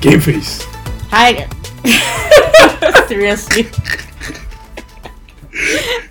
Game 0.00 0.20
face. 0.20 0.64
Hi. 1.10 1.48
Seriously. 3.08 3.64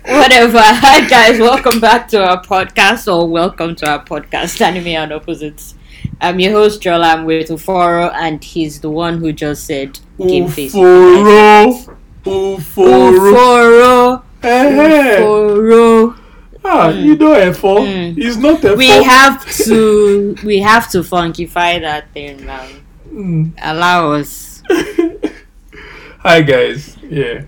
Whatever. 0.04 0.60
Hi 0.60 1.08
guys, 1.08 1.40
welcome 1.40 1.80
back 1.80 2.06
to 2.08 2.22
our 2.22 2.42
podcast 2.42 3.10
or 3.10 3.26
welcome 3.26 3.74
to 3.76 3.88
our 3.88 4.04
podcast, 4.04 4.60
Anime 4.60 4.88
and 4.88 5.12
Opposites. 5.14 5.74
I'm 6.20 6.38
your 6.38 6.52
host 6.52 6.82
Jola, 6.82 7.14
I'm 7.14 7.24
with 7.24 7.48
Uforo 7.48 8.12
and 8.12 8.44
he's 8.44 8.78
the 8.78 8.90
one 8.90 9.20
who 9.20 9.32
just 9.32 9.64
said 9.64 9.98
game 10.18 10.48
face. 10.48 10.74
Uforo. 10.74 11.96
Uforo. 12.24 13.12
Uforo. 13.16 14.22
Uforo. 14.42 16.18
Ah, 16.62 16.90
you 16.90 17.16
know 17.16 17.32
Efo. 17.32 17.86
Mm. 17.86 18.18
It's 18.18 18.36
not 18.36 18.60
Efo. 18.60 18.76
We 18.76 18.88
have 18.88 19.50
to 19.64 20.36
we 20.44 20.58
have 20.58 20.90
to 20.90 20.98
funkify 20.98 21.80
that 21.80 22.12
thing 22.12 22.44
now. 22.44 22.66
Mm. 23.12 23.52
Allow 23.62 24.12
us. 24.12 24.62
Hi 26.20 26.42
guys. 26.42 26.96
Yeah. 27.02 27.44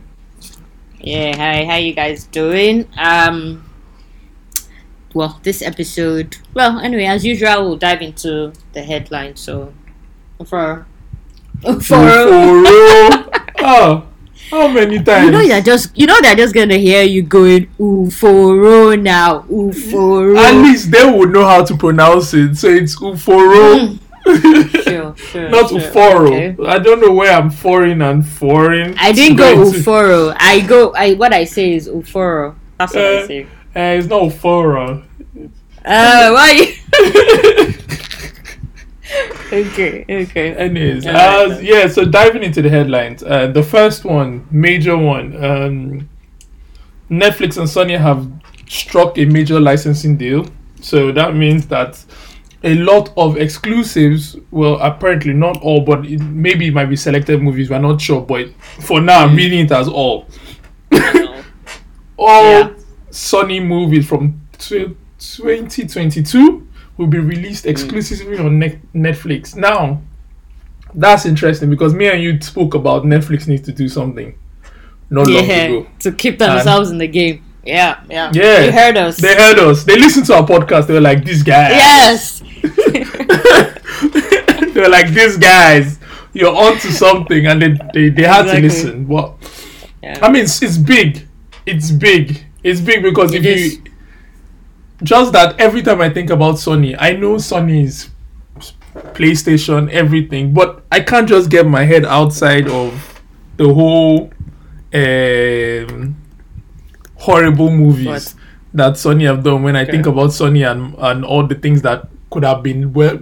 Yeah, 1.01 1.35
hi, 1.37 1.65
how 1.65 1.77
you 1.77 1.95
guys 1.95 2.25
doing? 2.25 2.87
Um 2.99 3.65
well, 5.13 5.41
this 5.43 5.63
episode 5.63 6.37
well, 6.55 6.79
anyway, 6.79 7.05
as 7.05 7.25
usual 7.25 7.65
we'll 7.65 7.77
dive 7.77 8.03
into 8.03 8.53
the 8.73 8.83
headline, 8.83 9.37
so 9.37 9.73
for 10.45 10.87
for 11.63 11.67
Uforo. 11.67 13.29
oh, 13.61 14.07
how 14.51 14.69
many 14.69 15.03
times? 15.03 15.27
you 15.27 15.31
know 15.33 15.47
they're 15.47 15.63
just 15.63 15.97
you 15.99 16.07
know 16.07 16.21
they're 16.23 16.37
just 16.37 16.55
gonna 16.55 16.77
hear 16.79 17.03
you 17.03 17.23
going 17.23 17.67
Uforo 17.79 19.01
now, 19.01 19.41
Uforo. 19.51 20.37
At 20.39 20.55
least 20.63 20.91
they 20.91 21.05
would 21.11 21.33
know 21.33 21.45
how 21.45 21.65
to 21.65 21.77
pronounce 21.77 22.35
it. 22.35 22.57
So 22.57 22.69
it's 22.69 22.97
Uforo. 22.97 23.99
Sure, 24.83 25.17
sure. 25.17 25.49
Not 25.49 25.71
sure, 25.71 25.81
Uforo. 25.81 26.27
okay. 26.29 26.57
I 26.69 26.79
don't 26.79 27.01
know 27.01 27.13
where 27.13 27.33
I'm 27.33 27.51
foreign 27.51 28.03
and 28.03 28.27
foreign. 28.27 28.95
I 28.99 29.13
didn't 29.13 29.37
go 29.37 29.55
Going 29.55 29.73
to- 29.73 29.79
Uforo. 29.79 30.37
I 30.39 30.61
go 30.61 30.93
I 30.95 31.15
what 31.15 31.33
I 31.33 31.45
say 31.45 31.75
is 31.75 31.89
Uforo. 31.89 32.55
That's 32.79 32.95
what 32.95 33.05
I 33.05 33.17
Uh, 33.23 33.27
say. 33.27 33.47
Eh, 33.75 33.93
it's 33.99 34.09
not 34.09 34.23
Uforo. 34.23 35.03
Uh 35.85 36.31
why 36.33 36.75
Okay, 39.53 40.05
okay. 40.09 40.55
Anyways, 40.55 41.05
Yeah, 41.05 41.19
uh, 41.19 41.49
right. 41.49 41.63
yeah. 41.63 41.89
So 41.89 42.05
diving 42.05 42.45
into 42.45 42.63
the 42.63 42.69
headlines, 42.71 43.25
uh, 43.25 43.49
the 43.49 43.63
first 43.63 44.05
one, 44.05 44.47
major 44.53 44.97
one, 44.97 45.45
um, 45.45 46.09
Netflix 47.11 47.57
and 47.59 47.67
Sony 47.67 47.99
have 47.99 48.31
struck 48.69 49.19
a 49.19 49.25
major 49.25 49.59
licensing 49.59 50.17
deal. 50.17 50.47
So 50.81 51.11
that 51.13 51.35
means 51.35 51.67
that 51.67 51.99
a 52.63 52.75
lot 52.75 53.13
of 53.17 53.37
exclusives, 53.39 54.37
well, 54.51 54.79
apparently 54.81 55.33
not 55.33 55.61
all, 55.63 55.81
but 55.81 56.05
it, 56.05 56.21
maybe 56.21 56.69
it 56.69 56.75
might 56.75 56.87
be 56.87 56.97
selected 56.97 57.43
movies. 57.43 57.71
We're 57.71 57.79
not 57.79 58.01
sure, 58.01 58.21
but 58.21 58.49
for 58.81 59.01
now, 59.01 59.25
mm. 59.25 59.31
I'm 59.31 59.37
reading 59.37 59.61
it 59.61 59.73
as 59.73 59.89
all. 59.89 60.27
all 62.19 62.45
Yeah. 62.45 62.75
Sony 63.11 63.65
movies 63.65 64.07
from 64.07 64.41
tw 64.59 64.97
2022 65.19 66.69
will 66.97 67.07
be 67.07 67.19
released 67.19 67.65
mm. 67.65 67.71
exclusively 67.71 68.39
on 68.39 68.59
ne- 68.59 68.81
Netflix. 68.95 69.57
Now, 69.57 70.03
that's 70.95 71.25
interesting 71.25 71.71
because 71.71 71.95
me 71.95 72.09
and 72.09 72.23
you 72.23 72.41
spoke 72.41 72.75
about 72.75 73.05
Netflix 73.05 73.49
needs 73.49 73.63
to 73.63 73.73
do 73.73 73.89
something 73.89 74.39
not 75.09 75.27
long 75.27 75.45
yeah, 75.45 75.63
ago. 75.63 75.87
to 76.01 76.13
keep 76.13 76.39
themselves 76.39 76.91
in 76.91 76.99
the 76.99 77.09
game. 77.09 77.43
Yeah, 77.65 78.03
yeah. 78.09 78.31
Yeah. 78.35 78.65
You 78.65 78.73
heard 78.73 78.97
us. 78.97 79.17
They 79.19 79.35
heard 79.35 79.59
us. 79.59 79.85
They 79.85 79.97
listened 79.97 80.27
to 80.27 80.35
our 80.35 80.47
podcast. 80.47 80.87
They 80.87 80.95
were 80.95 81.01
like, 81.01 81.25
"These 81.25 81.43
guys." 81.43 81.73
yes. 81.73 82.43
they 84.75 84.81
were 84.81 84.89
like, 84.89 85.09
"These 85.09 85.37
guys, 85.37 85.99
you're 86.33 86.55
onto 86.55 86.89
something," 86.91 87.47
and 87.47 87.63
they 87.63 87.69
they, 87.95 88.09
they 88.11 88.23
had 88.23 88.47
Exactly. 88.47 88.61
to 88.61 88.63
listen. 88.63 89.05
But 89.07 89.35
Yeah. 90.03 90.19
I 90.23 90.31
mean, 90.31 90.45
it's, 90.45 90.63
it's 90.63 90.79
big. 90.79 91.27
It's 91.67 91.91
big. 91.91 92.45
It's 92.63 92.81
big 92.81 93.03
because 93.03 93.33
It 93.35 93.45
if 93.45 93.57
is. 93.57 93.75
you 93.77 93.83
just 95.03 95.33
that 95.33 95.59
every 95.61 95.83
time 95.83 96.01
I 96.01 96.11
think 96.11 96.31
about 96.31 96.57
Sony, 96.57 96.95
I 96.99 97.13
know 97.13 97.37
Sony's 97.37 98.11
PlayStation, 99.15 99.91
everything, 99.91 100.53
but 100.53 100.85
I 100.93 101.01
can't 101.01 101.29
just 101.29 101.51
get 101.51 101.67
my 101.67 101.85
head 101.85 102.05
outside 102.05 102.69
of 102.69 103.23
the 103.57 103.73
whole 103.73 104.31
um, 104.93 106.17
horrible 107.17 107.71
movies 107.71 108.07
What? 108.07 108.35
that 108.75 108.93
Sony 108.95 109.25
have 109.25 109.43
done. 109.43 109.63
When 109.63 109.77
I 109.77 109.85
think 109.85 110.07
about 110.07 110.31
Sony 110.31 110.71
and 110.71 110.95
and 110.99 111.25
all 111.25 111.47
the 111.47 111.55
things 111.55 111.83
that 111.83 112.09
could 112.31 112.45
have 112.45 112.63
been 112.63 112.93
well, 112.93 113.19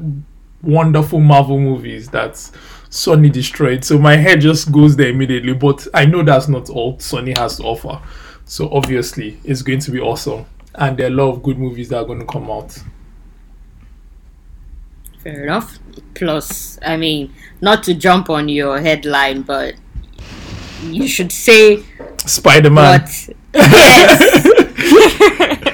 wonderful 0.62 1.20
Marvel 1.20 1.58
movies 1.58 2.08
that 2.10 2.32
Sony 2.90 3.30
destroyed, 3.32 3.84
so 3.84 3.98
my 3.98 4.16
head 4.16 4.40
just 4.40 4.72
goes 4.72 4.96
there 4.96 5.08
immediately. 5.08 5.54
But 5.54 5.86
I 5.94 6.04
know 6.06 6.22
that's 6.22 6.48
not 6.48 6.70
all 6.70 6.96
Sony 6.96 7.36
has 7.36 7.56
to 7.58 7.64
offer. 7.64 8.00
So 8.44 8.70
obviously, 8.70 9.38
it's 9.44 9.62
going 9.62 9.80
to 9.80 9.90
be 9.90 10.00
awesome, 10.00 10.46
and 10.74 10.96
there 10.96 11.06
are 11.06 11.10
a 11.10 11.14
lot 11.14 11.30
of 11.30 11.42
good 11.42 11.58
movies 11.58 11.90
that 11.90 11.98
are 11.98 12.04
going 12.04 12.20
to 12.20 12.26
come 12.26 12.50
out. 12.50 12.78
Fair 15.22 15.42
enough. 15.44 15.78
Plus, 16.14 16.78
I 16.84 16.96
mean, 16.96 17.34
not 17.60 17.82
to 17.84 17.94
jump 17.94 18.30
on 18.30 18.48
your 18.48 18.80
headline, 18.80 19.42
but 19.42 19.74
you 20.84 21.08
should 21.08 21.32
say 21.32 21.84
Spider 22.24 22.70
Man. 22.70 23.06
yes. 23.52 24.44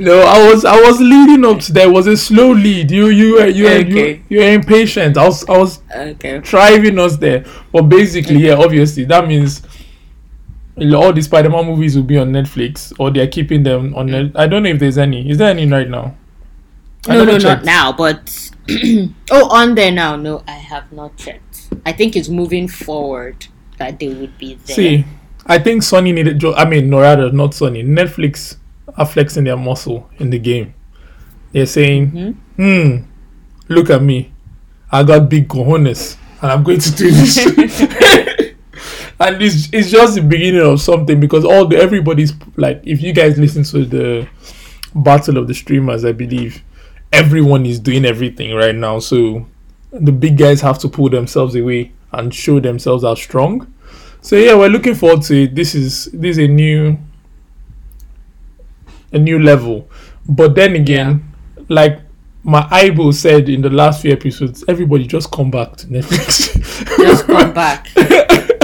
No, 0.00 0.20
I 0.22 0.50
was 0.50 0.64
I 0.64 0.80
was 0.80 1.00
leading 1.00 1.44
up 1.44 1.60
to 1.60 1.72
there 1.72 1.90
was 1.90 2.06
a 2.06 2.16
slow 2.16 2.52
lead. 2.52 2.90
You 2.90 3.08
you 3.08 3.34
were- 3.34 3.46
you 3.46 3.64
were- 3.64 3.78
you 3.80 3.98
Okay. 3.98 4.22
you 4.28 4.38
were 4.38 4.52
impatient. 4.52 5.16
I 5.18 5.24
was 5.26 5.44
I 5.48 5.58
was 5.58 5.80
okay. 5.94 6.38
driving 6.38 6.98
us 6.98 7.16
there. 7.16 7.44
But 7.72 7.82
basically, 7.82 8.46
yeah, 8.46 8.54
obviously 8.54 9.04
that 9.04 9.26
means 9.28 9.62
all 10.94 11.12
the 11.12 11.20
Spider-Man 11.20 11.66
movies 11.66 11.94
will 11.96 12.04
be 12.04 12.16
on 12.16 12.32
Netflix, 12.32 12.92
or 12.98 13.10
they're 13.10 13.26
keeping 13.26 13.62
them 13.62 13.94
on. 13.94 14.08
Mm. 14.08 14.10
Net- 14.10 14.32
I 14.34 14.46
don't 14.46 14.62
know 14.62 14.70
if 14.70 14.78
there's 14.78 14.96
any. 14.98 15.28
Is 15.28 15.36
there 15.38 15.50
any 15.50 15.66
right 15.66 15.88
now? 15.88 16.14
I 17.08 17.16
No, 17.16 17.24
no, 17.24 17.36
not 17.36 17.64
now. 17.64 17.92
But 17.92 18.50
oh, 19.30 19.48
on 19.50 19.74
there 19.74 19.90
now. 19.92 20.16
No, 20.16 20.42
I 20.48 20.52
have 20.52 20.90
not 20.92 21.16
checked. 21.16 21.68
I 21.84 21.92
think 21.92 22.16
it's 22.16 22.28
moving 22.28 22.68
forward 22.68 23.46
that 23.78 23.98
they 23.98 24.08
would 24.08 24.36
be 24.38 24.54
there. 24.66 24.76
See, 24.76 25.04
I 25.46 25.58
think 25.58 25.82
Sony 25.82 26.14
needed. 26.14 26.38
jo- 26.38 26.54
I 26.54 26.64
mean, 26.68 26.88
no, 26.90 27.00
rather 27.00 27.30
not 27.32 27.50
Sony. 27.52 27.84
Netflix 27.84 28.56
are 28.96 29.06
flexing 29.06 29.44
their 29.44 29.56
muscle 29.56 30.08
in 30.18 30.30
the 30.30 30.38
game. 30.38 30.74
They're 31.52 31.66
saying. 31.66 32.36
"Hmm, 32.56 32.96
look 33.68 33.90
at 33.90 34.02
me. 34.02 34.32
I 34.92 35.02
got 35.02 35.28
big 35.28 35.48
cojones, 35.48 36.16
and 36.42 36.50
I'm 36.52 36.62
going 36.62 36.80
to 36.80 36.90
do 36.92 37.10
this." 37.10 37.38
and 39.20 39.42
it's, 39.42 39.68
it's 39.72 39.90
just 39.90 40.14
the 40.14 40.22
beginning 40.22 40.62
of 40.62 40.80
something 40.80 41.20
because 41.20 41.44
all 41.44 41.66
the 41.66 41.76
everybody's 41.76 42.32
like, 42.56 42.80
if 42.84 43.02
you 43.02 43.12
guys 43.12 43.38
listen 43.38 43.62
to 43.64 43.84
the 43.84 44.28
battle 44.94 45.36
of 45.36 45.46
the 45.46 45.54
streamers, 45.54 46.04
I 46.04 46.12
believe 46.12 46.62
everyone 47.12 47.66
is 47.66 47.78
doing 47.78 48.04
everything 48.04 48.54
right 48.54 48.74
now. 48.74 48.98
So 48.98 49.46
the 49.92 50.12
big 50.12 50.38
guys 50.38 50.60
have 50.62 50.78
to 50.80 50.88
pull 50.88 51.10
themselves 51.10 51.54
away 51.54 51.92
and 52.12 52.34
show 52.34 52.60
themselves 52.60 53.04
how 53.04 53.14
strong. 53.14 53.72
So 54.22 54.36
yeah, 54.36 54.54
we're 54.54 54.68
looking 54.68 54.94
forward 54.94 55.22
to 55.24 55.44
it. 55.44 55.54
This 55.54 55.74
is 55.74 56.06
this 56.06 56.36
is 56.36 56.44
a 56.44 56.48
new 56.48 56.98
a 59.12 59.18
new 59.18 59.38
level. 59.38 59.88
But 60.28 60.54
then 60.54 60.76
again, 60.76 61.32
like 61.68 62.00
my 62.42 62.66
eyeball 62.70 63.12
said 63.12 63.48
in 63.48 63.60
the 63.60 63.70
last 63.70 64.02
few 64.02 64.12
episodes, 64.12 64.64
everybody 64.68 65.06
just 65.06 65.30
come 65.30 65.50
back 65.50 65.76
to 65.76 65.86
Netflix. 65.86 66.56
Just 66.96 67.26
come 67.26 67.52
back. 67.52 67.88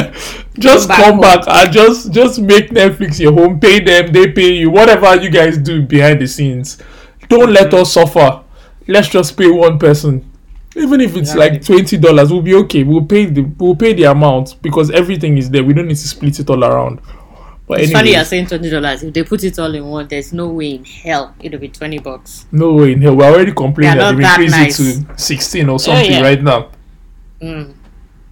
just 0.59 0.89
Come 0.89 0.97
back 0.97 1.05
come 1.05 1.13
home. 1.15 1.21
back 1.21 1.45
and 1.49 1.73
just 1.73 2.13
just 2.13 2.39
make 2.41 2.71
Netflix 2.71 3.21
your 3.21 3.33
home. 3.33 3.61
Pay 3.61 3.81
them, 3.81 4.13
they 4.13 4.33
pay 4.33 4.53
you. 4.55 4.71
Whatever 4.71 5.15
you 5.17 5.31
guys 5.31 5.59
do 5.59 5.83
behind 5.83 6.21
the 6.21 6.27
scenes, 6.27 6.79
don't 7.29 7.53
let 7.53 7.69
mm-hmm. 7.69 7.83
us 7.83 7.93
suffer. 7.93 8.43
Let's 8.89 9.09
just 9.09 9.37
pay 9.37 9.51
one 9.51 9.79
person. 9.79 10.31
Even 10.75 11.01
if 11.01 11.17
it's 11.17 11.35
like 11.35 11.65
twenty 11.65 11.97
dollars, 11.97 12.33
we'll 12.33 12.43
be 12.43 12.55
okay. 12.55 12.85
We'll 12.85 13.05
pay 13.05 13.27
the 13.27 13.43
we'll 13.43 13.77
pay 13.77 13.93
the 13.93 14.05
amount 14.05 14.61
because 14.63 14.91
everything 14.91 15.39
is 15.39 15.51
there. 15.51 15.65
We 15.65 15.75
don't 15.75 15.89
need 15.89 15.97
to 15.97 16.09
split 16.09 16.39
it 16.41 16.51
all 16.51 16.65
around. 16.65 17.01
But 17.67 17.81
It's 17.81 17.93
funny 17.93 18.13
you're 18.13 18.25
saying 18.25 18.47
twenty 18.47 18.71
dollars. 18.71 19.03
If 19.03 19.13
they 19.13 19.25
put 19.25 19.43
it 19.43 19.59
all 19.59 19.75
in 19.75 19.85
one, 19.85 20.07
there's 20.07 20.33
no 20.33 20.49
way 20.49 20.77
in 20.77 20.85
hell 20.85 21.35
it'll 21.41 21.59
be 21.59 21.69
twenty 21.69 21.99
bucks. 21.99 22.47
no 22.53 22.75
way 22.75 22.93
in 22.93 23.03
hell. 23.03 23.17
We're 23.17 23.33
already 23.33 23.53
complaining 23.53 23.99
that 23.99 24.17
that 24.17 24.41
increased 24.41 24.81
it 24.81 25.05
nice. 25.05 25.17
to 25.17 25.19
sixteen 25.19 25.69
or 25.69 25.79
something 25.81 26.13
yeah. 26.13 26.21
right 26.23 26.43
now. 26.43 26.71
Mm. 27.41 27.75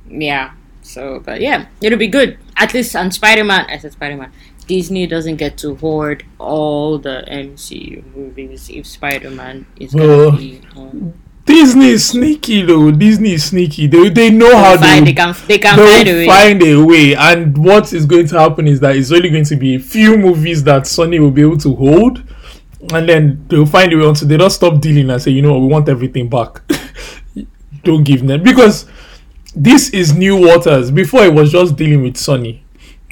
Yeah. 0.08 0.52
So, 0.82 1.20
but 1.20 1.40
yeah, 1.40 1.66
it'll 1.80 1.98
be 1.98 2.08
good. 2.08 2.38
At 2.56 2.74
least 2.74 2.94
on 2.94 3.10
Spider 3.10 3.42
Man, 3.42 3.66
I 3.68 3.78
said 3.78 3.92
Spider 3.92 4.16
Man. 4.16 4.30
Disney 4.66 5.06
doesn't 5.06 5.36
get 5.36 5.58
to 5.58 5.74
hoard 5.74 6.24
all 6.38 6.98
the 6.98 7.24
MCU 7.28 8.04
movies 8.14 8.70
if 8.70 8.86
Spider 8.86 9.30
Man 9.30 9.66
is 9.80 9.94
gonna 9.94 10.36
be. 10.36 10.60
On. 10.76 11.12
Disney 11.44 11.88
is 11.88 12.08
sneaky 12.08 12.62
though. 12.62 12.90
Disney 12.90 13.34
is 13.34 13.44
sneaky. 13.44 13.86
They 13.86 14.08
they 14.08 14.30
know 14.30 14.56
how 14.56 14.76
they 14.76 15.00
they 15.00 15.12
can 15.12 15.34
they 15.46 15.58
can 15.58 15.76
find 15.76 16.08
a 16.08 16.12
way. 16.12 16.26
find 16.26 16.62
a 16.62 16.76
way. 16.82 17.14
And 17.14 17.56
what 17.58 17.92
is 17.92 18.06
going 18.06 18.26
to 18.28 18.38
happen 18.38 18.66
is 18.66 18.80
that 18.80 18.96
it's 18.96 19.12
only 19.12 19.28
going 19.28 19.44
to 19.44 19.56
be 19.56 19.74
a 19.74 19.78
few 19.78 20.16
movies 20.16 20.64
that 20.64 20.82
Sony 20.82 21.20
will 21.20 21.30
be 21.30 21.42
able 21.42 21.58
to 21.58 21.74
hold, 21.74 22.22
and 22.92 23.08
then 23.08 23.44
they'll 23.48 23.66
find 23.66 23.92
a 23.92 23.96
way 23.96 24.06
until 24.06 24.26
they 24.26 24.38
don't 24.38 24.50
stop 24.50 24.80
dealing 24.80 25.10
and 25.10 25.20
say, 25.20 25.32
you 25.32 25.42
know 25.42 25.52
what, 25.52 25.60
we 25.60 25.66
want 25.68 25.88
everything 25.88 26.28
back. 26.28 26.62
don't 27.84 28.04
give 28.04 28.26
them 28.26 28.42
because 28.42 28.86
this 29.54 29.90
is 29.90 30.14
new 30.14 30.36
waters. 30.36 30.90
Before 30.90 31.24
it 31.24 31.34
was 31.34 31.52
just 31.52 31.76
dealing 31.76 32.02
with 32.02 32.14
Sony. 32.14 32.60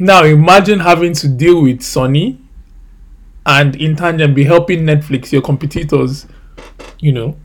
Now 0.01 0.25
imagine 0.25 0.81
having 0.81 1.13
to 1.15 1.29
deal 1.29 1.63
with 1.63 1.81
Sony, 1.81 2.39
and 3.45 3.77
in 3.77 3.95
tangent 3.95 4.35
be 4.35 4.45
helping 4.45 4.81
Netflix, 4.81 5.33
your 5.33 5.43
competitors, 5.43 6.27
you 6.99 7.13
know, 7.13 7.37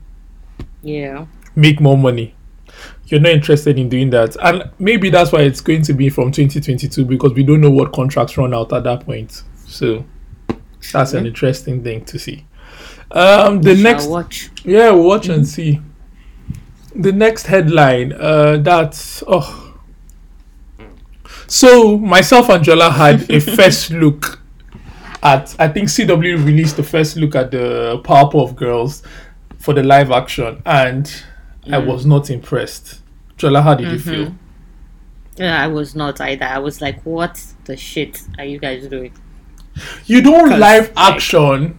Yeah. 0.92 1.26
make 1.54 1.80
more 1.80 1.96
money. 1.98 2.34
You're 3.06 3.20
not 3.20 3.32
interested 3.32 3.78
in 3.78 3.88
doing 3.88 4.10
that. 4.10 4.36
And 4.42 4.70
maybe 4.78 5.10
that's 5.10 5.32
why 5.32 5.40
it's 5.40 5.60
going 5.60 5.82
to 5.82 5.92
be 5.94 6.10
from 6.10 6.30
2022 6.30 7.04
because 7.04 7.32
we 7.32 7.42
don't 7.42 7.60
know 7.60 7.70
what 7.70 7.92
contracts 7.92 8.36
run 8.36 8.52
out 8.54 8.72
at 8.72 8.84
that 8.84 9.04
point. 9.06 9.42
So 9.66 10.04
that's 10.92 11.12
an 11.14 11.26
interesting 11.26 11.82
thing 11.82 12.04
to 12.06 12.18
see. 12.18 12.46
Um, 13.10 13.62
the 13.62 13.74
We 13.74 13.82
next, 13.82 14.06
watch. 14.06 14.50
yeah, 14.64 14.90
we'll 14.90 15.04
watch 15.04 15.28
and 15.28 15.46
see. 15.46 15.80
The 16.94 17.12
next 17.12 17.46
headline, 17.46 18.12
uh, 18.12 18.58
that's 18.58 19.22
oh. 19.26 19.64
So 21.46 21.96
myself 21.98 22.48
and 22.50 22.64
Jola 22.64 22.90
had 22.92 23.30
a 23.30 23.40
first 23.56 23.90
look 23.90 24.40
at. 25.22 25.54
I 25.58 25.68
think 25.68 25.88
CW 25.88 26.44
released 26.44 26.76
the 26.76 26.82
first 26.82 27.16
look 27.16 27.34
at 27.34 27.50
the 27.50 28.00
Powerpuff 28.04 28.54
Girls 28.54 29.02
for 29.68 29.74
the 29.74 29.82
live 29.82 30.10
action, 30.10 30.62
and 30.64 31.24
I 31.66 31.72
mm. 31.72 31.86
was 31.86 32.06
not 32.06 32.30
impressed. 32.30 33.02
Jola, 33.36 33.62
how 33.62 33.74
did 33.74 33.90
you 33.90 33.98
mm-hmm. 33.98 34.10
feel? 34.10 34.34
Yeah, 35.36 35.62
I 35.62 35.66
was 35.66 35.94
not 35.94 36.22
either. 36.22 36.46
I 36.46 36.58
was 36.58 36.80
like, 36.80 37.02
what 37.02 37.44
the 37.66 37.76
shit 37.76 38.22
are 38.38 38.46
you 38.46 38.58
guys 38.58 38.86
doing? 38.86 39.12
You 40.06 40.22
don't 40.22 40.58
live 40.58 40.90
action 40.96 41.78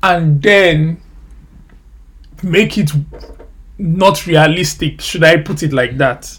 and 0.00 0.40
then 0.40 1.02
make 2.44 2.78
it 2.78 2.92
not 3.78 4.24
realistic. 4.24 5.00
Should 5.00 5.24
I 5.24 5.38
put 5.38 5.64
it 5.64 5.72
like 5.72 5.98
that? 5.98 6.38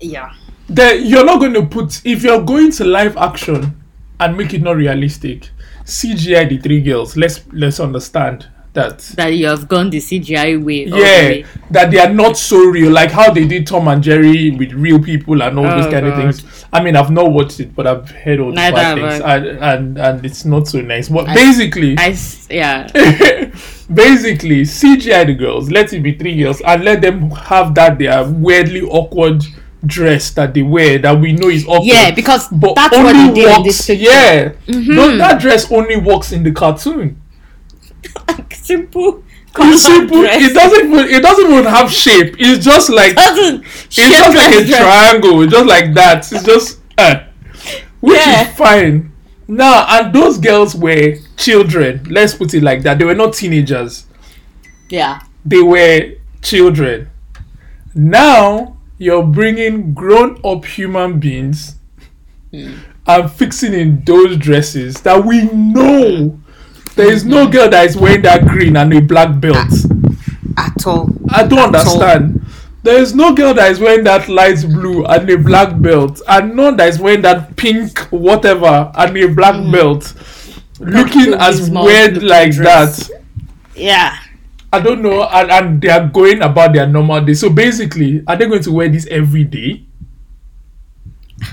Yeah. 0.00 0.34
Then 0.68 1.06
you're 1.06 1.24
not 1.24 1.38
going 1.38 1.54
to 1.54 1.64
put 1.64 2.04
if 2.04 2.24
you're 2.24 2.42
going 2.42 2.72
to 2.72 2.84
live 2.84 3.16
action 3.16 3.80
and 4.18 4.36
make 4.36 4.52
it 4.52 4.62
not 4.62 4.78
realistic. 4.78 5.50
CGI 5.84 6.48
the 6.48 6.58
three 6.58 6.80
girls. 6.80 7.16
Let's 7.16 7.44
let's 7.52 7.78
understand 7.78 8.48
that. 8.76 8.98
That 9.16 9.28
you 9.34 9.46
have 9.48 9.66
gone 9.66 9.90
the 9.90 9.98
CGI 9.98 10.62
way. 10.64 10.84
Yeah, 10.86 10.96
way. 10.96 11.44
that 11.72 11.90
they 11.90 11.98
are 11.98 12.12
not 12.12 12.36
so 12.38 12.58
real, 12.66 12.92
like 12.92 13.10
how 13.10 13.32
they 13.32 13.44
did 13.46 13.66
Tom 13.66 13.88
and 13.88 14.02
Jerry 14.02 14.52
with 14.52 14.72
real 14.72 15.02
people 15.02 15.42
and 15.42 15.58
all 15.58 15.64
those 15.64 15.86
Oh, 15.86 15.90
kind 15.90 16.06
of 16.06 16.14
things. 16.14 16.64
I 16.72 16.80
mean, 16.82 16.94
I've 16.96 17.10
not 17.10 17.32
watched 17.32 17.58
it, 17.60 17.74
but 17.74 17.86
I've 17.86 18.08
heard 18.10 18.38
all 18.40 18.50
the 18.50 18.54
Neither 18.56 18.76
bad 18.76 18.94
things, 18.96 19.20
I. 19.22 19.36
and, 19.36 19.46
and 19.58 19.98
and 19.98 20.24
it's 20.24 20.44
not 20.44 20.68
so 20.68 20.80
nice. 20.80 21.08
But 21.08 21.28
I- 21.28 21.34
basically, 21.34 21.96
I 21.98 22.16
yeah. 22.48 22.86
basically 23.92 24.62
CGI 24.62 25.26
the 25.26 25.34
girls, 25.34 25.70
let 25.70 25.92
it 25.92 26.00
be 26.02 26.14
three 26.14 26.36
girls, 26.42 26.60
and 26.60 26.84
let 26.84 27.00
them 27.00 27.30
have 27.30 27.74
that 27.74 27.98
their 27.98 28.24
weirdly 28.28 28.82
awkward 28.82 29.42
dress 29.84 30.30
that 30.30 30.52
they 30.54 30.62
wear 30.62 30.98
that 30.98 31.18
we 31.20 31.32
know 31.32 31.48
is 31.48 31.64
awkward. 31.66 31.86
Yeah, 31.86 32.10
because 32.10 32.48
but 32.48 32.74
that's 32.74 32.96
what 32.96 33.14
only 33.14 33.28
they 33.28 33.42
did 33.46 33.56
in 33.56 33.62
works. 33.62 33.88
Yeah, 33.88 34.48
Mhm. 34.66 34.86
no, 34.88 35.16
that 35.18 35.40
dress 35.40 35.70
only 35.70 35.96
works 35.96 36.32
in 36.32 36.42
the 36.42 36.50
cartoon. 36.50 37.20
Simple. 38.52 39.22
It's 39.58 39.82
simple. 39.84 40.20
dress. 40.20 40.42
It 40.42 40.52
doesn't. 40.54 40.86
Even, 40.92 41.08
it 41.08 41.22
doesn't 41.22 41.50
even 41.50 41.64
have 41.64 41.90
shape. 41.90 42.36
It's 42.38 42.62
just 42.64 42.90
like 42.90 43.14
doesn't. 43.14 43.64
it's 43.64 43.94
just 43.96 44.36
like 44.36 44.54
a 44.54 44.64
dress. 44.66 44.80
triangle. 44.82 45.46
Just 45.46 45.66
like 45.66 45.94
that. 45.94 46.30
It's 46.30 46.44
just 46.44 46.80
uh, 46.98 47.20
which 48.00 48.16
Yeah. 48.18 48.50
is 48.50 48.56
fine. 48.56 49.12
Now, 49.48 49.86
and 49.88 50.14
those 50.14 50.36
girls 50.38 50.74
were 50.74 51.14
children. 51.38 52.04
Let's 52.10 52.34
put 52.34 52.52
it 52.52 52.62
like 52.62 52.82
that. 52.82 52.98
They 52.98 53.04
were 53.06 53.14
not 53.14 53.32
teenagers. 53.32 54.04
Yeah. 54.90 55.20
they 55.44 55.62
were 55.62 56.16
children. 56.42 57.08
Now 57.94 58.76
you're 58.98 59.24
bringing 59.24 59.94
grown 59.94 60.38
up 60.44 60.64
human 60.66 61.18
beings 61.18 61.76
and 62.52 63.30
fixing 63.32 63.72
in 63.72 64.02
those 64.04 64.36
dresses 64.36 65.00
that 65.02 65.24
we 65.24 65.44
know. 65.52 66.38
There 66.96 67.12
is 67.12 67.26
no 67.26 67.46
girl 67.46 67.68
that 67.68 67.84
is 67.84 67.96
wearing 67.96 68.22
that 68.22 68.46
green 68.46 68.76
and 68.76 68.92
a 68.94 69.00
black 69.02 69.38
belt. 69.38 69.70
At 70.56 70.86
all. 70.86 71.10
I 71.28 71.46
don't 71.46 71.74
At 71.74 71.86
all. 71.86 72.02
understand. 72.02 72.42
There 72.82 72.98
is 72.98 73.14
no 73.14 73.34
girl 73.34 73.52
that 73.52 73.70
is 73.70 73.80
wearing 73.80 74.04
that 74.04 74.28
light 74.28 74.62
blue 74.62 75.04
and 75.04 75.28
a 75.28 75.36
black 75.36 75.78
belt, 75.82 76.22
and 76.26 76.56
none 76.56 76.76
that 76.78 76.88
is 76.88 76.98
wearing 76.98 77.20
that 77.22 77.54
pink 77.56 77.98
whatever 78.10 78.90
and 78.94 79.16
a 79.16 79.26
black 79.26 79.56
mm. 79.56 79.72
belt, 79.72 80.14
looking 80.80 81.34
as 81.34 81.68
weird 81.68 82.14
looking 82.14 82.28
like 82.28 82.52
dress. 82.52 83.08
that. 83.08 83.22
Yeah. 83.74 84.16
I 84.72 84.80
don't 84.80 85.02
know, 85.02 85.24
and, 85.24 85.50
and 85.50 85.82
they 85.82 85.90
are 85.90 86.06
going 86.06 86.40
about 86.40 86.72
their 86.72 86.86
normal 86.86 87.20
day. 87.20 87.34
So 87.34 87.50
basically, 87.50 88.22
are 88.26 88.36
they 88.36 88.46
going 88.46 88.62
to 88.62 88.72
wear 88.72 88.88
this 88.88 89.06
every 89.08 89.44
day? 89.44 89.84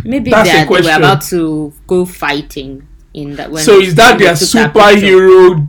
Maybe 0.05 0.31
That's 0.31 0.49
they, 0.49 0.57
a 0.57 0.65
are, 0.65 0.81
they 0.81 0.89
were 0.89 0.97
about 0.97 1.21
to 1.23 1.73
go 1.85 2.05
fighting 2.05 2.87
in 3.13 3.35
that. 3.35 3.51
When 3.51 3.63
so 3.63 3.79
is 3.79 3.95
that 3.95 4.17
their 4.17 4.35
took 4.35 4.49
that 4.49 4.73
superhero 4.73 5.67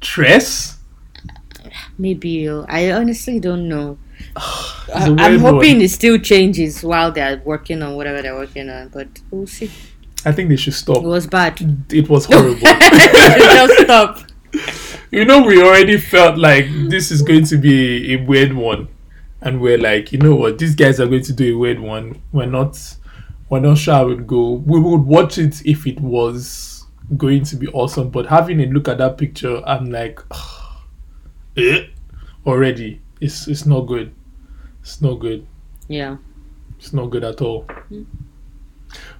dress? 0.00 0.78
Maybe 1.98 2.48
I 2.48 2.92
honestly 2.92 3.40
don't 3.40 3.68
know. 3.68 3.98
I, 4.94 5.08
am 5.08 5.40
hoping 5.40 5.80
it 5.80 5.90
still 5.90 6.18
changes 6.18 6.82
while 6.82 7.10
they're 7.10 7.42
working 7.44 7.82
on 7.82 7.96
whatever 7.96 8.22
they're 8.22 8.34
working 8.34 8.68
on, 8.68 8.88
but 8.88 9.08
we'll 9.30 9.46
see. 9.46 9.70
I 10.24 10.32
think 10.32 10.48
they 10.48 10.56
should 10.56 10.74
stop. 10.74 11.04
It 11.04 11.06
was 11.06 11.26
bad. 11.26 11.60
It 11.90 12.08
was 12.08 12.26
horrible. 12.26 12.56
Just 12.60 13.82
stop. 13.82 14.18
you 15.10 15.24
know, 15.24 15.42
we 15.42 15.62
already 15.62 15.98
felt 15.98 16.38
like 16.38 16.66
this 16.88 17.10
is 17.10 17.22
going 17.22 17.44
to 17.46 17.56
be 17.56 18.14
a 18.14 18.16
weird 18.16 18.52
one, 18.52 18.88
and 19.40 19.60
we're 19.60 19.78
like, 19.78 20.12
you 20.12 20.18
know 20.18 20.34
what, 20.34 20.58
these 20.58 20.74
guys 20.74 21.00
are 21.00 21.06
going 21.06 21.22
to 21.24 21.32
do 21.32 21.56
a 21.56 21.58
weird 21.58 21.80
one. 21.80 22.20
We're 22.32 22.46
not, 22.46 22.76
we're 23.48 23.60
not 23.60 23.78
sure 23.78 23.94
how 23.94 24.08
it 24.08 24.16
would 24.16 24.26
go. 24.26 24.52
We 24.52 24.80
would 24.80 25.02
watch 25.02 25.38
it 25.38 25.64
if 25.64 25.86
it 25.86 26.00
was 26.00 26.84
going 27.16 27.44
to 27.44 27.56
be 27.56 27.68
awesome, 27.68 28.10
but 28.10 28.26
having 28.26 28.60
a 28.60 28.66
look 28.66 28.88
at 28.88 28.98
that 28.98 29.18
picture, 29.18 29.62
I'm 29.66 29.90
like, 29.90 30.20
eh, 31.56 31.86
already, 32.44 33.00
it's 33.20 33.46
it's 33.48 33.66
not 33.66 33.82
good. 33.82 34.14
It's 34.80 35.00
not 35.00 35.14
good. 35.14 35.46
Yeah. 35.88 36.16
It's 36.78 36.92
not 36.92 37.06
good 37.06 37.24
at 37.24 37.40
all. 37.40 37.66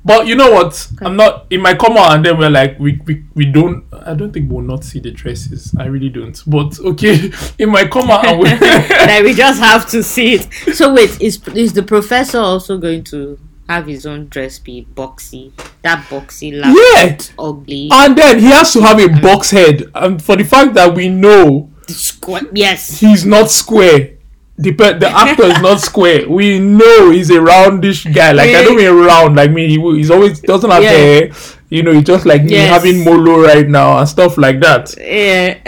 But 0.04 0.26
you 0.28 0.36
know 0.36 0.52
what? 0.52 0.88
I'm 1.00 1.16
not. 1.16 1.46
It 1.50 1.58
might 1.60 1.78
come 1.78 1.96
out 1.96 2.14
and 2.14 2.24
then 2.24 2.38
we're 2.38 2.50
like, 2.50 2.78
we, 2.78 3.00
we, 3.06 3.24
we 3.34 3.46
don't. 3.46 3.84
I 3.92 4.14
don't 4.14 4.32
think 4.32 4.50
we'll 4.50 4.62
not 4.62 4.84
see 4.84 5.00
the 5.00 5.10
dresses. 5.10 5.74
I 5.78 5.86
really 5.86 6.08
don't. 6.08 6.40
But 6.46 6.78
okay, 6.78 7.32
it 7.58 7.68
might 7.68 7.90
come 7.90 8.10
out 8.10 8.24
and 8.24 8.38
we. 8.38 8.48
like 8.50 9.24
we 9.24 9.34
just 9.34 9.58
have 9.60 9.88
to 9.90 10.02
see 10.02 10.34
it. 10.34 10.74
So 10.74 10.94
wait, 10.94 11.20
is 11.20 11.40
is 11.48 11.72
the 11.72 11.82
professor 11.82 12.38
also 12.38 12.78
going 12.78 13.02
to 13.04 13.38
have 13.68 13.86
his 13.86 14.06
own 14.06 14.28
dress 14.28 14.58
be 14.58 14.86
boxy? 14.94 15.52
That 15.82 16.04
boxy 16.08 16.58
laugh 16.58 16.74
yeah, 16.76 17.18
ugly. 17.38 17.88
and 17.92 18.16
then 18.16 18.38
he 18.38 18.46
has 18.46 18.72
to 18.74 18.80
have 18.82 18.98
a 19.00 19.08
box 19.20 19.50
head, 19.50 19.84
and 19.94 20.22
for 20.22 20.36
the 20.36 20.44
fact 20.44 20.74
that 20.74 20.94
we 20.94 21.08
know 21.08 21.70
Squ- 21.86 22.50
yes. 22.52 23.00
he's 23.00 23.24
not 23.24 23.50
square. 23.50 24.12
The, 24.58 24.70
the 24.72 25.10
actor 25.10 25.42
is 25.44 25.60
not 25.60 25.80
square. 25.80 26.26
We 26.28 26.58
know 26.58 27.10
he's 27.10 27.28
a 27.28 27.34
roundish 27.34 28.10
guy. 28.14 28.32
Like 28.32 28.50
I 28.54 28.64
don't 28.64 28.76
mean 28.76 28.90
round. 28.90 29.36
Like 29.36 29.50
me, 29.50 29.68
he, 29.68 29.78
he's 29.96 30.10
always 30.10 30.40
doesn't 30.40 30.70
have 30.70 30.82
Yeah. 30.82 30.90
hair. 30.90 31.30
You 31.68 31.82
know, 31.82 31.92
he's 31.92 32.04
just 32.04 32.24
like 32.24 32.42
me 32.44 32.54
having 32.54 33.04
molo 33.04 33.42
right 33.42 33.68
now 33.68 33.98
and 33.98 34.08
stuff 34.08 34.38
like 34.38 34.60
that. 34.60 34.94
Yeah. 34.98 35.58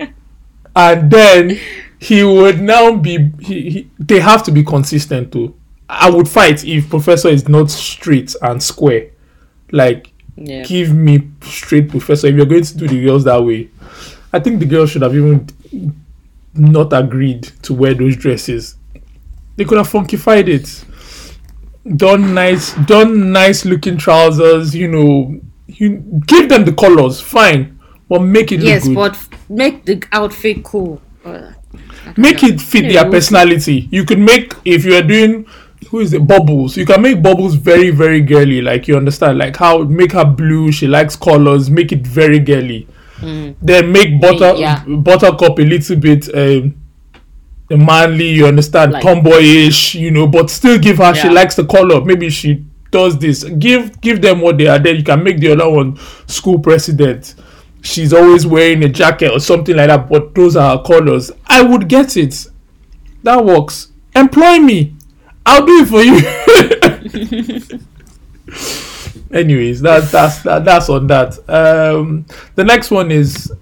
and 0.76 1.10
then 1.10 1.58
he 1.98 2.22
would 2.22 2.60
now 2.60 2.96
be 2.96 3.30
he, 3.40 3.70
he, 3.70 3.90
they 3.98 4.20
have 4.20 4.42
to 4.44 4.50
be 4.52 4.62
consistent 4.64 5.32
too 5.32 5.54
i 5.88 6.08
would 6.08 6.28
fight 6.28 6.64
if 6.64 6.88
professor 6.88 7.28
is 7.28 7.48
not 7.48 7.70
straight 7.70 8.34
and 8.42 8.62
square 8.62 9.10
like 9.72 10.12
yeah. 10.36 10.62
give 10.62 10.94
me 10.94 11.28
straight 11.42 11.88
professor 11.88 12.26
if 12.26 12.34
you're 12.34 12.46
going 12.46 12.64
to 12.64 12.76
do 12.76 12.88
the 12.88 13.04
girls 13.04 13.24
that 13.24 13.42
way 13.42 13.68
i 14.32 14.38
think 14.38 14.60
the 14.60 14.66
girls 14.66 14.90
should 14.90 15.02
have 15.02 15.14
even 15.14 15.46
not 16.54 16.92
agreed 16.92 17.42
to 17.62 17.74
wear 17.74 17.94
those 17.94 18.16
dresses 18.16 18.76
they 19.56 19.64
could 19.64 19.78
have 19.78 19.88
funkified 19.88 20.48
it 20.48 20.84
done 21.96 22.34
nice 22.34 22.74
done 22.86 23.32
nice 23.32 23.64
looking 23.64 23.96
trousers 23.96 24.74
you 24.74 24.88
know 24.88 25.38
you 25.66 25.96
give 26.26 26.48
them 26.48 26.64
the 26.64 26.72
colors 26.72 27.20
fine 27.20 27.74
but 28.08 28.20
make 28.20 28.52
it 28.52 28.58
look 28.58 28.66
Yes, 28.66 28.86
good 28.86 28.94
but 28.94 29.12
f- 29.12 29.50
make 29.50 29.84
the 29.84 30.02
outfit 30.12 30.62
cool. 30.62 31.00
Uh, 31.24 31.52
make 32.16 32.42
know. 32.42 32.48
it 32.48 32.60
fit 32.60 32.92
their 32.92 33.10
personality. 33.10 33.88
You 33.90 34.04
could 34.04 34.18
make 34.18 34.54
if 34.64 34.84
you 34.84 34.94
are 34.94 35.02
doing 35.02 35.46
who 35.88 36.00
is 36.00 36.12
it 36.12 36.26
bubbles. 36.26 36.76
You 36.76 36.86
can 36.86 37.02
make 37.02 37.22
bubbles 37.22 37.54
very 37.54 37.90
very 37.90 38.20
girly. 38.20 38.60
Like 38.62 38.88
you 38.88 38.96
understand, 38.96 39.38
like 39.38 39.56
how 39.56 39.82
make 39.84 40.12
her 40.12 40.24
blue. 40.24 40.72
She 40.72 40.86
likes 40.86 41.16
colors. 41.16 41.70
Make 41.70 41.92
it 41.92 42.06
very 42.06 42.38
girly. 42.38 42.86
Then 43.22 43.90
make 43.92 44.20
butter 44.20 44.54
Mm. 44.54 44.58
Yeah. 44.60 44.84
buttercup 44.84 45.58
a 45.58 45.62
little 45.62 45.96
bit 45.96 46.28
um, 46.34 46.74
manly. 47.70 48.28
You 48.30 48.46
understand, 48.46 48.92
Like- 48.92 49.02
tomboyish. 49.02 49.94
You 49.94 50.10
know, 50.10 50.26
but 50.26 50.50
still 50.50 50.78
give 50.78 50.98
her. 50.98 51.14
She 51.14 51.28
Yeah. 51.28 51.32
likes 51.32 51.54
the 51.56 51.64
color. 51.64 52.04
Maybe 52.04 52.28
she 52.30 52.64
does 52.90 53.18
this. 53.18 53.44
Give 53.44 54.00
give 54.00 54.20
them 54.22 54.40
what 54.40 54.58
they 54.58 54.66
are. 54.66 54.78
Then 54.78 54.96
you 54.96 55.02
can 55.04 55.22
make 55.22 55.38
the 55.38 55.52
other 55.52 55.68
one 55.70 55.98
school 56.26 56.58
president 56.58 57.34
she's 57.82 58.14
always 58.14 58.46
wearing 58.46 58.82
a 58.82 58.88
jacket 58.88 59.30
or 59.30 59.38
something 59.38 59.76
like 59.76 59.88
that, 59.88 60.08
but 60.08 60.34
those 60.34 60.56
are 60.56 60.78
her 60.78 60.82
colors. 60.84 61.30
I 61.46 61.60
would 61.60 61.86
get 61.86 62.16
it. 62.16 62.46
That 63.24 63.44
works. 63.44 63.88
Employ 64.16 64.58
me. 64.58 64.93
I'll 65.46 65.66
do 65.66 65.82
it 65.82 65.88
for 65.88 66.02
you. 66.02 67.80
Anyways, 69.30 69.80
that, 69.80 70.10
that's 70.12 70.42
that, 70.42 70.64
that's 70.64 70.88
on 70.88 71.06
that. 71.08 71.38
Um, 71.48 72.24
the 72.54 72.64
next 72.64 72.90
one 72.90 73.10
is, 73.10 73.52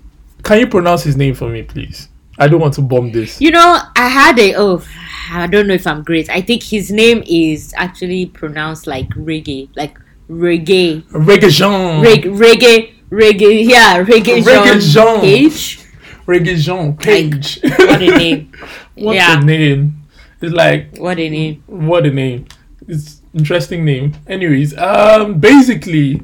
can 0.43 0.59
you 0.59 0.67
pronounce 0.67 1.03
his 1.03 1.17
name 1.17 1.35
for 1.35 1.49
me, 1.49 1.63
please? 1.63 2.09
I 2.39 2.49
don't 2.49 2.61
want 2.61 2.75
to 2.75 2.83
bomb 2.83 3.13
this. 3.13 3.41
You 3.41 3.51
know, 3.53 3.81
I 3.97 4.09
had 4.09 4.39
a 4.39 4.55
oh, 4.57 4.85
I 5.31 5.47
don't 5.47 5.67
know 5.67 5.75
if 5.75 5.87
I'm 5.87 6.03
great. 6.03 6.29
I 6.29 6.41
think 6.41 6.63
his 6.63 6.91
name 6.91 7.23
is 7.27 7.73
actually 7.77 8.27
pronounced 8.27 8.87
like 8.87 9.09
reggae, 9.11 9.69
like 9.77 9.99
reggae, 10.29 11.03
Reggae 11.05 11.51
Jean. 11.51 12.03
Reg, 12.03 12.25
reggae, 12.25 12.95
reggae. 13.11 13.67
Yeah, 13.67 14.03
reggae. 14.05 14.43
Reggae 14.43 14.81
Jean 14.81 14.81
Jean. 14.81 15.21
Page. 15.21 15.81
Reggae 16.27 16.57
Jean 16.57 16.97
Page. 16.97 17.61
What 17.63 18.03
a 18.03 18.19
name! 18.19 18.53
what 18.95 19.15
yeah, 19.15 19.41
a 19.41 19.45
name. 19.45 20.02
It's 20.43 20.53
like 20.53 20.97
what 20.99 21.19
a 21.19 21.29
name! 21.31 21.63
what 21.67 22.05
a 22.05 22.11
name. 22.11 22.47
It's 22.89 23.23
interesting 23.33 23.85
name. 23.85 24.15
Anyways, 24.27 24.77
um 24.77 25.39
basically 25.39 26.21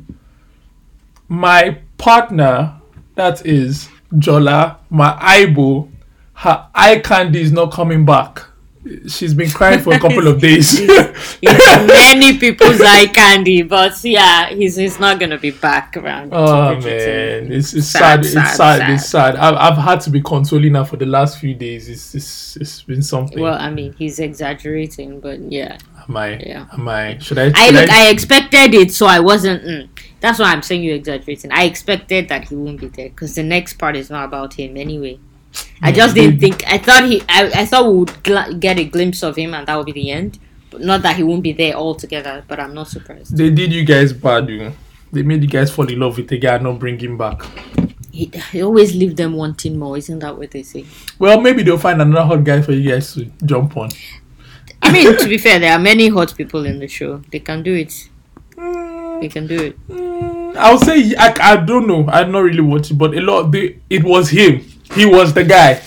my 1.28 1.78
partner 1.98 2.80
that 3.14 3.46
is 3.46 3.88
Jola, 4.14 4.78
my 4.90 5.16
Ibo, 5.20 5.88
her 6.34 6.68
eye 6.74 6.98
candy 6.98 7.42
is 7.42 7.52
not 7.52 7.72
coming 7.72 8.04
back. 8.04 8.47
She's 9.08 9.34
been 9.34 9.50
crying 9.50 9.80
for 9.80 9.94
a 9.94 9.98
couple 9.98 10.26
of 10.26 10.40
days. 10.40 10.80
It's 11.42 11.92
many 11.92 12.38
people's 12.38 12.80
eye 12.80 13.06
candy, 13.06 13.62
but 13.62 14.02
yeah, 14.04 14.48
he's 14.48 14.76
he's 14.76 14.98
not 14.98 15.18
gonna 15.20 15.38
be 15.38 15.50
back 15.50 15.96
around. 15.96 16.30
Oh 16.32 16.74
man, 16.74 17.52
it's, 17.52 17.74
it's 17.74 17.88
sad, 17.88 18.24
Sad, 18.24 18.24
it's 18.24 18.32
sad, 18.32 18.56
sad, 18.56 18.90
it's 18.90 19.08
sad. 19.08 19.36
I've, 19.36 19.54
I've 19.54 19.78
had 19.78 20.00
to 20.02 20.10
be 20.10 20.20
consoling 20.20 20.74
her 20.74 20.84
for 20.84 20.96
the 20.96 21.06
last 21.06 21.38
few 21.38 21.54
days. 21.54 21.88
It's 21.88 22.14
it's, 22.14 22.56
it's 22.56 22.82
been 22.82 23.02
something. 23.02 23.40
Well, 23.40 23.58
I 23.58 23.70
mean, 23.70 23.92
he's 23.94 24.18
exaggerating, 24.18 25.20
but 25.20 25.40
yeah. 25.40 25.78
am 26.08 26.16
I? 26.16 26.38
yeah. 26.38 26.66
Am 26.72 26.88
I? 26.88 27.18
Should 27.18 27.38
I? 27.38 27.52
I 27.54 27.66
should 27.66 27.74
look, 27.74 27.90
I 27.90 28.08
expected 28.10 28.74
it, 28.74 28.92
so 28.92 29.06
I 29.06 29.20
wasn't. 29.20 29.62
Mm. 29.64 29.88
That's 30.20 30.38
why 30.38 30.52
I'm 30.52 30.62
saying 30.62 30.82
you're 30.82 30.96
exaggerating. 30.96 31.52
I 31.52 31.64
expected 31.64 32.28
that 32.28 32.48
he 32.48 32.56
won't 32.56 32.80
be 32.80 32.88
there 32.88 33.08
because 33.08 33.34
the 33.34 33.42
next 33.42 33.74
part 33.74 33.96
is 33.96 34.10
not 34.10 34.24
about 34.24 34.54
him 34.54 34.76
anyway. 34.76 35.18
I 35.82 35.92
just 35.92 36.14
didn't 36.14 36.40
think. 36.40 36.64
I 36.66 36.78
thought 36.78 37.04
he. 37.04 37.22
I, 37.28 37.50
I 37.54 37.66
thought 37.66 37.86
we 37.90 37.98
would 37.98 38.08
gl- 38.24 38.58
get 38.58 38.78
a 38.78 38.84
glimpse 38.84 39.22
of 39.22 39.36
him, 39.36 39.54
and 39.54 39.66
that 39.66 39.76
would 39.76 39.86
be 39.86 39.92
the 39.92 40.10
end. 40.10 40.38
But 40.70 40.82
not 40.82 41.02
that 41.02 41.16
he 41.16 41.22
won't 41.22 41.42
be 41.42 41.52
there 41.52 41.74
altogether. 41.74 42.44
But 42.46 42.60
I'm 42.60 42.74
not 42.74 42.88
surprised. 42.88 43.36
They 43.36 43.50
did 43.50 43.72
you 43.72 43.84
guys 43.84 44.12
bad, 44.12 44.48
you. 44.48 44.72
They 45.12 45.22
made 45.22 45.42
you 45.42 45.48
guys 45.48 45.70
fall 45.70 45.88
in 45.88 45.98
love 45.98 46.16
with 46.18 46.28
the 46.28 46.38
guy 46.38 46.56
and 46.56 46.64
not 46.64 46.78
bring 46.78 46.98
him 46.98 47.16
back. 47.16 47.42
He, 48.12 48.30
he 48.52 48.62
always 48.62 48.94
leave 48.94 49.16
them 49.16 49.34
wanting 49.34 49.78
more. 49.78 49.96
Isn't 49.96 50.18
that 50.18 50.36
what 50.36 50.50
they 50.50 50.62
say? 50.62 50.84
Well, 51.18 51.40
maybe 51.40 51.62
they'll 51.62 51.78
find 51.78 52.02
another 52.02 52.26
hot 52.26 52.44
guy 52.44 52.60
for 52.60 52.72
you 52.72 52.90
guys 52.90 53.14
to 53.14 53.24
jump 53.44 53.76
on. 53.76 53.90
I 54.82 54.92
mean, 54.92 55.16
to 55.16 55.28
be 55.28 55.38
fair, 55.46 55.58
there 55.58 55.72
are 55.72 55.78
many 55.78 56.08
hot 56.08 56.36
people 56.36 56.66
in 56.66 56.78
the 56.80 56.88
show. 56.88 57.18
They 57.30 57.40
can 57.40 57.62
do 57.62 57.74
it. 57.74 58.08
They 59.20 59.28
can 59.28 59.46
do 59.46 59.60
it. 59.62 59.88
Mm, 59.88 60.56
I'll 60.56 60.78
say 60.78 61.14
I, 61.16 61.34
I 61.40 61.56
don't 61.56 61.86
know. 61.86 62.06
I'm 62.08 62.30
not 62.32 62.40
really 62.40 62.60
watching, 62.60 62.96
but 62.98 63.16
a 63.16 63.20
lot. 63.20 63.50
They, 63.50 63.78
it 63.88 64.04
was 64.04 64.30
him. 64.30 64.64
He 64.94 65.04
was 65.06 65.32
the 65.34 65.44
guy. 65.44 65.82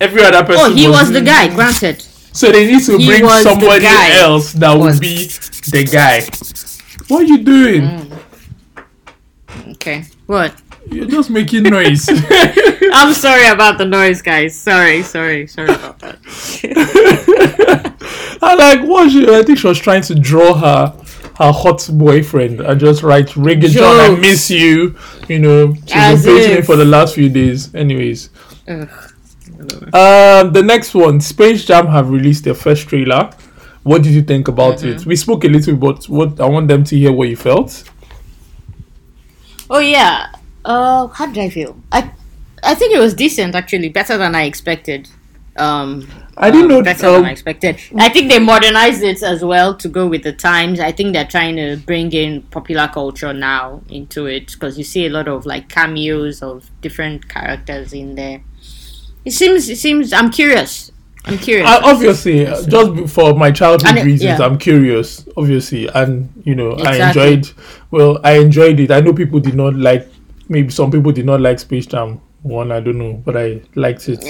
Every 0.00 0.22
other 0.24 0.44
person. 0.44 0.72
Oh, 0.72 0.74
he 0.74 0.88
was 0.88 1.10
the 1.10 1.20
guy. 1.22 1.48
Granted. 1.54 2.00
So 2.02 2.52
they 2.52 2.66
need 2.66 2.84
to 2.84 2.98
He 2.98 3.06
bring 3.06 3.24
was 3.24 3.42
somebody 3.42 3.86
else 3.86 4.52
that 4.54 4.74
will 4.74 4.86
Was- 4.86 5.00
be 5.00 5.24
the 5.70 5.84
guy. 5.90 6.20
What 7.08 7.22
are 7.22 7.26
you 7.26 7.38
doing? 7.38 7.82
Mm. 7.82 9.72
Okay. 9.72 10.04
What? 10.26 10.54
You're 10.90 11.06
just 11.06 11.30
making 11.30 11.64
noise. 11.64 12.06
I'm 12.92 13.12
sorry 13.14 13.46
about 13.48 13.78
the 13.78 13.84
noise, 13.86 14.22
guys. 14.22 14.54
Sorry, 14.56 15.02
sorry, 15.02 15.46
sorry 15.48 15.70
about 15.70 15.98
that. 16.00 16.18
I 18.42 18.54
like 18.54 18.82
what 18.88 19.10
she. 19.10 19.26
I 19.28 19.42
think 19.42 19.58
she 19.58 19.66
was 19.66 19.78
trying 19.78 20.02
to 20.02 20.14
draw 20.14 20.54
her 20.54 20.92
her 21.38 21.52
hot 21.52 21.88
boyfriend 21.92 22.60
and 22.60 22.80
just 22.80 23.02
write 23.02 23.26
Reggae 23.28 23.68
John, 23.68 24.00
I 24.00 24.14
miss 24.18 24.50
you. 24.50 24.96
You 25.28 25.38
know, 25.38 25.74
she's 25.74 25.92
As 25.94 26.24
been 26.24 26.36
facing 26.36 26.52
if. 26.52 26.58
it 26.60 26.66
for 26.66 26.76
the 26.76 26.84
last 26.84 27.14
few 27.14 27.28
days. 27.28 27.74
Anyways, 27.74 28.30
Ugh. 28.68 28.88
um, 29.92 30.52
the 30.52 30.62
next 30.64 30.94
one, 30.94 31.20
Space 31.20 31.64
Jam 31.64 31.86
have 31.88 32.10
released 32.10 32.44
their 32.44 32.54
first 32.54 32.88
trailer. 32.88 33.30
What 33.82 34.02
did 34.02 34.12
you 34.12 34.22
think 34.22 34.48
about 34.48 34.78
Mm-hmm. 34.78 34.88
it? 35.00 35.06
We 35.06 35.14
spoke 35.16 35.44
a 35.44 35.48
little, 35.48 35.76
but 35.76 36.04
what 36.08 36.40
I 36.40 36.46
want 36.48 36.68
them 36.68 36.84
to 36.84 36.96
hear 36.96 37.12
what 37.12 37.28
you 37.28 37.36
felt. 37.36 37.84
Oh 39.68 39.78
yeah. 39.78 40.28
Uh, 40.64 41.06
how 41.08 41.26
did 41.26 41.38
I 41.38 41.48
feel? 41.50 41.76
I, 41.92 42.10
I 42.62 42.74
think 42.74 42.94
it 42.94 42.98
was 42.98 43.14
decent 43.14 43.54
actually, 43.54 43.88
better 43.88 44.16
than 44.18 44.34
I 44.34 44.44
expected. 44.44 45.08
Um, 45.58 46.06
I 46.36 46.50
didn't 46.50 46.70
um, 46.70 46.78
know. 46.78 46.82
better 46.82 47.06
um, 47.06 47.14
than 47.14 47.24
I 47.24 47.30
expected. 47.30 47.80
I 47.98 48.08
think 48.08 48.30
they 48.30 48.38
modernized 48.38 49.02
it 49.02 49.22
as 49.22 49.44
well 49.44 49.74
to 49.76 49.88
go 49.88 50.06
with 50.06 50.22
the 50.22 50.32
times. 50.32 50.80
I 50.80 50.92
think 50.92 51.14
they're 51.14 51.26
trying 51.26 51.56
to 51.56 51.76
bring 51.78 52.12
in 52.12 52.42
popular 52.42 52.88
culture 52.88 53.32
now 53.32 53.82
into 53.88 54.26
it 54.26 54.52
because 54.52 54.76
you 54.76 54.84
see 54.84 55.06
a 55.06 55.10
lot 55.10 55.28
of 55.28 55.46
like 55.46 55.68
cameos 55.68 56.42
of 56.42 56.70
different 56.82 57.28
characters 57.28 57.92
in 57.92 58.14
there. 58.14 58.42
It 59.24 59.32
seems. 59.32 59.68
It 59.68 59.76
seems. 59.76 60.12
I'm 60.12 60.30
curious. 60.30 60.92
I'm 61.24 61.38
curious. 61.38 61.68
I, 61.68 61.80
obviously, 61.90 62.46
uh, 62.46 62.62
just 62.66 63.12
for 63.12 63.34
my 63.34 63.50
childhood 63.50 63.96
it- 63.96 64.04
reasons, 64.04 64.38
yeah. 64.38 64.44
I'm 64.44 64.58
curious. 64.58 65.26
Obviously, 65.36 65.88
and 65.88 66.30
you 66.44 66.54
know, 66.54 66.72
I 66.72 67.08
enjoyed. 67.08 67.50
Well, 67.90 68.20
I 68.22 68.38
enjoyed 68.38 68.78
it. 68.78 68.90
I 68.90 69.00
know 69.00 69.12
people 69.12 69.40
did 69.40 69.54
not 69.54 69.74
like. 69.74 70.08
Maybe 70.48 70.70
some 70.70 70.92
people 70.92 71.10
did 71.10 71.26
not 71.26 71.40
like 71.40 71.58
Space 71.58 71.86
Jam 71.86 72.20
one. 72.46 72.72
I 72.72 72.80
don't 72.80 72.98
know, 72.98 73.14
but 73.24 73.36
I 73.36 73.60
liked 73.74 74.08
it. 74.08 74.20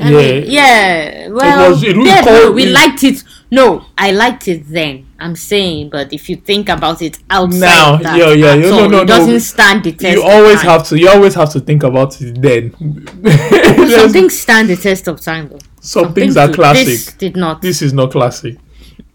I 0.00 0.10
mean, 0.10 0.44
yeah. 0.46 1.28
Well, 1.28 1.70
was- 1.70 1.82
it 1.82 1.96
yeah, 1.96 2.20
no, 2.22 2.52
we 2.52 2.64
it- 2.64 2.70
liked 2.72 3.02
it. 3.04 3.22
No, 3.50 3.84
I 3.96 4.10
liked 4.10 4.48
it 4.48 4.64
then. 4.68 5.06
I'm 5.20 5.36
saying, 5.36 5.90
but 5.90 6.12
if 6.12 6.28
you 6.28 6.36
think 6.36 6.68
about 6.68 7.00
it 7.00 7.18
outside 7.30 7.60
Now, 7.60 7.96
that, 7.96 8.16
yeah, 8.18 8.32
yeah, 8.32 8.52
at 8.52 8.58
yeah, 8.58 8.70
no, 8.70 8.82
all, 8.82 8.88
no, 8.88 9.02
it 9.02 9.06
doesn't 9.06 9.40
stand 9.40 9.84
the 9.84 9.92
test. 9.92 10.16
You 10.16 10.22
of 10.24 10.28
always 10.30 10.56
time. 10.56 10.66
have 10.70 10.86
to. 10.88 10.98
You 10.98 11.08
always 11.10 11.34
have 11.34 11.50
to 11.52 11.60
think 11.60 11.82
about 11.84 12.20
it 12.20 12.40
then. 12.42 12.72
Some 13.24 13.88
Some, 13.88 14.10
things 14.12 14.38
stand 14.38 14.68
the 14.68 14.76
test 14.76 15.06
of 15.08 15.20
time, 15.20 15.48
though. 15.48 15.58
some 15.80 16.12
things 16.12 16.36
are 16.36 16.48
do. 16.48 16.54
classic. 16.54 16.86
This 16.86 17.04
This, 17.06 17.14
did 17.14 17.36
not. 17.36 17.62
This 17.62 17.82
is 17.82 17.92
not 17.92 18.10
classic. 18.10 18.56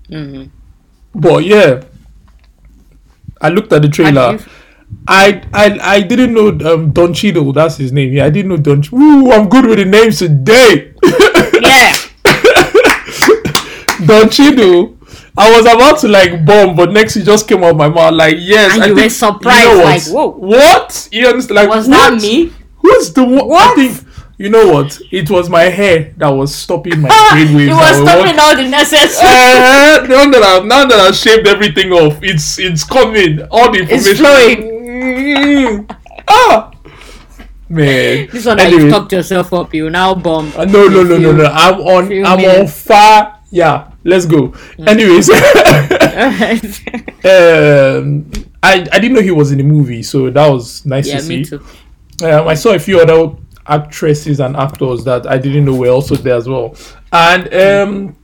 Mhm. 0.10 0.50
But 1.14 1.44
yeah, 1.44 1.84
I 3.42 3.50
looked 3.50 3.74
at 3.74 3.82
the 3.82 3.88
How 3.90 3.92
trailer. 3.94 4.40
You- 4.92 4.98
I 5.08 5.42
I 5.54 5.80
I 5.98 6.02
didn't 6.02 6.34
know 6.34 6.50
um, 6.74 6.92
Don 6.92 7.14
Cheadle. 7.14 7.54
That's 7.54 7.78
his 7.78 7.92
name. 7.92 8.14
Yeah, 8.14 8.26
I 8.26 8.30
didn't 8.30 8.50
know 8.50 8.58
Don. 8.58 8.82
Ch- 8.82 8.94
Ooh, 8.94 9.32
I'm 9.32 9.50
good 9.50 9.66
with 9.66 9.78
the 9.80 9.86
names 9.86 10.20
today. 10.20 10.94
Yeah. 11.62 11.94
Don 14.06 14.30
Cheadle. 14.30 14.98
I 15.38 15.50
was 15.52 15.62
about 15.66 16.00
to 16.00 16.08
like 16.08 16.46
bomb, 16.46 16.76
but 16.76 16.92
next 16.92 17.14
he 17.14 17.24
just 17.24 17.48
came 17.48 17.64
out 17.64 17.76
my 17.78 17.88
mouth 17.88 18.14
like 18.14 18.36
yes. 18.40 18.74
And 18.74 18.84
I 18.84 18.88
you 18.88 18.96
think, 18.96 19.06
were 19.06 19.10
surprised, 19.10 19.68
what? 19.70 19.86
like, 19.86 20.04
whoa. 20.04 20.28
What? 20.28 21.10
You 21.12 21.28
understand? 21.28 21.56
Like 21.56 21.70
Was 21.70 21.88
what? 21.88 22.12
that 22.12 22.22
me? 22.22 22.52
Who's 22.82 23.14
the 23.14 23.24
one? 23.24 23.40
I 23.40 23.44
What? 23.44 23.76
think 23.78 24.08
you 24.38 24.50
know 24.50 24.68
what? 24.74 25.00
It 25.12 25.30
was 25.30 25.50
my 25.50 25.64
hair 25.64 26.14
that 26.18 26.30
was 26.30 26.54
stopping 26.54 27.00
my 27.02 27.10
brainwaves. 27.32 27.68
It 27.70 27.74
was 27.74 27.98
stopping 27.98 28.40
all 28.40 28.56
the 28.56 28.68
necessary. 28.68 29.28
Uh, 29.28 30.08
now 30.10 30.32
that 30.32 30.44
I've 30.44 30.66
now 30.66 30.86
that 30.86 31.00
I've 31.00 31.16
shaved 31.16 31.48
everything 31.48 31.92
off, 31.94 32.20
it's 32.24 32.58
it's 32.60 32.84
coming. 32.84 33.42
All 33.52 33.72
the 33.72 33.80
information. 33.80 34.10
It's 34.12 34.20
information. 34.20 34.71
Mm. 35.02 35.98
ah, 36.28 36.72
man. 37.70 38.28
this 38.32 38.46
one 38.46 38.60
Anyway. 38.60 38.84
you 38.84 38.90
talked 38.92 39.12
yourself 39.12 39.52
up, 39.54 39.74
you 39.74 39.90
now 39.90 40.14
bomb. 40.14 40.54
Uh, 40.56 40.66
no, 40.66 40.88
no, 40.88 41.04
no, 41.04 41.18
no, 41.18 41.32
no. 41.32 41.46
I'm 41.46 41.82
on. 41.82 42.26
I'm 42.26 42.40
on 42.62 42.68
fire. 42.68 43.36
Yeah, 43.50 43.92
let's 44.04 44.26
go. 44.26 44.54
Anyways, 44.86 45.30
um, 45.30 45.36
I 48.64 48.88
I 48.92 49.00
didn't 49.00 49.14
know 49.14 49.22
he 49.22 49.32
was 49.32 49.52
in 49.52 49.58
the 49.58 49.64
movie, 49.64 50.04
so 50.04 50.30
that 50.30 50.48
was 50.48 50.86
nice 50.86 51.08
yeah, 51.08 51.18
to 51.18 51.22
see. 51.24 51.44
too. 51.44 51.66
Um, 52.24 52.48
I 52.48 52.54
saw 52.54 52.74
a 52.74 52.80
few 52.80 53.00
other 53.00 53.36
actresses 53.68 54.40
and 54.40 54.56
actors 54.56 55.04
that 55.06 55.26
I 55.28 55.38
didn't 55.38 55.66
know 55.66 55.76
were 55.76 55.90
also 55.90 56.16
there 56.16 56.36
as 56.36 56.48
well, 56.48 56.76
and 57.12 57.54
um, 57.54 58.16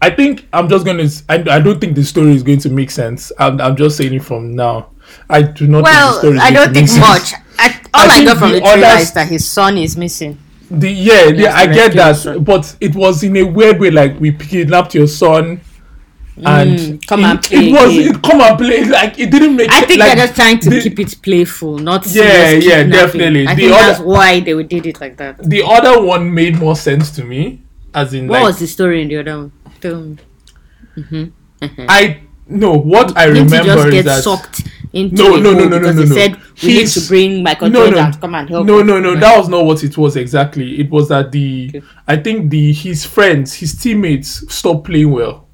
I 0.00 0.10
think 0.10 0.46
I'm 0.52 0.68
just 0.68 0.84
gonna. 0.84 1.08
I, 1.28 1.56
I 1.56 1.60
don't 1.60 1.80
think 1.80 1.96
the 1.96 2.04
story 2.04 2.34
is 2.34 2.42
going 2.42 2.60
to 2.60 2.70
make 2.70 2.90
sense. 2.90 3.32
I'm, 3.38 3.60
I'm 3.60 3.76
just 3.76 3.96
saying 3.96 4.14
it 4.14 4.22
from 4.22 4.54
now. 4.54 4.90
I 5.28 5.42
do 5.42 5.66
not. 5.66 5.82
Well, 5.84 6.40
I 6.40 6.50
don't 6.50 6.72
think 6.72 6.88
much. 6.98 7.32
I, 7.58 7.80
all 7.94 8.10
I 8.10 8.16
I, 8.16 8.24
got 8.24 8.38
from 8.38 8.50
the 8.52 8.60
the 8.60 8.60
trailer 8.60 8.86
others- 8.86 9.02
is 9.02 9.12
that 9.12 9.28
his 9.28 9.48
son 9.48 9.78
is 9.78 9.96
missing. 9.96 10.38
The 10.70 10.90
yeah, 10.90 11.24
yeah, 11.28 11.54
I 11.56 11.66
get 11.66 11.94
that, 11.94 12.44
but 12.44 12.76
it 12.80 12.94
was 12.94 13.22
in 13.22 13.36
a 13.38 13.42
weird 13.42 13.80
way. 13.80 13.90
Like 13.90 14.20
we 14.20 14.32
kidnapped 14.32 14.94
your 14.94 15.06
son, 15.06 15.60
and 16.36 16.78
Mm, 16.78 17.06
come 17.06 17.20
it, 17.20 17.24
and 17.24 17.42
play 17.42 17.68
It 17.68 17.72
was 17.72 17.96
it 17.96 18.22
come 18.22 18.40
and 18.42 18.58
play. 18.58 18.84
Like 18.84 19.18
it 19.18 19.30
didn't 19.30 19.56
make. 19.56 19.70
I 19.70 19.80
think 19.80 19.98
like, 20.00 20.08
they're 20.16 20.26
just 20.26 20.36
trying 20.36 20.58
to 20.60 20.70
the, 20.70 20.80
keep 20.82 20.98
it 21.00 21.16
playful, 21.22 21.78
not 21.78 22.06
Yeah, 22.06 22.50
yeah, 22.52 22.82
definitely. 22.84 23.46
I 23.46 23.54
The 23.54 23.60
think 23.62 23.72
other- 23.72 23.86
that's 23.86 24.00
why 24.00 24.40
they 24.40 24.62
did 24.62 24.86
it 24.86 25.00
like 25.00 25.16
that. 25.16 25.38
the 25.42 25.62
other 25.64 26.02
one 26.02 26.32
made 26.32 26.58
more 26.58 26.76
sense 26.76 27.10
to 27.12 27.24
me, 27.24 27.62
as 27.94 28.12
in 28.12 28.28
What 28.28 28.36
like 28.40 28.44
was 28.48 28.58
the 28.60 28.66
story 28.66 29.02
in 29.02 29.08
the 29.08 29.16
other 29.18 29.36
one? 29.38 29.52
Film. 29.80 30.18
I 31.88 32.20
no 32.46 32.76
what 32.76 33.16
I 33.16 33.24
remember 33.26 33.64
just 33.64 33.86
is 33.88 33.92
get 33.92 34.04
that 34.06 34.24
sucked 34.24 34.62
into 34.92 35.14
No, 35.14 35.36
no, 35.36 35.52
no, 35.52 35.68
no, 35.68 35.68
no, 35.68 35.78
because 35.78 35.96
no, 35.96 36.02
no. 36.04 36.14
said 36.14 36.36
we 36.36 36.42
He's- 36.72 36.96
need 36.96 37.02
to 37.02 37.08
bring 37.08 37.42
Michael 37.42 37.70
no, 37.70 37.84
Jordan 37.86 38.04
no. 38.06 38.12
to 38.12 38.18
come 38.18 38.34
and 38.34 38.48
help. 38.48 38.66
no 38.66 38.80
us." 38.80 38.86
no 38.86 39.00
no 39.00 39.14
mm. 39.14 39.20
that 39.20 39.38
was 39.38 39.48
not 39.48 39.64
what 39.64 39.82
it 39.84 39.96
was 39.98 40.16
exactly. 40.16 40.80
It 40.80 40.90
was 40.90 41.08
that 41.08 41.32
the 41.32 41.70
Okay. 41.74 41.86
I 42.06 42.16
think 42.16 42.50
the 42.50 42.72
his 42.72 43.04
friends 43.04 43.54
his 43.54 43.74
teammates 43.74 44.52
stopped 44.52 44.84
playing 44.84 45.10
well. 45.10 45.46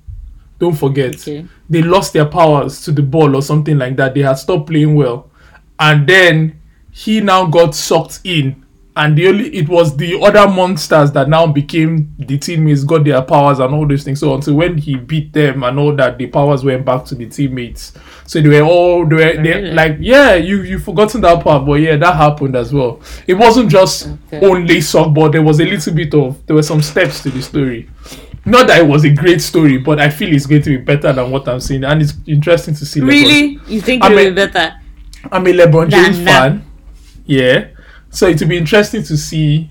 Don't 0.58 0.76
forget. 0.76 1.14
Okay. 1.14 1.46
They 1.68 1.82
lost 1.82 2.12
their 2.12 2.26
powers 2.26 2.82
to 2.84 2.92
the 2.92 3.02
ball 3.02 3.34
or 3.36 3.42
something 3.42 3.76
like 3.78 3.96
that. 3.96 4.14
They 4.14 4.20
had 4.22 4.34
stopped 4.34 4.68
playing 4.68 4.94
well. 4.94 5.30
And 5.78 6.06
then 6.06 6.60
he 6.90 7.20
now 7.20 7.46
got 7.46 7.74
sucked 7.74 8.20
in. 8.24 8.63
And 8.96 9.18
the 9.18 9.26
only 9.26 9.52
it 9.56 9.68
was 9.68 9.96
the 9.96 10.20
other 10.22 10.46
monsters 10.46 11.10
that 11.12 11.28
now 11.28 11.48
became 11.48 12.14
the 12.16 12.38
teammates, 12.38 12.84
got 12.84 13.02
their 13.02 13.22
powers 13.22 13.58
and 13.58 13.74
all 13.74 13.88
those 13.88 14.04
things. 14.04 14.20
So 14.20 14.32
until 14.34 14.54
when 14.54 14.78
he 14.78 14.94
beat 14.94 15.32
them 15.32 15.64
and 15.64 15.76
all 15.80 15.96
that, 15.96 16.16
the 16.16 16.28
powers 16.28 16.62
went 16.64 16.84
back 16.84 17.04
to 17.06 17.16
the 17.16 17.26
teammates. 17.26 17.92
So 18.26 18.40
they 18.40 18.48
were 18.48 18.60
all 18.68 19.04
they 19.04 19.16
were 19.16 19.42
they, 19.42 19.54
Really? 19.54 19.70
like 19.72 19.96
yeah, 19.98 20.34
you 20.36 20.62
you 20.62 20.78
forgotten 20.78 21.22
that 21.22 21.42
part, 21.42 21.66
but 21.66 21.74
yeah, 21.80 21.96
that 21.96 22.14
happened 22.14 22.54
as 22.54 22.72
well. 22.72 23.00
It 23.26 23.34
wasn't 23.34 23.68
just 23.68 24.10
Okay. 24.32 24.46
only 24.46 24.80
but 25.12 25.32
there 25.32 25.42
was 25.42 25.58
a 25.58 25.64
little 25.64 25.92
bit 25.92 26.14
of 26.14 26.46
there 26.46 26.54
were 26.54 26.62
some 26.62 26.80
steps 26.80 27.20
to 27.24 27.30
the 27.30 27.42
story. 27.42 27.88
Not 28.46 28.68
that 28.68 28.78
it 28.78 28.86
was 28.86 29.04
a 29.04 29.10
great 29.10 29.40
story, 29.40 29.78
but 29.78 29.98
I 29.98 30.08
feel 30.08 30.32
it's 30.32 30.46
going 30.46 30.62
to 30.62 30.70
be 30.70 30.76
better 30.76 31.12
than 31.12 31.30
what 31.32 31.48
I'm 31.48 31.58
seeing, 31.60 31.82
and 31.82 32.00
it's 32.00 32.14
interesting 32.26 32.74
to 32.74 32.86
see. 32.86 33.00
LeBron. 33.00 33.08
Really? 33.08 33.58
You 33.66 33.80
think 33.80 34.04
I 34.04 34.06
it 34.06 34.10
will 34.10 34.16
mean- 34.24 34.34
be 34.34 34.46
better? 34.46 34.74
I'm 35.32 35.46
a 35.46 35.50
LeBron 35.52 35.90
James 35.90 36.18
fan. 36.22 36.62
Yeah, 37.26 37.68
so 38.14 38.26
it 38.28 38.40
will 38.40 38.48
be 38.48 38.56
interesting 38.56 39.02
to 39.04 39.16
see 39.16 39.68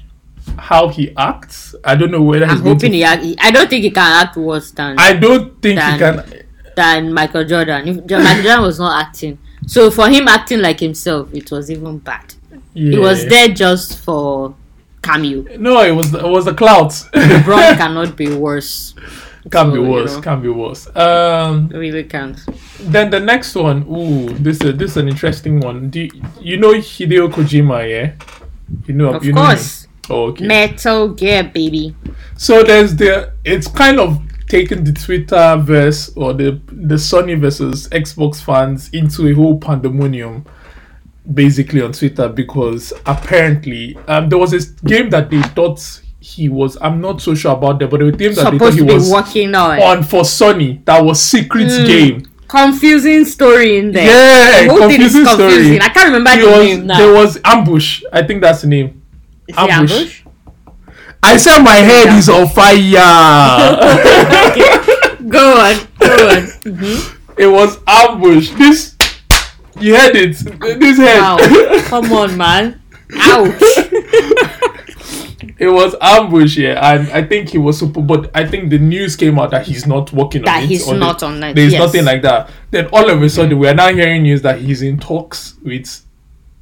how 0.57 0.89
he 0.89 1.15
acts. 1.15 1.73
I 1.83 1.95
don't 1.95 2.11
know 2.11 2.21
whether 2.21 2.45
he's 2.45 2.55
I'm 2.55 2.63
going 2.63 2.75
hoping 2.75 2.91
to. 2.91 2.97
he, 2.97 3.03
act, 3.03 3.23
I 3.39 3.51
don't 3.51 3.69
think 3.69 3.83
he 3.83 3.91
can 3.91 4.25
act 4.25 4.35
worse 4.35 4.71
than 4.71 4.95
I 4.99 5.13
don't 5.13 5.61
think 5.61 5.79
he 5.79 5.97
can. 5.97 6.43
than 6.75 7.13
Michael 7.13 7.45
Jordan. 7.45 7.87
If 7.87 7.95
Michael 8.09 8.43
Jordan 8.43 8.61
was 8.69 8.79
not 8.79 9.01
acting, 9.07 9.39
so 9.65 9.89
for 9.89 10.09
him 10.09 10.27
acting 10.27 10.59
like 10.59 10.79
himself, 10.79 11.33
it 11.33 11.49
was 11.51 11.71
even 11.71 11.99
bad. 11.99 12.33
Yeah. 12.73 12.91
He 12.91 12.97
was 12.99 13.25
there 13.27 13.47
just 13.49 13.99
for 14.03 14.55
cameo. 15.01 15.43
No, 15.57 15.81
it 15.83 15.91
was 15.91 16.13
it 16.13 16.23
was 16.23 16.45
the 16.45 16.53
clouds. 16.53 17.05
LeBron 17.13 17.77
cannot 17.77 18.15
be 18.17 18.35
worse. 18.35 18.95
Can 19.51 19.71
be 19.71 19.77
So, 19.77 19.83
you 19.83 19.89
worse. 19.89 20.15
know. 20.15 20.21
Can 20.21 20.41
be 20.41 20.49
worse. 20.49 20.95
Um. 20.95 21.67
Really 21.69 22.03
can't. 22.05 22.39
Then 22.79 23.09
the 23.09 23.19
next 23.19 23.55
one, 23.55 23.83
ooh, 23.89 24.29
this 24.29 24.61
is 24.61 24.77
this 24.77 24.91
is 24.91 24.97
an 24.97 25.07
interesting 25.07 25.59
one. 25.59 25.89
Do 25.89 26.01
you, 26.01 26.09
you 26.39 26.57
know 26.57 26.73
Hideo 26.73 27.29
Kojima? 27.31 27.89
Yeah, 27.89 28.13
you 28.87 28.93
know. 28.93 29.13
Of 29.13 29.25
you 29.25 29.33
know 29.33 29.45
course, 29.45 29.87
Oh, 30.09 30.25
okay. 30.27 30.45
Metal 30.47 31.09
Gear, 31.09 31.43
baby. 31.43 31.95
So 32.37 32.63
there's 32.63 32.95
the. 32.95 33.33
It's 33.43 33.67
kind 33.67 33.99
of 33.99 34.21
taken 34.49 34.83
the 34.83 34.91
Twitter 34.91 35.57
verse 35.61 36.11
or 36.15 36.33
the 36.33 36.59
the 36.67 36.95
Sony 36.95 37.39
versus 37.39 37.87
Xbox 37.89 38.41
fans 38.43 38.89
into 38.91 39.27
a 39.27 39.33
whole 39.33 39.57
pandemonium, 39.57 40.45
basically 41.33 41.81
on 41.81 41.91
Twitter 41.93 42.27
because 42.27 42.91
apparently 43.05 43.97
um 44.07 44.27
there 44.29 44.37
was 44.37 44.51
this 44.51 44.65
game 44.85 45.09
that 45.09 45.29
they 45.29 45.41
thought 45.41 45.79
he 46.23 46.47
was. 46.47 46.77
I'm 46.79 47.01
not 47.01 47.21
so 47.21 47.35
sure 47.35 47.51
about 47.51 47.79
that, 47.79 47.89
but 47.89 47.97
there 47.97 48.05
was 48.07 48.15
a 48.15 48.17
that 48.17 48.51
they 48.51 48.57
thought 48.57 48.73
Supposed 48.73 48.77
he 48.77 48.81
was 48.81 49.11
working 49.11 49.53
on. 49.55 49.81
on 49.81 50.03
for 50.03 50.21
Sony. 50.21 50.83
That 50.85 51.03
was 51.03 51.21
secret 51.21 51.67
Mm. 51.67 51.85
game. 51.87 52.25
confusing 52.47 53.25
story 53.25 53.77
in 53.79 53.91
there. 53.91 54.05
Yeah, 54.05 54.63
the 54.67 54.69
whole 54.69 54.87
thing 54.89 55.01
is 55.01 55.13
confusing 55.13 55.25
story. 55.25 55.81
I 55.81 55.89
can't 55.89 56.05
remember 56.13 56.29
It 56.31 56.39
the 56.45 56.47
was, 56.51 56.65
name 56.67 56.87
now. 56.87 56.97
there 56.97 57.13
was 57.13 57.39
ambush. 57.43 58.03
I 58.13 58.21
think 58.23 58.41
that's 58.41 58.61
the 58.61 58.67
name. 58.67 59.01
Is 59.47 59.57
ambush. 59.57 59.91
ambush? 59.91 60.21
I 61.23 61.37
said 61.37 61.59
my 61.63 61.75
head 61.75 62.17
is 62.17 62.29
on 62.29 62.47
fire. 62.49 62.77
Go 65.29 65.55
on, 65.57 65.75
go 65.99 66.29
on. 66.29 66.47
it 67.37 67.47
was 67.47 67.79
ambush. 67.87 68.51
This 68.51 68.95
you 69.79 69.95
heard 69.95 70.15
it. 70.15 70.35
This 70.79 70.97
head. 70.97 71.19
Wow, 71.19 71.37
come 71.87 72.11
on, 72.13 72.37
man. 72.37 72.81
Ouch. 73.17 73.61
it 75.59 75.67
was 75.67 75.95
ambush, 76.01 76.57
yeah, 76.57 76.93
and 76.93 77.09
I 77.11 77.23
think 77.23 77.49
he 77.49 77.57
was 77.57 77.79
super. 77.79 78.01
But 78.01 78.31
I 78.35 78.45
think 78.45 78.69
the 78.69 78.79
news 78.79 79.15
came 79.15 79.39
out 79.39 79.51
that 79.51 79.65
he's 79.67 79.85
not 79.87 80.11
working 80.13 80.41
on 80.41 80.43
it. 80.43 80.51
That 80.61 80.63
he's 80.63 80.87
or 80.87 80.93
the- 80.93 80.99
not 80.99 81.23
on 81.23 81.43
it, 81.43 81.55
There's 81.55 81.73
yes. 81.73 81.79
nothing 81.81 82.05
like 82.05 82.21
that. 82.23 82.49
Then 82.71 82.87
all 82.93 83.09
of 83.09 83.21
a 83.21 83.29
sudden, 83.29 83.57
we 83.59 83.67
are 83.67 83.73
now 83.73 83.93
hearing 83.93 84.23
news 84.23 84.41
that 84.43 84.59
he's 84.61 84.81
in 84.81 84.99
talks 84.99 85.55
with 85.63 86.01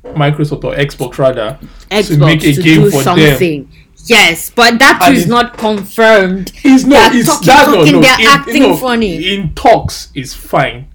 Microsoft 0.03 0.63
or 0.63 0.73
Xbox 0.75 1.17
rather 1.17 1.59
Xbox 1.89 2.07
to 2.07 2.17
make 2.17 2.43
a 2.43 2.53
to 2.53 2.61
game 2.61 2.89
for 2.91 3.03
them. 3.03 3.69
Yes, 4.07 4.49
but 4.49 4.79
that 4.79 4.99
And 5.03 5.15
is 5.15 5.27
not 5.27 5.57
confirmed. 5.57 6.51
It's 6.63 6.83
not. 6.85 7.11
They're 7.11 7.19
It's 7.21 7.29
talking, 7.29 7.45
that 7.47 7.65
talking, 7.65 7.91
no, 7.93 7.99
no. 7.99 8.01
they're 8.01 8.19
in, 8.19 8.27
acting 8.27 8.61
no, 8.63 8.75
funny. 8.77 9.33
In 9.35 9.53
talks 9.53 10.09
is 10.15 10.33
fine. 10.33 10.87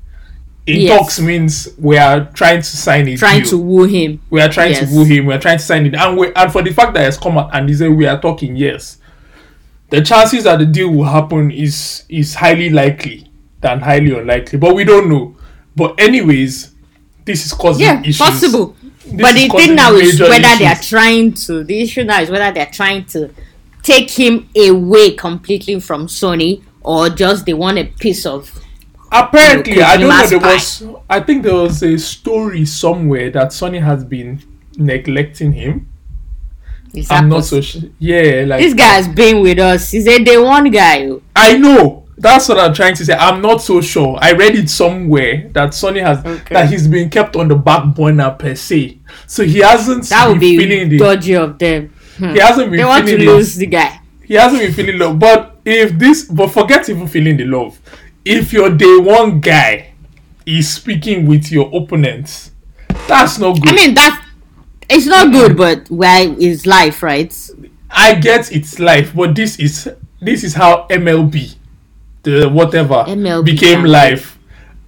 In 0.66 0.80
Yes. 0.80 0.98
talks 0.98 1.20
means 1.20 1.68
we 1.78 1.96
are 1.96 2.24
trying 2.34 2.58
to 2.60 2.64
sign 2.76 3.06
a 3.06 3.16
Trying 3.16 3.42
deal. 3.42 3.50
to 3.50 3.58
woo 3.58 3.84
him. 3.84 4.20
we 4.30 4.40
are 4.40 4.48
trying 4.48 4.72
Yes. 4.72 4.88
to 4.90 4.96
woo 4.96 5.04
him. 5.04 5.26
We 5.26 5.34
are 5.34 5.38
trying 5.38 5.58
to 5.58 5.64
sign 5.64 5.86
it, 5.86 5.94
and 5.94 6.16
we 6.18 6.32
and 6.34 6.50
for 6.50 6.62
the 6.62 6.72
fact 6.72 6.94
that 6.94 7.06
it's 7.06 7.16
come 7.16 7.38
out 7.38 7.50
and 7.52 7.68
he 7.68 7.74
said 7.76 7.90
we 7.92 8.04
are 8.06 8.20
talking, 8.20 8.56
yes, 8.56 8.98
the 9.90 10.00
chances 10.02 10.42
that 10.44 10.58
the 10.58 10.66
deal 10.66 10.90
will 10.90 11.04
happen 11.04 11.50
is 11.52 12.02
is 12.08 12.34
highly 12.34 12.70
likely 12.70 13.30
than 13.60 13.80
highly 13.80 14.16
unlikely, 14.18 14.58
but 14.58 14.74
we 14.74 14.82
don't 14.84 15.08
know. 15.08 15.36
But 15.76 15.94
anyways, 16.00 16.72
this 17.24 17.46
is 17.46 17.52
causing 17.52 17.84
Yeah, 17.86 18.00
issues. 18.00 18.18
possible. 18.18 18.74
This 19.04 19.20
but 19.22 19.34
the 19.36 19.48
thing 19.48 19.76
now 19.76 19.92
is 19.94 20.18
whether 20.18 20.56
they 20.58 20.66
are 20.66 20.74
trying 20.82 21.32
to. 21.34 21.62
The 21.62 21.80
issue 21.80 22.02
now 22.02 22.20
is 22.22 22.28
whether 22.30 22.50
they 22.52 22.60
are 22.60 22.72
trying 22.72 23.04
to 23.06 23.30
take 23.84 24.10
him 24.10 24.48
away 24.56 25.12
completely 25.12 25.78
from 25.78 26.08
Sony 26.08 26.62
or 26.82 27.08
just 27.08 27.46
they 27.46 27.54
want 27.54 27.78
a 27.78 27.84
piece 27.84 28.26
of. 28.26 28.50
Apparently, 29.12 29.82
I 29.82 29.96
don't 29.96 30.08
know. 30.08 30.26
There 30.26 30.38
was, 30.38 30.84
I 31.08 31.20
think 31.20 31.42
there 31.42 31.54
was 31.54 31.82
a 31.82 31.96
story 31.98 32.64
somewhere 32.66 33.30
that 33.30 33.48
Sony 33.48 33.80
has 33.82 34.04
been 34.04 34.42
neglecting 34.76 35.52
him. 35.52 35.88
That 36.92 37.10
I'm 37.12 37.28
not 37.28 37.44
so 37.44 37.60
sure. 37.60 37.82
Yeah, 37.98 38.44
like 38.46 38.60
This 38.60 38.74
guy 38.74 38.94
has 38.94 39.08
been 39.08 39.40
with 39.42 39.58
us. 39.58 39.90
He's 39.90 40.06
a 40.06 40.22
day 40.22 40.38
one 40.38 40.70
guy. 40.70 41.06
oh. 41.08 41.22
I 41.34 41.56
know. 41.58 42.04
That's 42.18 42.48
what 42.48 42.58
I'm 42.58 42.72
trying 42.72 42.94
to 42.94 43.04
say. 43.04 43.12
I'm 43.12 43.42
not 43.42 43.60
so 43.60 43.82
sure. 43.82 44.18
I 44.22 44.32
read 44.32 44.54
it 44.54 44.70
somewhere 44.70 45.50
that 45.52 45.70
Sony 45.70 46.00
has 46.00 46.24
Okay. 46.24 46.54
that 46.54 46.70
he's 46.70 46.88
been 46.88 47.10
kept 47.10 47.36
on 47.36 47.48
the 47.48 47.54
back 47.54 47.94
burner 47.94 48.30
per 48.30 48.54
se. 48.54 48.98
So 49.26 49.44
he 49.44 49.58
hasn't 49.58 50.08
That 50.08 50.28
would 50.28 50.40
been 50.40 50.58
be 50.58 50.64
feeling 50.64 50.88
the 50.88 50.98
dodgy 50.98 51.34
of 51.36 51.58
them. 51.58 51.92
Hmm. 52.16 52.30
he 52.32 52.38
hasn't 52.38 52.70
been 52.70 52.78
They 52.78 52.84
want 52.86 53.04
to 53.04 53.12
feeling 53.12 53.26
the, 53.26 53.32
lose 53.34 53.54
the 53.56 53.66
guy. 53.66 54.00
he 54.24 54.32
hasn't 54.34 54.62
been 54.62 54.72
feeling 54.72 54.98
love. 54.98 55.18
But 55.18 55.58
if 55.66 55.98
this 55.98 56.24
but 56.24 56.48
forget 56.48 56.88
even 56.88 57.06
feeling 57.06 57.36
the 57.36 57.44
love. 57.44 57.78
If 58.26 58.52
your 58.52 58.70
day 58.70 58.96
one 58.98 59.38
guy 59.38 59.94
is 60.44 60.68
speaking 60.68 61.26
with 61.26 61.52
your 61.52 61.70
opponents, 61.72 62.50
that's 63.06 63.38
not 63.38 63.60
good. 63.60 63.68
I 63.68 63.72
mean 63.72 63.94
that's 63.94 64.26
it's 64.90 65.06
not 65.06 65.30
good, 65.30 65.56
but 65.56 65.88
why 65.90 66.34
is 66.38 66.66
life, 66.66 67.04
right? 67.04 67.32
I 67.88 68.16
get 68.16 68.50
it's 68.50 68.80
life, 68.80 69.14
but 69.14 69.36
this 69.36 69.60
is 69.60 69.88
this 70.20 70.42
is 70.42 70.54
how 70.54 70.88
MLB, 70.88 71.54
the 72.24 72.48
whatever, 72.48 73.04
MLB, 73.06 73.44
became 73.44 73.86
yeah. 73.86 73.92
life, 73.92 74.38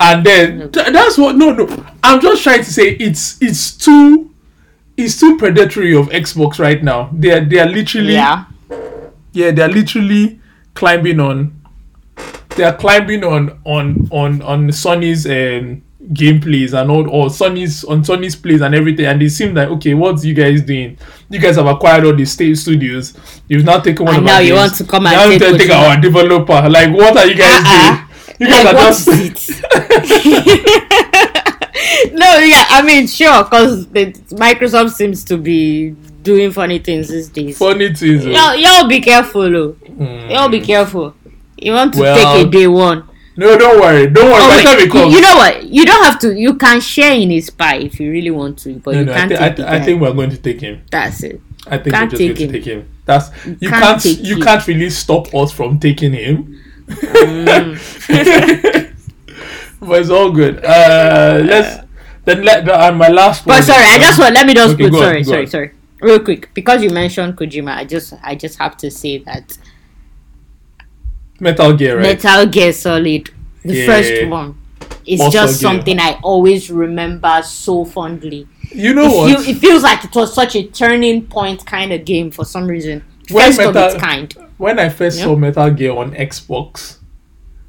and 0.01 0.27
then 0.27 0.73
th- 0.73 0.89
that's 0.89 1.17
what. 1.17 1.37
No, 1.37 1.53
no, 1.53 1.87
I'm 2.03 2.21
just 2.21 2.43
trying 2.43 2.65
to 2.65 2.73
say 2.73 2.91
it's 2.99 3.41
it's 3.41 3.71
too 3.77 4.35
it's 4.97 5.19
too 5.21 5.39
predatory 5.39 5.95
of 5.95 6.09
Xbox 6.09 6.59
right 6.59 6.83
now. 6.83 7.09
They 7.13 7.31
are 7.31 7.45
they 7.45 7.61
are 7.61 7.67
literally 7.69 8.15
Yeah. 8.15 8.47
yeah 9.33 9.53
they 9.53 9.63
are 9.63 9.69
literally 9.69 10.41
climbing 10.75 11.21
on 11.21 11.58
they 12.59 12.65
are 12.65 12.77
climbing 12.77 13.25
on 13.25 13.59
on 13.65 14.09
on 14.11 14.43
on 14.43 14.69
Sony's 14.69 15.25
um, 15.27 15.83
gameplays 16.13 16.73
and 16.79 16.91
all 16.91 17.09
or 17.11 17.27
Sony's 17.29 17.85
on 17.85 18.03
Sony's 18.03 18.35
plays 18.37 18.61
and 18.63 18.75
everything 18.75 19.07
and 19.07 19.21
they 19.21 19.29
seem 19.29 19.55
like 19.55 19.69
okay 19.69 19.95
what's 19.95 20.25
you 20.25 20.35
guys 20.35 20.63
doing 20.63 20.97
you 21.31 21.39
guys 21.41 21.57
have 21.57 21.67
acquired 21.67 22.05
all 22.05 22.15
the 22.15 22.25
state 22.25 22.55
studios 22.57 23.15
you've 23.49 23.65
now 23.65 23.79
taken 23.81 24.05
one 24.07 24.15
And 24.17 24.25
of 24.25 24.27
now 24.27 24.37
our 24.37 24.43
you 24.43 24.49
games. 24.55 24.59
want 24.61 24.75
to 24.77 24.85
come 24.85 25.07
and 25.07 25.15
now 25.17 25.29
take 25.29 25.39
take, 25.41 25.59
take 25.63 25.71
our 25.71 26.01
developer 26.01 26.69
like 26.69 26.93
what 26.95 27.17
are 27.17 27.27
you 27.27 27.35
guys 27.35 27.63
Uh-uh. 27.65 27.97
doing 27.97 28.05
you 28.41 28.47
guys 28.47 28.65
Like, 28.65 28.75
are 28.77 28.89
just 28.89 29.09
it? 29.11 29.59
no, 32.13 32.39
yeah, 32.39 32.65
I 32.71 32.83
mean, 32.85 33.07
sure, 33.07 33.43
because 33.45 33.87
Microsoft 33.87 34.91
seems 34.93 35.25
to 35.25 35.37
be 35.37 35.91
doing 36.23 36.51
funny 36.53 36.79
things 36.79 37.09
these 37.09 37.29
days. 37.29 37.59
funny 37.59 37.93
things. 37.95 38.25
Y'all, 38.25 38.55
y'all 38.57 38.87
be 38.89 39.01
careful, 39.01 39.57
oh. 39.57 39.73
Mm. 39.91 40.31
Y'all 40.31 40.49
be 40.49 40.61
careful. 40.61 41.15
You 41.63 41.73
want 41.73 41.95
to 41.95 42.01
Well, 42.01 42.37
take 42.37 42.47
a 42.47 42.51
day 42.51 42.67
one. 42.67 43.05
no 43.37 43.57
don't 43.57 43.81
worry 43.81 44.07
don't 44.09 44.27
worry 44.31 44.43
Oh, 44.43 44.49
by 44.49 44.63
time 44.63 44.79
it 44.81 44.91
comes 44.91 45.15
you 45.15 45.21
know 45.21 45.37
what? 45.37 45.65
You 45.65 45.85
don't 45.87 46.05
have 46.05 46.19
to. 46.21 46.35
You 46.35 46.55
can 46.57 46.81
share 46.81 47.13
in 47.15 47.31
his 47.31 47.51
pie 47.51 47.77
if 47.79 48.01
you 48.01 48.11
really 48.11 48.31
want 48.33 48.59
to, 48.61 48.75
but 48.81 48.95
no, 48.95 49.01
you 49.01 49.07
no, 49.07 49.15
can't 49.15 49.31
thi- 49.31 49.37
take 49.37 49.45
I, 49.53 49.55
thi- 49.55 49.65
I 49.77 49.81
think 49.85 50.01
we're 50.01 50.13
going 50.13 50.31
to 50.31 50.37
take 50.39 50.61
him 50.61 50.83
That's 50.91 51.23
it. 51.23 51.41
I 51.67 51.77
think 51.79 51.95
Can't 51.95 52.11
we're 52.13 52.19
just 52.19 52.23
going 52.23 52.37
take 52.37 52.49
to 52.49 52.53
take 52.59 52.65
him. 52.65 52.89
That's 53.05 53.31
you 53.61 53.69
can't 53.69 54.03
can't, 54.03 54.05
you 54.21 54.37
him. 54.37 54.43
can't 54.43 54.67
really 54.67 54.91
stop 54.91 55.35
us 55.35 55.53
from 55.53 55.79
taking 55.79 56.13
him. 56.13 56.61
but 59.81 60.01
it's 60.01 60.11
all 60.11 60.31
good. 60.33 60.65
Uh, 60.65 61.41
let's 61.45 61.85
then 62.25 62.43
let 62.45 62.65
the, 62.65 62.75
uh, 62.75 62.93
my 62.93 63.09
last 63.09 63.47
one. 63.47 63.57
But 63.59 63.65
sorry, 63.65 63.85
I 63.85 63.99
just 63.99 64.19
want. 64.19 64.35
Let 64.35 64.47
me 64.47 64.55
just 64.55 64.75
Okay, 64.75 64.85
put. 64.85 64.93
go 64.93 64.99
on, 64.99 65.03
sorry, 65.05 65.25
sorry, 65.25 65.41
on. 65.43 65.47
sorry. 65.47 65.71
Real 66.01 66.21
quick, 66.21 66.51
because 66.55 66.83
you 66.83 66.91
mentioned 66.91 67.37
Kojima, 67.37 67.75
I 67.75 67.85
just, 67.85 68.15
I 68.23 68.35
just 68.37 68.59
have 68.59 68.77
to 68.79 68.91
say 68.91 69.19
that 69.19 69.59
Metal 71.41 71.73
Gear, 71.75 71.97
right? 71.97 72.03
Metal 72.23 72.47
Gear 72.47 72.73
Solid, 72.73 73.31
the 73.65 73.75
Yeah. 73.75 73.87
first 73.87 74.27
one, 74.29 74.55
is 75.07 75.21
Also 75.21 75.33
just 75.39 75.61
Gear. 75.61 75.71
something 75.71 75.99
I 76.01 76.19
always 76.23 76.71
remember 76.71 77.41
so 77.45 77.85
fondly. 77.85 78.47
you 78.71 78.93
know 78.95 79.05
It, 79.07 79.17
what? 79.17 79.41
feel, 79.45 79.55
it 79.57 79.59
feels 79.59 79.83
like 79.83 80.05
it 80.05 80.15
was 80.15 80.35
such 80.35 80.55
a 80.55 80.63
turning 80.65 81.23
point 81.23 81.65
kind 81.65 81.91
of 81.93 82.05
game 82.05 82.31
for 82.31 82.45
some 82.45 82.67
reason. 82.67 83.03
When 83.31 83.47
First 83.47 83.61
of 83.61 83.77
its 83.77 83.95
kind. 83.95 84.35
when 84.59 84.79
I 84.79 84.89
first 84.91 85.19
Yeah. 85.19 85.25
saw 85.25 85.37
Metal 85.37 85.71
Gear 85.71 85.93
on 85.97 86.13
Xbox, 86.13 86.97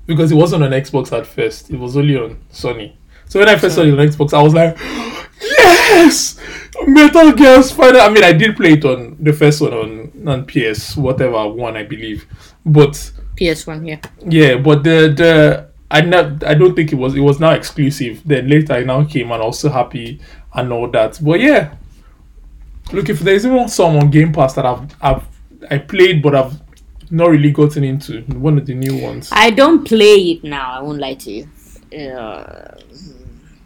because 0.05 0.31
it 0.31 0.35
wasn't 0.35 0.63
on 0.63 0.71
Xbox 0.71 1.11
at 1.17 1.25
first. 1.27 1.69
It 1.69 1.79
was 1.79 1.95
only 1.95 2.17
on 2.17 2.37
Sony. 2.53 2.93
So 3.27 3.39
when 3.39 3.47
I 3.47 3.55
first 3.57 3.75
saw 3.75 3.81
it 3.83 3.91
on 3.91 3.97
Xbox, 4.05 4.33
I 4.33 4.41
was 4.41 4.53
like, 4.53 4.77
yes, 5.41 6.37
Metal 6.87 7.31
Gear 7.33 7.61
Spider. 7.63 7.99
I 7.99 8.09
mean, 8.09 8.23
I 8.23 8.33
did 8.33 8.55
play 8.55 8.73
it 8.73 8.85
on 8.85 9.17
the 9.19 9.33
first 9.33 9.61
one 9.61 9.73
on 9.73 10.11
on 10.27 10.45
PS 10.45 10.97
whatever 10.97 11.47
one 11.47 11.77
I 11.77 11.83
believe, 11.83 12.25
but 12.65 13.11
PS1, 13.37 13.87
yeah. 13.87 13.99
yeah, 14.25 14.57
but 14.57 14.83
the 14.83 15.13
the 15.15 15.69
I 15.91 16.01
not 16.01 16.43
I 16.43 16.53
don't 16.53 16.75
think 16.75 16.91
it 16.91 16.95
was 16.95 17.15
it 17.15 17.21
was 17.21 17.39
now 17.39 17.51
exclusive. 17.51 18.21
Then 18.25 18.47
later 18.47 18.73
I 18.73 18.83
now 18.83 19.03
came 19.03 19.31
and 19.31 19.41
I 19.41 19.45
was 19.45 19.59
so 19.59 19.69
happy 19.69 20.19
and 20.53 20.71
all 20.71 20.89
that. 20.91 21.19
But 21.21 21.39
yeah, 21.39 21.75
look 22.91 23.09
if 23.09 23.19
there's 23.19 23.45
even 23.45 23.67
some 23.69 23.97
on 23.97 24.11
Game 24.11 24.31
Pass 24.31 24.53
that 24.53 24.65
I've 24.65 24.95
I've 25.01 25.23
I 25.69 25.77
played 25.77 26.21
but 26.21 26.35
I've 26.35 26.59
not 27.11 27.29
really 27.29 27.51
gotten 27.51 27.83
into 27.83 28.21
one 28.21 28.57
of 28.57 28.65
the 28.65 28.75
new 28.75 29.01
ones. 29.01 29.29
I 29.31 29.49
don't 29.49 29.85
play 29.85 30.31
it 30.31 30.43
now. 30.43 30.73
I 30.73 30.81
won't 30.81 30.99
lie 30.99 31.15
to 31.15 31.31
you. 31.31 31.49
Uh, 31.91 32.75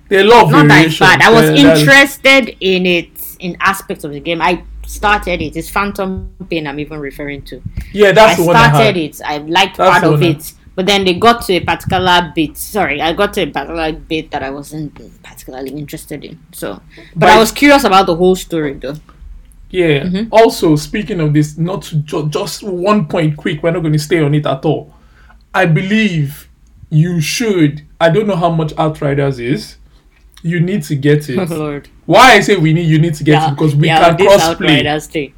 a 0.10 0.24
lot 0.24 0.50
not 0.50 0.68
that 0.68 1.00
bad. 1.00 1.22
I 1.22 1.32
was 1.32 1.50
interested 1.50 2.56
in 2.60 2.86
it 2.86 3.36
in 3.40 3.58
aspects 3.60 4.04
of 4.04 4.12
the 4.12 4.20
game. 4.20 4.42
I 4.42 4.64
started 4.86 5.42
it. 5.42 5.56
It's 5.56 5.70
Phantom 5.70 6.34
Pain. 6.50 6.68
I'm 6.68 6.80
even 6.80 7.00
referring 7.00 7.42
to. 7.44 7.62
Yeah, 7.92 8.12
that's 8.12 8.40
I 8.40 8.42
the 8.42 8.48
one 8.48 8.56
I 8.56 8.68
started 8.70 8.98
it. 8.98 9.22
I 9.24 9.38
liked 9.38 9.78
That's 9.78 10.00
part 10.00 10.14
of 10.14 10.22
I- 10.22 10.26
it, 10.28 10.54
but 10.76 10.86
then 10.86 11.06
they 11.06 11.14
got 11.14 11.44
to 11.46 11.54
a 11.54 11.60
particular 11.62 12.32
bit. 12.36 12.58
Sorry, 12.58 13.02
I 13.02 13.14
got 13.14 13.34
to 13.34 13.42
a 13.44 13.48
particular 13.48 13.92
bit 13.94 14.32
that 14.32 14.44
I 14.44 14.50
wasn't 14.50 14.96
particularly 15.24 15.72
interested 15.72 16.24
in. 16.26 16.40
So, 16.52 16.82
but 17.16 17.30
I 17.30 17.38
was 17.38 17.52
curious 17.52 17.84
about 17.84 18.06
the 18.08 18.16
whole 18.16 18.36
story, 18.36 18.74
though. 18.74 18.96
Yeah. 19.70 20.04
Mm-hmm. 20.04 20.28
Also, 20.32 20.76
speaking 20.76 21.20
of 21.20 21.34
this, 21.34 21.58
not 21.58 21.82
to 21.84 21.96
ju- 21.98 22.30
just 22.30 22.62
one 22.64 23.08
point 23.08 23.38
quick. 23.38 23.64
We're 23.64 23.72
not 23.72 23.80
going 23.82 23.94
to 23.94 24.00
stay 24.00 24.20
on 24.22 24.36
it 24.36 24.46
at 24.46 24.64
all. 24.66 24.94
I 25.54 25.66
believe 25.66 26.48
you 26.90 27.20
should. 27.22 27.84
I 28.00 28.10
don't 28.10 28.28
know 28.28 28.36
how 28.36 28.52
much 28.52 28.74
Outriders 28.78 29.40
is. 29.40 29.78
You 30.44 30.60
need 30.60 30.84
to 30.84 30.96
get 30.96 31.28
it. 31.30 31.38
Lord, 31.50 31.88
Why 32.06 32.34
I 32.34 32.40
say 32.42 32.58
we 32.58 32.74
need 32.74 32.88
you 32.88 33.00
need 33.00 33.16
to 33.16 33.24
get 33.24 33.34
yeah, 33.34 33.48
it 33.48 33.52
because 33.52 33.76
we 33.76 33.88
yeah, 33.88 34.16
can 34.16 34.18
cross 34.18 34.56
play. 34.56 35.34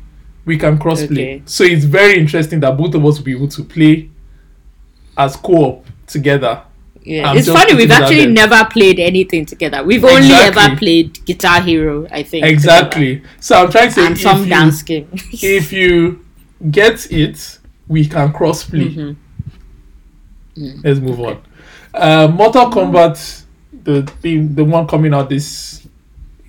We 0.45 0.58
can 0.58 0.78
cross 0.78 1.06
play. 1.06 1.41
So 1.45 1.63
it's 1.63 1.86
very 1.86 2.19
interesting 2.19 2.60
that 2.62 2.78
both 2.78 2.93
of 2.95 3.06
us 3.06 3.17
will 3.17 3.25
be 3.25 3.36
able 3.36 3.47
to 3.49 3.63
play 3.63 4.10
as 5.17 5.36
co-op 5.36 5.86
together. 6.08 6.63
Yeah, 7.04 7.30
I'm 7.30 7.38
it's 7.38 7.47
funny. 7.47 7.75
We've 7.75 7.91
actually 7.91 8.25
never 8.28 8.65
played 8.65 8.99
anything 8.99 9.45
together. 9.45 9.84
We've 9.84 10.04
only 10.04 10.34
ever 10.34 10.75
played 10.75 11.23
Guitar 11.25 11.62
Hero, 11.62 12.08
I 12.12 12.23
think. 12.23 12.45
Exactly. 12.45 13.21
So 13.39 13.56
I'm 13.56 13.71
trying 13.71 13.89
to 13.89 13.93
say. 13.93 14.06
And 14.08 14.17
some 14.17 14.43
if 14.43 14.49
dance 14.49 14.82
you, 14.82 14.86
game. 14.86 15.10
if 15.13 15.71
you 15.71 16.25
get 16.71 17.12
it, 17.12 17.60
we 17.88 18.08
can 18.08 18.34
cross 18.34 18.63
play. 18.63 18.89
Mhm. 18.89 19.15
Let's 20.84 20.99
move 20.99 21.19
on. 21.19 21.41
Uh, 21.93 22.28
Mortal 22.28 22.71
Kombat, 22.71 23.43
the 23.84 24.04
thing, 24.04 24.56
the 24.56 24.63
one 24.63 24.88
coming 24.88 25.13
out 25.13 25.30
this 25.30 25.85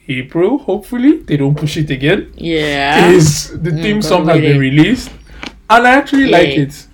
April. 0.09 0.59
Hopefully, 0.59 1.19
they 1.27 1.37
don't 1.37 1.57
push 1.57 1.77
it 1.77 1.91
again. 1.91 2.33
yeah. 2.37 3.09
Is 3.11 3.51
the 3.51 3.71
Mm, 3.71 3.83
theme 3.83 4.03
song 4.03 4.27
has 4.29 4.41
been 4.41 4.59
released, 4.59 5.11
and 5.71 5.87
I 5.87 5.91
actually 5.93 6.27
like 6.29 6.49
it. 6.65 6.87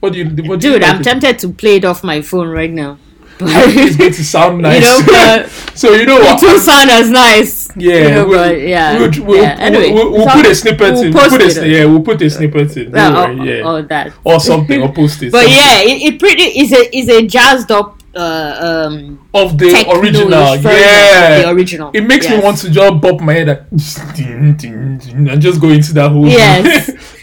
What 0.00 0.12
do 0.12 0.18
you? 0.18 0.26
What 0.48 0.60
do 0.60 0.66
you 0.68 0.72
Dude, 0.74 0.82
like 0.82 0.94
I'm 0.94 1.00
it? 1.00 1.04
tempted 1.04 1.38
to 1.40 1.48
play 1.52 1.76
it 1.76 1.84
off 1.84 2.02
my 2.04 2.20
phone 2.22 2.48
right 2.48 2.70
now. 2.70 2.98
It's 3.40 3.96
going 3.96 4.12
to 4.12 4.24
sound 4.24 4.62
nice. 4.62 4.80
You 5.06 5.12
know, 5.12 5.46
so 5.74 5.92
you 5.92 6.06
know 6.06 6.18
what? 6.20 6.40
it 6.40 6.46
will 6.46 6.60
sound 6.60 6.88
as 6.90 7.10
nice. 7.10 7.68
Yeah, 7.76 7.94
you 7.94 8.10
know, 8.14 8.26
we'll, 8.28 8.56
yeah. 8.56 8.96
we'll, 8.98 9.10
we'll, 9.26 9.42
yeah. 9.42 9.56
Anyway, 9.58 9.92
we'll, 9.92 10.12
we'll 10.12 10.28
so 10.28 10.34
put 10.34 10.46
a 10.46 10.54
snippet 10.54 10.92
we'll 10.94 11.02
in. 11.02 11.12
post 11.12 11.30
We'll 11.32 11.40
put 11.40 11.56
a, 11.56 11.64
it. 11.64 11.70
yeah, 11.70 11.84
we'll 11.84 12.00
put 12.02 12.22
a 12.22 12.30
snippet 12.30 12.76
in. 12.76 12.92
Yeah, 12.94 13.10
worry, 13.12 13.58
yeah. 13.58 13.62
all 13.66 13.82
that. 13.82 14.12
or 14.22 14.38
something, 14.38 14.80
or 14.82 14.92
post 14.92 15.20
it. 15.24 15.32
But 15.32 15.42
something. 15.42 15.56
yeah, 15.58 15.80
it, 15.82 16.14
it 16.14 16.20
pretty 16.20 16.42
is 16.60 16.72
a 16.72 16.96
is 16.96 17.08
a 17.08 17.26
jazzed 17.26 17.72
up 17.72 17.98
uh, 18.16 18.86
um 18.86 19.28
of 19.34 19.58
the 19.58 19.66
original, 19.98 20.30
yeah. 20.56 21.42
the 21.42 21.50
original. 21.50 21.90
It 21.94 22.02
makes 22.02 22.28
me 22.28 22.38
want 22.40 22.58
to 22.58 22.70
just 22.70 23.00
bop 23.00 23.20
my 23.20 23.32
head 23.34 23.48
and, 23.48 24.14
ding, 24.14 24.54
ding, 24.56 24.98
ding, 24.98 25.28
and 25.28 25.40
just 25.42 25.60
go 25.60 25.70
into 25.70 25.92
that 25.94 26.10
whole. 26.10 26.26
Yes. 26.26 26.86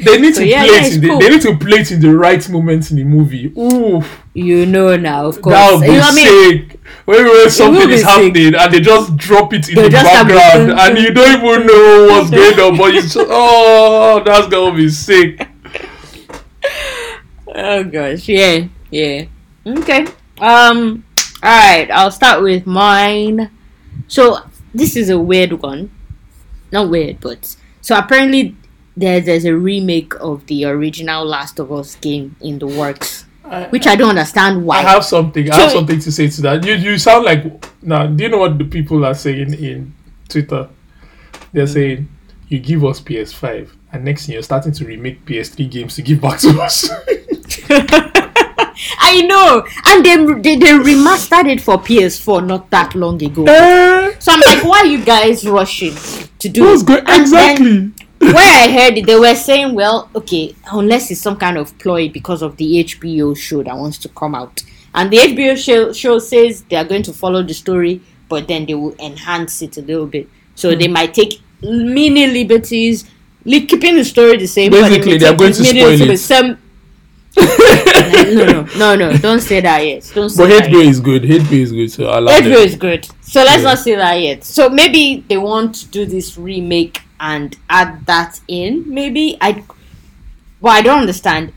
they 0.00 0.20
need 0.20 0.34
So 0.34 0.42
to 0.42 0.46
yeah, 0.46 0.64
play 0.64 0.72
yeah, 0.72 0.78
it. 0.80 0.86
it's 0.86 0.94
In 0.96 1.00
the, 1.02 1.08
cool. 1.08 1.18
They 1.20 1.28
need 1.30 1.42
to 1.42 1.56
play 1.58 1.78
it 1.80 1.90
in 1.90 2.00
the 2.00 2.16
right 2.16 2.48
moment 2.48 2.90
in 2.90 2.96
the 2.98 3.04
movie. 3.04 3.52
Ooh, 3.58 4.02
you 4.34 4.64
know 4.66 4.96
now, 4.96 5.26
of 5.26 5.42
course. 5.42 5.54
that 5.54 5.72
would 5.72 5.80
be 5.80 5.86
You 5.88 5.92
know 5.94 5.98
what 6.00 6.12
I 6.12 6.14
mean? 6.14 6.68
sick. 6.70 6.80
When, 7.04 7.24
when 7.24 7.50
something 7.50 7.90
is 7.90 8.00
sick. 8.00 8.08
happening 8.08 8.54
and 8.54 8.72
they 8.72 8.80
just 8.80 9.16
drop 9.16 9.52
it 9.54 9.68
in 9.68 9.74
They'll 9.74 9.84
the 9.84 9.90
background 9.90 10.72
and 10.78 10.98
you 10.98 11.12
don't 11.12 11.42
even 11.42 11.66
know 11.66 12.06
what's 12.10 12.30
going 12.30 12.60
on, 12.60 12.76
but 12.78 12.94
you 12.94 13.02
just 13.02 13.16
oh, 13.18 14.22
that's 14.24 14.46
gonna 14.48 14.76
be 14.76 14.88
sick. 14.88 15.48
Oh 17.54 17.82
gosh, 17.84 18.28
yeah, 18.28 18.66
yeah. 18.90 19.24
Okay. 19.66 20.06
Um. 20.40 21.04
All 21.42 21.50
right. 21.50 21.88
I'll 21.90 22.10
start 22.10 22.42
with 22.42 22.66
mine. 22.66 23.50
So 24.08 24.38
this 24.74 24.96
is 24.96 25.10
a 25.10 25.18
weird 25.18 25.52
one. 25.52 25.90
Not 26.72 26.88
weird, 26.90 27.20
but 27.20 27.56
so 27.80 27.96
apparently 27.96 28.54
there, 28.96 29.20
there's 29.20 29.44
a 29.44 29.54
remake 29.56 30.12
of 30.20 30.44
the 30.46 30.64
original 30.66 31.24
Last 31.24 31.58
of 31.58 31.72
Us 31.72 31.94
game 31.96 32.36
in 32.40 32.58
the 32.58 32.66
works, 32.66 33.24
which 33.70 33.86
I 33.86 33.96
don't 33.96 34.10
understand 34.10 34.64
why. 34.66 34.78
I 34.78 34.82
have 34.82 35.04
something. 35.04 35.50
I 35.50 35.56
have 35.56 35.72
something 35.72 35.98
to 36.00 36.12
say 36.12 36.28
to 36.28 36.42
that. 36.42 36.64
You 36.66 36.74
you 36.74 36.98
sound 36.98 37.24
like 37.24 37.82
now. 37.82 38.06
Do 38.06 38.22
you 38.24 38.30
know 38.30 38.38
what 38.38 38.58
the 38.58 38.64
people 38.64 39.04
are 39.06 39.14
saying 39.14 39.54
in 39.54 39.94
Twitter? 40.28 40.68
They're 41.52 41.66
Hmm. 41.66 41.72
saying 41.72 42.08
you 42.48 42.58
give 42.58 42.84
us 42.84 43.00
PS5, 43.00 43.68
and 43.92 44.04
next 44.04 44.26
thing 44.26 44.34
you're 44.34 44.42
starting 44.42 44.72
to 44.72 44.84
remake 44.84 45.24
PS3 45.24 45.70
games 45.70 45.94
to 45.96 46.02
give 46.02 46.20
back 46.20 46.38
to 46.40 46.60
us. 46.60 46.88
I 48.98 49.22
know, 49.22 49.66
and 49.86 50.04
they, 50.04 50.16
they 50.42 50.56
they 50.56 50.72
remastered 50.72 51.48
it 51.50 51.60
for 51.60 51.78
PS4 51.78 52.46
not 52.46 52.70
that 52.70 52.94
long 52.94 53.22
ago. 53.22 53.44
Eh, 53.44 54.14
So 54.18 54.32
I'm 54.32 54.40
like, 54.40 54.64
why 54.64 54.78
are 54.80 54.86
you 54.86 55.04
guys 55.04 55.46
rushing 55.46 55.94
to 56.38 56.48
do 56.48 56.72
it? 56.74 56.86
good? 56.86 57.04
Exactly. 57.08 57.92
where 58.20 58.34
I 58.36 58.68
heard 58.68 58.98
it, 58.98 59.06
they 59.06 59.18
were 59.18 59.34
saying, 59.34 59.74
well, 59.74 60.10
okay, 60.14 60.54
unless 60.72 61.10
it's 61.10 61.20
some 61.20 61.36
kind 61.36 61.56
of 61.56 61.78
ploy 61.78 62.08
because 62.08 62.42
of 62.42 62.56
the 62.56 62.84
HBO 62.84 63.36
show 63.36 63.62
that 63.62 63.76
wants 63.76 63.98
to 63.98 64.08
come 64.08 64.34
out. 64.34 64.62
And 64.94 65.10
the 65.12 65.18
HBO 65.18 65.56
show, 65.56 65.92
show 65.92 66.18
says 66.18 66.62
they 66.68 66.76
are 66.76 66.84
going 66.84 67.02
to 67.04 67.12
follow 67.12 67.42
the 67.44 67.54
story, 67.54 68.00
but 68.28 68.48
then 68.48 68.66
they 68.66 68.74
will 68.74 68.94
enhance 68.98 69.62
it 69.62 69.76
a 69.76 69.82
little 69.82 70.06
bit. 70.06 70.28
So 70.56 70.72
Hmm. 70.72 70.78
they 70.80 70.88
might 70.88 71.14
take 71.14 71.40
mini 71.62 72.26
liberties, 72.26 73.04
li- 73.44 73.66
keeping 73.66 73.94
the 73.96 74.04
story 74.04 74.36
the 74.36 74.46
same. 74.46 74.72
Basically, 74.72 75.18
they 75.18 75.26
are 75.26 75.36
going 75.36 75.52
to 75.52 75.64
spoil 75.64 76.10
it. 76.10 76.18
Some- 76.18 76.58
no, 77.38 78.44
no, 78.44 78.68
no, 78.76 79.10
no, 79.10 79.16
don't 79.18 79.40
say 79.40 79.60
that 79.60 79.84
yet. 79.86 80.10
Don't 80.14 80.28
say 80.30 80.42
But 80.44 80.48
that 80.48 80.70
yet. 80.70 80.86
is 80.86 81.00
good. 81.00 81.22
HBO 81.22 81.52
is 81.52 81.72
good. 81.72 81.90
So 81.92 82.08
I 82.08 82.18
like 82.18 82.44
HBO 82.44 82.64
is 82.64 82.76
good. 82.76 83.08
So 83.22 83.42
let's 83.42 83.58
Yeah. 83.62 83.68
not 83.68 83.78
say 83.78 83.94
that 83.96 84.14
yet. 84.14 84.44
So 84.44 84.68
maybe 84.68 85.24
they 85.28 85.36
want 85.36 85.74
to 85.76 85.86
do 85.86 86.06
this 86.06 86.36
remake 86.38 87.00
and 87.20 87.56
add 87.68 88.06
that 88.06 88.40
in. 88.48 88.84
Maybe 88.86 89.36
I. 89.40 89.64
Well, 90.60 90.74
I 90.74 90.82
don't 90.82 91.00
understand. 91.00 91.52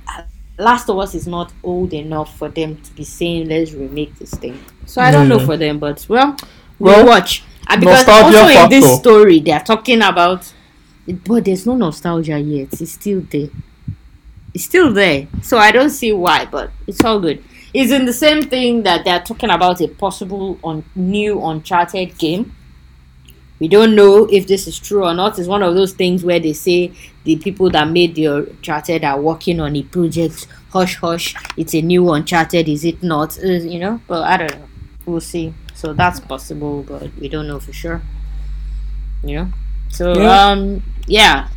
Last 0.58 0.90
of 0.90 1.00
Us 1.00 1.16
is 1.16 1.26
not 1.28 1.52
old 1.64 1.92
enough 1.94 2.38
for 2.38 2.50
them 2.50 2.78
to 2.78 2.92
be 2.94 3.04
saying 3.04 3.48
let's 3.50 3.72
remake 3.74 4.16
this 4.20 4.32
thing. 4.32 4.60
So 4.86 5.02
I 5.02 5.10
don't 5.12 5.28
know 5.28 5.40
for 5.40 5.58
them, 5.58 5.80
but 5.80 6.06
well, 6.08 6.36
Well, 6.78 6.98
we'll 6.98 7.08
watch. 7.08 7.44
And 7.68 7.80
because 7.82 8.08
also 8.08 8.48
in 8.48 8.70
this 8.70 8.98
story 9.00 9.40
they 9.40 9.52
are 9.52 9.64
talking 9.64 10.02
about, 10.04 10.52
but 11.26 11.46
there's 11.46 11.66
no 11.66 11.76
nostalgia 11.76 12.38
yet. 12.40 12.80
It's 12.80 12.92
still 12.92 13.22
there. 13.32 13.48
It's 14.54 14.66
still 14.66 14.92
there. 14.94 15.28
So 15.42 15.58
I 15.58 15.72
don't 15.72 15.90
see 15.90 16.12
why, 16.12 16.46
but 16.46 16.72
it's 16.88 17.04
all 17.04 17.20
good. 17.20 17.44
It's 17.74 17.92
in 17.92 18.06
the 18.06 18.14
same 18.14 18.44
thing 18.44 18.84
that 18.84 19.06
they're 19.06 19.22
talking 19.22 19.50
about 19.50 19.80
a 19.82 19.88
possible 19.88 20.60
on 20.64 20.84
new 20.96 21.42
Uncharted 21.44 22.18
game. 22.18 22.54
We 23.60 23.68
don't 23.68 23.96
know 23.96 24.26
if 24.26 24.48
this 24.48 24.68
is 24.68 24.78
true 24.80 25.06
or 25.06 25.14
not. 25.14 25.38
It's 25.40 25.48
one 25.48 25.62
of 25.64 25.76
those 25.76 25.94
things 25.94 26.24
where 26.24 26.40
they 26.40 26.52
say 26.54 26.92
the 27.24 27.36
people 27.38 27.70
that 27.70 27.88
made 27.88 28.16
the 28.16 28.26
Uncharted 28.26 29.04
are 29.06 29.22
working 29.22 29.60
on 29.62 29.76
a 29.76 29.84
project. 29.84 30.48
Hush, 30.74 30.96
hush. 30.96 31.36
It's 31.56 31.74
a 31.76 31.82
new 31.82 32.12
Uncharted, 32.12 32.68
is 32.68 32.84
it 32.84 33.02
not? 33.04 33.38
Uh, 33.42 33.48
you 33.48 33.80
know, 33.80 34.02
but 34.08 34.24
I 34.24 34.38
don't 34.38 34.52
know. 34.60 34.68
We'll 35.06 35.22
see. 35.22 35.54
So 35.76 35.94
that's 35.94 36.20
possible, 36.20 36.84
but 36.84 37.10
we 37.20 37.30
don't 37.30 37.48
know 37.48 37.60
for 37.60 37.72
sure. 37.72 38.02
You 39.24 39.36
know. 39.36 39.48
So 39.90 40.14
Yeah. 40.18 40.48
um, 40.50 40.84
yeah. 41.08 41.48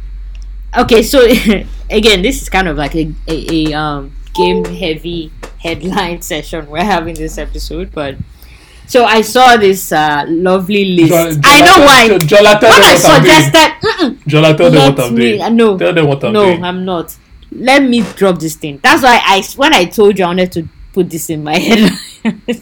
Okay, 0.77 1.03
so 1.03 1.27
again, 1.95 2.23
this 2.23 2.43
is 2.43 2.49
kind 2.49 2.69
of 2.69 2.77
like 2.77 2.95
a, 2.95 3.13
a, 3.29 3.37
a 3.71 3.73
um 3.75 4.13
game 4.35 4.65
heavy 4.65 5.31
headline 5.63 6.21
session 6.33 6.69
we're 6.69 6.85
having 6.85 7.15
this 7.15 7.39
episode, 7.39 7.93
but 7.93 8.17
so 8.87 9.05
I 9.05 9.23
saw 9.23 9.57
this 9.57 9.93
uh 9.93 10.25
lovely 10.29 10.85
list. 10.97 11.13
Jo- 11.13 11.41
I 11.45 11.61
know 11.67 11.79
why. 11.85 12.09
Jo- 12.09 12.19
Jola, 12.37 12.61
tell 12.61 12.71
when 12.71 12.83
I 12.85 12.97
suggested, 12.97 14.29
Jola, 14.29 14.57
tell 14.57 14.71
them 14.71 14.95
what 14.95 15.01
I'm 15.05 15.15
me. 15.15 15.21
doing. 15.31 15.41
uh, 15.43 15.49
no, 15.49 15.79
Tell 15.79 15.95
them 15.95 16.07
what 16.07 16.25
I'm 16.25 16.33
no, 16.33 16.45
doing. 16.47 16.61
No, 16.61 16.69
I'm 16.69 16.85
not. 16.85 17.17
Let 17.53 17.83
me 17.83 18.03
drop 18.17 18.39
this 18.41 18.57
thing. 18.57 18.81
That's 18.83 19.03
why 19.03 19.21
I 19.25 19.43
when 19.57 19.73
I 19.73 19.85
told 19.85 20.19
you 20.19 20.25
I 20.25 20.29
wanted 20.29 20.53
to 20.53 20.69
put 20.93 21.09
this 21.11 21.31
in 21.31 21.43
my 21.45 21.57
head. 21.69 21.91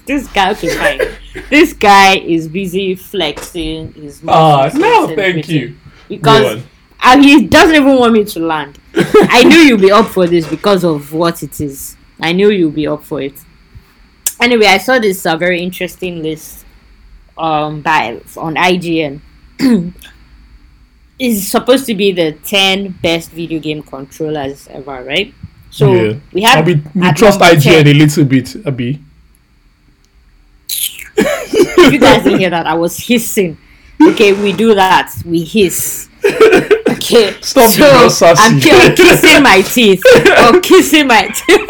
this 0.07 0.29
guy, 0.29 0.51
okay, 0.53 0.69
fine. 0.77 1.45
This 1.51 1.73
guy 1.73 2.17
is 2.19 2.47
busy 2.49 2.95
flexing. 2.95 3.93
His 3.95 4.23
Ah, 4.29 4.71
no, 4.75 5.15
thank 5.17 5.49
you. 5.49 5.77
Because 6.09 6.63
and 7.03 7.25
he 7.25 7.47
doesn't 7.47 7.75
even 7.75 7.97
want 7.97 8.13
me 8.13 8.25
to 8.25 8.39
land. 8.41 8.79
I 8.95 9.45
knew 9.45 9.59
you'd 9.59 9.81
be 9.81 9.91
up 9.91 10.07
for 10.07 10.27
this 10.27 10.47
because 10.47 10.85
of 10.85 11.13
what 11.13 11.43
it 11.43 11.61
is. 11.61 11.97
I 12.21 12.33
knew 12.33 12.51
you'd 12.51 12.75
be 12.75 12.87
up 12.87 13.05
for 13.05 13.21
it. 13.21 13.35
Anyway, 14.41 14.67
I 14.67 14.79
saw 14.79 14.99
this 14.99 15.25
uh, 15.25 15.37
very 15.37 15.63
interesting 15.63 16.23
list 16.23 16.65
um 17.39 17.81
by 17.81 18.21
on 18.37 18.57
IGN. 18.57 19.21
it's 21.19 21.49
supposed 21.49 21.87
to 21.87 21.95
be 21.95 22.13
the 22.13 22.33
ten 22.45 22.91
best 23.03 23.31
video 23.31 23.59
game 23.59 23.83
controllers 23.83 24.69
ever, 24.69 25.03
right? 25.05 25.33
So 25.71 25.95
yeah. 25.95 26.15
we 26.33 26.43
have 26.43 26.67
we, 26.67 26.75
trust 27.13 27.41
IGN 27.41 27.63
10 27.63 27.87
a 27.87 27.95
little 27.95 28.25
bit, 28.27 28.67
Abby. 28.67 29.03
if 31.17 31.93
you 31.93 31.99
guys 31.99 32.23
didn't 32.25 32.41
hear 32.41 32.51
that, 32.57 32.67
I 32.67 32.75
was 32.75 32.99
hissing. 32.99 33.57
Okay, 34.01 34.35
we 34.35 34.53
do 34.53 34.75
that. 34.75 35.15
We 35.25 35.45
hiss. 35.45 36.11
Okay. 37.03 37.37
Stop 37.41 37.71
so 37.71 37.99
being 37.99 38.11
sassy. 38.11 38.43
I'm 38.43 38.61
ki- 38.61 38.71
kissing 39.03 39.43
my 39.43 39.61
teeth. 39.63 40.03
Or 40.39 40.61
kissing 40.61 41.07
my 41.09 41.29
teeth. 41.29 41.69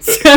so, 0.00 0.32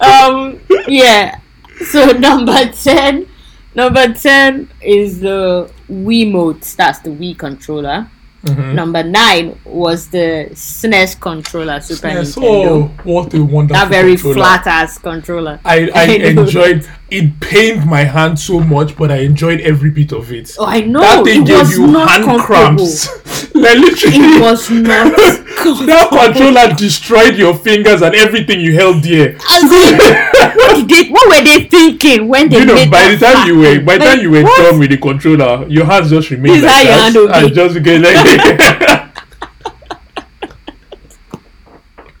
um, 0.00 0.60
yeah. 0.86 1.40
So 1.86 2.12
number 2.12 2.66
ten, 2.70 3.26
number 3.74 4.12
ten 4.14 4.70
is 4.80 5.20
the 5.20 5.70
Wiimote. 5.90 6.76
That's 6.76 7.00
the 7.00 7.10
Wii 7.10 7.36
controller. 7.36 8.08
Mhm. 8.44 8.74
Number 8.74 9.02
nine 9.04 9.56
was 9.64 10.08
the 10.08 10.48
SNES 10.52 11.14
controller, 11.20 11.80
Super 11.80 12.08
Yes, 12.08 12.34
Nintendo. 12.34 12.44
oh, 12.44 12.90
what 13.04 13.32
a 13.34 13.44
wonderful 13.44 13.80
that 13.80 13.88
very 13.88 14.14
controller. 14.16 14.34
flat 14.34 14.66
ass 14.66 14.98
controller. 14.98 15.60
I, 15.64 15.88
I 15.94 16.02
I 16.02 16.04
enjoyed 16.30 16.88
it 17.10 17.38
pained 17.40 17.86
my 17.86 18.04
hand 18.04 18.40
so 18.40 18.58
much, 18.58 18.96
but 18.96 19.12
I 19.12 19.18
enjoyed 19.18 19.60
every 19.60 19.90
bit 19.90 20.12
of 20.12 20.32
it. 20.32 20.56
Oh, 20.58 20.64
I 20.66 20.80
know. 20.80 21.00
that 21.00 21.24
thing 21.24 21.42
it 21.42 21.46
gave 21.46 21.58
was 21.60 21.76
you 21.78 21.86
not 21.86 22.08
hand 22.10 22.40
cramps. 22.40 23.06
like 23.54 23.78
literally 23.78 24.16
It 24.16 24.40
was 24.40 24.70
not. 24.70 25.14
that 25.62 26.08
controller 26.10 26.74
destroyed 26.74 27.36
your 27.36 27.54
fingers 27.54 28.02
and 28.02 28.14
everything 28.14 28.60
you 28.60 28.74
held 28.74 29.02
dear. 29.02 29.36
As 30.82 30.90
what, 30.90 31.04
they, 31.04 31.08
what 31.10 31.28
were 31.28 31.44
they 31.44 31.64
thinking 31.64 32.28
when 32.28 32.48
they 32.48 32.58
You 32.58 32.66
know, 32.66 32.74
made 32.74 32.90
by 32.90 33.08
that 33.08 33.18
the 33.18 33.18
time 33.26 33.32
flat 33.32 33.46
you 33.46 33.58
were 33.58 33.80
by 33.80 33.98
the 33.98 34.04
time 34.04 34.20
you 34.20 34.30
were 34.30 34.42
what? 34.42 34.56
done 34.56 34.78
with 34.78 34.90
the 34.90 34.96
controller, 34.98 35.66
your 35.68 35.84
hands 35.84 36.10
just 36.10 36.30
remained 36.30 36.62
This 36.62 36.64
is 36.64 36.64
like 36.64 36.74
how 36.74 36.80
you 36.82 36.88
that. 36.88 37.02
handle 37.02 37.32
and 37.32 37.46
me. 37.46 37.50
just 37.52 37.82
get 37.82 38.00
like 38.00 39.12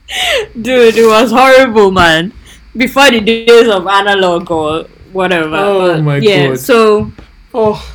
Dude, 0.60 0.96
it 0.96 1.06
was 1.06 1.30
horrible, 1.30 1.90
man. 1.90 2.32
Before 2.76 3.10
the 3.10 3.20
days 3.20 3.68
of 3.68 3.86
analog 3.86 4.50
or 4.50 4.84
whatever. 5.12 5.56
Oh 5.56 5.94
But 5.96 6.02
my 6.02 6.16
yeah, 6.18 6.48
God. 6.48 6.58
So 6.58 7.12
oh 7.54 7.94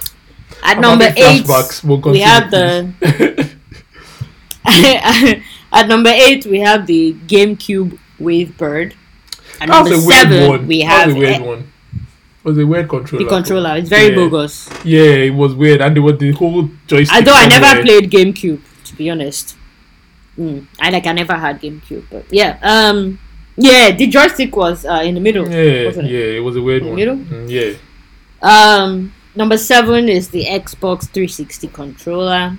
at 0.64 0.78
I'm 0.78 0.82
number 0.82 1.14
eight. 1.16 1.46
We'll 1.84 2.02
we 2.02 2.20
have 2.20 2.52
the. 2.52 2.94
at 5.72 5.88
number 5.88 6.10
eight, 6.10 6.46
we 6.46 6.60
have 6.60 6.86
the 6.88 7.14
GameCube 7.28 7.98
Wavebird. 8.20 8.94
At 9.62 9.70
That 9.70 9.84
was 9.84 9.92
a 10.04 10.08
weird 10.08 10.30
seven, 10.30 10.50
one. 10.50 10.68
we 10.68 10.84
that 10.84 10.86
have 10.88 11.08
was 11.08 11.16
a 11.16 11.20
weird 11.20 11.42
one. 11.42 11.72
It 12.00 12.50
was 12.50 12.58
a 12.60 12.66
weird 12.68 12.88
controller. 12.90 13.24
the 13.24 13.30
controller. 13.30 13.76
It's 13.78 13.90
very 13.90 14.10
Yeah. 14.10 14.16
bogus. 14.16 14.70
Yeah, 14.86 15.02
it 15.02 15.34
was 15.34 15.54
weird, 15.54 15.82
and 15.82 15.96
there 15.96 16.04
was 16.04 16.18
the 16.18 16.32
whole 16.32 16.70
joystick. 16.88 17.16
Although 17.18 17.34
I 17.34 17.48
never 17.48 17.82
played 17.82 18.10
GameCube, 18.12 18.62
to 18.86 18.96
be 18.96 19.10
honest. 19.10 19.56
Mm. 20.40 20.68
I 20.80 20.90
like 20.92 21.06
I 21.08 21.12
never 21.14 21.34
had 21.34 21.60
GameCube, 21.62 22.04
but 22.12 22.26
yeah, 22.32 22.58
um, 22.62 23.20
yeah, 23.58 23.92
the 23.92 24.06
joystick 24.08 24.56
was 24.56 24.86
uh, 24.86 25.02
in 25.04 25.16
the 25.16 25.20
middle. 25.22 25.50
Yeah, 25.50 25.86
wasn't 25.86 26.08
it? 26.08 26.12
yeah, 26.12 26.38
it 26.38 26.44
was 26.44 26.56
a 26.56 26.62
weird 26.62 26.84
In 26.84 26.86
the 26.86 26.90
one. 26.92 26.96
middle? 27.00 27.18
Mm, 27.18 27.50
yeah. 27.50 27.74
Um, 28.42 29.14
number 29.36 29.58
seven 29.58 30.08
is 30.10 30.30
the 30.30 30.46
Xbox 30.46 31.10
360 31.10 31.68
controller. 31.70 32.58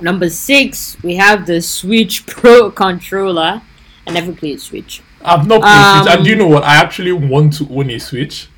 Number 0.00 0.28
six, 0.30 0.96
we 1.02 1.16
have 1.16 1.46
the 1.46 1.60
Switch 1.60 2.24
Pro 2.26 2.70
controller. 2.70 3.60
I 4.06 4.10
never 4.12 4.32
played 4.32 4.60
Switch. 4.60 5.02
I've 5.24 5.46
not 5.46 5.62
played 5.62 6.04
Switch, 6.04 6.12
Um, 6.12 6.18
and 6.18 6.24
do 6.24 6.30
you 6.30 6.36
know 6.36 6.48
what? 6.48 6.62
I 6.64 6.76
actually 6.76 7.12
want 7.12 7.54
to 7.54 7.68
own 7.70 7.90
a 7.90 7.98
Switch. 7.98 8.48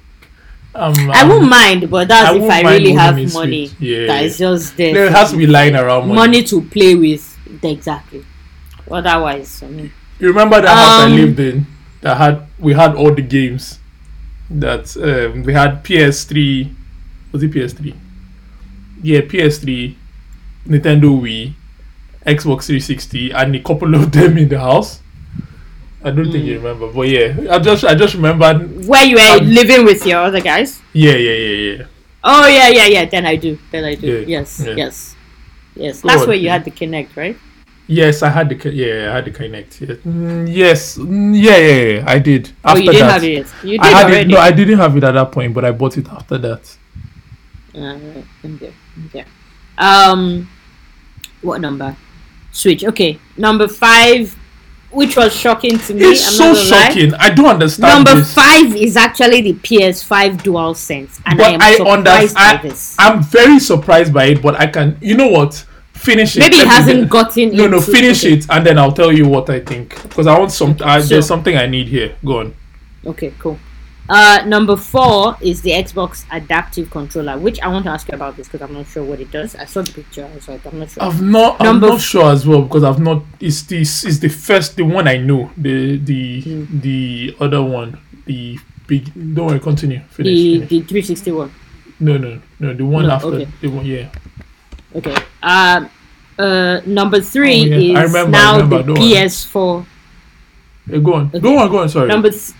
Um, 0.75 0.95
I 1.11 1.23
um, 1.23 1.29
won't 1.31 1.49
mind, 1.49 1.91
but 1.91 2.09
that's 2.09 2.31
I 2.31 2.37
if 2.37 2.51
I 2.51 2.61
really 2.75 2.93
have 2.93 3.17
money. 3.33 3.71
Yeah. 3.79 4.07
That 4.09 4.25
is 4.25 4.39
just 4.39 4.77
there. 4.77 5.11
Has 5.11 5.31
to 5.31 5.37
be 5.39 5.47
lying 5.47 5.75
around 5.75 6.09
money. 6.09 6.15
money 6.15 6.43
to 6.45 6.61
play 6.63 6.95
with. 6.95 7.25
Exactly. 7.63 8.25
Otherwise, 8.91 9.63
I 9.63 9.69
mean, 9.69 9.93
You 10.19 10.29
remember 10.29 10.61
that 10.61 10.69
house 10.69 11.01
I 11.01 11.05
Um, 11.07 11.17
lived 11.17 11.41
in 11.41 11.67
that 12.03 12.17
had 12.19 12.47
we 12.59 12.75
had 12.75 12.95
all 12.95 13.13
the 13.15 13.23
games 13.23 13.79
that 14.51 14.95
um, 14.99 15.43
we 15.45 15.53
had 15.55 15.83
PS3 15.83 16.75
was 17.33 17.43
it 17.43 17.51
PS3? 17.53 17.95
Yeah, 19.03 19.21
PS3, 19.21 19.95
Nintendo 20.67 21.21
Wii, 21.21 21.53
Xbox 22.27 22.67
360, 22.67 23.31
and 23.33 23.55
a 23.57 23.61
couple 23.61 23.95
of 23.95 24.13
them 24.17 24.39
in 24.39 24.49
the 24.49 24.59
house. 24.61 25.01
I 26.07 26.11
don't 26.15 26.31
think 26.31 26.45
Hmm. 26.45 26.51
you 26.51 26.57
remember, 26.63 26.87
but 26.95 27.09
yeah, 27.11 27.35
I 27.51 27.59
just 27.59 27.83
I 27.85 27.95
just 27.99 28.15
remembered. 28.15 28.87
where 28.87 29.05
you 29.05 29.17
were 29.19 29.43
Um, 29.43 29.51
living 29.51 29.83
with 29.85 30.07
your 30.07 30.23
other 30.23 30.41
guys. 30.41 30.79
Yeah, 30.95 31.19
yeah, 31.19 31.33
yeah, 31.35 31.57
yeah. 31.67 31.85
Oh 32.23 32.47
yeah, 32.47 32.69
yeah, 32.71 32.87
yeah. 32.87 33.05
Then 33.11 33.27
I 33.27 33.35
do. 33.35 33.59
Then 33.75 33.83
I 33.85 33.95
do. 33.99 34.07
Yeah, 34.07 34.39
Yes, 34.39 34.63
yeah. 34.65 34.75
yes, 34.87 35.17
yes. 35.75 36.01
Go 36.03 36.09
That's 36.09 36.23
on. 36.23 36.29
where 36.29 36.37
you 36.39 36.49
had 36.49 36.65
the 36.65 36.71
Kinect, 36.71 37.17
right? 37.17 37.37
Yes, 37.89 38.23
I 38.23 38.31
had 38.31 38.49
the 38.51 38.57
yeah, 38.71 39.11
I 39.11 39.15
had 39.19 39.25
the 39.27 39.35
Kinect. 39.35 39.81
Yeah. 39.83 39.95
Mm, 40.07 40.47
yes, 40.51 40.99
Mm, 40.99 41.35
yeah, 41.35 41.59
yeah, 41.59 41.83
yeah, 41.83 42.05
I 42.07 42.19
did. 42.23 42.51
oh, 42.65 42.75
you 42.77 42.91
didn't 42.91 43.07
that, 43.07 43.13
have 43.19 43.25
it. 43.25 43.47
You 43.67 43.79
did 43.79 43.81
I 43.81 43.91
had 43.91 44.07
already. 44.07 44.31
it. 44.31 44.35
No, 44.35 44.39
I 44.39 44.51
didn't 44.51 44.79
have 44.79 44.97
it 44.97 45.05
at 45.05 45.13
that 45.19 45.31
point, 45.33 45.55
but 45.55 45.65
I 45.65 45.71
bought 45.73 45.99
it 45.99 46.07
after 46.09 46.39
that. 46.39 46.63
Uh, 47.75 47.99
okay, 48.47 48.73
okay. 49.07 49.25
Um, 49.79 50.49
what 51.43 51.61
number? 51.61 51.95
Switch. 52.51 52.83
Okay, 52.85 53.19
number 53.37 53.69
five, 53.69 54.35
which 54.97 55.17
was 55.17 55.35
shocking 55.37 55.79
to 55.79 55.95
me. 55.95 56.01
It's 56.03 56.27
I'm 56.27 56.33
so 56.33 56.45
gonna 56.45 56.59
lie. 56.59 56.89
shocking. 56.89 57.15
I 57.15 57.31
don't 57.31 57.47
understand 57.47 58.05
Number 58.05 58.15
this. 58.21 58.35
five 58.35 58.75
is 58.75 58.97
actually 58.97 59.41
the 59.43 59.53
PS5 59.55 60.39
DualSense, 60.39 61.21
and 61.27 61.39
but 61.39 61.47
I 61.47 61.51
am 61.51 61.61
I 61.61 61.73
surprised 61.77 62.37
understand. 62.37 62.63
by 62.63 62.69
this. 62.69 62.97
I'm 62.99 63.23
very 63.23 63.59
surprised 63.59 64.13
by 64.15 64.25
it, 64.33 64.43
but 64.43 64.55
I 64.59 64.67
can. 64.67 64.97
You 65.01 65.17
know 65.17 65.29
what? 65.29 65.65
Finish 65.93 66.37
it. 66.37 66.41
Maybe 66.41 66.57
it 66.57 66.67
hasn't 66.67 67.11
gotten. 67.11 67.55
No, 67.57 67.67
no. 67.67 67.81
Finish 67.81 68.25
it, 68.25 68.47
and 68.51 68.65
then 68.67 68.79
I'll 68.79 68.93
tell 68.93 69.13
you 69.13 69.29
what 69.29 69.49
I 69.51 69.61
think. 69.61 69.91
Because 70.03 70.27
I 70.27 70.39
want 70.39 70.51
some. 70.53 70.77
Uh, 70.81 71.01
so- 71.01 71.07
there's 71.09 71.27
something 71.27 71.57
I 71.57 71.67
need 71.67 71.89
here. 71.89 72.17
Go 72.25 72.41
on. 72.41 72.55
Okay, 73.05 73.33
cool. 73.39 73.59
Uh, 74.09 74.43
number 74.47 74.77
four 74.77 75.37
is 75.41 75.63
the 75.63 75.71
Xbox 75.71 76.25
Adaptive 76.31 76.91
Controller, 76.91 77.39
which 77.39 77.59
I 77.61 77.69
want 77.69 77.87
to 77.87 77.91
ask 77.91 78.07
you 78.09 78.15
about 78.15 78.37
this 78.37 78.47
because 78.49 78.63
I'm 78.63 78.73
not 78.75 78.87
sure 78.87 79.03
what 79.03 79.21
it 79.21 79.31
does. 79.33 79.57
I 79.57 79.65
saw 79.65 79.83
the 79.83 79.93
picture, 79.93 80.25
I 80.25 80.35
was 80.35 80.47
like, 80.49 80.65
I'm 80.65 80.79
not 80.79 80.91
sure. 80.91 81.03
I've 81.03 81.21
not. 81.21 81.59
Number 81.61 81.87
I'm 81.89 81.93
not 81.95 82.01
sure 82.01 82.31
as 82.31 82.47
well 82.47 82.63
because 82.63 82.85
I've 82.85 83.01
not. 83.01 83.23
It's 83.41 83.63
this. 83.63 84.05
Is 84.05 84.21
the 84.21 84.29
first. 84.29 84.77
The 84.77 84.83
one 84.85 85.09
I 85.09 85.17
know. 85.17 85.51
The 85.57 85.97
the 85.99 86.41
Hmm. 86.43 86.81
the 86.81 87.37
other 87.41 87.63
one. 87.63 87.99
The 88.27 88.59
big. 88.87 89.13
Don't 89.35 89.47
worry. 89.47 89.61
Continue. 89.61 90.01
Finish. 90.11 90.33
the 90.35 90.55
finish. 90.61 90.69
the 90.69 90.81
360 90.83 91.33
one. 91.33 91.53
No, 91.99 92.17
no, 92.17 92.41
no. 92.61 92.75
The 92.75 92.85
one 92.85 93.07
No, 93.07 93.11
after. 93.15 93.29
okay. 93.29 93.49
The 93.61 93.69
one. 93.69 93.87
Yeah. 93.87 94.09
Okay. 94.95 95.17
Um. 95.43 95.91
Uh. 96.39 96.81
Number 96.87 97.21
three 97.21 97.63
Oh, 97.63 97.79
yeah. 97.79 98.05
Is 98.05 98.13
remember, 98.13 98.31
now 98.31 98.65
the 98.67 98.83
don't. 98.83 98.97
PS4. 98.99 99.87
Yeah, 100.89 100.99
go 100.99 101.15
on. 101.15 101.27
Okay. 101.29 101.41
Go 101.41 101.59
on. 101.59 101.71
Go 101.71 101.79
on. 101.79 101.89
Sorry. 101.89 102.07
Number 102.09 102.31
th- 102.31 102.53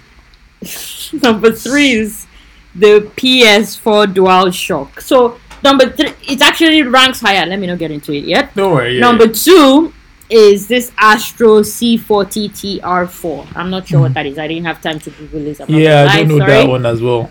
number 1.23 1.53
three 1.53 1.93
is 1.93 2.27
the 2.75 3.11
PS4 3.17 4.13
DualShock. 4.15 5.01
So 5.01 5.39
number 5.63 5.91
three, 5.91 6.13
it 6.29 6.41
actually 6.43 6.83
ranks 6.83 7.21
higher. 7.21 7.47
Let 7.47 7.59
me 7.59 7.67
not 7.67 7.79
get 7.79 7.91
into 7.91 8.13
it 8.13 8.25
yet. 8.25 8.55
Don't 8.55 8.73
worry. 8.73 8.95
Yeah, 8.95 9.01
number 9.01 9.29
two 9.29 9.93
is 10.29 10.67
this 10.67 10.93
Astro 10.99 11.61
C40 11.61 12.81
TR4. 12.81 13.57
I'm 13.57 13.71
not 13.71 13.87
sure 13.87 14.01
what 14.01 14.09
hmm. 14.09 14.15
that 14.15 14.27
is. 14.27 14.39
I 14.39 14.49
didn't 14.49 14.65
have 14.65 14.81
time 14.81 14.99
to 15.01 15.11
Google 15.11 15.41
this. 15.41 15.61
I'm 15.61 15.69
Yeah, 15.69 16.09
I 16.11 16.19
don't 16.19 16.29
know 16.29 16.39
sorry. 16.39 16.51
that 16.53 16.69
one 16.69 16.87
as 16.87 17.01
well. 17.01 17.31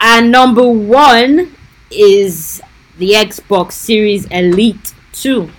And 0.00 0.30
number 0.30 0.68
one 0.68 1.54
is 1.90 2.62
the 2.98 3.12
Xbox 3.12 3.72
Series 3.72 4.26
Elite 4.26 4.94
2. 5.12 5.50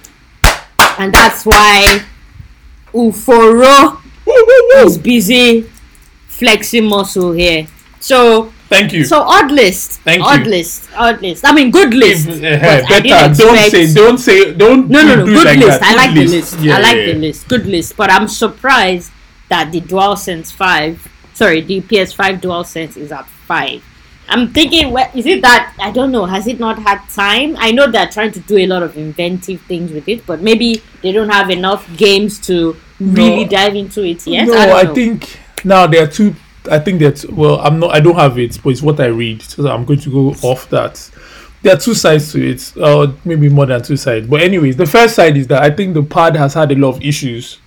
And 0.97 1.13
that's 1.13 1.45
why 1.45 2.04
Uforo 2.93 4.02
is 4.86 4.97
busy 4.97 5.69
flexing 6.39 6.86
muscle 6.86 7.32
here. 7.34 7.67
So, 7.99 8.52
Thank 8.69 8.93
you. 8.93 9.04
so 9.04 9.21
odd 9.21 9.52
list. 9.52 9.99
Thank 10.02 10.23
odd 10.23 10.39
you. 10.39 10.41
Odd 10.41 10.47
list. 10.47 10.89
Odd 10.95 11.21
list. 11.21 11.45
I 11.45 11.52
mean, 11.54 11.69
good 11.71 11.93
list. 11.93 12.28
If- 12.30 12.41
but 12.41 12.91
eh, 12.91 13.02
better. 13.02 13.36
Don't 13.36 13.71
say. 13.71 13.93
Don't 13.93 14.17
say. 14.17 14.54
Don't. 14.54 14.89
No, 14.89 15.02
no, 15.04 15.15
no. 15.15 15.25
Good 15.25 15.45
like 15.45 15.60
list. 15.60 15.80
that. 15.82 15.91
I 15.91 15.95
like 15.95 16.15
the 16.15 16.28
list. 16.28 16.60
Yeah, 16.60 16.78
I 16.78 16.80
like 16.80 16.95
yeah, 16.95 17.06
the 17.08 17.13
list. 17.15 17.47
Good 17.47 17.65
list. 17.65 17.97
But 17.97 18.12
I'm 18.12 18.28
surprised 18.28 19.12
that 19.49 19.71
the 19.71 19.82
DualSense 19.82 20.52
5, 20.54 21.08
sorry, 21.34 21.62
the 21.62 21.82
PS5 21.82 22.39
DualSense 22.41 22.95
is 22.97 23.12
at 23.12 23.28
5. 23.28 23.84
I'm 24.30 24.54
thinking, 24.54 24.95
is 25.15 25.25
it 25.25 25.41
that, 25.41 25.73
I 25.80 25.89
don't 25.89 26.12
know, 26.12 26.25
has 26.25 26.45
it 26.45 26.60
not 26.60 26.78
had 26.78 27.02
time? 27.10 27.58
I 27.58 27.71
know 27.71 27.89
they're 27.89 28.08
trying 28.08 28.32
to 28.34 28.39
do 28.41 28.58
a 28.58 28.67
lot 28.67 28.84
of 28.84 28.95
inventive 28.95 29.62
things 29.62 29.91
with 29.91 30.08
it, 30.08 30.23
but 30.28 30.39
maybe 30.41 30.84
they 31.02 31.12
don't 31.12 31.30
have 31.30 31.49
enough 31.49 31.89
games 31.97 32.38
to 32.41 32.75
really 32.99 33.45
No. 33.45 33.49
dive 33.49 33.75
into 33.75 34.04
it 34.06 34.25
yet. 34.28 34.45
no, 34.47 34.54
I, 34.54 34.58
I, 34.58 34.65
don't 34.67 34.86
know. 34.86 34.93
think 34.93 35.39
now 35.65 35.88
there 35.88 36.04
are 36.04 36.08
two. 36.08 36.36
I 36.69 36.80
think 36.80 37.00
that 37.00 37.26
well, 37.32 37.60
I'm 37.62 37.80
not. 37.80 37.91
I 37.95 38.00
don't 38.00 38.15
have 38.15 38.38
it, 38.38 38.60
but 38.63 38.69
it's 38.72 38.82
what 38.82 39.00
I 39.00 39.08
read, 39.08 39.41
so 39.41 39.67
I'm 39.69 39.86
going 39.86 40.00
to 40.02 40.12
go 40.12 40.48
off 40.48 40.69
that. 40.69 41.10
There 41.62 41.74
are 41.76 41.80
two 41.80 41.93
sides 41.93 42.32
to 42.34 42.50
it, 42.52 42.74
or 42.78 43.13
maybe 43.26 43.50
more 43.50 43.65
than 43.65 43.82
two 43.82 43.98
sides. 43.98 44.28
But 44.28 44.41
anyways, 44.41 44.78
the 44.78 44.86
first 44.86 45.15
side 45.15 45.36
is 45.38 45.48
that 45.48 45.62
I 45.63 45.69
think 45.72 45.93
the 45.93 46.04
pad 46.04 46.36
has 46.36 46.54
had 46.54 46.72
a 46.72 46.76
lot 46.76 46.95
of 46.95 47.02
issues. 47.04 47.60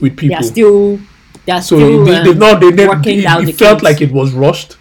with 0.00 0.16
people. 0.16 0.28
They 0.28 0.34
are 0.34 0.42
still. 0.42 1.00
They 1.44 1.52
are 1.52 1.62
so 1.62 1.76
still. 1.76 2.04
they, 2.04 2.16
um, 2.30 2.38
no, 2.38 2.58
they, 2.58 2.70
they, 2.70 2.88
working 2.88 3.18
it, 3.20 3.24
it 3.24 3.46
the 3.46 3.52
felt 3.52 3.82
like 3.82 4.00
it 4.00 4.12
was 4.12 4.32
rushed. 4.32 4.76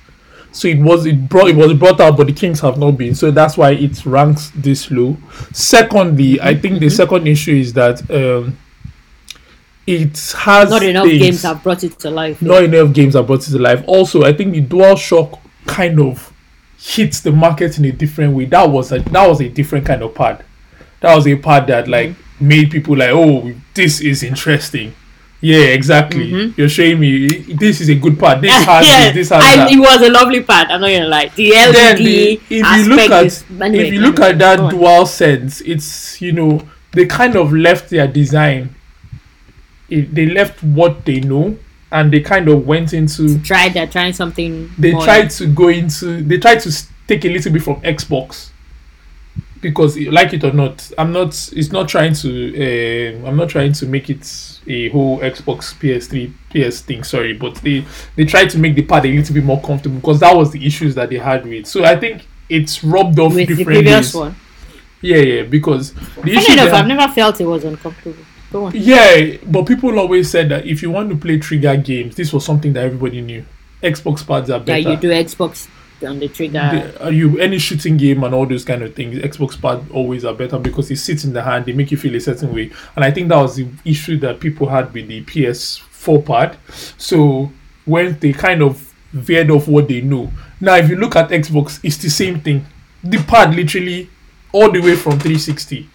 So 0.52 0.67
it 0.69 0.80
was 0.80 1.06
it 1.06 1.28
brought 1.28 1.50
it 1.50 1.56
was 1.56 1.74
brought 1.74 2.00
out, 2.00 2.15
but 2.17 2.28
the 2.28 2.34
Kings 2.34 2.62
have 2.62 2.78
not 2.78 2.91
been. 2.91 3.13
So 3.13 3.30
that's 3.30 3.58
why 3.58 3.71
it 3.71 4.06
ranks 4.06 4.52
this 4.56 4.89
low. 4.89 5.17
Secondly, 5.54 6.39
I 6.41 6.56
think 6.56 6.76
Mm-hmm. 6.76 6.80
the 6.86 6.89
second 6.89 7.28
issue 7.28 7.56
is 7.56 7.74
that 7.74 8.10
um, 8.10 8.58
it 9.88 10.34
has 10.38 10.69
Not 10.69 10.84
enough 10.84 11.06
things- 11.06 11.21
games 11.21 11.41
have 11.43 11.62
brought 11.63 11.84
it 11.84 12.00
to 12.00 12.10
life. 12.10 12.41
not 12.41 12.63
enough 12.63 12.93
games 12.93 13.13
have 13.13 13.28
brought 13.28 13.48
it 13.48 13.52
to 13.52 13.60
life. 13.60 13.84
Also, 13.88 14.24
I 14.24 14.34
think 14.34 14.54
the 14.54 14.62
DualShock 14.62 15.39
kind 15.65 16.00
of 16.00 16.32
hits 16.78 17.21
the 17.21 17.32
market 17.32 17.78
in 17.78 17.86
a 17.86 17.91
different 17.91 18.34
way. 18.36 18.45
That 18.45 18.69
was 18.69 18.91
a 18.91 19.00
that 19.00 19.28
was 19.30 19.41
a 19.41 19.50
different 19.50 19.86
kind 19.86 20.02
of 20.02 20.13
pad. 20.15 20.43
That 21.02 21.15
was 21.15 21.28
a 21.28 21.36
pad 21.36 21.67
that 21.67 21.88
like 21.88 22.10
Mm-hmm. 22.36 22.48
made 22.50 22.69
people 22.71 22.98
like, 22.98 23.12
oh, 23.13 23.54
this 23.74 24.02
is 24.02 24.21
interesting. 24.21 24.93
Yeah, 25.39 25.67
exactly. 25.67 26.32
Mhm. 26.32 26.58
You're 26.58 26.67
showing 26.69 27.00
me 27.00 27.28
this 27.54 27.80
is 27.80 27.88
a 27.89 27.95
good 27.95 28.19
pad. 28.19 28.41
This 28.41 28.52
has 28.65 28.86
yeah, 28.86 29.06
this, 29.12 29.13
this 29.13 29.30
has 29.30 29.43
I, 29.43 29.56
that. 29.58 29.71
it 29.71 29.80
was 29.80 30.02
a 30.02 30.10
lovely 30.12 30.41
part. 30.41 30.67
I'm 30.69 30.82
not 30.82 30.89
gonna 30.89 31.08
lie. 31.08 31.30
The 31.36 31.52
LED 31.52 31.74
then 31.76 31.98
the, 31.98 32.34
if 32.34 32.52
you 32.52 32.89
look 32.89 33.00
aspect 33.00 33.12
at 33.12 33.26
is, 33.26 33.43
anyway, 33.62 33.88
if 33.88 33.93
you 33.93 34.02
look 34.02 34.19
anyway, 34.19 34.32
at 34.32 34.39
that 34.39 34.60
DualSense, 34.74 35.62
it's 35.65 36.21
you 36.21 36.32
know 36.34 36.62
they 36.91 37.06
kind 37.06 37.36
of 37.36 37.54
left 37.54 37.89
their 37.89 38.08
design. 38.08 38.74
It, 39.89 40.15
they 40.15 40.26
left 40.26 40.63
what 40.63 41.06
they 41.06 41.19
know, 41.19 41.58
and 41.91 42.12
they 42.12 42.19
kind 42.19 42.48
of 42.50 42.65
went 42.65 42.93
into 42.93 43.39
tried 43.39 43.74
they're 43.74 43.88
trying 43.88 44.13
something. 44.13 44.69
they 44.78 44.91
more 44.91 45.04
tried 45.04 45.30
to 45.30 45.48
go 45.48 45.69
into 45.69 46.21
they 46.21 46.38
tried 46.38 46.60
to 46.60 46.71
take 47.08 47.24
a 47.26 47.30
little 47.30 47.52
bit 47.52 47.62
from 47.63 47.80
xbox 47.82 48.50
because 49.62 49.98
like 49.98 50.34
it 50.34 50.43
or 50.43 50.52
not 50.52 50.91
i'm 50.98 51.12
not 51.12 51.30
it's 51.54 51.71
not 51.71 51.88
trying 51.88 52.13
to 52.13 52.30
uh, 52.56 53.28
i'm 53.28 53.38
not 53.38 53.50
trying 53.50 53.71
to 53.71 53.86
make 53.86 54.10
it 54.10 54.60
a 54.67 54.89
whole 54.89 55.19
xbox 55.19 55.74
ps3 55.76 56.32
ps 56.50 56.82
thing 56.82 57.04
sorry 57.04 57.34
but 57.34 57.56
they 57.56 57.86
they 58.15 58.26
tried 58.26 58.50
to 58.50 58.60
make 58.60 58.76
the 58.76 58.84
pad 58.84 59.06
a 59.06 59.08
little 59.08 59.34
bit 59.34 59.43
more 59.43 59.62
comfortable 59.62 59.95
because 59.95 60.19
that 60.19 60.36
was 60.36 60.52
the 60.52 60.65
issues 60.65 60.95
that 60.95 61.10
they 61.10 61.17
had 61.17 61.45
with 61.45 61.65
so 61.65 61.84
i 61.84 61.95
think 61.95 62.28
it's 62.50 62.84
rubbed 62.84 63.17
off 63.19 63.34
with 63.34 63.48
the 63.48 63.56
different 63.56 63.78
previous 63.78 64.13
ways. 64.13 64.15
one. 64.15 64.36
yeah 65.02 65.17
yeah 65.17 65.43
because 65.43 65.93
the 65.93 66.32
enough, 66.32 66.45
they 66.45 66.71
I've 66.71 66.88
never 66.88 67.12
felt 67.13 67.39
it 67.39 67.45
was 67.45 67.63
uncomfortable. 67.63 68.24
Go 68.56 68.65
on. 68.68 68.72
yeah, 68.74 69.36
but 69.46 69.65
people 69.68 70.00
always 70.00 70.32
said 70.32 70.48
that 70.48 70.65
if 70.65 70.82
you 70.82 70.89
want 70.89 71.10
to 71.10 71.18
play 71.18 71.38
trigger 71.38 71.76
games, 71.76 72.15
this 72.15 72.32
was 72.32 72.46
something 72.46 72.72
that 72.72 72.86
everybody 72.86 73.20
knew. 73.20 73.46
Xbox 73.84 74.26
pads 74.26 74.50
are 74.50 74.62
better. 74.62 74.80
Yeah, 74.80 74.91
you 74.91 74.98
do 74.98 75.10
Xbox 75.10 75.68
on 76.08 76.20
the 76.20 76.30
trigger. 76.30 76.54
The- 76.72 77.04
are 77.04 77.12
you 77.12 77.38
any 77.39 77.58
shooting 77.58 77.98
game 77.98 78.24
and 78.24 78.34
all 78.34 78.46
those 78.46 78.63
kind 78.65 78.82
of 78.84 78.94
things 78.96 79.18
xbox 79.18 79.60
pad 79.62 79.84
always 79.91 80.26
are 80.26 80.34
better 80.34 80.60
because 80.60 80.91
it 80.91 80.98
sits 80.98 81.24
in 81.24 81.34
the 81.34 81.41
hand 81.41 81.65
they 81.65 81.72
make 81.74 81.89
you 81.89 81.98
feel 81.98 82.13
a 82.15 82.20
certain 82.20 82.54
way 82.54 82.70
and 82.96 83.06
i 83.06 83.10
think 83.10 83.30
that 83.30 83.38
was 83.38 83.56
the 83.56 83.68
issue 83.86 84.18
that 84.18 84.39
people 84.41 84.68
had 84.68 84.94
with 84.94 85.08
the 85.08 85.24
ps4 85.24 86.26
pad 86.26 86.58
so 86.98 87.50
when 87.86 88.20
they 88.20 88.34
kind 88.34 88.62
of 88.62 88.94
veered 89.13 89.50
off 89.50 89.68
what 89.70 89.88
they 89.88 90.02
know 90.02 90.32
now 90.60 90.76
if 90.76 90.89
you 90.89 90.98
look 90.98 91.15
at 91.15 91.30
xbox 91.30 91.80
it's 91.82 91.98
the 91.98 92.10
same 92.10 92.41
thing 92.41 92.65
the 93.04 93.18
pad 93.24 93.56
literally 93.56 94.10
all 94.52 94.70
the 94.70 94.82
way 94.82 94.96
from 94.96 95.13
360 95.13 95.89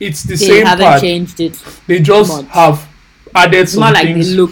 it's 0.00 0.22
the 0.24 0.36
they 0.36 0.46
same 0.46 0.66
haven't 0.66 0.84
pad 0.84 1.00
changed 1.00 1.40
it. 1.40 1.62
they 1.86 2.00
just 2.00 2.30
much. 2.44 2.46
have 2.52 2.88
added 3.34 3.60
It's 3.60 3.72
some 3.72 3.82
more 3.84 3.92
like 3.92 4.04
things 4.06 4.30
the 4.30 4.36
look. 4.36 4.50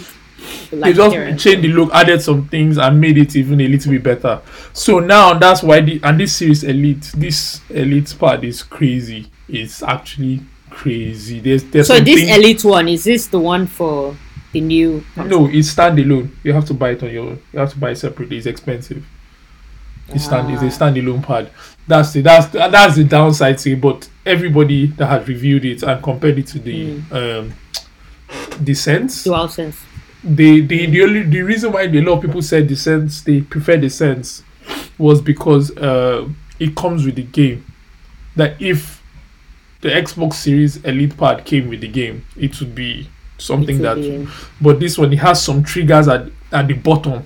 they 0.71 0.93
just 0.93 1.15
and 1.15 1.39
changed 1.39 1.63
the 1.63 1.67
look, 1.69 1.93
added 1.93 2.21
some 2.21 2.47
things, 2.49 2.77
and 2.77 2.99
made 2.99 3.17
it 3.17 3.35
even 3.35 3.61
a 3.61 3.67
little 3.67 3.91
bit 3.91 4.03
better. 4.03 4.41
So 4.73 4.99
now 4.99 5.33
that's 5.33 5.63
why 5.63 5.81
the 5.81 5.99
and 6.03 6.19
this 6.19 6.35
series 6.35 6.63
elite, 6.63 7.11
this 7.15 7.61
elite 7.69 8.13
part 8.19 8.43
is 8.43 8.63
crazy. 8.63 9.27
It's 9.47 9.83
actually 9.83 10.41
crazy. 10.69 11.39
There's 11.39 11.63
there's 11.65 11.87
So 11.87 11.99
this 11.99 12.21
elite 12.29 12.63
one 12.65 12.87
is 12.89 13.03
this 13.03 13.27
the 13.27 13.39
one 13.39 13.67
for 13.67 14.15
the 14.51 14.61
new? 14.61 15.03
no, 15.17 15.47
it's 15.47 15.73
standalone. 15.73 16.31
You 16.43 16.53
have 16.53 16.65
to 16.65 16.73
buy 16.73 16.91
it 16.91 17.03
on 17.03 17.11
your 17.11 17.25
own. 17.29 17.41
You 17.53 17.59
have 17.59 17.71
to 17.73 17.77
buy 17.79 17.91
it 17.91 17.97
separately. 17.97 18.37
It's 18.37 18.45
expensive. 18.47 19.05
It's 20.09 20.25
stand 20.25 20.51
it's 20.53 20.61
a 20.61 20.65
Ah. 20.67 20.89
standalone 20.89 21.23
pad. 21.23 21.49
That's 21.87 22.11
the 22.13 22.21
that's 22.21 22.47
the, 22.47 22.59
that's 22.59 22.95
the 22.95 23.03
downside 23.03 23.57
to 23.59 23.71
it. 23.73 23.81
But 23.81 24.07
everybody 24.25 24.87
that 24.87 25.05
has 25.07 25.27
reviewed 25.27 25.65
it 25.65 25.83
and 25.83 26.01
compared 26.03 26.37
it 26.39 26.47
to 26.47 26.59
the 26.59 26.97
Hmm. 26.99 27.13
um 27.15 27.53
the 28.59 28.73
sense 28.73 29.23
DualSense. 29.25 29.75
the 30.23 30.61
the 30.61 30.85
the 30.87 31.03
only 31.03 31.23
the 31.23 31.41
reason 31.41 31.71
why 31.71 31.83
a 31.83 32.01
lot 32.01 32.13
of 32.17 32.21
people 32.21 32.41
said 32.41 32.67
the 32.67 32.75
sense 32.75 33.21
they 33.21 33.41
prefer 33.41 33.77
the 33.77 33.89
sense 33.89 34.43
was 34.97 35.21
because 35.21 35.75
uh 35.77 36.27
it 36.59 36.75
comes 36.75 37.05
with 37.05 37.15
the 37.15 37.23
game 37.23 37.63
that 38.35 38.59
if 38.61 39.01
the 39.81 39.89
xbox 39.89 40.33
series 40.33 40.77
elite 40.83 41.15
pad 41.17 41.45
came 41.45 41.67
with 41.69 41.81
the 41.81 41.87
game 41.87 42.25
it 42.37 42.59
would 42.59 42.73
be 42.73 43.07
something 43.37 43.75
It 43.83 43.95
will 43.95 43.95
that 43.95 44.31
but 44.61 44.79
this 44.79 44.97
one 44.97 45.13
it 45.13 45.19
has 45.19 45.43
some 45.43 45.63
triggers 45.63 46.07
at 46.07 46.27
at 46.51 46.67
the 46.67 46.73
bottom 46.73 47.23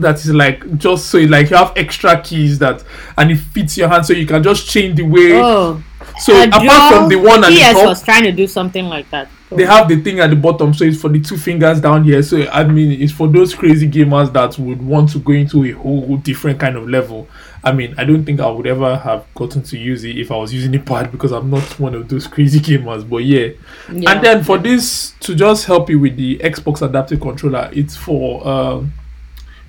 that 0.00 0.16
is 0.16 0.32
like 0.32 0.78
just 0.78 1.06
so 1.06 1.18
like 1.18 1.50
you 1.50 1.56
have 1.56 1.72
extra 1.76 2.20
keys 2.22 2.58
that 2.58 2.82
and 3.16 3.30
it 3.30 3.36
fits 3.36 3.76
your 3.76 3.88
hand 3.88 4.04
so 4.06 4.12
you 4.12 4.26
can 4.26 4.42
just 4.42 4.68
change 4.68 4.96
the 4.96 5.02
way 5.02 5.40
Oh, 5.40 5.82
so 6.20 6.32
a 6.34 6.48
apart 6.48 6.94
from 6.94 7.08
the 7.08 7.16
one 7.16 7.44
at 7.44 7.50
the 7.50 7.60
top 7.72 7.86
was 7.86 8.02
trying 8.02 8.24
to 8.24 8.32
do 8.32 8.46
something 8.46 8.86
like 8.86 9.08
that. 9.10 9.28
they 9.50 9.64
have 9.64 9.88
the 9.88 10.00
thing 10.02 10.20
at 10.20 10.30
the 10.30 10.36
bottom, 10.36 10.74
so 10.74 10.84
it's 10.84 11.00
for 11.00 11.08
the 11.08 11.20
two 11.20 11.36
fingers 11.36 11.80
down 11.80 12.04
here. 12.04 12.22
So 12.22 12.46
I 12.48 12.64
mean, 12.64 13.00
it's 13.00 13.12
for 13.12 13.28
those 13.28 13.54
crazy 13.54 13.88
gamers 13.88 14.32
that 14.34 14.58
would 14.58 14.82
want 14.82 15.10
to 15.12 15.18
go 15.20 15.32
into 15.32 15.64
a 15.64 15.70
whole 15.72 16.16
different 16.18 16.60
kind 16.60 16.76
of 16.76 16.88
level. 16.88 17.26
I 17.64 17.72
mean, 17.72 17.94
I 17.98 18.04
don't 18.04 18.24
think 18.24 18.40
I 18.40 18.48
would 18.50 18.66
ever 18.66 18.96
have 18.96 19.24
gotten 19.34 19.62
to 19.62 19.78
use 19.78 20.04
it 20.04 20.16
if 20.18 20.30
I 20.30 20.36
was 20.36 20.52
using 20.52 20.74
a 20.76 20.78
pad 20.78 21.10
because 21.10 21.32
I'm 21.32 21.50
not 21.50 21.62
one 21.80 21.94
of 21.94 22.08
those 22.08 22.26
crazy 22.26 22.60
gamers. 22.68 23.08
But 23.08 23.18
yeah, 23.24 23.48
Yeah. 23.92 24.12
and 24.12 24.24
then 24.24 24.44
for 24.44 24.58
this 24.58 25.12
to 25.20 25.34
just 25.34 25.66
help 25.66 25.88
you 25.90 25.98
with 25.98 26.16
the 26.16 26.38
Xbox 26.38 26.82
adaptive 26.82 27.20
controller, 27.20 27.70
it's 27.72 27.96
for 27.96 28.46
um, 28.46 28.92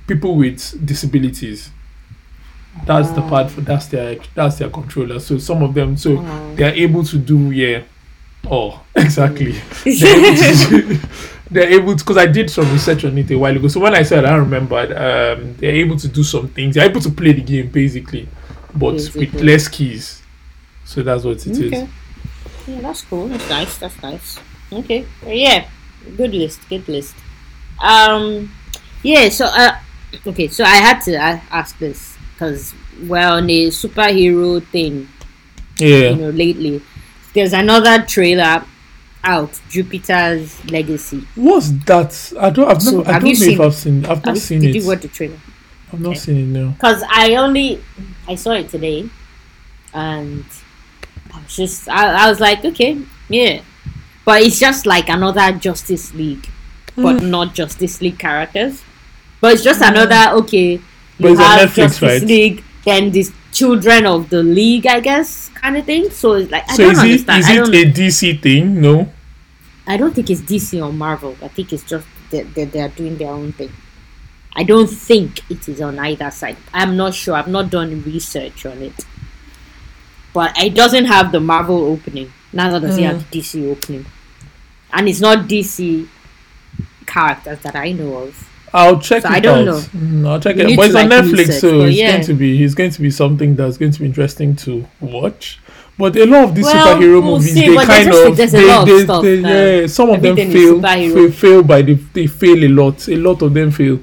people 0.10 0.36
with 0.36 0.86
disabilities. 0.86 1.69
That's 2.86 3.10
the 3.12 3.22
part 3.22 3.50
for 3.52 3.62
that's 3.62 3.88
their 3.88 4.17
that's 4.36 4.58
their 4.58 4.69
controller. 4.69 5.19
So 5.19 5.38
some 5.38 5.63
of 5.63 5.74
them, 5.74 5.95
so 5.98 6.17
Oh. 6.19 6.56
they 6.56 6.63
are 6.63 6.74
able 6.74 7.04
to 7.06 7.17
do 7.17 7.52
yeah. 7.52 7.84
Oh, 8.50 8.82
exactly. 8.95 9.52
they're 9.84 10.26
able 10.26 10.38
to, 10.98 11.00
they're 11.52 11.69
able 11.69 11.95
to 11.95 12.04
because 12.04 12.17
I 12.17 12.26
did 12.28 12.50
some 12.50 12.72
research 12.72 13.04
on 13.06 13.17
it 13.17 13.30
a 13.32 13.38
while 13.38 13.56
ago. 13.56 13.67
So 13.67 13.80
when 13.80 13.93
I 13.95 14.04
said 14.04 14.24
I 14.26 14.36
remembered, 14.36 14.91
um, 14.91 15.56
they're 15.58 15.76
able 15.76 15.98
to 15.98 16.08
do 16.08 16.24
some 16.24 16.48
things. 16.50 16.76
They're 16.76 16.89
able 16.89 17.02
to 17.02 17.10
play 17.12 17.34
the 17.34 17.41
game 17.41 17.69
basically, 17.69 18.28
but 18.76 18.93
with 19.15 19.34
less 19.36 19.67
keys. 19.67 20.22
So 20.86 21.04
that's 21.04 21.24
what 21.24 21.38
it 21.45 21.48
is. 21.48 21.60
Okay. 21.60 21.88
Yeah, 22.67 22.82
that's 22.82 23.02
cool. 23.04 23.28
That's 23.28 23.50
nice. 23.50 23.78
That's 23.78 24.02
nice. 24.02 24.39
Okay. 24.72 25.06
Yeah. 25.26 25.67
Good 26.15 26.34
list. 26.34 26.60
Good 26.69 26.88
list. 26.88 27.15
Um. 27.80 28.52
Yeah. 29.04 29.30
So. 29.30 29.45
Uh. 29.45 29.78
Okay. 30.26 30.48
So 30.48 30.63
I 30.63 30.78
had 30.78 31.00
to 31.02 31.15
ask 31.15 31.78
this 31.80 32.17
because 32.34 32.74
we're 33.08 33.28
on 33.28 33.50
a 33.50 33.67
superhero 33.67 34.63
thing. 34.67 35.08
Yeah. 35.78 36.10
You 36.10 36.15
know, 36.15 36.30
lately, 36.30 36.82
there's 37.34 37.54
another 37.54 38.04
trailer 38.06 38.65
out. 39.24 39.60
Jupiter's 39.69 40.63
Legacy. 40.72 41.28
What's 41.36 41.69
that? 41.86 42.34
I 42.39 42.50
don't. 42.50 42.69
I've 42.69 42.82
So, 42.82 42.98
never. 42.98 43.10
I 43.12 43.19
don't 43.19 43.39
know 43.39 43.45
if 43.45 43.60
I've 43.60 43.76
seen. 43.76 44.06
I've 44.06 44.26
not 44.26 44.38
seen 44.38 44.62
did 44.62 44.76
it. 44.76 44.82
you 44.82 44.88
watch 44.88 45.02
the 45.02 45.08
trailer? 45.10 45.39
I've 45.91 46.00
not 46.02 46.10
Okay. 46.12 46.19
seen 46.19 46.38
it. 46.38 46.60
No. 46.60 46.69
Because 46.72 47.04
I 47.10 47.36
only 47.36 47.82
I 48.28 48.36
saw 48.36 48.52
it 48.52 48.69
today, 48.69 49.10
and 49.93 50.45
I 51.33 51.42
was 51.42 51.56
just 51.56 51.88
I, 51.90 52.25
I 52.25 52.29
was 52.29 52.40
like, 52.40 52.63
okay, 52.65 53.02
yeah, 53.29 53.62
but 54.25 54.42
it's 54.42 54.60
just 54.60 54.86
like 54.86 55.10
another 55.10 55.52
Justice 55.54 56.13
League, 56.13 56.48
but 56.96 57.17
mm. 57.17 57.29
not 57.29 57.54
Justice 57.54 58.02
League 58.02 58.19
characters. 58.19 58.83
But 59.42 59.54
it's 59.54 59.63
just 59.63 59.81
another 59.81 60.15
mm. 60.15 60.33
okay. 60.44 60.81
But 61.19 61.29
You 61.31 61.37
have 61.37 61.69
Netflix, 61.69 61.75
Justice 61.75 62.02
right? 62.02 62.21
League, 62.21 62.63
then 62.85 63.12
these 63.12 63.31
children 63.52 64.06
of 64.06 64.29
the 64.29 64.42
League, 64.44 64.87
I 64.87 65.00
guess, 65.00 65.50
kind 65.50 65.77
of 65.77 65.85
thing. 65.85 66.10
So 66.12 66.33
it's 66.33 66.52
like 66.52 66.69
I 66.69 66.75
So 66.75 66.83
don't 66.83 66.92
is 66.92 67.00
understand. 67.00 67.40
is 67.40 67.48
I 67.48 67.54
it 67.54 67.56
don't. 67.58 67.75
a 67.75 67.92
DC 67.92 68.42
thing? 68.42 68.81
No. 68.81 69.12
I 69.87 69.98
don't 69.98 70.13
think 70.13 70.29
it's 70.29 70.42
DC 70.42 70.85
or 70.85 70.94
Marvel. 70.94 71.35
I 71.42 71.48
think 71.48 71.73
it's 71.73 71.83
just 71.83 72.06
that 72.31 72.54
they, 72.54 72.65
they 72.65 72.81
are 72.81 72.90
doing 72.90 73.17
their 73.17 73.31
own 73.31 73.54
thing. 73.54 73.71
I 74.56 74.63
don't 74.63 74.87
think 74.87 75.50
it 75.50 75.67
is 75.67 75.81
on 75.81 76.00
either 76.00 76.29
side. 76.31 76.58
I'm 76.73 76.96
not 76.98 77.13
sure. 77.13 77.35
I've 77.35 77.48
not 77.48 77.69
done 77.69 78.02
research 78.04 78.65
on 78.65 78.81
it. 78.81 78.94
But 80.33 80.58
it 80.58 80.75
doesn't 80.75 81.06
have 81.06 81.31
the 81.31 81.40
Marvel 81.40 81.77
opening. 81.85 82.31
Neither 82.54 82.79
does 82.79 82.98
it 82.98 83.04
have 83.04 83.29
the 83.29 83.40
DC 83.40 83.69
opening. 83.71 84.06
And 84.92 85.08
it's 85.08 85.19
not 85.19 85.48
DC 85.48 86.08
characters 87.06 87.60
that 87.60 87.75
I 87.75 87.92
know 87.92 88.17
of. 88.17 88.48
I'll 88.74 89.00
check 89.00 89.24
So 89.24 89.30
it 89.30 89.32
I 89.34 89.40
don't 89.40 89.60
out. 89.60 89.65
know. 89.65 89.80
Mm, 90.00 90.28
I'll 90.28 90.40
check 90.40 90.56
You 90.58 90.67
it. 90.67 90.76
But 90.78 90.86
it's 90.88 90.96
on 90.96 91.10
Netflix, 91.10 91.38
research, 91.38 91.62
so 91.62 91.82
it's 91.82 91.98
yeah. 91.98 92.12
going 92.13 92.24
to 92.26 92.34
be. 92.34 92.63
It's 92.63 92.76
going 92.76 92.92
to 92.92 93.02
be 93.02 93.12
something 93.12 93.56
that's 93.56 93.78
going 93.78 93.92
to 93.92 94.00
be 94.00 94.06
interesting 94.06 94.56
to 94.58 94.86
watch. 95.00 95.60
But 95.98 96.15
a 96.15 96.26
lot 96.26 96.46
of 96.46 96.56
these 96.56 96.63
Well, 96.65 96.96
superhero 96.98 97.22
we'll 97.22 97.38
movies, 97.40 97.54
see, 97.54 97.67
they 97.67 97.86
kind 97.86 98.08
of, 98.08 98.38
they, 98.38 98.67
lot 98.67 98.90
of 98.90 99.22
they, 99.24 99.42
they- 99.42 99.82
yeah, 99.82 99.88
some 99.88 100.10
of 100.12 100.22
them 100.22 100.36
fail, 100.38 100.82
fail, 100.82 101.32
fail 101.32 101.63
by 101.63 101.82
the, 101.82 101.96
they 101.96 102.26
fail 102.26 102.63
a 102.63 102.70
lot. 102.70 103.08
A 103.10 103.15
lot 103.17 103.42
of 103.42 103.54
them 103.54 103.70
fail, 103.72 104.00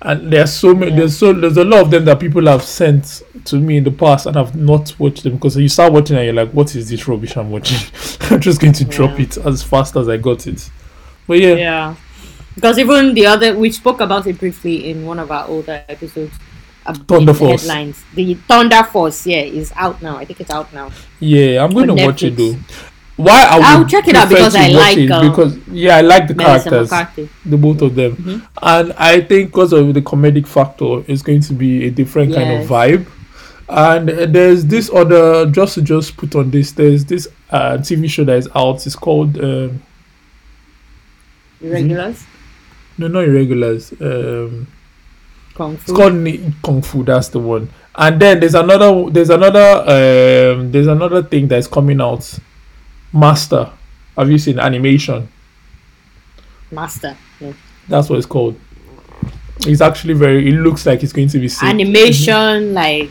and 0.00 0.32
there's 0.32 0.52
so 0.52 0.74
many. 0.74 0.90
Yeah. 0.90 0.96
There's 0.98 1.16
so 1.16 1.32
there's 1.32 1.56
a 1.58 1.64
lot 1.64 1.82
of 1.82 1.90
them 1.92 2.04
that 2.06 2.18
people 2.18 2.44
have 2.46 2.64
sent 2.64 3.22
to 3.44 3.56
me 3.56 3.76
in 3.76 3.84
the 3.84 3.92
past, 3.92 4.26
and 4.26 4.36
I've 4.36 4.56
not 4.56 4.98
watched 4.98 5.22
them 5.22 5.34
because 5.34 5.56
you 5.56 5.68
start 5.68 5.92
watching 5.92 6.16
and 6.16 6.24
you're 6.24 6.34
like, 6.34 6.50
what 6.52 6.74
is 6.74 6.88
this 6.88 7.06
rubbish 7.06 7.36
I'm 7.36 7.50
watching? 7.52 7.78
I'm 8.30 8.40
just 8.40 8.60
going 8.60 8.72
to 8.74 8.84
drop 8.84 9.16
Yeah. 9.18 9.24
it 9.26 9.36
as 9.38 9.62
fast 9.62 9.94
as 9.96 10.08
I 10.08 10.16
got 10.16 10.46
it. 10.48 10.68
But 11.28 11.38
yeah, 11.38 11.54
Yeah. 11.54 11.94
Because 12.54 12.78
even 12.78 13.14
the 13.14 13.26
other, 13.26 13.56
we 13.56 13.70
spoke 13.72 14.00
about 14.00 14.26
it 14.26 14.38
briefly 14.38 14.90
in 14.90 15.04
one 15.06 15.18
of 15.18 15.30
our 15.30 15.46
older 15.48 15.82
episodes. 15.88 16.34
Thunder 16.84 17.32
the 17.32 17.34
Force. 17.38 17.62
Headlines. 17.62 18.02
The 18.14 18.34
Thunder 18.34 18.82
Force, 18.82 19.26
yeah, 19.26 19.42
is 19.42 19.72
out 19.76 20.02
now. 20.02 20.16
I 20.16 20.24
think 20.24 20.40
it's 20.40 20.50
out 20.50 20.72
now. 20.74 20.90
yeah, 21.20 21.62
I'm 21.64 21.70
going 21.70 21.86
to 21.86 21.92
On 21.92 22.04
watch 22.06 22.22
it 22.24 22.34
Netflix. 22.36 22.58
though. 22.68 23.24
Why 23.24 23.42
I 23.44 23.56
would 23.56 23.64
I'll 23.64 23.86
check 23.86 24.08
it 24.08 24.16
out 24.16 24.28
because 24.28 24.56
I 24.56 24.68
like, 24.68 24.96
it 24.98 25.10
um, 25.10 25.28
because 25.30 25.56
yeah, 25.68 25.96
I 25.98 26.00
like 26.00 26.26
the 26.28 26.34
Melissa 26.34 26.70
characters, 26.70 26.90
McCarthy. 26.90 27.28
the 27.44 27.56
both 27.58 27.82
of 27.82 27.94
them, 27.94 28.16
Mhm. 28.16 28.46
and 28.62 28.92
I 28.94 29.20
think 29.20 29.50
because 29.50 29.72
of 29.74 29.92
the 29.94 30.00
comedic 30.02 30.46
factor, 30.46 31.04
it's 31.06 31.22
going 31.22 31.42
to 31.42 31.52
be 31.52 31.86
a 31.86 31.90
different 31.90 32.34
kind 32.34 32.50
of 32.62 32.68
vibe. 32.68 33.06
And 33.68 34.10
uh, 34.10 34.26
there's 34.26 34.64
this 34.64 34.90
other 34.92 35.46
just 35.50 35.74
to 35.74 35.82
just 35.82 36.16
put 36.16 36.34
on 36.34 36.50
this. 36.50 36.72
There's 36.72 37.04
this 37.04 37.28
uh, 37.50 37.76
TV 37.78 38.08
show 38.10 38.24
that 38.24 38.38
is 38.38 38.48
out. 38.56 38.84
It's 38.86 38.96
called 38.96 39.38
um, 39.38 39.82
Irregulars. 41.60 42.24
No, 42.98 43.08
not 43.08 43.24
irregulars. 43.24 43.92
Um, 44.00 44.66
Kung 45.54 45.76
Fu. 45.76 45.92
It's 45.92 45.92
called 45.92 46.14
Ni- 46.14 46.52
Kung 46.62 46.82
Fu. 46.82 47.02
That's 47.04 47.28
the 47.28 47.38
one. 47.38 47.68
And 47.94 48.20
then 48.20 48.40
there's 48.40 48.54
another. 48.54 49.10
There's 49.10 49.30
another. 49.30 49.82
Um, 50.56 50.72
there's 50.72 50.86
another 50.86 51.22
thing 51.22 51.48
that's 51.48 51.66
coming 51.66 52.00
out. 52.00 52.38
Master. 53.12 53.70
Have 54.16 54.30
you 54.30 54.38
seen 54.38 54.58
animation? 54.58 55.28
Master. 56.70 57.16
Yeah. 57.40 57.52
That's 57.88 58.08
what 58.08 58.16
it's 58.18 58.26
called. 58.26 58.56
It's 59.66 59.80
actually 59.80 60.14
very. 60.14 60.48
It 60.48 60.52
looks 60.54 60.86
like 60.86 61.02
it's 61.02 61.12
going 61.12 61.28
to 61.28 61.38
be 61.38 61.48
sick. 61.48 61.68
Animation, 61.68 62.72
like 62.74 63.10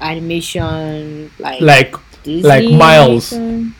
animation, 0.00 1.30
like 1.38 1.60
Like 1.60 1.94
Disney 2.22 2.48
like 2.48 2.70
Miles. 2.70 3.32
animation. 3.32 3.74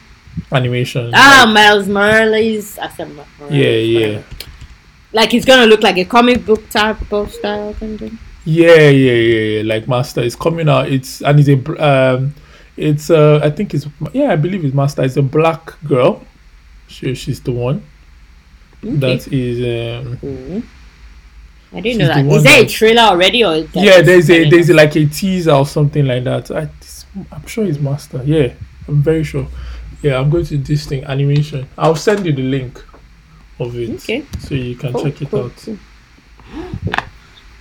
animation. 0.53 1.11
Ah, 1.15 1.43
Like- 1.45 1.55
Miles 1.55 1.89
Morales. 1.89 2.79
I 2.79 2.89
said 2.89 3.09
Morales, 3.11 3.53
yeah, 3.53 3.69
yeah, 3.71 4.07
whatever. 4.09 4.25
Like 5.17 5.33
it's 5.33 5.47
gonna 5.47 5.67
look 5.67 5.83
like 5.83 5.97
a 5.97 6.05
comic 6.05 6.45
book 6.45 6.69
type 6.69 7.11
of 7.11 7.33
style 7.33 7.73
something. 7.75 8.19
yeah, 8.45 8.91
yeah, 8.91 9.13
yeah, 9.13 9.45
yeah. 9.53 9.63
Like 9.65 9.89
Master 9.89 10.21
is 10.21 10.37
coming 10.37 10.69
out. 10.69 10.93
It's 10.93 11.23
and 11.23 11.41
it's 11.41 11.49
a. 11.49 11.59
Um, 11.89 12.35
it's 12.77 13.09
uh, 13.09 13.41
I 13.43 13.49
think 13.49 13.73
it's 13.73 13.87
yeah, 14.13 14.33
I 14.33 14.37
believe 14.37 14.63
it's 14.63 14.75
Master. 14.75 15.03
It's 15.03 15.17
a 15.17 15.23
black 15.23 15.73
girl. 15.85 16.23
She, 16.89 17.15
she's 17.15 17.41
the 17.41 17.53
one. 17.53 17.83
Okay. 18.85 18.97
That 18.97 19.33
is 19.33 20.05
um. 20.05 20.19
Cool. 20.19 20.63
I 21.73 21.81
didn't 21.81 21.99
know 21.99 22.09
that. 22.09 22.27
Is 22.27 22.43
there 22.45 22.63
a 22.63 22.67
trailer 22.67 23.03
already, 23.03 23.43
or 23.43 23.55
is 23.55 23.69
yeah 23.75 24.03
there's 24.03 24.31
a 24.31 24.51
there's 24.51 24.69
us? 24.69 24.77
like 24.77 24.97
a 24.97 25.07
teaser 25.07 25.53
or 25.53 25.67
something 25.67 26.05
like 26.05 26.25
that 26.25 26.51
I, 26.51 26.69
i'm 27.33 27.47
sure 27.47 27.65
it's 27.65 27.79
master 27.79 28.23
yeah 28.25 28.53
i'm 28.89 29.03
very 29.03 29.25
sure 29.25 29.49
yeah 30.03 30.19
i'm 30.19 30.31
going 30.31 30.45
to 30.47 30.59
this 30.59 30.87
thing 30.87 31.05
animation 31.05 31.67
i'll 31.79 31.97
send 31.97 32.27
you 32.27 32.33
the 32.33 32.43
link 32.43 32.85
of 33.59 33.77
it 33.79 33.91
Okay. 34.03 34.25
so 34.39 34.55
you 34.55 34.77
can 34.77 34.93
Cool, 34.93 35.03
check 35.05 35.23
it 35.23 35.31
cool, 35.31 35.45
out 35.45 35.57
cool. 35.57 35.79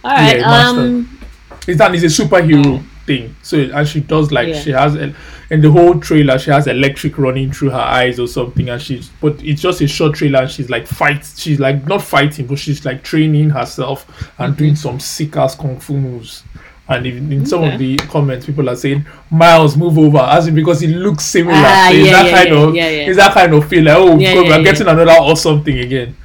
All 0.03 0.11
right. 0.11 0.37
Yeah, 0.39 0.69
um. 0.69 1.19
it's 1.67 1.77
that 1.79 1.93
it's 1.95 2.03
a 2.19 2.23
superhero 2.23 2.83
thing 3.05 3.35
so 3.43 3.57
and 3.59 3.87
she 3.87 3.99
does 4.01 4.31
like 4.31 4.47
Yeah. 4.49 4.59
she 4.61 4.71
has 4.71 4.95
el- 4.95 5.13
in 5.51 5.61
the 5.61 5.69
whole 5.71 5.99
trailer 5.99 6.39
she 6.39 6.49
has 6.51 6.65
electric 6.67 7.17
running 7.19 7.51
through 7.51 7.69
her 7.69 7.77
eyes 7.77 8.19
or 8.19 8.27
something 8.27 8.67
and 8.69 8.81
she's 8.81 9.09
but 9.21 9.41
it's 9.43 9.61
just 9.61 9.79
a 9.81 9.87
short 9.87 10.15
trailer 10.15 10.39
and 10.41 10.49
she's 10.51 10.69
like 10.71 10.87
fight 10.87 11.23
she's 11.35 11.59
like 11.59 11.85
not 11.87 12.01
fighting 12.01 12.47
but 12.47 12.57
she's 12.57 12.83
like 12.83 13.03
training 13.03 13.49
herself 13.51 14.07
and 14.39 14.53
Mm-hmm. 14.53 14.57
doing 14.63 14.75
some 14.75 14.99
sick 14.99 15.35
ass 15.37 15.55
kung 15.55 15.79
fu 15.79 15.93
moves 15.97 16.43
and 16.87 17.05
in, 17.07 17.31
in 17.31 17.45
some 17.45 17.63
of 17.63 17.79
the 17.79 17.97
comments 17.97 18.45
people 18.45 18.69
are 18.69 18.75
saying 18.75 19.03
miles 19.31 19.75
move 19.75 19.97
over 19.97 20.19
as 20.19 20.47
in 20.47 20.53
because 20.55 20.81
it 20.83 20.89
looks 20.89 21.23
similar 21.25 21.55
Ah, 21.57 21.87
so 21.89 21.95
it's 21.97 22.05
yeah, 22.05 22.11
that 22.13 22.25
yeah, 22.25 22.37
kind 22.43 22.49
yeah, 22.49 22.61
of 22.63 22.75
yeah, 22.75 22.89
it's 23.09 23.17
that 23.17 23.33
kind 23.33 23.53
of 23.53 23.67
feel 23.67 23.83
like 23.83 23.97
oh 23.97 24.17
Yeah, 24.19 24.33
God, 24.35 24.45
yeah, 24.45 24.57
we're 24.57 24.63
getting 24.63 24.87
another 24.87 25.11
or 25.21 25.35
something 25.35 25.79
again 25.79 26.15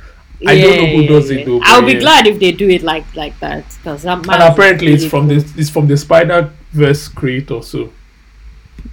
I 0.47 0.59
don't 0.59 0.77
know 0.77 0.87
who 0.97 1.07
does 1.07 1.31
it 1.31 1.45
though, 1.47 1.61
I'll 1.63 1.83
be 1.85 1.95
glad 1.95 2.27
if 2.27 2.39
they 2.41 2.53
do 2.53 2.69
it 2.69 2.83
like 2.83 3.05
like 3.17 3.39
that 3.41 3.65
because 3.83 4.03
that. 4.03 4.19
and 4.19 4.27
Miles 4.27 4.53
apparently 4.53 4.93
it's 4.93 5.03
really 5.05 5.11
from 5.11 5.29
cool. 5.29 5.39
the 5.41 5.61
it's 5.61 5.71
from 5.71 5.87
the 5.87 5.97
spider 5.97 6.51
verse 6.73 7.09
creator 7.09 7.63
so 7.63 7.91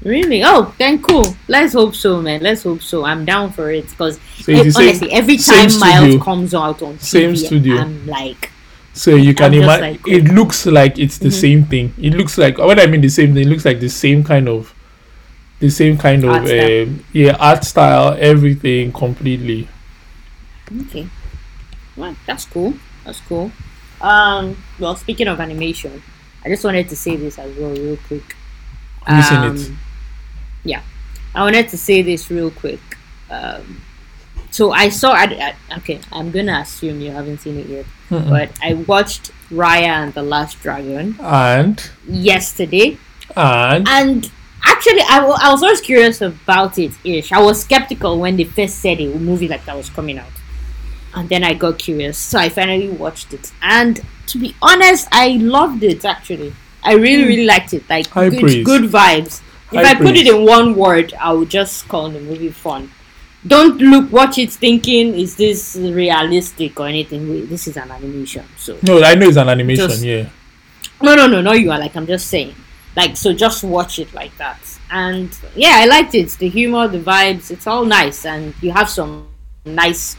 Really? 0.04 0.44
Oh, 0.44 0.74
then 0.78 1.02
cool. 1.02 1.36
Let's 1.48 1.74
hope 1.74 1.96
so, 1.96 2.22
man. 2.22 2.42
Let's 2.42 2.64
hope 2.64 2.82
so. 2.82 3.04
I'm 3.06 3.26
down 3.26 3.52
for 3.52 3.72
it 3.72 3.90
because 3.90 4.20
So 4.40 4.52
it's 4.52 4.64
the 4.66 4.72
same- 4.72 4.88
honestly, 4.90 5.12
every 5.12 5.38
time 5.38 5.70
Miles 5.80 6.04
studio. 6.04 6.20
comes 6.24 6.54
out 6.54 6.82
on 6.82 6.96
TV, 6.98 7.02
Same 7.02 7.36
studio. 7.36 7.78
I'm 7.78 8.06
like, 8.06 8.52
So 8.98 9.16
you 9.16 9.34
can 9.36 9.54
imagine. 9.54 9.82
like, 9.82 10.08
it 10.08 10.24
looks 10.34 10.66
like 10.66 10.98
it's 10.98 11.18
the 11.20 11.30
Mhm. 11.30 11.42
same 11.42 11.64
thing. 11.66 11.94
It 12.02 12.14
looks 12.14 12.38
like 12.38 12.58
what 12.58 12.80
I 12.80 12.88
mean 12.88 13.02
the 13.02 13.10
same 13.10 13.34
thing. 13.34 13.44
It 13.46 13.50
looks 13.50 13.64
like 13.66 13.80
the 13.80 13.90
same 13.90 14.24
kind 14.24 14.50
of, 14.50 14.74
the 15.60 15.70
same 15.70 15.98
kind 15.98 16.24
of 16.24 16.32
Art 16.32 16.48
style. 16.48 16.82
um, 16.84 17.04
yeah 17.14 17.36
art 17.40 17.64
style, 17.64 18.18
everything 18.20 18.92
completely. 18.92 19.68
okay, 20.82 21.08
well, 21.96 22.16
that's 22.26 22.46
cool. 22.46 22.74
That's 23.06 23.22
cool. 23.22 23.52
Um, 24.02 24.58
well, 24.80 24.96
speaking 24.96 25.28
of 25.28 25.40
animation, 25.40 26.02
I 26.46 26.50
just 26.50 26.64
wanted 26.64 26.90
to 26.90 26.96
say 26.96 27.16
this 27.16 27.40
as 27.40 27.56
well, 27.58 27.72
real 27.72 27.98
quick. 28.08 28.36
Seen 29.08 29.44
it? 29.44 29.72
Yeah, 30.64 30.82
I 31.34 31.42
wanted 31.44 31.70
to 31.70 31.78
say 31.78 32.02
this 32.02 32.30
real 32.30 32.52
quick. 32.52 32.82
Um, 33.30 33.82
so 34.52 34.72
I 34.72 34.90
saw. 34.90 35.12
I, 35.14 35.24
I, 35.70 35.78
okay, 35.78 36.00
I'm 36.12 36.32
gonna 36.32 36.60
assume 36.66 37.00
you 37.02 37.12
haven't 37.12 37.40
seen 37.40 37.58
it 37.58 37.68
yet, 37.68 37.86
Mm-mm. 38.10 38.30
but 38.30 38.50
I 38.62 38.74
watched 38.74 39.32
Raya 39.50 40.04
and 40.04 40.14
the 40.14 40.24
Last 40.24 40.62
Dragon 40.62 41.16
And 41.20 41.90
yesterday, 42.08 42.98
and 43.36 43.88
and 43.88 44.32
actually, 44.64 45.02
I 45.02 45.20
I 45.20 45.52
was 45.52 45.64
always 45.64 45.82
curious 45.82 46.22
about 46.22 46.78
it. 46.78 46.92
Ish, 47.04 47.32
I 47.32 47.42
was 47.42 47.62
skeptical 47.62 48.20
when 48.20 48.38
they 48.38 48.46
first 48.46 48.80
said 48.80 49.00
a 49.02 49.08
movie 49.18 49.48
like 49.48 49.66
that 49.66 49.76
was 49.76 49.90
coming 49.90 50.18
out, 50.20 50.32
and 51.16 51.28
then 51.28 51.44
I 51.44 51.54
got 51.54 51.80
curious, 51.80 52.18
so 52.18 52.40
I 52.40 52.50
finally 52.50 52.90
watched 52.90 53.34
it. 53.34 53.52
And 53.62 54.02
to 54.28 54.38
be 54.38 54.56
honest, 54.62 55.08
I 55.12 55.38
loved 55.38 55.84
it. 55.84 56.06
Actually, 56.06 56.54
I 56.84 56.94
really, 56.94 57.24
hmm. 57.24 57.30
really 57.30 57.46
liked 57.46 57.74
it. 57.74 57.90
Like. 57.90 58.08
High 58.08 58.30
good, 58.30 58.40
praise. 58.40 58.66
good 58.66 58.84
vibes. 58.84 59.42
If 59.70 59.86
High 59.86 59.92
I 59.92 59.96
put 59.96 60.16
it 60.16 60.28
in 60.28 60.46
one 60.46 60.76
word, 60.76 61.14
I 61.20 61.34
would 61.34 61.50
just 61.50 61.90
call 61.90 62.10
the 62.10 62.22
movie 62.22 62.50
fun. 62.52 62.90
Don't 63.48 63.78
look, 63.80 64.12
watch 64.12 64.38
it 64.38 64.52
thinking, 64.52 65.14
is 65.14 65.36
this 65.36 65.76
realistic 65.80 66.80
or 66.80 66.88
anything? 66.88 67.48
This 67.48 67.68
is 67.68 67.78
an 67.78 67.90
animation, 67.92 68.46
so 68.58 68.78
no, 68.84 69.02
I 69.02 69.16
know 69.16 69.28
it's 69.28 69.38
an 69.38 69.50
animation. 69.50 69.88
Just- 69.88 70.04
yeah, 70.04 70.30
no, 71.02 71.16
no, 71.16 71.28
no, 71.28 71.42
no. 71.42 71.54
You 71.54 71.72
are 71.72 71.80
like 71.80 71.96
I'm 71.96 72.08
just 72.08 72.28
saying, 72.28 72.54
like 72.96 73.16
so. 73.16 73.34
Just 73.34 73.64
watch 73.64 74.00
it 74.00 74.14
like 74.14 74.36
that, 74.38 74.60
and 74.92 75.30
yeah, 75.56 75.76
I 75.78 75.86
liked 75.86 76.16
it. 76.16 76.30
The 76.32 76.50
humor, 76.50 76.88
the 76.88 77.00
vibes, 77.00 77.52
it's 77.52 77.68
all 77.68 77.86
nice, 77.86 78.26
and 78.26 78.54
you 78.62 78.72
have 78.72 78.90
some 78.90 79.28
nice 79.66 80.16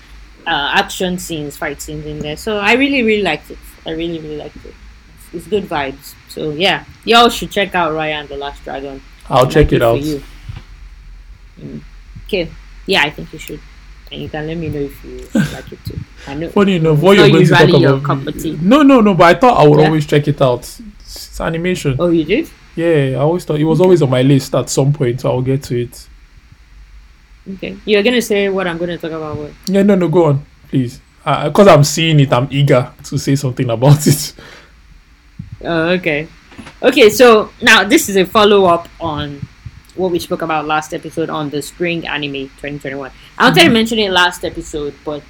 uh, 0.47 0.72
action 0.74 1.18
scenes, 1.18 1.57
fight 1.57 1.83
scenes 1.83 2.07
in 2.07 2.20
there. 2.20 2.37
So 2.37 2.59
I 2.59 2.74
really, 2.74 3.03
really 3.03 3.22
liked 3.22 3.51
it. 3.51 3.59
I 3.85 3.91
really, 3.91 4.18
really 4.20 4.37
liked 4.37 4.64
it. 4.64 4.74
It's, 5.18 5.35
it's 5.35 5.47
good 5.49 5.64
vibes. 5.64 6.14
So 6.29 6.51
yeah, 6.51 6.85
y'all 7.05 7.29
should 7.29 7.51
check 7.51 7.74
out 7.74 7.93
Raya 7.93 8.26
the 8.29 8.37
Last 8.37 8.62
Dragon. 8.64 9.03
I'll 9.29 9.47
check 9.49 9.72
it 9.72 9.83
out. 9.83 10.01
Mm. 11.61 11.83
Okay, 12.26 12.51
yeah, 12.89 13.03
I 13.03 13.11
think 13.11 13.32
you 13.32 13.39
should, 13.39 13.61
and 14.11 14.22
you 14.22 14.28
can 14.28 14.47
let 14.47 14.57
me 14.57 14.68
know 14.68 14.80
if 14.80 15.05
you 15.05 15.18
like 15.53 15.70
it 15.72 15.78
too. 15.84 15.99
I 16.26 16.34
know. 16.34 16.49
Funny 16.49 16.76
enough, 16.76 16.99
what 17.01 17.16
you're 17.16 17.28
going 17.28 17.45
to 17.47 17.51
talk 17.53 17.68
about? 17.68 18.03
cup 18.03 18.26
of 18.26 18.43
tea. 18.43 18.59
No, 18.61 18.82
no, 18.82 19.01
no. 19.01 19.14
But 19.14 19.36
I 19.36 19.39
thought 19.39 19.59
I 19.62 19.68
would 19.68 19.78
Yeah? 19.80 19.86
always 19.86 20.07
check 20.07 20.26
it 20.26 20.41
out. 20.43 20.64
It's, 21.01 21.41
animation. 21.41 21.97
Oh, 21.99 22.09
you 22.11 22.24
did? 22.24 22.51
Yeah, 22.74 23.12
I 23.18 23.20
always 23.20 23.45
thought 23.45 23.61
it 23.61 23.64
was 23.64 23.80
always 23.80 24.01
on 24.03 24.11
my 24.11 24.22
list 24.22 24.55
at 24.55 24.68
some 24.70 24.93
point. 24.93 25.20
So 25.20 25.30
I'll 25.30 25.43
get 25.43 25.62
to 25.64 25.82
it. 25.82 26.09
Okay, 27.55 27.76
you're 27.84 28.03
gonna 28.03 28.20
say 28.22 28.49
what 28.49 28.66
I'm 28.66 28.76
gonna 28.78 28.99
talk 28.99 29.11
about. 29.12 29.36
What? 29.36 29.53
Yeah, 29.66 29.82
no, 29.82 29.95
no. 29.95 30.09
Go 30.09 30.24
on, 30.26 30.45
please. 30.68 31.01
Uh, 31.24 31.49
because 31.49 31.66
I'm 31.68 31.84
seeing 31.84 32.20
it, 32.20 32.32
I'm 32.32 32.49
eager 32.51 32.93
to 33.05 33.18
say 33.18 33.36
something 33.36 33.68
about 33.70 34.07
it. 34.07 34.34
Oh, 35.64 35.89
okay. 35.91 36.28
Okay, 36.82 37.11
so 37.11 37.51
now 37.62 37.84
this 37.84 38.09
is 38.09 38.16
a 38.16 38.24
follow 38.24 38.64
up 38.66 38.89
on 39.01 39.41
what 39.99 40.11
we 40.11 40.19
spoke 40.19 40.43
about 40.43 40.65
last 40.67 40.95
episode 40.95 41.29
on 41.29 41.51
the 41.51 41.61
spring 41.61 42.07
anime 42.07 42.49
2021. 42.61 43.11
I 43.39 43.45
wanted 43.49 43.65
to 43.65 43.71
mention 43.71 43.99
it 43.99 44.11
last 44.11 44.45
episode, 44.45 44.95
but 45.05 45.25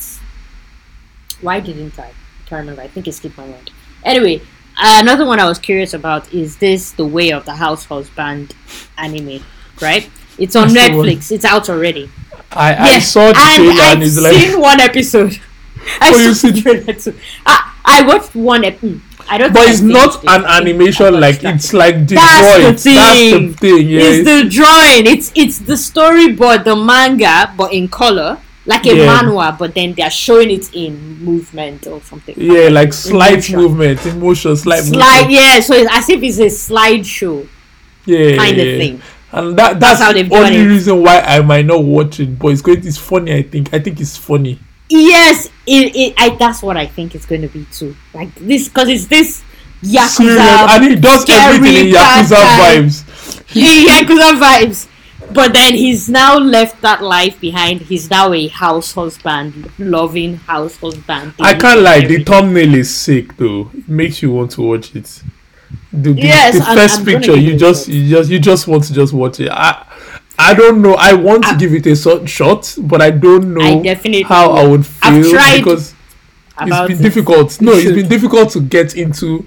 why 1.41 1.61
didn't 1.61 1.99
I? 1.99 2.13
can't 2.47 2.61
remember. 2.61 2.81
I 2.83 2.89
think 2.89 3.07
it 3.07 3.13
skipped 3.13 3.37
my 3.37 3.47
mind. 3.47 3.71
Anyway, 4.05 4.41
uh, 4.81 4.99
another 5.03 5.27
one 5.27 5.39
I 5.39 5.47
was 5.47 5.59
curious 5.59 5.93
about 5.93 6.33
is 6.33 6.57
this 6.57 6.93
The 6.93 7.05
Way 7.05 7.31
of 7.33 7.45
the 7.45 7.55
House 7.57 7.85
Husband 7.85 8.55
anime, 8.97 9.43
right? 9.83 10.09
It's 10.39 10.57
on 10.57 10.73
That's. 10.73 10.91
Netflix. 10.95 11.31
It's 11.31 11.45
out 11.45 11.69
already. 11.69 12.09
I, 12.53 12.75
I 12.75 12.85
Yes, 12.87 13.13
saw 13.13 13.33
the 13.33 13.39
and 13.39 13.57
trailer 13.57 13.71
and 13.73 13.81
I've 13.81 14.03
it's 14.03 14.19
like 14.19 14.35
seen 14.35 14.61
one 14.61 14.81
episode. 14.81 15.39
I 16.01 16.11
Oh, 16.15 16.19
you 16.19 16.29
the 16.29 16.35
see- 16.35 16.63
trailer 16.63 16.93
too. 16.95 17.15
I, 17.45 17.75
I 17.85 18.03
watched 18.07 18.35
one 18.35 18.65
episode. 18.65 19.03
I 19.31 19.39
don't. 19.39 19.53
But 19.53 19.69
it's 19.69 19.81
not 19.81 20.23
an 20.23 20.29
I 20.29 20.37
think 20.39 20.47
I 20.49 20.57
animation 20.59 21.21
like 21.21 21.41
that. 21.41 21.55
it's 21.57 21.73
like 21.73 22.07
the 22.07 22.15
That's 22.15 22.41
the 22.41 22.41
drawing. 22.41 22.63
That's 22.63 22.83
the 22.85 22.95
thing. 22.97 23.55
thing. 23.55 23.89
Yeah. 23.89 24.01
It's 24.03 24.25
the 24.29 24.49
drawing. 24.49 25.07
It's 25.07 25.33
it's 25.35 25.59
the 25.59 25.75
storyboard, 25.75 26.65
the 26.65 26.75
manga, 26.77 27.53
but 27.57 27.73
in 27.73 27.89
color, 27.89 28.39
like 28.67 28.87
a 28.87 28.97
Yeah. 28.97 29.07
manhwa. 29.21 29.57
But 29.59 29.75
then 29.75 29.93
they're 29.95 30.11
showing 30.11 30.51
it 30.51 30.73
in 30.75 31.23
movement 31.23 31.87
or 31.87 32.01
something. 32.03 32.35
yeah, 32.39 32.69
like 32.69 32.93
slight 32.93 33.33
Emotion. 33.51 33.57
movement, 33.61 34.07
emotion, 34.07 34.57
slight 34.57 34.85
Slide, 34.85 35.21
movement. 35.29 35.31
yeah. 35.31 35.61
So 35.61 35.75
it's 35.75 35.91
as 35.93 36.09
if 36.09 36.23
it's 36.23 36.39
a 36.39 36.47
slideshow 36.73 37.47
Yeah, 38.07 38.37
kind 38.37 38.57
yeah. 38.57 38.63
of 38.65 38.79
thing. 38.81 39.03
And 39.31 39.59
that 39.59 39.79
That's 39.79 40.01
that's, 40.01 40.01
how 40.01 40.13
the 40.15 40.27
only 40.35 40.57
it. 40.57 40.65
reason 40.67 41.03
why 41.03 41.21
I 41.21 41.43
might 41.43 41.67
not 41.67 41.85
watch 41.85 42.19
it. 42.19 42.39
But 42.39 42.49
it's 42.49 42.63
going. 42.63 42.79
It's 42.87 42.97
funny. 42.97 43.35
I 43.35 43.43
think. 43.43 43.75
I 43.75 43.79
think 43.79 44.01
it's 44.01 44.17
funny. 44.17 44.59
Yes, 44.89 45.47
it, 45.67 45.95
it 45.97 46.15
I 46.19 46.31
that's 46.31 46.63
what 46.63 46.77
I 46.77 46.87
think 46.87 47.15
it's 47.15 47.27
going 47.27 47.43
to 47.43 47.49
be 47.49 47.65
too. 47.73 47.97
Like 48.15 48.35
this 48.37 48.69
because 48.69 48.89
it's 48.89 49.07
this 49.07 49.43
yakuza. 49.83 50.09
Serious, 50.09 50.41
and 50.41 50.85
he 50.85 50.97
does 50.97 51.23
scary 51.23 51.57
everything 51.57 51.87
in 51.89 51.95
Yakuza 51.95 52.37
vibes. 52.59 53.05
Yakuza 53.87 54.39
vibes. 54.41 54.89
But 55.35 55.53
then 55.53 55.75
he's 55.75 56.09
now 56.09 56.39
left 56.39 56.81
that 56.81 57.03
life 57.03 57.39
behind. 57.39 57.83
He's 57.83 58.09
now 58.09 58.33
a 58.33 58.49
house 58.49 58.93
husband, 58.93 59.71
loving 59.79 60.37
house 60.37 60.77
husband. 60.79 61.35
I 61.39 61.53
can't 61.55 61.81
lie, 61.83 62.01
the 62.07 62.25
thumbnail 62.25 62.75
is 62.75 62.95
sick 62.95 63.37
though. 63.37 63.71
It 63.75 63.87
makes 63.89 64.23
you 64.23 64.33
want 64.33 64.53
to 64.53 64.63
watch 64.63 64.95
it. 64.97 65.23
The, 65.93 66.13
the, 66.15 66.21
Yes, 66.23 66.55
the 66.59 66.65
I'm- 66.65 66.79
1st 66.79 66.99
I'm 66.99 67.05
picture, 67.05 67.37
you 67.37 67.59
just 67.59 67.89
you 67.89 68.09
just 68.09 68.31
you 68.31 68.39
just 68.39 68.69
want 68.69 68.85
to 68.85 68.95
just 68.95 69.13
watch 69.13 69.41
it. 69.41 69.51
I 69.51 69.85
I 70.39 70.55
don't 70.55 70.81
know. 70.83 70.95
I 70.95 71.15
want 71.15 71.43
to 71.45 71.51
ah. 71.51 71.57
give 71.57 71.75
it 71.75 71.87
a 71.87 71.97
short 71.97 72.29
shot, 72.29 72.75
but 72.81 73.03
I 73.03 73.11
don't 73.11 73.53
know 73.55 73.61
I 73.61 73.83
definitely 73.83 74.23
how 74.23 74.53
I 74.53 74.67
would 74.67 74.87
I've 75.03 75.23
feel 75.25 75.33
tried 75.33 75.59
because 75.59 75.95
it's 76.61 76.89
been 76.89 76.99
it. 76.99 77.03
difficult. 77.03 77.61
No, 77.61 77.73
it's 77.73 77.91
been 77.93 78.09
difficult 78.09 78.51
to 78.51 78.61
get 78.61 78.97
into 78.97 79.47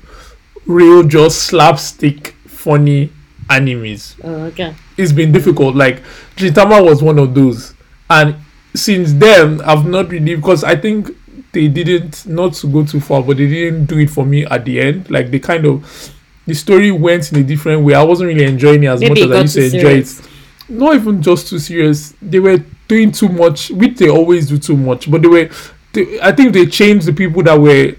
real 0.65 1.03
just 1.03 1.43
slapstick 1.43 2.35
funny 2.45 3.11
animes 3.49 4.15
Oh, 4.23 4.45
okay. 4.45 4.75
it's 4.97 5.11
been 5.11 5.31
difficult. 5.31 5.75
Like 5.75 6.03
Gintama 6.35 6.83
was 6.83 7.01
one 7.01 7.19
of 7.19 7.33
those, 7.33 7.73
and 8.09 8.35
since 8.75 9.13
then 9.13 9.61
I've 9.61 9.85
not 9.85 10.09
really 10.09 10.35
because 10.35 10.63
I 10.63 10.75
think 10.75 11.09
they 11.53 11.67
didn't 11.67 12.25
not 12.27 12.53
to 12.55 12.67
go 12.67 12.85
too 12.85 12.99
far, 12.99 13.21
but 13.23 13.37
they 13.37 13.47
didn't 13.47 13.85
do 13.85 13.97
it 13.99 14.09
for 14.09 14.25
me 14.25 14.45
at 14.45 14.65
the 14.65 14.79
end. 14.81 15.09
Like 15.09 15.31
they 15.31 15.39
kind 15.39 15.65
of 15.65 16.11
the 16.47 16.53
story 16.53 16.91
went 16.91 17.31
in 17.31 17.39
a 17.39 17.43
different 17.43 17.83
way. 17.83 17.93
I 17.93 18.03
wasn't 18.03 18.27
really 18.27 18.45
enjoying 18.45 18.83
it 18.83 18.87
as 18.87 18.99
Maybe 18.99 19.25
much 19.27 19.31
as 19.31 19.31
I 19.31 19.41
used 19.41 19.55
to 19.55 19.65
enjoy 19.65 19.79
serious. 19.79 20.19
it. 20.19 20.27
Not 20.71 20.95
even 20.95 21.21
just 21.21 21.47
too 21.49 21.59
serious. 21.59 22.13
They 22.21 22.39
were 22.39 22.63
doing 22.87 23.11
too 23.11 23.29
much, 23.29 23.69
which 23.71 23.97
they 23.97 24.09
always 24.09 24.47
do 24.47 24.57
too 24.57 24.77
much. 24.77 25.09
But 25.11 25.21
they 25.21 25.27
were, 25.27 25.49
they, 25.93 26.19
I 26.21 26.31
think 26.31 26.53
they 26.53 26.65
changed 26.65 27.05
the 27.05 27.13
people 27.13 27.43
that 27.43 27.59
were 27.59 27.95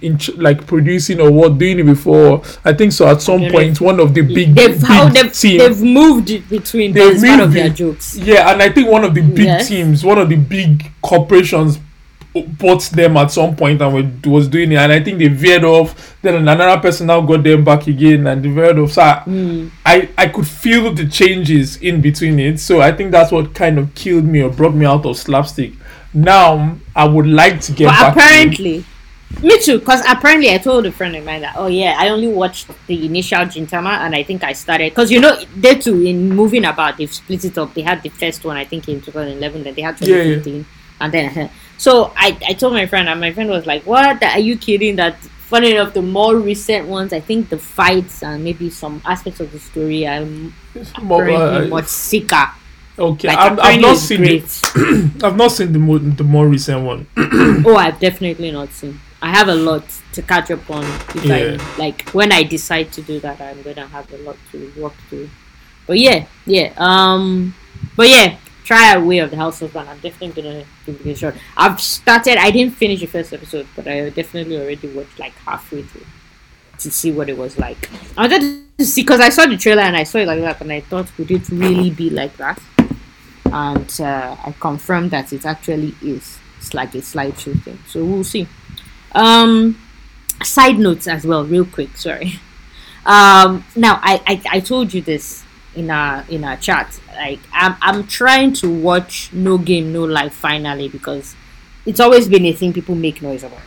in 0.00 0.18
like 0.36 0.66
producing 0.66 1.20
or 1.20 1.30
what 1.30 1.58
doing 1.58 1.78
it 1.80 1.82
before. 1.84 2.42
I 2.64 2.72
think 2.72 2.92
so. 2.92 3.06
At 3.08 3.20
some 3.20 3.50
point, 3.50 3.80
one 3.80 4.00
of 4.00 4.14
the 4.14 4.22
big, 4.22 4.54
They've 4.54 4.80
how 4.82 5.06
big 5.12 5.14
they've, 5.24 5.32
team 5.34 5.58
they've 5.58 5.82
moved 5.82 6.30
it 6.30 6.48
between. 6.48 6.92
They've 6.92 7.20
That's 7.20 7.24
part 7.24 7.40
of 7.40 7.46
moved 7.48 7.56
their 7.58 7.68
jokes. 7.70 8.16
yeah, 8.16 8.50
and 8.52 8.62
I 8.62 8.70
think 8.70 8.88
one 8.88 9.04
of 9.04 9.14
the 9.14 9.20
big 9.22 9.44
Yes. 9.44 9.68
teams, 9.68 10.02
one 10.04 10.18
of 10.18 10.28
the 10.28 10.36
big 10.36 10.90
corporations 11.02 11.78
bought 12.42 12.82
them 12.90 13.16
at 13.16 13.30
some 13.30 13.54
point 13.56 13.80
and 13.82 14.24
was 14.26 14.48
doing 14.48 14.72
it. 14.72 14.76
And 14.76 14.92
I 14.92 15.00
think 15.02 15.18
they 15.18 15.28
veered 15.28 15.64
off. 15.64 16.16
Then 16.22 16.34
another 16.36 16.80
person 16.80 17.06
now 17.06 17.20
got 17.20 17.42
them 17.42 17.64
back 17.64 17.86
again 17.86 18.26
and 18.26 18.42
they 18.42 18.48
veered 18.48 18.78
off. 18.78 18.92
So 18.92 19.02
I, 19.02 19.22
Mm. 19.26 19.70
I, 19.84 20.08
I 20.18 20.28
could 20.28 20.46
feel 20.46 20.92
the 20.92 21.06
changes 21.08 21.76
in 21.78 22.00
between 22.00 22.38
it. 22.38 22.60
So 22.60 22.80
I 22.80 22.92
think 22.92 23.10
that's 23.12 23.32
what 23.32 23.54
kind 23.54 23.78
of 23.78 23.94
killed 23.94 24.24
me 24.24 24.42
or 24.42 24.50
brought 24.50 24.74
me 24.74 24.86
out 24.86 25.04
of 25.06 25.16
slapstick. 25.16 25.72
Now 26.14 26.76
I 26.94 27.06
would 27.06 27.26
like 27.26 27.60
to 27.62 27.72
get 27.72 27.86
But 27.86 27.92
back. 27.92 28.14
to 28.14 28.20
apparently, 28.20 28.84
me 29.42 29.60
too. 29.60 29.78
Because 29.80 30.02
apparently, 30.08 30.50
I 30.54 30.58
told 30.58 30.86
a 30.86 30.92
friend 30.92 31.14
of 31.16 31.24
mine 31.24 31.42
that 31.42 31.54
oh 31.56 31.66
yeah, 31.66 31.96
I 31.98 32.08
only 32.08 32.28
watched 32.28 32.68
the 32.86 33.04
initial 33.04 33.38
Gintama, 33.40 33.98
and 33.98 34.14
I 34.14 34.22
think 34.22 34.42
I 34.44 34.52
started 34.54 34.92
because 34.92 35.10
you 35.10 35.20
know 35.20 35.36
they 35.56 35.74
too 35.74 36.00
in 36.06 36.30
moving 36.34 36.64
about 36.64 36.96
they've 36.96 37.12
split 37.12 37.44
it 37.44 37.58
up. 37.58 37.74
They 37.74 37.82
had 37.82 38.02
the 38.02 38.08
first 38.08 38.44
one 38.44 38.56
I 38.56 38.64
think 38.64 38.88
in 38.88 39.00
2011, 39.02 39.64
then 39.64 39.74
they 39.74 39.82
had 39.82 40.00
Yeah, 40.00 40.16
yeah. 40.16 40.22
2015, 40.36 40.66
and 41.00 41.12
then 41.12 41.50
so 41.78 42.12
I 42.16 42.36
I 42.48 42.52
told 42.54 42.72
my 42.72 42.86
friend, 42.86 43.08
and 43.08 43.20
my 43.20 43.32
friend 43.32 43.50
was 43.50 43.66
like, 43.66 43.84
"What? 43.86 44.22
Are 44.22 44.38
you 44.38 44.56
kidding?" 44.56 44.96
That 44.96 45.16
funny 45.46 45.70
enough, 45.72 45.94
the 45.94 46.02
more 46.02 46.36
recent 46.36 46.88
ones, 46.88 47.12
I 47.12 47.20
think 47.20 47.48
the 47.50 47.58
fights 47.58 48.22
and 48.22 48.42
maybe 48.42 48.68
some 48.70 49.00
aspects 49.06 49.40
of 49.40 49.52
the 49.52 49.58
story 49.60 50.06
are 50.06 50.24
More, 51.02 51.22
apparently 51.24 51.66
uh, 51.66 51.68
much 51.68 51.86
sicker. 51.86 52.48
okay, 52.98 53.28
Like 53.28 53.38
I've, 53.38 53.58
I've 53.62 53.80
not 53.80 53.96
seen 53.96 54.22
the. 54.22 55.20
I've 55.24 55.36
not 55.36 55.52
seen 55.52 55.72
the 55.72 55.78
more, 55.78 55.98
the 55.98 56.24
more 56.24 56.48
recent 56.48 56.82
one. 56.84 57.06
oh, 57.16 57.76
I've 57.76 57.98
definitely 58.00 58.50
not 58.50 58.70
seen. 58.70 59.00
I 59.22 59.30
have 59.30 59.48
a 59.48 59.54
lot 59.54 59.84
to 60.12 60.22
catch 60.22 60.50
up 60.50 60.68
on. 60.70 60.84
If 61.14 61.24
Yeah. 61.24 61.56
I 61.58 61.78
like 61.78 62.08
when 62.10 62.32
I 62.32 62.42
decide 62.42 62.92
to 62.92 63.02
do 63.02 63.18
that, 63.20 63.40
I'm 63.40 63.62
gonna 63.62 63.86
have 63.88 64.12
a 64.12 64.18
lot 64.18 64.36
to 64.52 64.72
work 64.76 64.94
through. 65.08 65.30
But 65.86 65.98
yeah, 65.98 66.26
yeah. 66.46 66.72
Um, 66.76 67.54
but 67.96 68.08
yeah, 68.08 68.36
try 68.66 68.92
a 68.92 69.00
way 69.02 69.18
of 69.18 69.30
the 69.30 69.36
house 69.36 69.60
husband. 69.60 69.88
I'm 69.88 69.98
definitely 70.00 70.42
gonna 70.42 70.64
give 70.84 71.06
it 71.06 71.10
a 71.12 71.14
shot. 71.14 71.34
I've 71.56 71.80
started. 71.80 72.36
I 72.36 72.50
didn't 72.50 72.74
finish 72.74 73.00
the 73.00 73.06
first 73.06 73.32
episode, 73.32 73.66
but 73.76 73.86
I 73.86 74.10
definitely 74.10 74.58
already 74.58 74.88
watched 74.88 75.18
like 75.18 75.32
halfway 75.34 75.82
through 75.82 76.04
to 76.80 76.90
see 76.90 77.12
what 77.12 77.28
it 77.28 77.38
was 77.38 77.58
like. 77.58 77.88
I 78.18 78.22
wanted 78.22 78.64
to 78.78 78.84
see 78.84 79.02
because 79.02 79.20
I 79.20 79.28
saw 79.30 79.46
the 79.46 79.56
trailer 79.56 79.82
and 79.82 79.96
I 79.96 80.02
saw 80.02 80.18
it 80.18 80.26
like 80.26 80.40
that, 80.40 80.60
and 80.60 80.72
I 80.72 80.80
thought, 80.80 81.16
would 81.16 81.30
it 81.30 81.48
really 81.48 81.90
be 81.90 82.10
like 82.10 82.36
that? 82.38 82.60
And 83.46 84.00
uh, 84.00 84.36
I 84.44 84.52
confirmed 84.58 85.12
that 85.12 85.32
it 85.32 85.46
actually 85.46 85.94
is. 86.02 86.38
It's 86.58 86.74
like 86.74 86.94
a 86.96 86.98
slideshow 86.98 87.62
thing. 87.62 87.78
So 87.86 88.04
we'll 88.04 88.24
see. 88.24 88.48
Um, 89.12 89.80
side 90.42 90.78
notes 90.78 91.06
as 91.06 91.24
well, 91.24 91.44
real 91.44 91.64
quick. 91.64 91.96
Sorry. 91.96 92.40
Um, 93.06 93.64
now 93.76 94.00
I, 94.02 94.20
I 94.26 94.56
I 94.56 94.58
told 94.58 94.92
you 94.92 95.00
this 95.00 95.44
in 95.76 95.90
our 95.90 96.24
in 96.28 96.42
our 96.44 96.56
chat. 96.56 96.98
Like 97.14 97.40
I'm 97.52 97.76
I'm 97.80 98.06
trying 98.06 98.52
to 98.54 98.68
watch 98.82 99.30
No 99.32 99.58
Game 99.58 99.92
No 99.92 100.04
Life 100.04 100.34
finally 100.34 100.88
because 100.88 101.34
it's 101.84 102.00
always 102.00 102.28
been 102.28 102.44
a 102.46 102.52
thing 102.52 102.72
people 102.72 102.94
make 102.94 103.22
noise 103.22 103.44
about. 103.44 103.60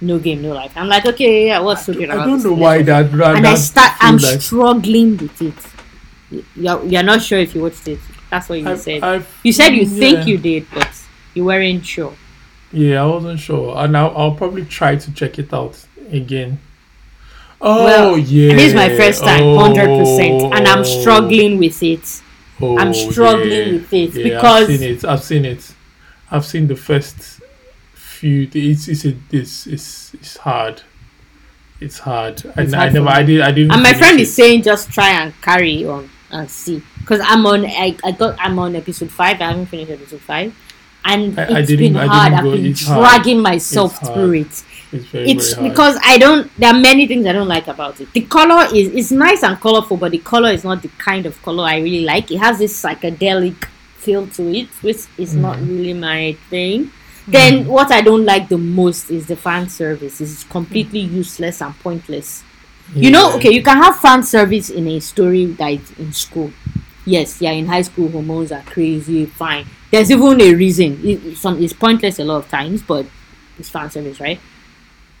No 0.00 0.18
game, 0.18 0.42
no 0.42 0.52
life. 0.52 0.72
I'm 0.76 0.88
like, 0.88 1.06
okay, 1.06 1.46
yeah, 1.46 1.60
what's 1.60 1.86
so 1.86 1.94
good 1.94 2.10
I 2.10 2.16
don't 2.26 2.42
know 2.42 2.52
why 2.52 2.82
that. 2.82 3.10
that 3.12 3.36
And 3.36 3.46
I 3.46 3.54
start. 3.54 3.92
I'm 4.00 4.16
like- 4.18 4.40
struggling 4.42 5.16
with 5.16 5.40
it. 5.40 6.44
You're, 6.56 6.84
you're 6.84 7.02
not 7.02 7.22
sure 7.22 7.38
if 7.38 7.54
you 7.54 7.62
watched 7.62 7.86
it. 7.88 8.00
That's 8.28 8.48
what 8.48 8.58
you 8.60 8.68
I've- 8.68 8.80
said. 8.80 9.02
I've- 9.02 9.24
you 9.44 9.52
said 9.52 9.70
you 9.70 9.82
yeah. 9.84 9.98
think 10.00 10.26
you 10.26 10.36
did, 10.36 10.66
but 10.74 10.90
you 11.32 11.44
weren't 11.44 11.86
sure. 11.86 12.12
Yeah, 12.72 13.02
I 13.02 13.06
wasn't 13.06 13.38
sure, 13.40 13.76
and 13.78 13.96
I'll, 13.96 14.14
I'll 14.16 14.34
probably 14.34 14.64
try 14.64 14.96
to 14.96 15.12
check 15.14 15.38
it 15.38 15.54
out 15.54 15.82
again. 16.10 16.58
Oh 17.60 17.84
Well, 17.84 18.18
yeah, 18.18 18.50
And 18.50 18.58
this 18.58 18.68
is 18.68 18.74
my 18.74 18.88
first 18.96 19.22
time, 19.22 19.42
oh. 19.42 19.58
hundred 19.58 19.86
percent, 19.98 20.42
and 20.54 20.66
I'm 20.68 20.80
Oh, 20.80 21.00
struggling 21.00 21.58
with 21.58 21.82
it. 21.82 22.22
oh, 22.60 22.78
I'm 22.78 22.92
struggling 22.94 23.50
yeah. 23.50 23.72
with 23.72 23.92
it 23.92 24.14
Yeah, 24.14 24.24
because 24.34 24.68
I've 24.68 24.78
seen 24.78 24.82
it. 24.92 25.04
I've 25.04 25.22
seen 25.22 25.44
it. 25.44 25.74
I've 26.30 26.44
seen 26.44 26.66
the 26.66 26.76
first 26.76 27.40
few. 27.94 28.48
It's 28.52 28.88
it's 28.88 29.04
it's 29.04 29.66
it's 29.66 30.14
it's 30.14 30.36
hard. 30.38 30.82
It's 31.80 31.98
hard. 32.00 32.44
It's 32.56 32.72
I, 32.72 32.76
hard 32.76 32.90
I 32.90 32.92
never. 32.92 33.08
I 33.08 33.22
did. 33.22 33.40
I 33.40 33.52
didn't. 33.52 33.72
and 33.72 33.82
my 33.82 33.94
friend 33.94 34.18
it. 34.18 34.22
is 34.22 34.34
saying 34.34 34.62
just 34.62 34.90
try 34.90 35.10
and 35.10 35.32
carry 35.42 35.84
on 35.86 36.08
and 36.30 36.50
see 36.50 36.82
because 37.00 37.20
I'm 37.22 37.44
on. 37.46 37.64
I, 37.66 37.96
I 38.04 38.12
got. 38.12 38.36
I'm 38.40 38.58
on 38.58 38.74
episode 38.76 39.10
five. 39.10 39.40
I 39.40 39.48
haven't 39.48 39.66
finished 39.66 39.90
episode 39.90 40.20
five, 40.20 40.54
and 41.04 41.38
I- 41.38 41.42
I 41.44 41.58
it's 41.60 41.68
didn't- 41.68 41.92
been 41.94 42.08
hard. 42.08 42.32
I've 42.32 42.42
been 42.44 42.66
it's 42.66 42.86
hard. 42.86 43.00
dragging 43.00 43.40
myself 43.40 43.98
It's 44.00 44.10
through 44.10 44.32
it. 44.32 44.62
It's 44.92 45.04
very 45.06 45.30
it's 45.30 45.54
very 45.54 45.68
because 45.68 45.98
I 46.04 46.18
don't. 46.18 46.50
There 46.58 46.70
are 46.72 46.78
many 46.78 47.06
things 47.06 47.26
I 47.26 47.32
don't 47.32 47.48
like 47.48 47.66
about 47.68 48.00
it. 48.00 48.12
The 48.12 48.20
color 48.22 48.66
is 48.74 48.88
it's 48.94 49.10
nice 49.10 49.42
and 49.42 49.58
colorful, 49.60 49.96
but 49.96 50.12
the 50.12 50.18
color 50.18 50.50
is 50.50 50.62
not 50.64 50.82
the 50.82 50.88
kind 50.98 51.26
of 51.26 51.40
color 51.42 51.64
I 51.64 51.78
really 51.78 52.04
like. 52.04 52.30
It 52.30 52.38
has 52.38 52.58
this 52.58 52.80
psychedelic 52.80 53.64
feel 53.98 54.26
to 54.28 54.54
it, 54.54 54.68
which 54.82 54.98
is 55.18 55.34
not 55.34 55.56
Mm. 55.58 55.68
really 55.68 55.94
my 55.94 56.36
thing. 56.50 56.90
Then 57.26 57.66
what 57.66 57.90
I 57.90 58.02
don't 58.02 58.24
like 58.26 58.48
the 58.50 58.58
most 58.58 59.10
is 59.10 59.26
the 59.26 59.36
fan 59.36 59.68
service. 59.68 60.20
It's 60.20 60.44
completely 60.44 61.00
useless 61.00 61.62
and 61.62 61.74
pointless. 61.80 62.42
You 62.94 63.10
know, 63.10 63.32
okay, 63.36 63.50
you 63.50 63.62
can 63.62 63.78
have 63.82 63.96
fan 63.98 64.22
service 64.22 64.68
in 64.68 64.86
a 64.88 65.00
story 65.00 65.46
that 65.46 65.72
is 65.72 65.90
in 65.98 66.12
school. 66.12 66.52
Yes, 67.06 67.40
yeah, 67.40 67.52
in 67.52 67.66
high 67.66 67.80
school, 67.82 68.10
hormones 68.10 68.52
are 68.52 68.62
crazy, 68.66 69.24
fine. 69.26 69.64
There's 69.94 70.10
even 70.10 70.40
a 70.40 70.54
reason. 70.54 71.00
It, 71.04 71.24
it's 71.24 71.40
some 71.40 71.62
it's 71.62 71.72
pointless 71.72 72.18
a 72.18 72.24
lot 72.24 72.38
of 72.44 72.48
times, 72.48 72.82
but 72.82 73.06
it's 73.58 73.68
fan 73.70 73.90
service, 73.90 74.20
right? 74.20 74.40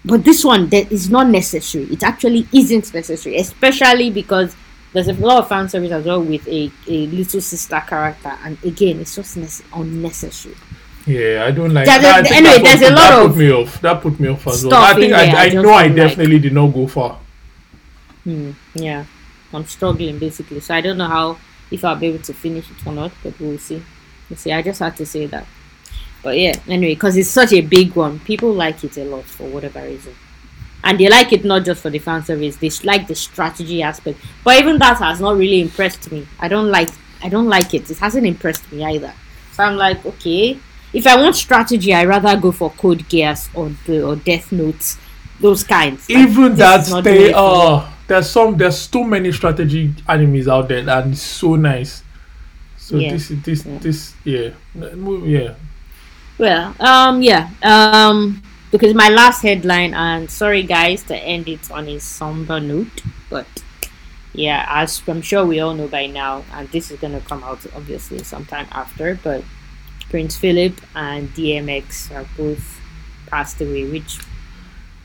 But 0.04 0.24
this 0.24 0.44
one 0.44 0.68
that 0.70 0.90
is 0.92 1.08
not 1.08 1.28
necessary. 1.28 1.84
It 1.84 2.02
actually 2.02 2.46
isn't 2.52 2.92
necessary, 2.92 3.36
especially 3.36 4.10
because 4.10 4.54
there's 4.92 5.08
a 5.08 5.12
lot 5.14 5.38
of 5.42 5.48
fan 5.48 5.68
service 5.68 5.90
as 5.92 6.04
well 6.04 6.22
with 6.22 6.46
a, 6.48 6.70
a 6.88 7.06
little 7.06 7.40
sister 7.40 7.82
character, 7.86 8.32
and 8.44 8.58
again, 8.64 9.00
it's 9.00 9.14
just 9.16 9.36
nece- 9.38 9.62
unnecessary. 9.74 10.54
Yeah, 11.06 11.44
I 11.46 11.50
don't 11.52 11.72
like. 11.72 11.86
That. 11.86 12.00
I 12.00 12.02
there- 12.02 12.22
think 12.24 12.36
anyway, 12.36 12.62
that's 12.64 12.80
there's 12.80 12.90
a 12.92 12.94
what- 12.94 13.00
that 13.02 13.18
lot 13.18 13.28
put 13.28 13.36
me 13.38 13.50
off. 13.52 13.80
That 13.80 14.00
put 14.02 14.20
me 14.20 14.28
off 14.28 14.46
as 14.48 14.64
well. 14.64 14.74
I 14.82 14.94
think 14.94 15.12
I, 15.12 15.24
I 15.26 15.44
I 15.46 15.48
know 15.50 15.72
I 15.72 15.88
don't 15.88 15.96
like. 15.96 16.08
definitely 16.08 16.38
did 16.40 16.52
not 16.52 16.68
go 16.74 16.86
far. 16.86 17.18
Hmm, 18.24 18.52
yeah, 18.74 19.04
I'm 19.52 19.64
struggling 19.66 20.18
basically. 20.18 20.60
So 20.60 20.74
I 20.74 20.80
don't 20.80 20.96
know 20.98 21.08
how 21.08 21.38
if 21.70 21.84
I'll 21.84 21.96
be 21.96 22.06
able 22.08 22.22
to 22.24 22.32
finish 22.34 22.70
it 22.70 22.86
or 22.86 22.92
not, 22.92 23.12
but 23.22 23.38
we'll 23.40 23.58
see. 23.58 23.82
We'll 24.28 24.36
see. 24.36 24.52
I 24.52 24.62
just 24.62 24.80
had 24.80 24.96
to 24.96 25.06
say 25.06 25.26
that. 25.26 25.46
But 26.22 26.38
yeah, 26.38 26.54
anyway, 26.66 26.94
because 26.94 27.16
it's 27.16 27.28
such 27.28 27.52
a 27.52 27.60
big 27.60 27.94
one, 27.94 28.18
people 28.20 28.52
like 28.52 28.82
it 28.82 28.96
a 28.96 29.04
lot 29.04 29.24
for 29.24 29.46
whatever 29.46 29.82
reason, 29.82 30.14
and 30.82 30.98
they 30.98 31.08
like 31.08 31.32
it 31.34 31.44
not 31.44 31.64
just 31.66 31.82
for 31.82 31.90
the 31.90 31.98
fan 31.98 32.24
service. 32.24 32.56
They 32.56 32.70
like 32.82 33.06
the 33.06 33.14
strategy 33.14 33.82
aspect. 33.82 34.18
But 34.42 34.58
even 34.58 34.78
that 34.78 34.98
has 34.98 35.20
not 35.20 35.36
really 35.36 35.60
impressed 35.60 36.10
me. 36.10 36.26
I 36.38 36.48
don't 36.48 36.70
like. 36.70 36.88
I 37.22 37.28
don't 37.28 37.48
like 37.48 37.74
it. 37.74 37.90
It 37.90 37.98
hasn't 37.98 38.26
impressed 38.26 38.70
me 38.72 38.84
either. 38.84 39.12
So 39.52 39.64
I'm 39.64 39.76
like, 39.76 40.04
okay, 40.06 40.58
if 40.94 41.06
I 41.06 41.16
want 41.20 41.36
strategy, 41.36 41.92
I 41.92 42.04
rather 42.04 42.36
go 42.40 42.52
for 42.52 42.70
Code 42.70 43.00
Geass 43.00 43.50
or 43.54 43.72
the 43.84 44.06
or 44.06 44.16
Death 44.16 44.52
Notes, 44.52 44.96
those 45.40 45.64
kinds. 45.64 46.08
Even 46.08 46.54
this 46.54 46.90
that 46.90 47.04
they 47.04 47.32
are. 47.32 47.92
There's 48.06 48.30
some. 48.30 48.56
There's 48.56 48.78
so 48.78 49.02
many 49.02 49.32
strategy 49.32 49.88
animes 50.08 50.46
out 50.46 50.68
there, 50.68 50.88
and 50.88 51.12
it's 51.12 51.22
so 51.22 51.56
nice. 51.56 52.03
So 52.84 52.98
Yeah. 52.98 53.12
this 53.12 53.30
is 53.30 53.40
this 53.42 53.62
this 53.80 54.12
yeah 54.24 54.50
yeah. 55.24 55.54
Well, 56.36 56.74
um, 56.80 57.22
yeah, 57.22 57.48
um, 57.62 58.42
because 58.70 58.92
my 58.92 59.08
last 59.08 59.40
headline, 59.40 59.94
and 59.94 60.30
sorry 60.30 60.64
guys 60.64 61.02
to 61.04 61.16
end 61.16 61.48
it 61.48 61.70
on 61.70 61.88
a 61.88 61.98
somber 61.98 62.60
note, 62.60 63.02
but 63.30 63.46
yeah, 64.34 64.66
as 64.68 65.00
I'm 65.08 65.22
sure 65.22 65.46
we 65.46 65.60
all 65.60 65.72
know 65.72 65.88
by 65.88 66.06
now, 66.06 66.44
and 66.52 66.68
this 66.72 66.90
is 66.90 67.00
gonna 67.00 67.22
come 67.22 67.42
out 67.42 67.64
obviously 67.74 68.22
sometime 68.22 68.66
after, 68.70 69.18
but 69.24 69.44
Prince 70.10 70.36
Philip 70.36 70.78
and 70.94 71.30
DMX 71.30 72.14
are 72.14 72.28
both 72.36 72.80
passed 73.28 73.62
away, 73.62 73.88
which 73.88 74.18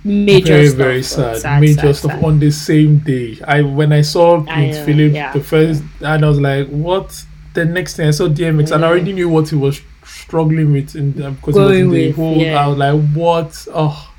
major 0.04 0.54
very 0.54 0.68
stuff, 0.68 0.78
very 0.78 1.04
sad, 1.04 1.38
sad, 1.38 1.62
major 1.62 1.94
sad, 1.94 1.96
stuff 1.96 2.12
sad. 2.12 2.24
on 2.24 2.40
the 2.40 2.50
same 2.50 3.00
day 3.00 3.38
i 3.46 3.62
when 3.62 3.92
i 3.92 4.00
saw 4.00 4.42
prince 4.42 4.78
know, 4.78 4.86
philip 4.86 5.12
yeah. 5.12 5.34
the 5.34 5.44
first 5.44 5.84
and 6.00 6.24
i 6.24 6.28
was 6.28 6.40
like 6.40 6.66
what 6.70 7.26
the 7.54 7.66
next 7.66 7.96
thing 7.96 8.08
i 8.08 8.12
saw 8.12 8.28
dmx 8.28 8.72
and 8.72 8.86
i 8.86 8.88
already 8.88 9.14
knew 9.14 9.30
what 9.30 9.50
he 9.50 9.56
was 9.56 9.82
struggling 10.04 10.72
with 10.72 10.96
in 10.96 11.14
the, 11.14 11.32
because 11.32 11.56
it 11.56 11.60
was 11.60 11.78
in 11.78 11.90
the 11.90 12.08
with, 12.08 12.16
whole 12.16 12.38
yeah. 12.38 12.64
i 12.64 12.68
was 12.68 12.78
like 12.78 13.12
what? 13.14 13.68
Oh 13.74 14.10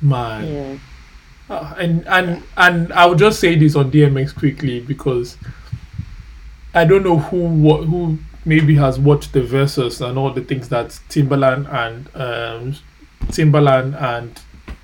man. 0.00 0.80
Yeah. 1.48 1.54
Uh, 1.54 1.74
and 1.78 2.06
and 2.08 2.42
and 2.56 2.92
I'll 2.92 3.14
just 3.14 3.40
say 3.40 3.56
this 3.56 3.74
on 3.74 3.90
DMX 3.90 4.34
quickly 4.34 4.80
because 4.80 5.36
I 6.74 6.84
don't 6.84 7.02
know 7.02 7.18
who 7.18 7.38
wa- 7.38 7.82
who 7.82 8.18
maybe 8.44 8.74
has 8.76 8.98
watched 8.98 9.32
the 9.32 9.40
Verzuz 9.40 10.06
and 10.06 10.18
all 10.18 10.30
the 10.30 10.42
things 10.42 10.68
that 10.68 10.88
Timbaland 11.08 11.72
and 11.72 12.06
um, 12.14 12.76
Timbaland 13.28 14.00
and 14.00 14.38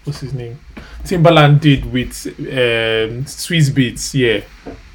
what's 0.05 0.21
his 0.21 0.33
name? 0.33 0.59
Timbaland 1.03 1.61
did 1.61 1.93
with 1.93 2.27
um, 2.27 3.25
Swizz 3.27 3.71
Beatz, 3.71 4.15
yeah, 4.15 4.43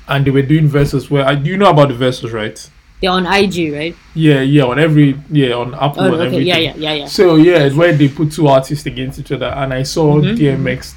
and 0.10 0.26
they 0.26 0.32
were 0.32 0.42
doing 0.42 0.68
Verzuz 0.70 1.10
where 1.10 1.26
I 1.26 1.36
do 1.36 1.50
you 1.50 1.58
know 1.58 1.70
about 1.70 1.90
the 1.90 1.94
Verzuz, 1.96 2.34
right? 2.34 2.70
They're 3.02 3.12
on 3.12 3.26
IG, 3.26 3.72
right? 3.74 3.96
Yeah, 4.14 4.42
yeah, 4.42 4.64
on 4.64 4.78
every 4.78 5.16
yeah 5.32 5.54
on 5.54 5.74
Apple 5.76 6.02
Oh, 6.04 6.06
and 6.06 6.16
okay, 6.16 6.26
everything. 6.26 6.48
yeah, 6.48 6.58
yeah, 6.58 6.76
yeah, 6.76 6.94
yeah. 6.94 7.06
So 7.06 7.36
yeah, 7.36 7.60
it's 7.60 7.76
where 7.76 7.94
they 7.94 8.10
put 8.10 8.32
two 8.32 8.48
artists 8.48 8.86
against 8.86 9.20
each 9.20 9.32
other, 9.32 9.46
and 9.46 9.74
I 9.74 9.84
saw 9.84 10.20
Mhm, 10.20 10.36
DMX 10.38 10.94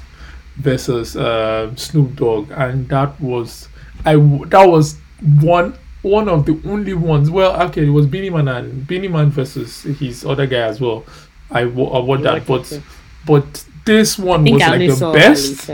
versus 0.57 1.15
uh, 1.15 1.73
Snoop 1.75 2.15
Dogg, 2.15 2.51
and 2.51 2.87
that 2.89 3.19
was 3.21 3.69
I 4.05 4.15
that 4.15 4.65
was 4.67 4.97
one 5.41 5.75
one 6.01 6.27
of 6.27 6.45
the 6.45 6.59
only 6.65 6.93
ones. 6.93 7.29
Well, 7.29 7.59
okay, 7.69 7.85
it 7.85 7.89
was 7.89 8.05
Beenie 8.05 8.29
Man 8.29 8.47
and 8.49 8.85
Beenie 8.85 9.07
Man 9.07 9.29
versus 9.29 9.83
his 9.83 10.25
other 10.25 10.45
guy 10.45 10.57
as 10.67 10.81
well. 10.81 11.05
I 11.49 11.61
I 11.61 11.65
watched 11.65 12.23
that, 12.23 12.45
but 12.45 12.81
but 13.25 13.65
this 13.85 14.17
one 14.19 14.43
was 14.43 14.61
I 14.61 14.71
like 14.77 14.89
the 14.89 15.09
best. 15.13 15.69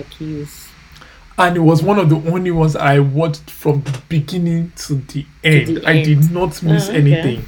And 1.39 1.55
it 1.57 1.61
was 1.61 1.81
one 1.81 1.97
of 1.97 2.09
the 2.09 2.17
only 2.31 2.51
ones 2.51 2.75
I 2.75 2.99
watched 2.99 3.49
from 3.49 3.81
the 3.81 3.99
beginning 4.09 4.71
to 4.85 4.95
the 4.95 5.25
end. 5.43 5.77
the 5.77 5.87
I 5.89 6.03
did 6.03 6.31
not 6.31 6.61
miss 6.61 6.87
Oh, 6.87 6.91
okay. 6.91 6.97
anything. 6.99 7.45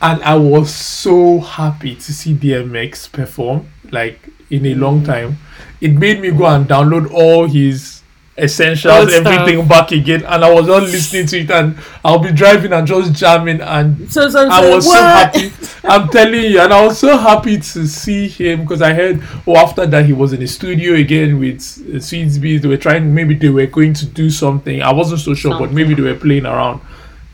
And 0.00 0.22
I 0.22 0.36
was 0.36 0.72
so 0.74 1.40
happy 1.40 1.94
to 1.96 2.12
see 2.12 2.34
DMX 2.34 3.10
perform 3.10 3.66
like 3.90 4.28
in 4.50 4.64
a 4.66 4.74
long 4.74 5.02
Mm. 5.02 5.06
time. 5.06 5.38
It 5.80 5.92
made 5.92 6.20
me 6.20 6.30
go 6.30 6.46
and 6.46 6.66
download 6.66 7.10
all 7.12 7.46
his 7.46 7.93
essentials, 8.36 8.92
Old 8.92 9.10
stuff. 9.10 9.26
everything 9.26 9.66
back 9.68 9.92
again. 9.92 10.24
And 10.24 10.44
I 10.44 10.52
was 10.52 10.66
just 10.66 10.92
listening 10.92 11.26
to 11.26 11.40
it 11.40 11.50
and 11.50 11.78
I'll 12.04 12.18
be 12.18 12.32
driving 12.32 12.72
and 12.72 12.86
just 12.86 13.12
jamming 13.12 13.60
and 13.60 14.10
So, 14.10 14.28
so, 14.28 14.48
so 14.48 14.50
I 14.50 14.74
was 14.74 14.86
so 14.86 14.92
happy. 15.00 15.52
I'm 15.84 16.08
telling 16.08 16.50
you, 16.50 16.60
and 16.60 16.72
I 16.72 16.84
was 16.84 16.98
so 16.98 17.16
happy 17.16 17.58
to 17.58 17.86
see 17.86 18.26
him 18.28 18.62
because 18.62 18.82
I 18.82 18.92
heard, 18.92 19.22
oh, 19.46 19.56
after 19.56 19.86
that 19.86 20.06
he 20.06 20.12
was 20.12 20.32
in 20.32 20.40
the 20.40 20.46
studio 20.46 20.94
again 20.94 21.38
with 21.38 21.60
uh, 21.88 21.98
Beatz. 21.98 22.60
They 22.62 22.68
were 22.68 22.76
trying, 22.76 23.14
maybe 23.14 23.34
they 23.34 23.50
were 23.50 23.66
going 23.66 23.94
to 23.94 24.06
do 24.06 24.30
something. 24.30 24.82
I 24.82 24.92
wasn't 24.92 25.20
so 25.20 25.34
sure, 25.34 25.58
but 25.58 25.72
maybe 25.72 25.94
they 25.94 26.02
were 26.02 26.14
playing 26.14 26.46
around. 26.46 26.80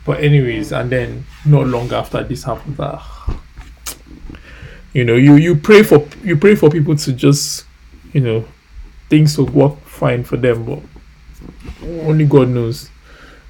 But 0.05 0.19
anyways, 0.23 0.71
and 0.71 0.91
then 0.91 1.25
not 1.45 1.67
long 1.67 1.91
after 1.93 2.23
this 2.23 2.43
happened, 2.43 2.75
ah, 2.79 3.37
you 4.93 5.05
know, 5.05 5.15
you 5.15 5.35
you 5.35 5.55
pray 5.55 5.83
for 5.83 6.05
you 6.23 6.35
pray 6.35 6.55
for 6.55 6.69
people 6.69 6.95
to 6.95 7.13
just, 7.13 7.65
you 8.11 8.19
know, 8.21 8.45
things 9.09 9.35
to 9.35 9.43
work 9.43 9.79
fine 9.81 10.23
for 10.23 10.37
them, 10.37 10.65
but. 10.65 10.79
Only 11.99 12.25
God 12.25 12.49
knows. 12.49 12.89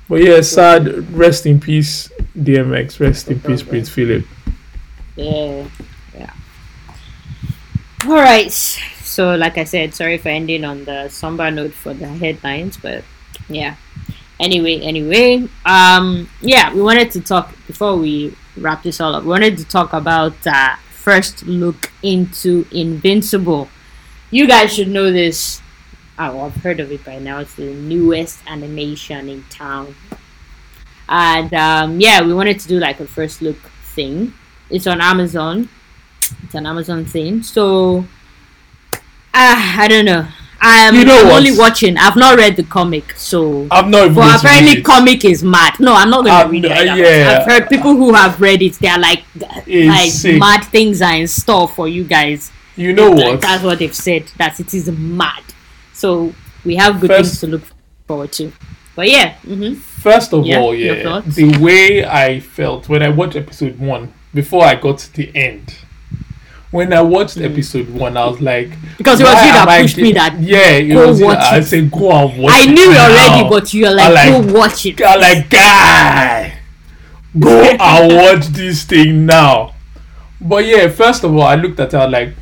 But 0.10 0.24
yeah, 0.24 0.42
sad. 0.42 1.12
Rest 1.14 1.46
in 1.46 1.60
peace, 1.60 2.10
DMX. 2.38 3.00
Rest 3.00 3.30
in 3.30 3.40
peace, 3.40 3.64
Prince 3.64 3.90
Philip. 3.90 4.26
Yeah, 5.16 5.68
yeah. 6.18 6.34
All 8.06 8.16
right. 8.16 8.52
So, 8.52 9.36
like 9.36 9.58
I 9.58 9.64
said, 9.64 9.94
sorry 9.94 10.18
for 10.18 10.30
ending 10.30 10.64
on 10.64 10.86
the 10.86 11.10
somber 11.10 11.52
note 11.52 11.74
for 11.74 11.94
the 11.94 12.08
headlines, 12.08 12.78
but 12.78 13.04
yeah. 13.48 13.76
Anyway, 14.40 14.80
anyway, 14.82 15.48
um, 15.66 16.28
yeah, 16.42 16.74
we 16.74 16.82
wanted 16.82 17.12
to 17.12 17.22
talk 17.22 17.54
before 17.68 17.96
we 17.96 18.36
wrap 18.58 18.84
this 18.84 19.00
all 19.00 19.16
up. 19.16 19.24
We 19.24 19.30
wanted 19.30 19.58
to 19.60 19.66
talk 19.66 19.94
about 19.94 20.34
uh, 20.46 20.76
first 20.90 21.46
look 21.46 21.92
into 22.04 22.66
Invincible. 22.72 23.70
You 24.32 24.48
guys 24.48 24.74
should 24.74 24.88
know 24.88 25.12
this. 25.12 25.61
Oh, 26.30 26.42
I've 26.42 26.56
heard 26.58 26.80
of 26.80 26.92
it 26.92 27.04
by 27.04 27.18
now. 27.20 27.40
It's 27.40 27.56
the 27.56 27.74
newest 27.74 28.40
animation 28.48 29.28
in 29.28 29.44
town. 29.50 29.96
And 31.10 31.52
um, 31.54 32.00
yeah, 32.00 32.22
we 32.22 32.34
wanted 32.34 32.60
to 32.60 32.68
do 32.68 32.80
like 32.80 33.00
a 33.00 33.08
first 33.08 33.42
look 33.42 33.58
thing. 33.96 34.34
It's 34.70 34.86
on 34.88 35.02
Amazon. 35.02 35.70
It's 36.44 36.54
an 36.56 36.66
Amazon 36.68 37.06
thing. 37.06 37.42
So, 37.44 38.06
ah, 39.34 39.82
I 39.82 39.88
don't 39.88 40.06
know. 40.06 40.28
I'm 40.64 40.94
You 40.94 41.06
know 41.06 41.32
only 41.32 41.58
watching. 41.58 41.98
I've 41.98 42.16
not 42.16 42.38
read 42.38 42.56
the 42.56 42.64
comic, 42.64 43.14
so. 43.18 43.68
I've 43.72 43.88
not 43.88 44.14
But 44.14 44.40
apparently, 44.46 44.84
comic 44.84 45.26
is 45.26 45.44
mad. 45.44 45.80
No, 45.80 45.96
I'm 45.96 46.12
not 46.12 46.24
going 46.24 46.38
to 46.38 46.46
Um, 46.46 46.52
read 46.52 46.66
it. 46.66 46.72
uh, 46.72 46.96
yeah. 46.96 47.40
I've 47.42 47.52
heard 47.52 47.68
people 47.68 47.96
who 47.96 48.14
have 48.14 48.40
read 48.40 48.62
it. 48.62 48.74
They're 48.74 49.00
like, 49.00 49.24
It's 49.66 49.88
like 49.90 50.12
sick. 50.12 50.40
mad 50.40 50.64
things 50.66 51.02
are 51.02 51.16
in 51.16 51.28
store 51.28 51.68
for 51.68 51.88
you 51.88 52.04
guys. 52.04 52.52
You 52.76 52.94
know 52.94 53.10
Like, 53.10 53.26
what? 53.26 53.42
that's 53.42 53.64
what 53.64 53.80
they've 53.80 53.96
said. 53.96 54.26
That 54.38 54.60
it 54.60 54.72
is 54.76 54.90
mad. 54.92 55.42
So 56.02 56.34
we 56.66 56.76
have 56.78 57.00
good 57.00 57.10
First- 57.10 57.30
things 57.30 57.40
to 57.42 57.48
look 57.48 57.64
forward 58.08 58.32
to. 58.34 58.52
But 58.96 59.08
yeah, 59.10 59.36
hmm 59.36 59.74
First 59.76 60.34
of 60.34 60.46
Yeah, 60.46 60.60
all, 60.60 60.74
yeah, 60.76 61.22
the 61.26 61.58
way 61.60 62.04
I 62.04 62.40
felt 62.40 62.90
when 62.90 63.04
I 63.04 63.10
watched 63.10 63.36
episode 63.36 63.78
one 63.80 64.12
before 64.34 64.64
I 64.66 64.74
got 64.76 64.98
to 64.98 65.14
the 65.14 65.30
end. 65.36 65.76
When 66.72 66.92
I 66.94 67.02
watched 67.02 67.38
episode 67.38 67.90
one, 67.90 68.18
I 68.18 68.26
was 68.28 68.42
like, 68.42 68.70
Mm. 68.70 68.98
because 68.98 69.20
it 69.20 69.26
was 69.26 69.34
you 69.46 69.52
that 69.52 69.62
am 69.64 69.70
I 69.70 69.82
pushed 69.84 69.98
me 69.98 70.12
that 70.14 70.40
yeah, 70.40 70.70
it 70.72 70.94
go 70.94 71.08
was 71.08 71.20
you 71.20 71.26
watch 71.28 71.38
I 71.40 71.58
it. 71.58 71.64
said 71.66 71.92
go 71.92 72.12
and 72.12 72.42
watch. 72.42 72.54
I 72.56 72.66
knew 72.66 72.92
it 72.92 72.98
already, 72.98 73.44
now." 73.44 73.50
but 73.50 73.74
you're 73.74 73.94
like, 73.94 74.14
like- 74.14 74.32
go 74.32 74.60
watch 74.60 74.86
it. 74.88 75.02
I'm 75.06 75.20
like, 75.22 75.50
guy, 75.50 76.54
go 77.40 77.62
and 77.62 78.16
watch 78.22 78.46
this 78.48 78.84
thing 78.86 79.26
now. 79.28 79.74
But 80.40 80.66
yeah, 80.66 80.88
first 80.88 81.24
of 81.24 81.36
all, 81.36 81.44
I 81.44 81.56
looked 81.56 81.80
at 81.80 81.92
her 81.92 82.08
like, 82.08 82.34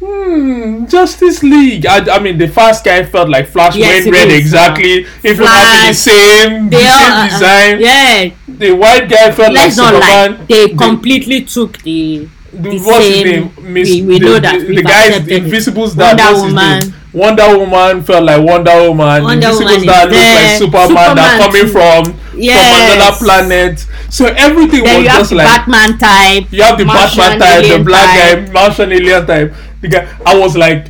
hmm, 0.00 0.86
Justice 0.86 1.42
League. 1.42 1.86
I, 1.86 2.16
I 2.16 2.18
mean, 2.18 2.38
the 2.38 2.48
fast 2.48 2.84
guy 2.84 3.04
felt 3.04 3.28
like 3.28 3.48
Flash 3.48 3.76
Yes, 3.76 4.04
when 4.04 4.14
red 4.14 4.28
is, 4.28 4.34
exactly. 4.38 5.06
Even 5.24 5.46
having 5.46 5.88
the 5.88 5.94
same, 5.94 6.64
the 6.70 6.76
They 6.76 6.82
same 6.82 7.12
are, 7.12 7.12
uh, 7.12 7.28
design. 7.28 7.80
yeah, 7.80 8.30
The 8.48 8.72
white 8.72 9.08
guy 9.08 9.30
felt 9.32 9.52
let's 9.52 9.76
like 9.78 9.86
Superman. 9.88 10.38
lie. 10.38 10.44
They 10.48 10.66
The- 10.68 10.76
completely 10.76 11.42
took 11.42 11.78
the 11.82 12.28
the, 12.62 12.78
what's 12.80 13.06
his 13.06 13.24
name? 13.24 13.52
Miss, 13.72 13.90
we- 13.90 14.02
we 14.02 14.18
the, 14.18 14.24
know 14.26 14.38
that. 14.40 14.60
the, 14.60 14.74
the 14.76 14.82
guy, 14.82 15.06
accepted 15.06 15.32
it. 15.32 15.44
Invincible's 15.44 15.94
dad. 15.94 16.18
Wonder 16.18 16.22
What's 16.24 16.36
his 16.44 16.52
Woman. 16.54 16.80
name? 16.80 16.94
Wonder 17.12 17.58
Woman 17.58 18.02
felt 18.02 18.24
like 18.24 18.42
Wonder 18.46 18.76
Woman. 18.88 19.22
Wonder 19.24 19.48
Invincible's 19.48 19.70
Woman 19.72 19.86
dad 19.86 20.08
is 20.08 20.12
looked 20.12 20.12
like 20.12 20.32
there. 20.34 20.58
Superman, 20.58 21.16
that 21.16 21.38
coming 21.40 21.62
too. 21.62 21.72
from 21.72 22.04
from 22.04 22.92
another 22.92 23.16
planet. 23.16 23.86
So 24.10 24.26
everything 24.26 24.84
then 24.84 24.96
was 24.96 25.02
you 25.04 25.08
have 25.08 25.18
just 25.20 25.30
the 25.30 25.36
like 25.36 25.46
Batman 25.66 25.98
type. 25.98 26.52
you 26.52 26.62
have 26.62 26.78
the 26.78 26.84
Martian 26.84 27.16
Batman 27.18 27.40
type, 27.40 27.78
the 27.78 27.84
black 27.84 28.18
type. 28.20 28.46
guy, 28.46 28.52
Martian 28.52 28.92
alien 28.92 29.26
type. 29.26 29.54
The 29.80 29.88
guy. 29.88 30.16
I 30.26 30.38
was 30.38 30.56
like, 30.56 30.88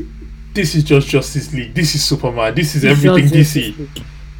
this 0.52 0.74
is 0.74 0.82
just 0.84 1.08
Justice 1.08 1.52
League. 1.54 1.74
This 1.74 1.94
is 1.94 2.04
Superman. 2.04 2.54
This 2.54 2.74
is 2.74 2.84
everything 2.84 3.28
DC. 3.28 3.88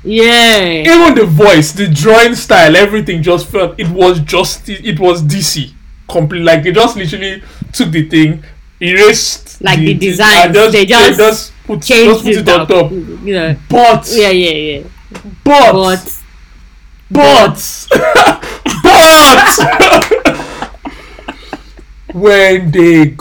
Yeah. 0.03 0.65
Even 0.67 1.15
the 1.15 1.27
voice, 1.27 1.73
the 1.73 1.89
drawing 1.89 2.35
style, 2.35 2.77
everything 2.77 3.23
just 3.23 3.47
felt 3.49 3.79
it 3.79 3.89
was 3.89 4.21
just 4.21 4.69
it 4.69 4.99
was 4.99 5.23
DC 5.23 5.73
complete. 6.09 6.43
Like 6.43 6.63
they 6.63 6.73
just 6.73 6.97
literally 6.97 7.43
took 7.73 7.91
the 7.91 8.09
thing, 8.09 8.43
erased 8.81 9.61
Like 9.63 9.79
the 9.81 9.93
and 9.93 10.01
designs, 10.01 10.55
just, 10.55 10.73
they 10.73 10.87
just 10.87 11.53
put, 11.67 11.79
just 11.81 11.89
Changed 11.89 12.23
put 12.25 12.33
it, 12.33 12.37
it 12.39 12.49
on 12.49 12.61
up. 12.61 12.69
top. 12.69 12.91
You 12.91 13.35
know. 13.35 13.57
But 13.69 14.09
Yeah, 14.13 14.31
yeah, 14.31 14.51
yeah. 14.51 14.83
but 15.45 15.73
But 15.73 16.23
but 17.11 17.87
but 18.83 19.47
when 22.13 22.71
they 22.71 23.17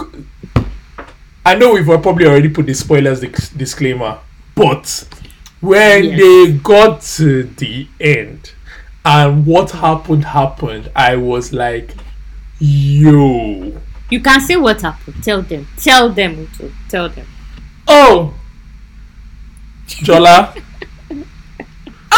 I 1.46 1.56
know 1.56 1.74
we've 1.74 1.86
probably 1.86 2.26
already 2.26 2.50
put 2.50 2.66
the 2.66 2.74
spoilers 2.74 3.20
disc- 3.20 3.56
disclaimer, 3.56 4.18
but 4.56 5.08
when 5.62 6.04
Yes. 6.06 6.20
they 6.20 6.52
got 6.54 7.02
to 7.02 7.44
the 7.44 7.88
end 8.00 8.52
and 9.06 9.46
what 9.46 9.70
happened 9.72 10.26
happened, 10.26 10.90
I 10.96 11.16
was 11.18 11.54
like, 11.54 11.94
yo. 12.60 13.74
you 14.10 14.20
can 14.22 14.39
say 14.41 14.56
what 14.56 14.82
happened. 14.82 15.24
Tell 15.24 15.41
them. 15.41 15.68
Tell 15.78 16.10
them. 16.10 16.47
Uto. 16.47 16.72
Tell 16.89 17.10
them. 17.10 17.28
Oh, 17.88 18.34
Jola. 19.88 20.62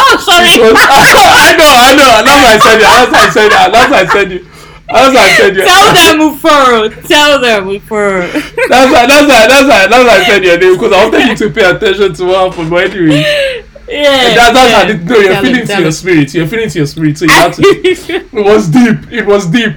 Oh, 0.00 0.16
sorry. 0.24 0.46
Was- 0.62 0.78
I 0.78 1.56
know, 1.58 1.66
I 1.66 1.92
know. 1.96 2.22
That's 2.22 2.44
why 2.44 2.54
I 2.54 2.58
said 2.58 2.76
it. 2.78 2.86
That's 2.86 3.10
why 3.12 3.18
I 3.18 3.30
said 3.30 3.52
it. 3.52 3.72
That's 3.72 3.90
why 3.90 3.98
I 3.98 4.06
said 4.06 4.32
it. 4.32 4.44
That's 4.88 5.14
why 5.14 5.20
I 5.20 5.32
said 5.36 5.56
your 5.56 5.66
Tell 5.66 5.94
them 5.94 6.18
Uforo. 6.30 7.06
Tell 7.08 7.40
them 7.40 7.64
Uforo. 7.68 8.32
That's 8.68 8.92
why 8.92 9.06
that's 9.06 9.28
why 9.28 9.46
that's 9.46 9.68
why 9.68 9.86
that's 9.86 10.04
why 10.04 10.16
I 10.16 10.24
said 10.24 10.44
your 10.44 10.58
name 10.58 10.72
because 10.74 10.92
I 10.92 11.04
wanted 11.04 11.28
you 11.28 11.36
to 11.36 11.50
pay 11.54 11.70
attention 11.70 12.14
to 12.14 12.24
what 12.24 12.50
happened. 12.50 12.70
But 12.70 12.90
anyway, 12.90 13.64
Yeah. 13.88 14.34
that, 14.34 14.52
that's 14.54 14.72
how 14.72 14.88
yeah. 14.88 14.96
the, 14.96 15.04
no, 15.04 15.18
you're 15.18 15.42
feeling 15.42 15.66
to 15.66 15.80
your 15.82 15.92
spirit. 15.92 16.32
You're 16.34 16.46
feeling 16.46 16.70
to 16.70 16.78
your 16.78 16.86
spirit. 16.86 17.18
So 17.18 17.24
you 17.26 17.30
have 17.32 17.54
to. 17.56 17.62
It 18.32 18.32
was 18.32 18.68
deep. 18.68 19.12
It 19.12 19.26
was 19.26 19.46
deep. 19.46 19.74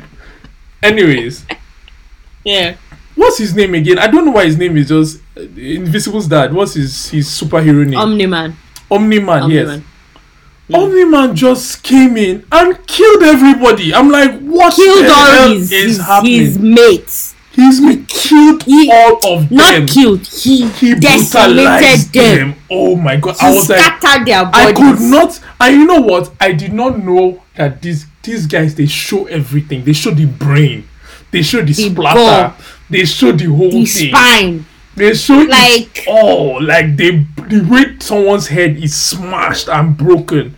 Anyways, 0.83 1.45
yeah. 2.43 2.75
what's 3.15 3.37
his 3.37 3.55
name 3.55 3.75
again? 3.75 3.99
I 3.99 4.07
don't 4.07 4.25
know 4.25 4.31
why 4.31 4.45
his 4.45 4.57
name 4.57 4.77
is 4.77 4.87
just 4.89 5.19
uh, 5.37 5.41
Invincible's 5.41 6.27
dad. 6.27 6.53
What's 6.53 6.73
his 6.73 7.09
his 7.09 7.27
superhero 7.27 7.85
name? 7.87 7.99
Omni 7.99 8.25
Man. 8.25 8.55
Omni 8.89 9.19
Man. 9.19 9.43
Omni 9.43 9.55
Yes. 9.55 9.67
Man. 9.67 9.83
Omni 10.73 11.05
Man 11.05 11.35
just 11.35 11.83
came 11.83 12.15
in 12.17 12.45
and 12.51 12.87
killed 12.87 13.23
everybody. 13.23 13.93
I'm 13.93 14.09
like, 14.09 14.39
what 14.39 14.73
Killed 14.73 15.05
the 15.05 15.13
hell 15.13 15.49
his, 15.51 15.71
is 15.71 15.83
his, 15.97 15.97
happening? 15.99 16.39
his 16.39 16.59
mates. 16.59 17.35
He's 17.53 17.81
me 17.81 18.05
killed 18.07 18.63
He- 18.63 18.89
all 18.89 19.17
of 19.35 19.51
Not 19.51 19.71
them. 19.73 19.81
Not 19.85 19.89
killed. 19.89 20.25
He, 20.25 20.67
he 20.69 20.95
decimated 20.95 21.99
them. 22.13 22.51
them. 22.51 22.55
Oh 22.71 22.95
my 22.95 23.17
god! 23.17 23.35
He 23.37 23.45
I 23.45 23.53
was 23.53 23.69
like, 23.69 24.01
their 24.25 24.49
I 24.53 24.71
could 24.73 25.01
not. 25.01 25.37
And 25.59 25.75
you 25.75 25.85
know 25.85 25.99
what? 25.99 26.31
I 26.39 26.53
did 26.53 26.71
not 26.71 26.97
know 27.03 27.43
that 27.57 27.81
these 27.81 28.05
these 28.23 28.47
guys 28.47 28.75
they 28.75 28.85
show 28.87 29.25
everything. 29.25 29.83
They 29.83 29.93
show 29.93 30.11
the 30.11 30.25
brain. 30.25 30.87
They 31.31 31.41
show 31.41 31.59
the, 31.61 31.73
The 31.73 31.89
splatter. 31.89 32.19
ball. 32.53 32.65
They 32.89 33.05
show 33.05 33.31
the 33.31 33.45
whole 33.45 33.69
the 33.71 33.85
thing. 33.85 34.09
spine. 34.09 34.65
They 34.95 35.13
show 35.13 35.37
Like- 35.39 36.03
oh. 36.07 36.57
Like 36.61 36.97
they 36.97 37.25
the 37.47 37.65
way 37.69 37.95
someone's 37.99 38.47
head 38.47 38.77
is 38.77 38.95
smashed 38.95 39.69
and 39.69 39.95
broken. 39.97 40.55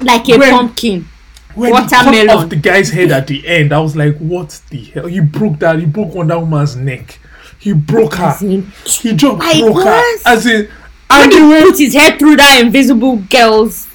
Like 0.00 0.28
a 0.28 0.38
When- 0.38 0.50
pumpkin. 0.50 1.08
When 1.54 1.72
he 1.72 1.78
cut 1.88 2.04
Watermelon. 2.06 2.28
off 2.30 2.48
the 2.50 2.56
guy's 2.56 2.90
head 2.90 3.10
at 3.12 3.26
the 3.28 3.46
end, 3.48 3.72
I 3.72 3.78
was 3.80 3.96
like, 3.96 4.18
what 4.18 4.60
the 4.68 4.84
hell? 4.84 5.06
He 5.06 5.20
broke 5.20 5.58
that. 5.60 5.78
He 5.78 5.86
broke 5.86 6.14
Wonder 6.14 6.38
Woman's 6.38 6.76
neck. 6.76 7.18
He 7.58 7.72
broke 7.72 8.16
her. 8.16 8.36
In, 8.42 8.70
He 8.84 9.14
just 9.14 9.38
Like 9.38 9.60
broke 9.60 9.76
her. 9.78 9.84
what? 9.84 10.20
As 10.26 10.44
in, 10.44 10.68
and 11.08 11.32
he 11.32 11.42
way 11.42 11.62
put 11.62 11.78
his 11.78 11.94
head 11.94 12.18
through 12.18 12.36
that 12.36 12.60
invisible 12.60 13.16
girl's 13.30 13.86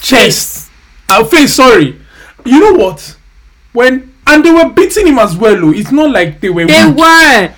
chest. 0.00 0.70
I'll 1.08 1.24
face 1.24 1.54
sorry. 1.54 2.00
You 2.48 2.60
know 2.60 2.72
what? 2.84 3.16
When 3.72 4.12
and 4.26 4.44
they 4.44 4.50
were 4.52 4.68
beating 4.70 5.06
him 5.06 5.18
as 5.18 5.36
well. 5.36 5.56
Oh, 5.64 5.72
it's 5.72 5.92
not 5.92 6.10
like 6.10 6.40
they 6.40 6.50
were. 6.50 6.66
They 6.66 6.86
weak. 6.86 6.96
were. 6.96 7.54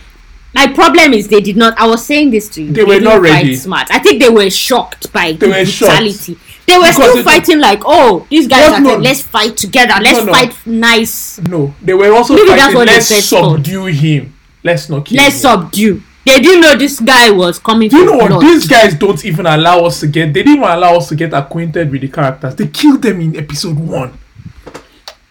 My 0.52 0.66
problem 0.74 1.12
is 1.12 1.28
they 1.28 1.40
did 1.40 1.56
not. 1.56 1.78
I 1.78 1.86
was 1.86 2.04
saying 2.04 2.30
this 2.30 2.48
to 2.50 2.62
you. 2.62 2.72
They 2.72 2.82
were 2.84 2.98
didn't 2.98 3.22
ready. 3.22 3.54
Smart. 3.54 3.88
I 3.90 4.00
think 4.00 4.20
they 4.20 4.28
were 4.30 4.50
shocked 4.50 5.12
by 5.12 5.32
They 5.32 5.46
the 5.46 5.48
were 5.48 5.64
shocked. 5.64 5.90
brutality. 5.92 6.38
They 6.66 6.76
were 6.76 6.82
Because 6.82 7.10
still 7.10 7.22
fighting 7.24 7.58
like, 7.60 7.82
oh, 7.84 8.26
these 8.30 8.46
guys 8.48 8.72
are 8.72 8.80
No. 8.80 8.96
let's 8.96 9.22
fight 9.22 9.56
together. 9.56 9.94
Let's 10.02 10.24
no. 10.24 10.32
fight 10.32 10.54
nice. 10.66 11.38
No, 11.40 11.74
they 11.82 11.94
were 11.94 12.12
also 12.12 12.34
Maybe 12.34 12.48
fighting. 12.48 12.76
Let's 12.86 13.08
for. 13.08 13.54
subdue 13.54 13.86
him. 13.86 14.34
Let's 14.62 14.88
not 14.88 15.04
kill 15.06 15.16
Let's 15.16 15.36
him. 15.36 15.40
subdue. 15.40 16.02
They 16.26 16.38
didn't 16.40 16.60
know 16.60 16.76
this 16.76 17.00
guy 17.00 17.30
was 17.30 17.58
coming. 17.58 17.88
Do 17.88 17.96
you 17.98 18.04
know 18.06 18.16
what? 18.16 18.40
These 18.40 18.68
guys 18.68 18.94
don't 18.94 19.24
even 19.24 19.46
allow 19.46 19.84
us 19.84 20.00
to 20.00 20.06
get. 20.06 20.26
They 20.34 20.42
didn't 20.42 20.58
even 20.58 20.68
allow 20.68 20.96
us 20.96 21.08
to 21.08 21.14
get 21.16 21.32
acquainted 21.32 21.90
with 21.90 22.02
the 22.02 22.08
characters. 22.08 22.54
They 22.56 22.66
killed 22.68 23.02
them 23.02 23.20
in 23.20 23.36
episode 23.36 23.78
one. 23.78 24.12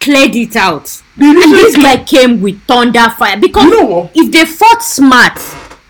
Cleared 0.00 0.34
it 0.34 0.56
out. 0.56 1.02
And 1.16 1.36
this 1.36 1.76
guy 1.76 2.02
came 2.02 2.40
with 2.40 2.60
thunder 2.62 3.08
fire 3.10 3.38
because 3.38 3.64
You 3.64 3.70
know 3.70 4.10
if 4.14 4.32
they 4.32 4.46
fought 4.46 4.82
smart, 4.82 5.38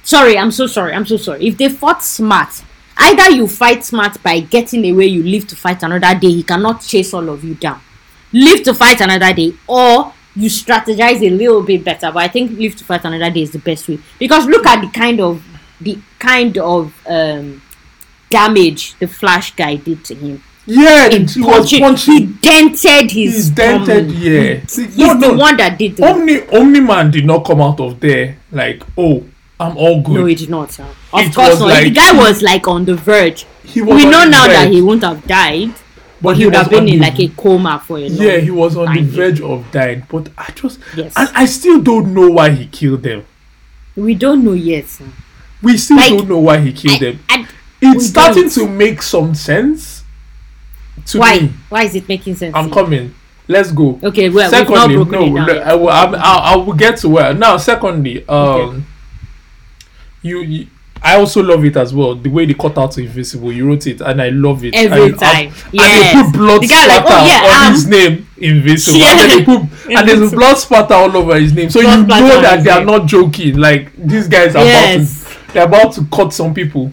sorry, 0.02 0.36
I'm 0.36 0.50
so 0.50 0.66
sorry, 0.66 0.92
I'm 0.92 1.06
so 1.06 1.16
sorry. 1.16 1.46
If 1.46 1.56
they 1.56 1.68
fought 1.68 2.02
smart, 2.02 2.62
either 2.96 3.30
you 3.30 3.46
fight 3.46 3.84
smart 3.84 4.22
by 4.22 4.40
getting 4.40 4.90
away, 4.90 5.06
you 5.06 5.22
live 5.22 5.46
to 5.48 5.56
fight 5.56 5.82
another 5.82 6.18
day. 6.18 6.30
He 6.30 6.42
cannot 6.42 6.82
chase 6.82 7.14
all 7.14 7.28
of 7.28 7.44
you 7.44 7.54
down. 7.54 7.80
Live 8.32 8.62
to 8.64 8.74
fight 8.74 9.00
another 9.00 9.32
day, 9.32 9.54
or 9.66 10.12
you 10.36 10.48
strategize 10.48 11.22
a 11.22 11.30
little 11.30 11.62
bit 11.62 11.84
better. 11.84 12.10
But 12.12 12.24
I 12.24 12.28
think 12.28 12.58
live 12.58 12.76
to 12.76 12.84
fight 12.84 13.04
another 13.04 13.30
day 13.30 13.42
is 13.42 13.52
the 13.52 13.58
best 13.58 13.88
way 13.88 13.98
because 14.18 14.46
look 14.46 14.66
at 14.66 14.80
the 14.80 14.90
kind 14.90 15.20
of 15.20 15.42
the 15.80 15.98
kind 16.18 16.58
of 16.58 16.94
um, 17.06 17.62
damage 18.28 18.94
the 18.98 19.06
Flash 19.06 19.54
guy 19.54 19.76
did 19.76 20.04
to 20.04 20.14
him. 20.14 20.42
Yeah, 20.72 21.08
he 21.08 21.40
was 21.40 21.72
punching, 21.72 22.14
he 22.14 22.26
dented 22.26 23.10
his 23.10 23.34
He's 23.34 23.50
dented. 23.50 24.10
stomach. 24.10 24.16
Yeah, 24.22 24.54
He's 24.54 24.96
no, 24.98 25.14
the 25.18 25.28
no. 25.28 25.32
one 25.34 25.56
that 25.56 25.78
did 25.78 25.96
the 25.96 26.06
Omni 26.06 26.48
Omni 26.52 26.80
Man 26.80 27.10
did 27.10 27.24
not 27.26 27.44
come 27.44 27.60
out 27.60 27.80
of 27.80 27.98
there 27.98 28.36
like, 28.52 28.82
oh, 28.96 29.24
I'm 29.58 29.76
all 29.76 30.00
good. 30.00 30.14
No, 30.14 30.26
he 30.26 30.34
did 30.36 30.48
not. 30.48 30.70
Sir. 30.70 30.84
Of 31.12 31.20
It 31.22 31.34
course 31.34 31.58
not. 31.58 31.68
like- 31.68 31.84
the 31.84 31.90
guy 31.90 32.12
was 32.12 32.40
like 32.42 32.68
on 32.68 32.84
the 32.84 32.94
verge. 32.94 33.46
he 33.64 33.82
was 33.82 33.96
We 33.96 34.04
know 34.04 34.24
now 34.24 34.46
that 34.46 34.70
he 34.70 34.80
wouldn't 34.80 35.02
have 35.04 35.26
died. 35.26 35.72
but 36.22 36.36
He 36.36 36.44
would 36.44 36.54
was 36.54 36.62
have 36.62 36.70
been 36.70 36.88
in 36.88 36.98
the- 37.00 37.06
like 37.06 37.18
a 37.18 37.28
coma 37.36 37.82
for 37.84 37.98
a 37.98 38.08
long 38.08 38.26
Yeah, 38.26 38.36
he 38.38 38.50
was 38.50 38.76
on 38.76 38.94
the 38.94 39.02
verge 39.02 39.40
of 39.40 39.64
dying, 39.72 40.04
but 40.08 40.28
I 40.38 40.50
just 40.54 40.78
Yes. 40.96 41.12
and 41.16 41.28
I 41.34 41.46
still 41.46 41.80
don't 41.80 42.14
know 42.14 42.30
why 42.30 42.50
he 42.50 42.66
killed 42.66 43.02
them. 43.02 43.24
We 43.96 44.14
don't 44.14 44.44
know 44.44 44.52
yet. 44.52 44.86
Sir. 44.88 45.04
We 45.62 45.76
still 45.76 45.96
Like, 45.96 46.10
don't 46.10 46.28
know 46.28 46.38
why 46.38 46.58
he 46.60 46.72
killed 46.72 47.00
them. 47.00 47.18
I- 47.28 47.46
It's 47.82 48.06
starting 48.06 48.44
don't. 48.44 48.52
to 48.52 48.68
make 48.68 49.02
some 49.02 49.34
sense 49.34 49.99
why? 51.18 51.38
me. 51.40 51.52
Why 51.68 51.82
is 51.84 51.94
it 51.94 52.08
making 52.08 52.34
sense? 52.36 52.54
I'm 52.54 52.70
coming. 52.70 53.14
Let's 53.48 53.72
go. 53.72 53.98
Okay, 54.02 54.28
well, 54.30 54.48
we've 54.50 54.68
not 54.68 54.68
secondly, 54.68 54.94
broken 54.96 55.34
no. 55.34 55.58
I 55.60 55.74
will, 55.74 55.88
I'm- 55.88 56.14
I'll, 56.16 56.38
I 56.40 56.56
will 56.64 56.72
get 56.74 56.98
to 56.98 57.08
where 57.08 57.34
now. 57.34 57.56
Secondly, 57.56 58.24
um, 58.28 58.36
Okay. 58.38 58.82
you, 60.22 60.38
you, 60.42 60.66
I 61.02 61.16
also 61.16 61.42
love 61.42 61.64
it 61.64 61.76
as 61.76 61.94
well. 61.94 62.14
The 62.14 62.28
way 62.28 62.44
they 62.44 62.54
cut 62.54 62.76
out 62.76 62.96
Invincible, 62.98 63.50
you 63.52 63.66
wrote 63.66 63.86
it, 63.86 64.02
and 64.02 64.20
I 64.20 64.28
love 64.28 64.62
it 64.64 64.74
Every 64.74 65.06
and, 65.06 65.18
time. 65.18 65.46
and 65.46 65.54
Yes. 65.72 66.14
they 66.14 66.22
put 66.22 66.32
blood 66.38 66.62
The 66.62 66.66
guy 66.68 66.86
like, 66.86 66.96
splatter 66.98 67.22
oh, 67.22 67.26
yeah, 67.26 67.60
on 67.60 67.66
um, 67.66 67.72
his 67.72 67.86
name, 67.88 68.26
Invincible, 68.36 68.98
Yeah. 68.98 69.20
and 69.22 69.30
they 69.30 69.44
put 69.44 69.90
and 69.96 70.08
there's 70.08 70.30
blood 70.30 70.54
splatter 70.58 70.94
all 70.94 71.16
over 71.16 71.40
his 71.40 71.52
name, 71.54 71.70
so 71.70 71.80
Blood 71.80 72.00
you 72.00 72.06
know 72.06 72.40
that 72.42 72.62
they 72.62 72.70
are 72.70 72.78
name. 72.84 72.86
not 72.86 73.06
joking. 73.06 73.56
Like 73.56 73.92
these 73.96 74.28
guys 74.28 74.54
are 74.54 74.62
Yes. 74.64 75.22
about 75.24 75.46
to, 75.48 75.52
they're 75.54 75.64
about 75.64 75.92
to 75.94 76.04
cut 76.12 76.32
some 76.34 76.52
people. 76.54 76.92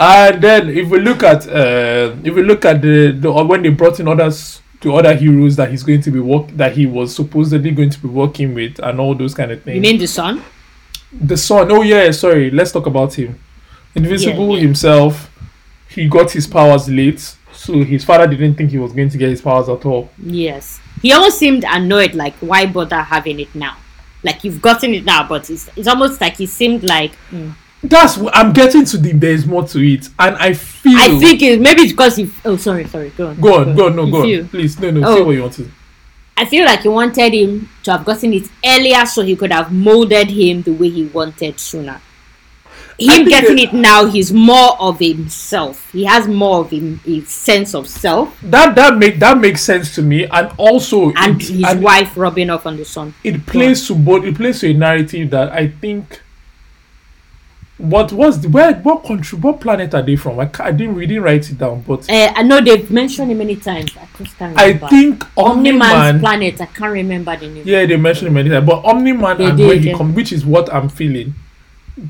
And 0.00 0.42
then 0.42 0.70
if 0.70 0.88
we 0.88 0.98
look 0.98 1.22
at 1.22 1.46
uh, 1.46 2.16
if 2.24 2.34
we 2.34 2.42
look 2.42 2.64
at 2.64 2.80
the, 2.80 3.12
the 3.12 3.30
when 3.30 3.62
they 3.62 3.68
brought 3.68 4.00
in 4.00 4.08
others 4.08 4.62
to 4.80 4.94
other 4.96 5.14
heroes 5.14 5.56
that 5.56 5.70
he's 5.70 5.82
going 5.82 6.00
to 6.00 6.10
be 6.10 6.18
work 6.20 6.48
that 6.56 6.72
he 6.74 6.86
was 6.86 7.14
supposedly 7.14 7.70
going 7.70 7.90
to 7.90 8.00
be 8.00 8.08
working 8.08 8.54
with 8.54 8.78
and 8.78 8.98
all 8.98 9.14
those 9.14 9.34
kind 9.34 9.52
of 9.52 9.62
things. 9.62 9.74
You 9.76 9.82
mean 9.82 9.98
the 9.98 10.06
son? 10.06 10.42
the 11.12 11.36
son? 11.36 11.70
Oh 11.70 11.82
yeah, 11.82 12.10
sorry. 12.12 12.50
Let's 12.50 12.72
talk 12.72 12.86
about 12.86 13.12
him. 13.12 13.38
Invincible 13.94 14.48
Yeah, 14.50 14.54
yeah. 14.54 14.60
himself. 14.62 15.30
He 15.88 16.08
got 16.08 16.30
his 16.30 16.46
powers 16.46 16.88
late, 16.88 17.20
so 17.52 17.82
his 17.84 18.04
father 18.04 18.26
didn't 18.26 18.54
think 18.54 18.70
he 18.70 18.78
was 18.78 18.92
going 18.92 19.10
to 19.10 19.18
get 19.18 19.28
his 19.28 19.42
powers 19.42 19.68
at 19.68 19.84
all. 19.84 20.08
Yes. 20.16 20.80
He 21.02 21.12
almost 21.12 21.38
seemed 21.38 21.64
annoyed, 21.66 22.14
like, 22.14 22.34
why 22.36 22.66
bother 22.66 23.00
having 23.00 23.40
it 23.40 23.52
now? 23.54 23.76
Like, 24.22 24.44
you've 24.44 24.62
gotten 24.62 24.94
it 24.94 25.04
now, 25.04 25.26
but 25.28 25.50
it's, 25.50 25.68
it's 25.76 25.88
almost 25.88 26.20
like 26.20 26.36
he 26.36 26.46
seemed 26.46 26.84
like. 26.84 27.12
hmm. 27.30 27.50
That's 27.82 28.18
I'm 28.34 28.52
getting 28.52 28.84
to 28.84 28.98
the 28.98 29.12
there's 29.12 29.46
more 29.46 29.66
to 29.68 29.78
it, 29.80 30.08
and 30.18 30.36
I 30.36 30.52
feel. 30.52 30.98
I 30.98 31.18
think 31.18 31.40
it, 31.42 31.60
maybe 31.60 31.82
it's 31.82 31.92
because 31.92 32.16
he. 32.16 32.30
Oh, 32.44 32.56
sorry, 32.56 32.86
sorry. 32.86 33.08
Go 33.10 33.28
on. 33.28 33.40
Go 33.40 33.60
on, 33.60 33.74
go 33.76 33.86
on, 33.86 33.96
no, 33.96 34.10
go 34.10 34.22
on, 34.22 34.48
please, 34.48 34.78
no, 34.78 34.90
no, 34.90 35.00
Oh. 35.08 35.16
say 35.16 35.22
what 35.22 35.30
you 35.32 35.40
want 35.42 35.54
to. 35.54 35.70
I 36.36 36.44
feel 36.44 36.64
like 36.66 36.80
he 36.82 36.88
wanted 36.88 37.32
him 37.34 37.68
to 37.84 37.92
have 37.92 38.04
gotten 38.04 38.32
it 38.34 38.48
earlier 38.64 39.04
so 39.06 39.22
he 39.22 39.34
could 39.36 39.52
have 39.52 39.72
molded 39.72 40.30
him 40.30 40.62
the 40.62 40.72
way 40.72 40.88
he 40.90 41.04
wanted 41.06 41.58
sooner. 41.58 42.00
Him 42.98 43.24
getting 43.24 43.56
that- 43.56 43.62
it 43.62 43.72
now, 43.72 44.04
he's 44.06 44.30
more 44.30 44.78
of 44.78 44.98
himself. 44.98 45.90
He 45.90 46.04
has 46.04 46.28
more 46.28 46.60
of 46.60 46.70
him, 46.70 47.00
a 47.06 47.22
sense 47.22 47.74
of 47.74 47.88
self, 47.88 48.38
That 48.42 48.74
that 48.74 48.98
make 48.98 49.18
that 49.20 49.38
makes 49.38 49.62
sense 49.62 49.94
to 49.94 50.02
me, 50.02 50.26
and 50.26 50.50
also 50.58 51.12
and 51.16 51.40
it, 51.40 51.48
his 51.48 51.64
and 51.64 51.82
wife 51.82 52.14
rubbing 52.14 52.50
off 52.50 52.66
on 52.66 52.76
the 52.76 52.84
son. 52.84 53.14
it 53.24 53.46
plays 53.46 53.86
to 53.86 53.94
both. 53.94 54.24
It 54.26 54.34
plays 54.36 54.60
to 54.60 54.70
a 54.70 54.74
narrative 54.74 55.30
that 55.30 55.50
I 55.52 55.68
think. 55.68 56.20
What 57.80 58.12
was 58.12 58.40
the 58.42 58.48
where 58.48 58.74
what 58.74 59.04
country 59.04 59.38
what 59.38 59.60
planet 59.60 59.94
are 59.94 60.02
they 60.02 60.16
from? 60.16 60.38
I, 60.38 60.50
I 60.58 60.70
didn't 60.70 60.98
didn't 60.98 61.22
write 61.22 61.48
it 61.50 61.58
down, 61.58 61.82
but 61.86 62.08
Uh, 62.10 62.32
I 62.36 62.42
know 62.42 62.60
they've 62.60 62.90
mentioned 62.90 63.30
it 63.32 63.36
many 63.36 63.56
times. 63.56 63.96
I 63.96 64.06
just 64.22 64.36
can't 64.38 64.58
I 64.58 64.74
think 64.74 65.24
Omni 65.36 65.70
Omni 65.70 65.72
Man's 65.72 66.20
planet. 66.20 66.60
I 66.60 66.66
can't 66.66 66.92
remember 66.92 67.36
the 67.36 67.48
name. 67.48 67.62
Yeah, 67.66 67.86
they 67.86 67.96
mentioned 67.96 68.28
it 68.28 68.32
many 68.32 68.50
times, 68.50 68.66
but 68.66 68.84
Omni 68.84 69.12
Man 69.12 69.38
They 69.38 69.44
and 69.46 69.56
did, 69.56 69.66
when 69.68 69.78
he 69.82 69.90
yeah. 69.90 69.96
come, 69.96 70.14
which 70.14 70.32
is 70.32 70.44
what 70.44 70.72
I'm 70.72 70.88
feeling. 70.90 71.34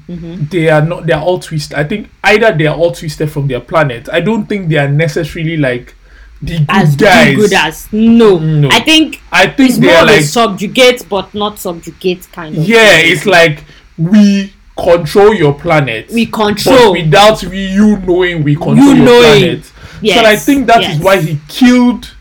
Mhm. 0.09 0.51
They 0.51 0.69
are 0.69 0.83
not. 0.85 1.07
They 1.07 1.13
are 1.13 1.23
all 1.23 1.39
twisted. 1.39 1.77
I 1.79 1.85
think 1.85 2.09
either 2.25 2.53
they 2.57 2.67
are 2.67 2.77
all 2.77 2.93
twisted 2.93 3.31
from 3.31 3.49
their 3.49 3.61
planet. 3.61 4.09
I 4.13 4.21
don't 4.21 4.47
think 4.47 4.69
they 4.69 4.77
are 4.79 4.89
necessarily 4.89 5.57
like 5.57 5.95
the 6.43 6.59
good 6.59 6.67
As 6.69 6.97
guys. 6.97 7.37
good 7.37 7.53
as 7.53 7.89
no. 7.93 8.39
No. 8.39 8.69
I 8.71 8.81
think 8.81 9.21
I 9.33 9.47
think 9.49 9.71
it's 9.71 9.79
they 9.79 9.87
more 9.89 9.97
are 9.97 10.07
like 10.07 10.23
subjugate 10.23 11.07
but 11.09 11.33
not 11.35 11.59
subjugate 11.59 12.29
kind 12.33 12.57
of. 12.57 12.65
yeah. 12.69 12.99
It's 12.99 13.27
like 13.27 13.65
we 13.99 14.53
control 14.83 15.35
your 15.35 15.55
planet. 15.55 16.11
we 16.11 16.27
but 16.27 16.33
control. 16.57 16.93
without 16.93 17.43
you 17.43 17.97
knowing 17.99 18.43
we 18.45 18.55
control 18.55 18.77
You 18.77 18.95
your 18.95 19.05
knowing. 19.05 19.41
planet. 19.41 19.73
yes, 20.03 20.21
so 20.21 20.25
I 20.27 20.37
think 20.37 20.67
that 20.67 20.81
is 20.83 20.89
yes. 20.97 21.03
why 21.03 21.21
he 21.21 21.39
killed 21.49 22.15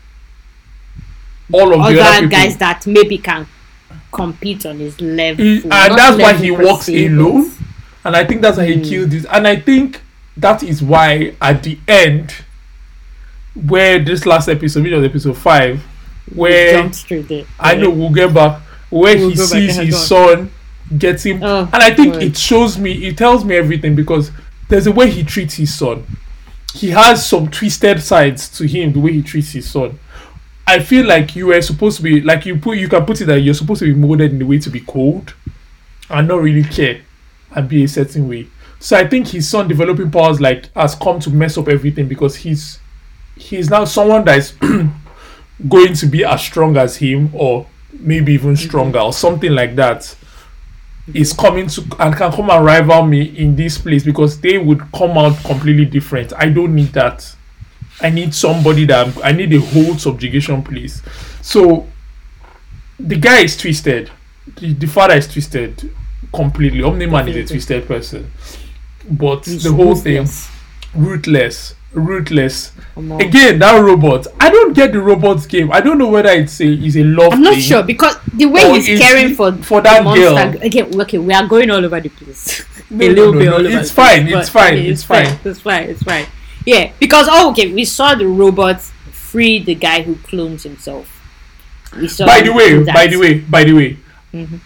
all 1.52 1.74
of 1.74 1.92
the 1.92 2.00
other 2.00 2.26
guys 2.28 2.56
that 2.58 2.86
maybe 2.86 3.18
can 3.18 3.46
compete 4.12 4.66
on 4.66 4.78
his 4.78 5.00
level. 5.00 5.44
He- 5.44 5.62
and 5.62 5.70
that's 5.98 6.16
why 6.20 6.34
he 6.34 6.50
walks 6.50 6.88
alone. 6.88 7.50
and 8.04 8.16
I 8.16 8.24
think 8.24 8.40
that's 8.42 8.56
why 8.58 8.66
he 8.66 8.74
Mm. 8.76 8.88
killed 8.88 9.10
this. 9.10 9.26
And 9.30 9.46
I 9.46 9.56
think 9.56 10.00
that 10.36 10.62
is 10.62 10.82
why 10.82 11.34
at 11.40 11.62
the 11.62 11.78
end, 11.88 12.34
where 13.54 13.98
this 13.98 14.26
last 14.26 14.48
episode, 14.48 14.84
which 14.84 14.92
was 14.92 15.04
episode 15.04 15.36
five, 15.36 15.82
where 16.34 16.72
Jump 16.82 16.94
straight 16.94 17.28
there. 17.28 17.44
I 17.58 17.74
know 17.74 17.90
we'll 17.90 18.10
get 18.10 18.32
back 18.32 18.60
where 18.90 19.16
We'll 19.16 19.30
he 19.30 19.36
sees 19.36 19.76
his 19.76 20.06
son 20.06 20.50
getting 20.98 21.42
Oh, 21.42 21.68
and 21.72 21.82
I 21.82 21.94
think 21.94 22.14
God. 22.14 22.22
it 22.22 22.36
shows 22.36 22.78
me 22.78 23.06
it 23.06 23.16
tells 23.18 23.44
me 23.44 23.56
everything 23.56 23.94
because 23.94 24.30
there's 24.68 24.86
a 24.86 24.92
way 24.92 25.10
he 25.10 25.22
treats 25.22 25.54
his 25.54 25.74
son. 25.74 26.04
He 26.74 26.90
has 26.90 27.26
some 27.26 27.48
twisted 27.50 28.00
sides 28.02 28.48
to 28.58 28.66
him 28.66 28.92
the 28.92 29.00
way 29.00 29.12
he 29.12 29.22
treats 29.22 29.52
his 29.52 29.68
son. 29.70 29.98
I 30.66 30.78
feel 30.78 31.06
like 31.06 31.34
you 31.34 31.48
were 31.48 31.60
supposed 31.62 31.96
to 31.96 32.02
be 32.02 32.20
like 32.20 32.46
you 32.46 32.56
put 32.56 32.78
you 32.78 32.88
can 32.88 33.04
put 33.04 33.20
it 33.20 33.24
that 33.26 33.40
you're 33.40 33.54
supposed 33.54 33.80
to 33.80 33.86
be 33.92 33.94
molded 33.94 34.30
in 34.32 34.38
the 34.38 34.46
way 34.46 34.58
to 34.58 34.70
be 34.70 34.80
cold 34.80 35.34
and 36.08 36.28
not 36.28 36.40
really 36.40 36.62
care 36.64 37.00
and 37.54 37.68
be 37.68 37.84
a 37.84 37.88
certain 37.88 38.28
way. 38.28 38.46
So 38.78 38.96
I 38.96 39.06
think 39.06 39.28
his 39.28 39.48
son 39.48 39.68
developing 39.68 40.10
powers 40.10 40.40
like 40.40 40.72
has 40.74 40.94
come 40.94 41.18
to 41.20 41.30
mess 41.30 41.58
up 41.58 41.68
everything 41.68 42.06
because 42.08 42.36
he's 42.36 42.78
he's 43.36 43.68
now 43.68 43.84
someone 43.84 44.24
that 44.26 44.38
is 44.38 44.52
going 45.68 45.94
to 45.94 46.06
be 46.06 46.24
as 46.24 46.40
strong 46.42 46.76
as 46.76 46.96
him 46.96 47.30
or 47.32 47.66
maybe 47.92 48.32
even 48.32 48.56
stronger 48.56 49.00
or 49.00 49.12
something 49.12 49.52
like 49.52 49.74
that 49.76 50.14
is 51.14 51.32
coming 51.32 51.66
to 51.68 51.82
and 51.98 52.14
can 52.14 52.32
come 52.32 52.50
and 52.50 52.64
rival 52.64 53.04
me 53.04 53.22
in 53.22 53.56
this 53.56 53.78
place 53.78 54.04
because 54.04 54.40
they 54.40 54.58
would 54.58 54.80
come 54.92 55.16
out 55.18 55.36
completely 55.44 55.84
different. 55.84 56.32
I 56.34 56.48
don't 56.48 56.74
need 56.74 56.92
that. 56.94 57.34
I 58.00 58.10
need 58.10 58.34
somebody 58.34 58.84
that 58.86 59.24
I 59.24 59.32
need 59.32 59.52
a 59.52 59.60
whole 59.60 59.96
subjugation 59.98 60.62
place. 60.62 61.02
So 61.42 61.86
the 62.98 63.16
guy 63.16 63.40
is 63.40 63.56
twisted. 63.56 64.10
The, 64.58 64.72
the 64.72 64.86
father 64.86 65.14
is 65.14 65.28
twisted 65.30 65.92
completely. 66.32 66.82
Omni 66.82 67.06
Man 67.06 67.28
is 67.28 67.36
a 67.36 67.52
twisted 67.52 67.86
person. 67.86 68.30
But 69.10 69.46
He's 69.46 69.64
the 69.64 69.72
whole 69.72 69.94
thing 69.94 70.26
ruthless. 70.94 71.74
Ruthless, 71.92 72.72
ruthless. 72.72 72.72
Come 72.94 73.12
on. 73.12 73.20
Again, 73.20 73.58
that 73.60 73.78
robot. 73.80 74.26
I 74.38 74.50
don't 74.50 74.72
get 74.74 74.92
the 74.92 75.00
robots 75.00 75.46
game. 75.46 75.72
I 75.72 75.80
don't 75.80 75.98
know 75.98 76.08
whether 76.08 76.30
it's 76.30 76.60
a 76.60 76.66
is 76.66 76.96
a 76.96 77.04
love. 77.04 77.32
I'm 77.32 77.42
not 77.42 77.54
thing. 77.54 77.62
sure 77.62 77.82
because 77.82 78.16
the 78.32 78.46
way 78.46 78.80
he's 78.80 78.98
caring 79.00 79.34
for 79.34 79.52
for 79.62 79.80
that 79.82 80.04
monster, 80.04 80.22
girl? 80.22 80.62
Again, 80.62 81.00
okay, 81.00 81.18
we 81.18 81.32
are 81.34 81.46
going 81.46 81.70
all 81.70 81.84
over 81.84 82.00
the 82.00 82.08
place. 82.08 82.64
No, 82.92 83.06
a 83.06 83.08
little 83.08 83.32
no, 83.32 83.38
bit 83.38 83.44
no, 83.44 83.52
all 83.54 83.60
over. 83.60 83.78
it's 83.78 83.90
the 83.90 83.94
fine, 83.94 84.26
place, 84.26 84.34
it's 84.40 84.48
fine, 84.48 84.72
okay, 84.74 84.88
it's 84.88 85.04
fine. 85.04 85.38
It's 85.44 85.60
fine. 85.60 85.82
It's 85.90 86.02
fine. 86.02 86.26
Yeah, 86.66 86.92
because 86.98 87.28
oh, 87.30 87.50
okay, 87.52 87.72
we 87.72 87.84
saw 87.84 88.16
the 88.16 88.26
robot 88.26 88.80
free 88.80 89.62
the 89.62 89.76
guy 89.76 90.02
who 90.02 90.16
clones 90.16 90.64
himself. 90.64 91.06
We 91.96 92.08
saw. 92.08 92.26
By 92.26 92.40
the 92.40 92.52
way, 92.52 92.82
by 92.82 93.06
the 93.06 93.16
way, 93.16 93.38
by 93.38 93.62
the 93.62 93.72
way, 93.74 93.96
Mhm. 94.34 94.58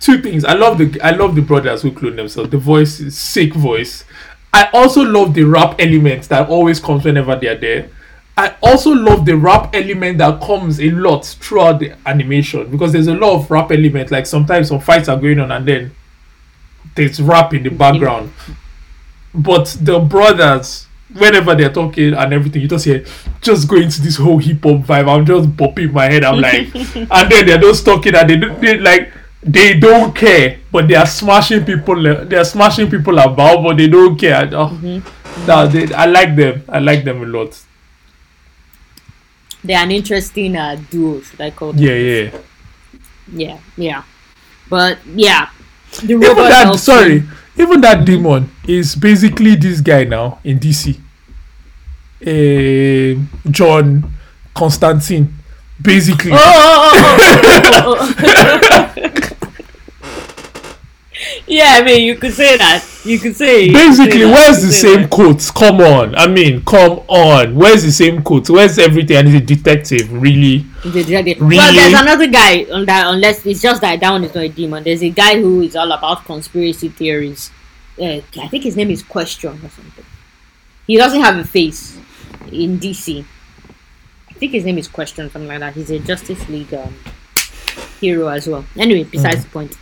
two 0.00 0.22
things. 0.22 0.46
I 0.46 0.54
love 0.54 0.78
the 0.78 0.98
I 1.02 1.10
love 1.10 1.34
the 1.34 1.42
brothers 1.42 1.82
who 1.82 1.92
clone 1.92 2.16
themselves. 2.16 2.48
The 2.50 2.56
voice 2.56 3.14
sick 3.14 3.52
voice. 3.54 4.04
I 4.52 4.68
also 4.72 5.02
love 5.02 5.34
the 5.34 5.44
rap 5.44 5.76
element 5.78 6.28
that 6.28 6.48
always 6.48 6.80
comes 6.80 7.04
whenever 7.04 7.36
they 7.36 7.46
are 7.48 7.56
there. 7.58 7.88
I 8.36 8.54
also 8.62 8.90
love 8.92 9.26
the 9.26 9.36
rap 9.36 9.74
element 9.74 10.18
that 10.18 10.40
comes 10.40 10.80
a 10.80 10.90
lot 10.90 11.26
throughout 11.26 11.78
the 11.80 11.92
animation 12.06 12.70
because 12.70 12.92
there's 12.92 13.06
a 13.06 13.14
lot 13.14 13.34
of 13.34 13.50
rap 13.50 13.70
element. 13.70 14.10
Like 14.10 14.26
sometimes 14.26 14.68
some 14.68 14.80
fights 14.80 15.08
are 15.08 15.18
going 15.20 15.38
on 15.40 15.50
and 15.52 15.66
then 15.66 15.94
there's 16.96 17.20
rap 17.20 17.52
in 17.54 17.62
the 17.62 17.68
background. 17.70 18.32
But 19.34 19.76
the 19.80 19.98
brothers, 20.00 20.86
whenever 21.12 21.54
they're 21.54 21.72
talking 21.72 22.14
and 22.14 22.32
everything, 22.32 22.62
you 22.62 22.68
just 22.68 22.84
hear 22.84 23.04
just 23.40 23.68
go 23.68 23.76
into 23.76 24.00
this 24.02 24.16
whole 24.16 24.38
hip 24.38 24.62
hop 24.62 24.80
vibe. 24.86 25.08
I'm 25.08 25.24
just 25.26 25.50
bopping 25.50 25.92
my 25.92 26.06
head. 26.06 26.24
I'm 26.24 26.40
like, 26.40 26.74
and 26.96 27.30
then 27.32 27.46
they're 27.46 27.58
just 27.58 27.84
talking 27.84 28.14
and 28.14 28.28
they, 28.28 28.36
don't- 28.36 28.60
they 28.60 28.78
like 28.78 29.12
they 29.42 29.78
don't 29.78 30.14
care, 30.14 30.58
but 30.70 30.86
they 30.88 30.94
are 30.94 31.06
smashing 31.06 31.64
people. 31.64 32.02
They 32.02 32.36
are 32.36 32.44
smashing 32.44 32.90
people 32.90 33.18
about, 33.18 33.62
but 33.62 33.76
they 33.76 33.88
don't 33.88 34.16
care. 34.16 34.48
Oh, 34.52 35.02
nah, 35.46 35.66
they, 35.66 35.92
I 35.94 36.06
like 36.06 36.36
them. 36.36 36.62
I 36.68 36.78
like 36.78 37.04
them 37.04 37.22
a 37.22 37.26
lot. 37.26 37.60
They're 39.62 39.82
an 39.82 39.90
interesting 39.90 40.56
uh, 40.56 40.80
duo, 40.90 41.20
should 41.20 41.40
I 41.40 41.50
call 41.50 41.72
them? 41.72 41.84
Yeah, 41.84 41.94
yeah. 41.94 42.30
yeah, 43.32 43.58
yeah. 43.76 44.02
But 44.70 44.98
yeah, 45.14 45.50
the 46.02 46.14
Even 46.14 46.36
that, 46.36 46.78
sorry, 46.78 47.20
him. 47.20 47.30
even 47.56 47.80
that 47.82 48.04
demon 48.06 48.50
is 48.66 48.94
basically 48.94 49.56
this 49.56 49.80
guy 49.80 50.04
now 50.04 50.38
in 50.44 50.58
DC. 50.58 50.98
Eh, 52.22 53.16
John 53.50 54.10
Constantine, 54.54 55.34
basically. 55.82 56.32
Oh, 56.32 56.38
oh, 56.38 56.92
oh, 56.94 57.18
oh, 57.22 58.60
oh, 58.62 58.96
oh. 58.96 59.06
yeah, 61.50 61.74
I 61.78 61.82
mean, 61.82 62.04
you 62.04 62.14
could 62.16 62.32
say 62.32 62.56
that. 62.56 62.84
You 63.04 63.18
could 63.18 63.34
say. 63.34 63.64
you 63.64 63.72
could 63.72 63.88
Basically, 63.88 64.20
say 64.20 64.24
where's 64.24 64.60
you 64.62 64.66
the 64.68 64.72
same 64.72 65.00
that. 65.02 65.10
quotes? 65.10 65.50
Come 65.50 65.80
on, 65.80 66.14
I 66.14 66.26
mean, 66.28 66.64
come 66.64 67.00
on. 67.08 67.54
Where's 67.56 67.82
the 67.82 67.90
same 67.90 68.22
quotes? 68.22 68.48
Where's 68.48 68.78
everything? 68.78 69.16
And 69.16 69.28
he's 69.28 69.40
a 69.40 69.44
detective, 69.44 70.12
really. 70.12 70.58
The 70.84 71.02
dragon. 71.04 71.38
Really? 71.40 71.56
Well, 71.56 71.74
there's 71.74 72.00
another 72.00 72.26
guy 72.28 72.64
on 72.72 72.86
that. 72.86 73.12
Unless 73.12 73.44
it's 73.46 73.60
just 73.62 73.80
that 73.80 73.98
that 73.98 74.10
one 74.10 74.24
is 74.24 74.34
not 74.34 74.44
a 74.44 74.48
demon. 74.48 74.84
There's 74.84 75.02
a 75.02 75.10
guy 75.10 75.40
who 75.40 75.62
is 75.62 75.74
all 75.74 75.90
about 75.90 76.24
conspiracy 76.24 76.88
theories. 76.88 77.50
Uh, 78.00 78.20
I 78.38 78.48
think 78.48 78.64
his 78.64 78.76
name 78.76 78.90
is 78.90 79.02
Question 79.02 79.50
or 79.50 79.68
something. 79.70 80.04
He 80.86 80.96
doesn't 80.96 81.20
have 81.20 81.36
a 81.36 81.44
face 81.44 81.98
in 82.52 82.78
DC. 82.78 83.24
I 84.28 84.32
think 84.34 84.52
his 84.52 84.64
name 84.64 84.78
is 84.78 84.88
Question, 84.88 85.30
something 85.30 85.48
like 85.48 85.60
that. 85.60 85.74
He's 85.74 85.90
a 85.90 85.98
Justice 85.98 86.48
League 86.48 86.72
um, 86.74 86.94
hero 88.00 88.28
as 88.28 88.46
well. 88.48 88.64
Anyway, 88.76 89.04
besides 89.04 89.44
the 89.44 89.50
point. 89.50 89.76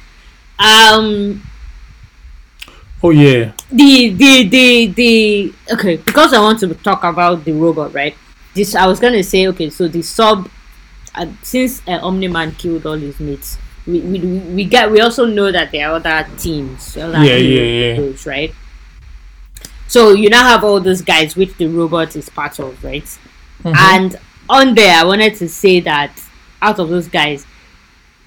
Um, 0.59 1.43
Oh 3.03 3.11
yeah, 3.11 3.53
the 3.71 4.11
the 4.11 4.49
the 4.49 4.87
the 4.89 5.55
okay 5.73 5.97
because 5.99 6.33
I 6.33 6.41
want 6.41 6.59
to 6.61 6.75
talk 6.75 7.05
about 7.05 7.45
the 7.45 7.53
robot, 7.53 7.95
right? 7.95 8.17
This 8.55 8.75
I 8.75 8.87
was 8.87 8.99
gonna 8.99 9.23
say 9.23 9.47
okay, 9.49 9.71
so 9.71 9.87
the 9.87 10.03
sub 10.03 10.51
uh, 11.15 11.27
since 11.43 11.81
uh, 11.87 12.01
Omni 12.03 12.27
Man 12.29 12.53
killed 12.53 12.87
all 12.87 12.97
his 12.99 13.21
mates, 13.21 13.57
we 13.87 14.01
we 14.01 14.19
we 14.55 14.65
get 14.65 14.91
we 14.91 15.01
also 15.01 15.27
know 15.27 15.53
that 15.53 15.71
there 15.71 15.89
are 15.89 15.97
other 15.97 16.27
teams, 16.39 16.97
other 16.97 17.19
Yeah, 17.23 17.37
yeah, 17.37 17.63
yeah. 17.63 17.95
heroes, 17.95 18.27
right? 18.27 18.53
So 19.87 20.11
you 20.13 20.29
now 20.29 20.43
have 20.43 20.65
all 20.65 20.81
those 20.81 21.01
guys 21.01 21.37
which 21.37 21.57
the 21.57 21.67
robot 21.69 22.17
is 22.17 22.29
part 22.29 22.59
of, 22.59 22.83
right? 22.83 23.05
Mm-hmm. 23.05 23.73
And 23.77 24.17
on 24.49 24.75
there, 24.75 24.97
I 24.99 25.05
wanted 25.05 25.37
to 25.37 25.49
say 25.49 25.81
that 25.81 26.21
out 26.61 26.79
of 26.79 26.89
those 26.89 27.09
guys, 27.09 27.47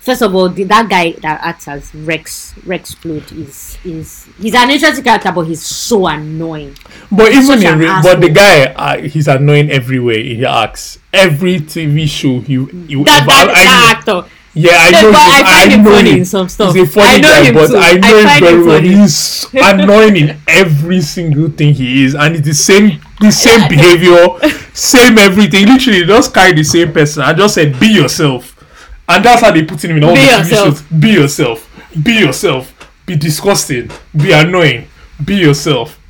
first 0.02 0.22
of 0.22 0.36
all, 0.36 0.50
the, 0.50 0.64
that 0.66 0.90
guy 0.90 1.12
that 1.22 1.40
acts 1.44 1.68
as 1.68 1.94
Rex 1.96 2.54
Rex 2.66 2.96
is 3.06 3.78
is 3.86 4.28
he's 4.40 4.56
an 4.56 4.70
interesting 4.70 5.04
character, 5.04 5.32
but 5.32 5.44
he's 5.48 5.62
so 5.64 6.08
annoying. 6.08 6.76
but 7.12 7.32
even 7.32 7.64
in 7.64 7.80
re- 7.80 8.00
but 8.04 8.20
the 8.22 8.30
guy, 8.30 8.66
uh, 8.74 9.02
he's 9.02 9.28
annoying 9.28 9.70
everywhere 9.72 10.18
he 10.18 10.46
acts. 10.46 11.00
Every 11.14 11.60
TV 11.60 12.08
show 12.08 12.40
he 12.42 12.54
you 12.54 13.04
That 13.06 13.22
ever- 13.22 13.32
that, 13.32 13.54
that 13.54 13.96
actor. 13.98 14.30
Yeah, 14.54 14.72
I 14.76 14.92
No, 14.92 15.02
know. 15.04 15.12
but 15.14 15.22
him, 15.22 15.32
I 15.32 15.60
find 15.62 15.72
him 15.72 15.84
know 15.86 15.92
funny 15.96 16.12
him. 16.12 16.18
in 16.18 16.26
some 16.26 16.50
stuff. 16.50 16.76
He's 16.76 16.84
a 16.90 16.92
funny 16.92 17.08
I 17.08 17.18
know 17.20 17.30
guy, 17.30 17.44
him 17.46 17.54
but 17.54 17.68
too. 17.68 17.78
I 17.78 17.90
I 17.90 17.94
know 17.94 18.18
him 18.18 18.28
very 18.42 18.54
him 18.60 18.66
well. 18.66 18.82
He's 18.82 19.46
annoying 19.54 20.18
in 20.18 20.38
every 20.46 21.00
single 21.00 21.48
thing 21.50 21.74
he 21.74 22.04
is, 22.04 22.16
and 22.16 22.36
it's 22.36 22.46
the 22.46 22.54
same, 22.54 23.00
the 23.22 23.32
same 23.32 23.70
behavior, 23.70 24.28
same 24.74 25.18
everything. 25.18 25.68
Literally, 25.68 26.04
just 26.04 26.34
carry 26.34 26.52
the 26.52 26.64
same 26.64 26.92
person. 26.92 27.24
I 27.24 27.32
just 27.32 27.54
said, 27.56 27.80
be 27.80 27.88
yourself, 27.94 28.61
and 29.08 29.26
that's 29.26 29.42
how 29.42 29.52
they 29.52 29.64
put 29.64 29.84
him 29.84 29.98
in 29.98 30.04
all 30.04 30.14
Be 30.14 30.22
the 30.22 30.28
TV 30.28 30.50
shows. 30.50 30.82
Be 30.84 31.10
yourself. 31.12 31.70
Be 32.04 32.14
yourself. 32.14 32.92
Be 33.06 33.16
disgusting. 33.16 33.90
Be 34.16 34.32
annoying. 34.32 34.88
Be 35.24 35.36
yourself. 35.36 36.00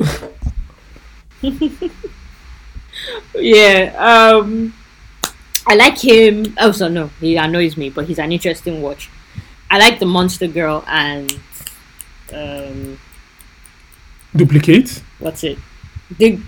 Yeah. 3.36 3.94
Um, 3.98 4.74
I 5.68 5.76
like 5.76 6.00
him. 6.00 6.54
Oh, 6.60 6.72
so 6.72 6.88
no, 6.88 7.08
he 7.20 7.38
annoys 7.38 7.78
me, 7.78 7.90
but 7.90 8.06
he's 8.06 8.20
an 8.20 8.32
interesting 8.32 8.82
watch. 8.82 9.10
I 9.70 9.78
like 9.78 10.00
the 10.00 10.06
Monster 10.06 10.48
Girl 10.48 10.84
and 10.88 11.40
um, 12.34 13.00
Duplicate? 14.36 15.02
what's 15.20 15.44
it? 15.44 15.58
The 16.18 16.40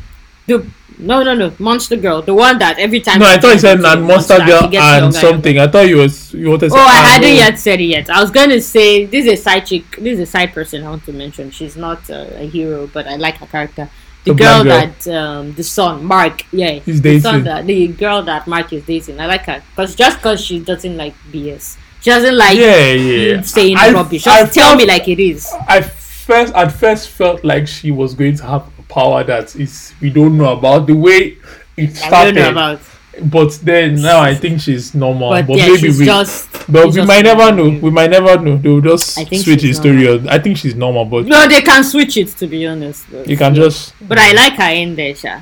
the 0.48 0.66
no 1.00 1.24
no 1.24 1.34
no 1.34 1.54
Monster 1.60 1.96
Girl, 1.96 2.22
the 2.22 2.34
one 2.34 2.58
that 2.60 2.80
every 2.80 3.00
time. 3.02 3.20
No, 3.20 3.26
I 3.28 3.38
thought 3.40 3.54
you 3.54 3.60
said 3.60 3.80
and 3.84 4.04
Monster 4.06 4.38
Girl 4.46 4.70
and 4.76 5.14
something. 5.14 5.60
I 5.60 5.68
thought 5.68 5.88
you 5.88 5.98
was 5.98 6.34
you 6.34 6.50
wanted 6.50 6.68
to 6.68 6.70
say. 6.72 6.78
Oh, 6.80 6.86
I 6.86 6.96
hadn't 7.12 7.30
no. 7.30 7.36
yet 7.36 7.60
said 7.60 7.80
it 7.82 7.86
yet. 7.86 8.10
I 8.10 8.22
was 8.22 8.32
gonna 8.32 8.60
say 8.62 9.06
this 9.06 9.26
is 9.26 9.40
a 9.40 9.42
side 9.42 9.66
chick. 9.66 9.96
This 9.98 10.14
is 10.20 10.20
a 10.22 10.26
side 10.26 10.54
person 10.54 10.84
I 10.84 10.90
want 10.90 11.06
to 11.06 11.14
mention. 11.14 11.52
She's 11.52 11.76
not 11.76 12.10
uh, 12.10 12.26
a 12.36 12.48
hero, 12.48 12.88
but 12.88 13.08
I 13.08 13.16
like 13.16 13.36
her 13.38 13.48
character. 13.48 13.90
The, 14.26 14.34
The 14.34 14.44
girl, 14.44 14.64
black 14.64 15.00
that 15.00 15.14
um, 15.22 15.54
the 15.54 15.64
son 15.66 16.06
Mark, 16.06 16.46
yeah, 16.54 16.80
He's 16.80 17.02
the 17.02 17.20
son 17.20 17.44
dating. 17.44 17.44
that 17.46 17.66
the 17.68 17.88
girl 17.90 18.24
that 18.24 18.48
Mark 18.48 18.72
is 18.72 18.86
dating. 18.86 19.20
I 19.20 19.26
like 19.26 19.42
her 19.48 19.62
because 19.72 19.96
just 19.96 20.18
because 20.20 20.40
she 20.40 20.60
doesn't 20.60 20.96
like 20.96 21.14
BS, 21.32 21.76
she 22.00 22.10
doesn't 22.10 22.38
like 22.38 22.58
Yeah, 22.58 22.94
yeah. 22.94 23.42
saying 23.42 23.76
I- 23.78 23.92
rubbish. 23.92 24.26
I 24.26 24.42
Just 24.44 24.54
tell 24.54 24.68
felt- 24.70 24.78
me 24.80 24.86
like 24.86 25.08
it 25.10 25.20
is. 25.22 25.52
I 25.68 25.82
first 25.82 26.54
at 26.54 26.72
first 26.72 27.10
felt 27.10 27.44
like 27.44 27.68
she 27.68 27.92
was 27.92 28.14
going 28.16 28.38
to 28.38 28.44
have 28.46 28.64
power 28.94 29.24
that 29.24 29.56
is 29.56 29.94
we 30.02 30.10
don't 30.10 30.38
know 30.38 30.54
about 30.54 30.88
the 30.88 30.94
way 30.94 31.38
it 31.78 31.96
started. 31.96 32.80
but 33.26 33.52
then 33.64 33.96
now 34.02 34.20
I 34.22 34.36
think 34.36 34.62
she's 34.62 34.94
normal. 34.94 35.30
but, 35.30 35.48
But, 35.48 35.58
yeah, 35.58 35.68
maybe 35.68 35.78
she's 35.80 36.00
we 36.00 36.06
just. 36.06 36.52
but 36.72 36.88
we 36.88 36.92
just 36.94 37.08
might 37.08 37.24
never 37.24 37.52
know. 37.52 37.70
We 37.80 37.90
might 37.92 38.10
never 38.10 38.40
know. 38.40 38.58
They 38.58 38.70
will 38.70 38.82
just 38.82 39.14
switch 39.14 39.28
she's 39.44 39.62
his 39.62 39.78
story. 39.78 40.08
I 40.30 40.40
think 40.40 40.58
she's 40.58 40.76
normal, 40.76 41.06
but 41.06 41.26
No, 41.26 41.48
they 41.48 41.62
can 41.62 41.84
switch 41.84 42.18
it 42.18 42.30
to 42.40 42.48
be 42.48 42.66
honest. 42.68 43.06
but- 43.12 43.28
you 43.28 43.38
can 43.38 43.54
just 43.56 43.94
But 44.08 44.18
I 44.20 44.34
like 44.34 44.54
her 44.54 44.72
in 44.74 44.96
there, 44.96 45.16
Sha. 45.16 45.42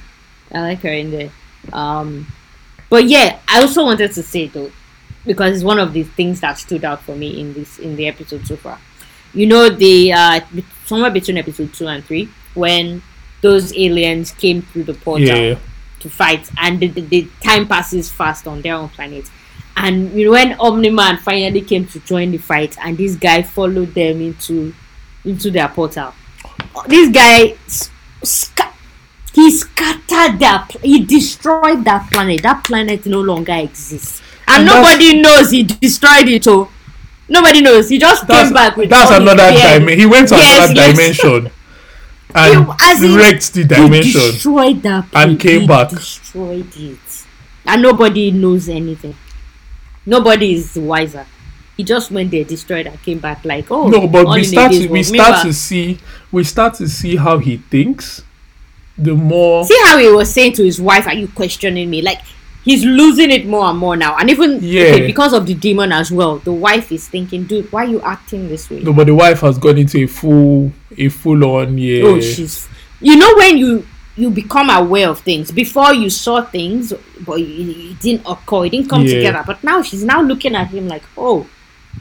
I 0.53 0.61
like 0.61 0.81
her 0.81 0.89
in 0.91 1.11
there. 1.11 1.29
Um, 1.71 2.27
but 2.89 3.05
yeah, 3.05 3.39
I 3.47 3.61
also 3.61 3.85
wanted 3.85 4.11
to 4.13 4.23
say 4.23 4.47
though, 4.47 4.71
because 5.25 5.55
it's 5.55 5.63
one 5.63 5.79
of 5.79 5.93
the 5.93 6.03
things 6.03 6.41
that 6.41 6.57
stood 6.57 6.83
out 6.83 7.01
for 7.03 7.15
me 7.15 7.39
in 7.39 7.53
this 7.53 7.79
in 7.79 7.95
the 7.95 8.07
episode 8.07 8.45
so 8.47 8.55
far. 8.57 8.79
You 9.33 9.45
know, 9.47 9.69
the 9.69 10.11
uh, 10.11 10.39
somewhere 10.85 11.09
between 11.11 11.37
episode 11.37 11.73
two 11.73 11.87
and 11.87 12.03
three, 12.03 12.27
when 12.53 13.01
those 13.41 13.75
aliens 13.75 14.31
came 14.31 14.61
through 14.61 14.83
the 14.83 14.93
portal 14.93 15.27
Yeah. 15.27 15.55
to 15.99 16.09
fight, 16.09 16.49
and 16.57 16.79
the, 16.79 16.87
the, 16.87 17.01
the 17.01 17.27
time 17.43 17.67
passes 17.67 18.09
fast 18.11 18.47
on 18.47 18.61
their 18.61 18.75
own 18.75 18.89
planet. 18.89 19.25
And 19.77 20.11
you 20.13 20.25
know, 20.25 20.31
when 20.31 20.53
Omni-Man 20.59 21.17
finally 21.17 21.61
came 21.61 21.85
to 21.87 21.99
join 22.01 22.31
the 22.31 22.37
fight, 22.37 22.77
and 22.81 22.97
this 22.97 23.15
guy 23.15 23.41
followed 23.41 23.93
them 23.93 24.21
into 24.21 24.73
into 25.25 25.49
their 25.51 25.67
portal, 25.69 26.13
this 26.87 27.09
guy 27.09 27.55
he 29.33 29.49
scattered 29.49 30.39
that 30.39 30.67
pl- 30.69 30.81
he 30.81 31.05
destroyed 31.05 31.85
that 31.85 32.09
planet. 32.11 32.41
That 32.43 32.63
planet 32.63 33.05
no 33.05 33.21
longer 33.21 33.53
exists, 33.53 34.21
and, 34.47 34.57
And 34.57 34.65
nobody 34.67 35.21
knows 35.21 35.51
he 35.51 35.63
destroyed 35.63 36.27
it. 36.27 36.45
Oh, 36.47 36.69
nobody 37.29 37.61
knows. 37.61 37.87
He 37.89 37.97
just 37.97 38.27
came 38.27 38.51
back 38.51 38.75
with 38.75 38.89
that's 38.89 39.11
another 39.11 39.51
dimension. 39.51 39.99
He 39.99 40.05
went 40.05 40.27
to 40.29 40.35
Yes, 40.35 40.57
another 40.69 40.73
yes. 40.73 40.91
dimension 40.97 41.51
and 42.35 43.03
in, 43.03 43.15
wrecked 43.15 43.53
the 43.53 43.61
He 43.61 43.67
dimension. 43.67 44.21
destroyed 44.21 44.81
that 44.83 45.05
and 45.13 45.39
came 45.39 45.67
back. 45.67 45.89
Destroyed 45.89 46.71
it, 46.75 47.25
and 47.65 47.81
nobody 47.81 48.31
knows 48.31 48.69
anything. 48.69 49.15
Nobody 50.05 50.55
is 50.55 50.75
wiser. 50.75 51.25
He 51.77 51.83
just 51.83 52.11
went 52.11 52.31
there, 52.31 52.43
destroyed, 52.43 52.87
and 52.87 53.01
came 53.01 53.19
back 53.19 53.43
like, 53.45 53.71
oh 53.71 53.87
no, 53.87 54.07
but 54.07 54.27
we 54.27 54.43
start 54.43 54.71
to 54.71 54.87
we 54.87 55.03
start 55.03 55.43
to 55.43 55.53
see 55.53 55.99
we 56.31 56.43
start 56.43 56.73
to 56.75 56.87
see 56.87 57.15
how 57.15 57.37
he 57.37 57.57
thinks. 57.57 58.23
The 58.97 59.15
more 59.15 59.63
see 59.63 59.79
how 59.85 59.97
he 59.97 60.09
was 60.09 60.31
saying 60.31 60.53
to 60.53 60.63
his 60.63 60.79
wife, 60.81 61.07
"Are 61.07 61.13
you 61.13 61.27
questioning 61.29 61.89
me?" 61.89 62.01
Like 62.01 62.21
he's 62.63 62.83
losing 62.85 63.31
it 63.31 63.45
more 63.45 63.65
and 63.65 63.77
more 63.79 63.95
now, 63.95 64.15
and 64.17 64.29
even 64.29 64.59
Yeah. 64.61 64.83
okay, 64.83 65.07
because 65.07 65.33
of 65.33 65.45
the 65.45 65.53
demon 65.53 65.91
as 65.91 66.11
well. 66.11 66.37
The 66.37 66.51
wife 66.51 66.91
is 66.91 67.07
thinking, 67.07 67.43
"Dude, 67.45 67.71
why 67.71 67.85
are 67.85 67.89
you 67.89 68.01
acting 68.01 68.49
this 68.49 68.69
way?" 68.69 68.79
no, 68.81 68.93
but 68.93 69.07
the 69.07 69.15
wife 69.15 69.41
has 69.41 69.57
gone 69.57 69.77
into 69.77 69.97
a 70.03 70.07
full 70.07 70.71
a 70.97 71.09
full 71.09 71.43
on 71.45 71.77
yeah. 71.77 72.03
Oh, 72.03 72.19
she's. 72.21 72.67
You 72.99 73.15
know 73.15 73.33
when 73.35 73.57
you 73.57 73.85
you 74.17 74.29
become 74.29 74.69
aware 74.69 75.09
of 75.09 75.19
things 75.21 75.51
before 75.51 75.93
you 75.93 76.09
saw 76.09 76.41
things, 76.43 76.93
but 77.25 77.39
it, 77.39 77.99
didn't 78.01 78.21
occur, 78.27 78.65
it 78.65 78.71
didn't 78.71 78.89
come 78.89 79.05
Yeah. 79.05 79.15
together. 79.15 79.43
But 79.47 79.63
now 79.63 79.81
she's 79.81 80.03
now 80.03 80.21
looking 80.21 80.53
at 80.55 80.67
him 80.69 80.87
like, 80.87 81.03
"Oh, 81.17 81.47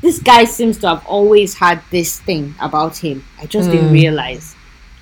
this 0.02 0.18
guy 0.18 0.44
seems 0.44 0.76
to 0.78 0.88
have 0.88 1.06
always 1.06 1.54
had 1.54 1.80
this 1.90 2.18
thing 2.18 2.54
about 2.60 2.96
him. 2.98 3.24
I 3.40 3.46
just 3.46 3.70
didn't 3.70 3.90
Mm. 3.90 3.92
realize." 3.92 4.54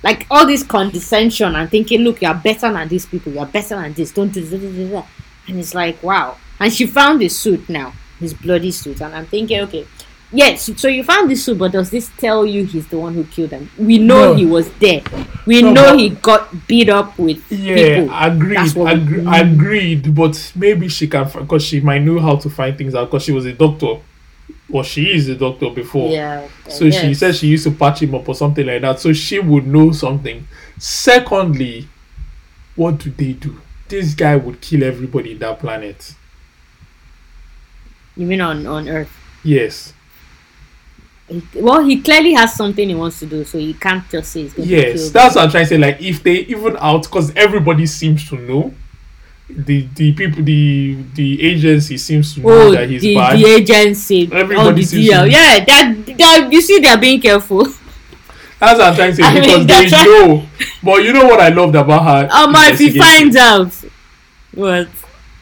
Like 0.03 0.25
all 0.31 0.45
this 0.47 0.63
condescension 0.63 1.55
and 1.55 1.69
thinking, 1.69 2.01
look, 2.05 2.21
you're 2.21 2.33
better 2.33 2.71
than 2.71 2.87
these 2.87 3.05
people, 3.05 3.33
you're 3.33 3.45
better 3.45 3.75
than 3.81 3.91
this, 3.93 4.11
don't 4.11 4.31
do 4.31 4.39
this. 4.41 5.03
And 5.47 5.57
it's 5.59 5.73
like, 5.73 6.01
wow. 6.03 6.37
And 6.59 6.71
she 6.73 6.85
found 6.85 7.21
his 7.21 7.37
suit 7.39 7.69
now, 7.69 7.93
his 8.19 8.33
bloody 8.33 8.71
suit. 8.71 9.01
And 9.01 9.15
I'm 9.15 9.25
thinking, 9.25 9.61
okay, 9.61 9.87
yes, 10.31 10.69
so 10.79 10.87
you 10.87 11.03
found 11.03 11.31
this 11.31 11.45
suit, 11.45 11.57
but 11.57 11.71
does 11.71 11.89
this 11.89 12.11
tell 12.17 12.45
you 12.45 12.65
he's 12.65 12.87
the 12.87 12.99
one 12.99 13.13
who 13.13 13.23
killed 13.23 13.51
them? 13.51 13.71
We 13.77 13.97
know 13.97 14.33
No. 14.33 14.35
he 14.35 14.45
was 14.45 14.69
there. 14.73 15.01
We 15.45 15.61
No, 15.61 15.71
know 15.73 15.97
he 15.97 16.09
got 16.09 16.67
beat 16.67 16.89
up 16.89 17.17
with 17.17 17.51
Yeah, 17.51 18.01
people. 18.01 18.15
agreed, 18.15 19.27
agreed. 19.27 20.13
But 20.13 20.51
maybe 20.55 20.87
she 20.89 21.07
can, 21.07 21.27
because 21.31 21.63
she 21.63 21.79
might 21.79 22.03
know 22.03 22.19
how 22.19 22.35
to 22.35 22.49
find 22.49 22.77
things 22.77 22.93
out. 22.93 23.05
Because 23.05 23.23
she 23.23 23.31
was 23.31 23.45
a 23.45 23.53
doctor, 23.53 23.95
or 24.71 24.83
she 24.83 25.11
is 25.11 25.29
a 25.29 25.35
doctor 25.35 25.69
before. 25.71 26.11
Yeah. 26.11 26.47
So 26.67 26.91
she 26.91 27.07
yes. 27.07 27.19
said 27.19 27.35
she 27.35 27.47
used 27.47 27.63
to 27.63 27.71
patch 27.71 28.03
him 28.03 28.13
up 28.13 28.27
or 28.29 28.35
something 28.35 28.67
like 28.67 28.81
that. 28.81 28.99
So 28.99 29.13
she 29.13 29.39
would 29.39 29.65
know 29.65 29.91
something. 29.93 30.47
Secondly, 30.77 31.87
what 32.75 32.99
do 32.99 33.09
they 33.09 33.33
do? 33.33 33.59
This 33.89 34.13
guy 34.13 34.35
would 34.35 34.61
kill 34.61 34.83
everybody 34.83 35.31
in 35.33 35.39
that 35.39 35.59
planet. 35.59 36.13
You 38.15 38.25
mean 38.25 38.41
on, 38.41 38.65
on 38.67 38.87
Earth? 38.87 39.11
Yes. 39.43 39.93
He, 41.27 41.41
well, 41.55 41.83
he 41.83 42.01
clearly 42.01 42.33
has 42.33 42.53
something 42.55 42.87
he 42.89 42.95
wants 42.95 43.19
to 43.19 43.25
do, 43.25 43.43
so 43.43 43.57
he 43.57 43.73
can't 43.73 44.07
just 44.09 44.31
say 44.31 44.41
he's 44.43 44.53
going 44.53 44.67
to 44.67 44.75
Yes. 44.75 45.09
That's 45.11 45.35
what 45.35 45.45
I'm 45.45 45.51
trying 45.51 45.63
to 45.65 45.69
say. 45.69 45.77
Like, 45.77 46.01
if 46.01 46.21
they 46.23 46.39
even 46.39 46.75
out, 46.79 47.03
because 47.03 47.33
everybody 47.35 47.85
seems 47.85 48.27
to 48.29 48.35
know. 48.37 48.73
The 49.51 49.87
the 49.95 50.13
people 50.13 50.43
the 50.43 50.95
the 51.15 51.41
agency 51.41 51.97
seems 51.97 52.35
to 52.35 52.41
know 52.41 52.49
Oh, 52.49 52.71
that 52.71 52.87
he's 52.87 53.01
the, 53.01 53.15
bad. 53.15 53.39
the 53.39 53.45
agency. 53.47 54.29
Everybody 54.31 54.69
oh, 54.69 54.71
the 54.73 54.83
seems 54.83 55.09
DL. 55.09 55.23
to- 55.23 55.31
Yeah, 55.31 55.65
that, 55.65 56.05
that, 56.19 56.49
you 56.51 56.61
see, 56.61 56.77
they're 56.77 56.99
being 56.99 57.19
careful. 57.19 57.65
That's 58.59 58.77
what 58.79 58.89
I'm 58.89 58.95
trying 58.95 59.11
to 59.11 59.15
say 59.15 59.23
I 59.23 59.33
mean, 59.33 59.43
because 59.43 59.67
that's 59.67 59.91
they 59.91 59.97
right. 59.97 60.27
know. 60.27 60.45
But 60.83 61.03
you 61.03 61.13
know 61.13 61.25
what 61.25 61.39
I 61.39 61.49
loved 61.49 61.75
about 61.75 62.03
her? 62.03 62.29
Oh, 62.31 62.47
my, 62.49 62.71
if 62.71 62.79
he 62.79 62.97
finds 62.97 63.35
out. 63.35 63.73
What? 64.53 64.89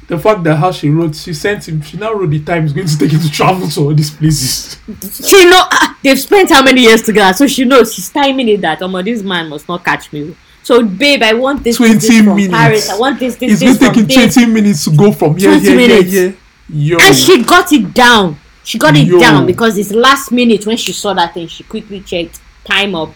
the 0.07 0.18
fact 0.18 0.43
that 0.43 0.55
how 0.55 0.72
she 0.72 0.89
wrote, 0.89 1.15
she 1.15 1.34
sent 1.34 1.68
him. 1.68 1.82
She 1.82 1.97
now 1.97 2.13
wrote 2.13 2.30
the 2.30 2.39
time 2.39 2.65
is 2.65 2.74
going 2.74 2.88
to 2.88 2.97
take 2.97 3.11
him 3.11 3.20
to 3.20 3.30
travel 3.30 3.68
to 3.68 3.82
all 3.82 3.93
these 3.93 4.09
places. 4.09 4.80
She 5.28 5.45
know 5.45 5.61
ah, 5.70 5.97
they've 6.01 6.20
spent 6.20 6.49
how 6.49 6.63
many 6.63 6.82
years 6.82 7.01
together, 7.01 7.34
so 7.34 7.45
she 7.45 7.65
knows 7.65 7.93
she's 7.93 8.09
timing 8.09 8.47
it 8.47 8.61
that. 8.61 8.82
Oh, 8.82 8.88
my, 8.88 9.01
this 9.01 9.22
man 9.22 9.49
must 9.49 9.68
not 9.68 9.84
catch 9.84 10.11
me. 10.13 10.36
So, 10.63 10.84
babe, 10.84 11.24
I 11.24 11.34
want 11.34 11.63
this, 11.63 11.78
this, 11.78 12.07
20 12.07 12.24
from 12.24 12.36
minutes. 12.36 12.53
Paris. 12.53 12.89
I 12.89 12.97
want 12.97 13.20
this, 13.20 13.36
this, 13.36 13.51
It's 13.53 13.59
this 13.59 13.78
going 13.78 13.93
to 13.93 14.05
take 14.05 14.26
him 14.26 14.30
20 14.30 14.51
minutes 14.51 14.84
to 14.86 14.95
go 14.95 15.11
from 15.11 15.38
here, 15.38 15.51
20 15.51 15.61
here, 15.61 15.78
here, 15.78 15.88
minutes. 15.88 16.11
here. 16.11 16.38
Yo. 16.70 16.97
And 17.01 17.15
she 17.15 17.43
got 17.43 17.72
it 17.72 17.93
down. 17.93 18.38
She 18.63 18.78
got 18.78 18.95
it 18.95 19.07
Yo. 19.07 19.20
down 19.20 19.45
because 19.45 19.78
it's 19.78 19.91
last 19.91 20.32
minute 20.32 20.65
when 20.65 20.76
she 20.76 20.91
saw 20.91 21.13
that 21.13 21.34
thing. 21.34 21.47
She 21.47 21.63
quickly 21.63 22.01
checked 22.01 22.41
time 22.68 22.95
up. 22.95 23.09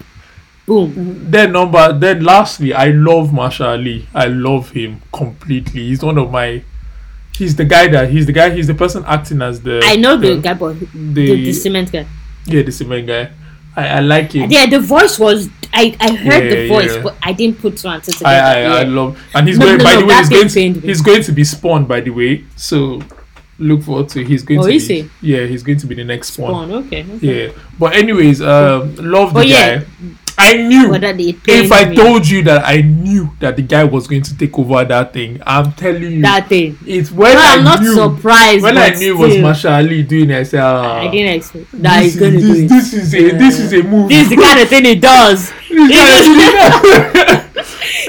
Boom. 0.68 1.30
then 1.32 1.52
number 1.54 1.92
then 1.92 2.24
lastly 2.24 2.72
i 2.74 2.86
love 2.92 3.30
Mahershala 3.32 3.74
Ali 3.80 4.08
i 4.14 4.28
love 4.28 4.70
him 4.70 5.02
completely 5.12 5.88
he's 5.88 6.04
one 6.04 6.18
of 6.20 6.32
my 6.32 6.64
he's 7.36 7.56
the 7.56 7.66
guy 7.66 7.88
that 7.88 8.10
he's 8.12 8.26
the 8.28 8.32
guy 8.32 8.52
he's 8.52 8.68
the 8.68 8.76
person 8.76 9.04
acting 9.08 9.42
as 9.42 9.60
the 9.62 9.82
I 9.84 9.96
know 9.96 10.16
the 10.16 10.36
the, 10.36 10.42
guy, 10.42 10.54
but 10.54 10.80
the, 10.80 10.86
the, 11.14 11.46
the 11.46 11.54
cement 11.54 11.92
guy. 11.92 12.06
yeah 12.46 12.62
the 12.62 12.72
cement 12.72 13.08
guy 13.08 13.32
i, 13.76 13.88
I 13.88 14.00
like 14.02 14.32
him 14.34 14.52
Yeah, 14.52 14.68
the 14.68 14.80
voice 14.80 15.18
was. 15.18 15.50
I, 15.74 15.96
I 16.02 16.14
heard 16.16 16.44
the 16.52 16.68
voice, 16.68 16.94
yeah. 16.96 17.02
but 17.04 17.16
I 17.24 17.32
didn't 17.34 17.60
put 17.60 17.78
two 17.78 17.88
and 17.88 18.04
two 18.04 18.12
together. 18.12 18.28
I, 18.28 18.40
I, 18.40 18.62
yeah. 18.62 18.74
I 18.76 18.84
love 18.84 19.18
and 19.34 19.48
he's 19.48 19.58
No, 19.58 19.66
going 19.66 19.78
no, 19.78 19.84
by 19.86 19.94
no, 19.96 20.00
the 20.02 20.06
way 20.08 20.16
he's 20.16 20.30
going 20.30 20.48
to, 20.50 20.80
he's 20.88 21.02
going 21.02 21.24
to 21.24 21.32
be 21.32 21.44
spawned 21.46 21.88
by 21.88 22.02
the 22.02 22.12
way 22.12 22.44
so 22.56 23.02
look 23.62 23.84
forward 23.84 24.10
to 24.10 24.24
he's 24.26 24.44
going 24.44 24.60
Oh, 24.60 24.68
to 24.68 24.74
is 24.74 24.88
be 24.88 25.02
he? 25.04 25.10
yeah 25.34 25.46
he's 25.46 25.64
going 25.64 25.78
to 25.80 25.88
be 25.88 25.96
the 25.96 26.04
next 26.04 26.34
spawn 26.34 26.72
Oh, 26.72 26.80
okay. 26.80 27.06
okay. 27.16 27.48
yeah 27.48 27.54
but 27.80 27.94
anyways 27.96 28.42
um 28.42 28.96
love 28.96 29.30
the 29.34 29.40
But 29.42 29.48
yeah, 29.48 29.78
guy 29.80 29.86
i 30.38 30.54
knew 30.56 30.94
if 30.96 31.72
I 31.72 31.86
me, 31.90 31.96
told 31.96 32.28
you 32.28 32.42
that 32.50 32.64
I 32.66 32.82
knew 32.82 33.30
that 33.42 33.58
the 33.58 33.62
guy 33.62 33.84
was 33.84 34.08
going 34.08 34.24
to 34.24 34.36
take 34.36 34.58
over 34.58 34.84
that 34.84 35.14
thing, 35.14 35.40
I'm 35.46 35.74
telling 35.74 36.02
you, 36.02 36.22
that 36.24 36.48
thing. 36.48 36.78
it's 36.88 37.12
when 37.12 37.36
Well, 37.36 37.38
I 37.38 37.58
I'm 37.58 37.64
not 37.64 37.82
knew 37.82 37.94
surprised. 37.94 38.64
when 38.64 38.78
I 38.78 38.90
knew 38.92 39.14
it 39.14 39.20
was 39.20 39.36
Mahershala 39.36 39.84
Ali 39.84 40.02
doing 40.04 40.30
it. 40.32 40.40
I 40.40 40.44
said, 40.44 40.62
ah, 40.64 41.00
I 41.02 41.12
didn't 41.12 41.36
expect 41.36 41.72
that 41.74 42.00
this, 42.02 42.04
he's 42.14 42.16
going 42.20 42.32
to 42.34 42.38
is, 42.40 42.44
do 42.48 42.64
it. 42.66 42.70
this 42.70 42.94
is 42.94 43.14
a 43.14 43.38
this 43.38 43.60
is 43.60 43.74
a 43.74 43.84
movie. 43.84 44.16
This 44.16 44.24
is 44.24 44.30
the 44.30 44.42
kind 44.42 44.60
of 44.60 44.68
thing 44.70 44.86
he 44.86 44.96
does. 44.96 45.52
This 45.70 46.26
He's, 46.28 46.28
is- 46.28 47.41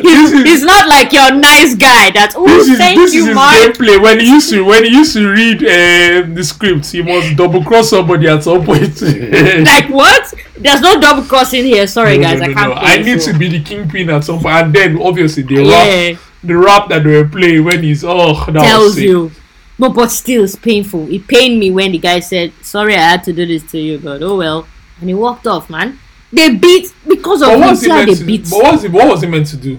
he's 0.45 0.63
not 0.63 0.89
like 0.89 1.13
your 1.13 1.35
nice 1.35 1.75
guy 1.75 2.11
that, 2.13 2.35
oh, 2.37 2.47
this 2.47 2.69
is 2.69 2.79
thank 2.79 2.99
this 2.99 3.11
is 3.11 3.15
you, 3.17 3.27
his 3.27 3.35
Mark. 3.35 3.55
gameplay. 3.55 4.01
When 4.03 4.21
he 4.21 4.27
used 4.29 4.51
to 4.51 4.65
when 4.65 4.85
he 4.85 4.91
used 4.91 5.13
to 5.15 5.29
read 5.31 5.59
um, 5.63 6.35
the 6.35 6.43
script, 6.45 6.91
he 6.91 7.03
must 7.03 7.37
double 7.37 7.63
cross 7.65 7.91
somebody 7.91 8.29
at 8.29 8.43
some 8.45 8.65
point. 8.65 9.01
Like, 9.03 9.89
what? 9.89 10.35
There's 10.57 10.81
no 10.81 11.01
double 11.01 11.23
crossing 11.23 11.65
here. 11.65 11.87
Sorry, 11.87 12.19
No, 12.19 12.25
guys. 12.25 12.41
no, 12.41 12.45
I 12.47 12.53
can't 12.53 12.69
no. 12.75 12.81
play 12.81 12.91
I 12.93 12.97
need 13.03 13.23
so. 13.23 13.33
to 13.33 13.39
be 13.39 13.49
the 13.49 13.63
kingpin 13.63 14.11
at 14.11 14.25
some 14.25 14.41
point. 14.41 14.55
and 14.55 14.75
then 14.75 15.01
obviously 15.03 15.43
the 15.43 15.57
rap, 15.65 16.21
the 16.45 16.57
rap 16.57 16.89
that 16.89 17.05
they 17.05 17.23
were 17.23 17.29
playing 17.29 17.65
when 17.65 17.83
he's 17.83 18.05
oh 18.05 18.45
that 18.47 18.63
tells 18.63 18.99
you. 18.99 19.31
No, 19.79 19.89
but 19.91 20.09
still, 20.11 20.45
it's 20.45 20.55
painful. 20.55 21.11
It 21.13 21.27
pained 21.27 21.59
me 21.59 21.71
when 21.71 21.93
the 21.93 21.99
guy 21.99 22.21
said, 22.21 22.53
sorry, 22.63 22.95
I 22.95 23.01
had 23.01 23.25
to 23.25 23.33
do 23.33 23.47
this 23.47 23.65
to 23.73 23.79
you, 23.79 23.99
but 23.99 24.23
oh 24.23 24.37
well. 24.37 24.67
And 25.01 25.09
he 25.09 25.15
walked 25.15 25.47
off, 25.47 25.69
man. 25.71 25.99
They 26.33 26.55
beat, 26.55 26.95
because 27.07 27.43
of 27.43 27.49
what 27.49 27.59
was 27.71 27.83
he 27.83 27.89
meant 27.89 28.17
to? 28.17 28.25
beat. 28.25 28.49
What 28.49 28.73
was 28.73 28.83
he, 28.83 28.89
what 28.89 29.09
was 29.09 29.21
he 29.23 29.27
meant 29.29 29.47
to 29.49 29.57
do? 29.57 29.79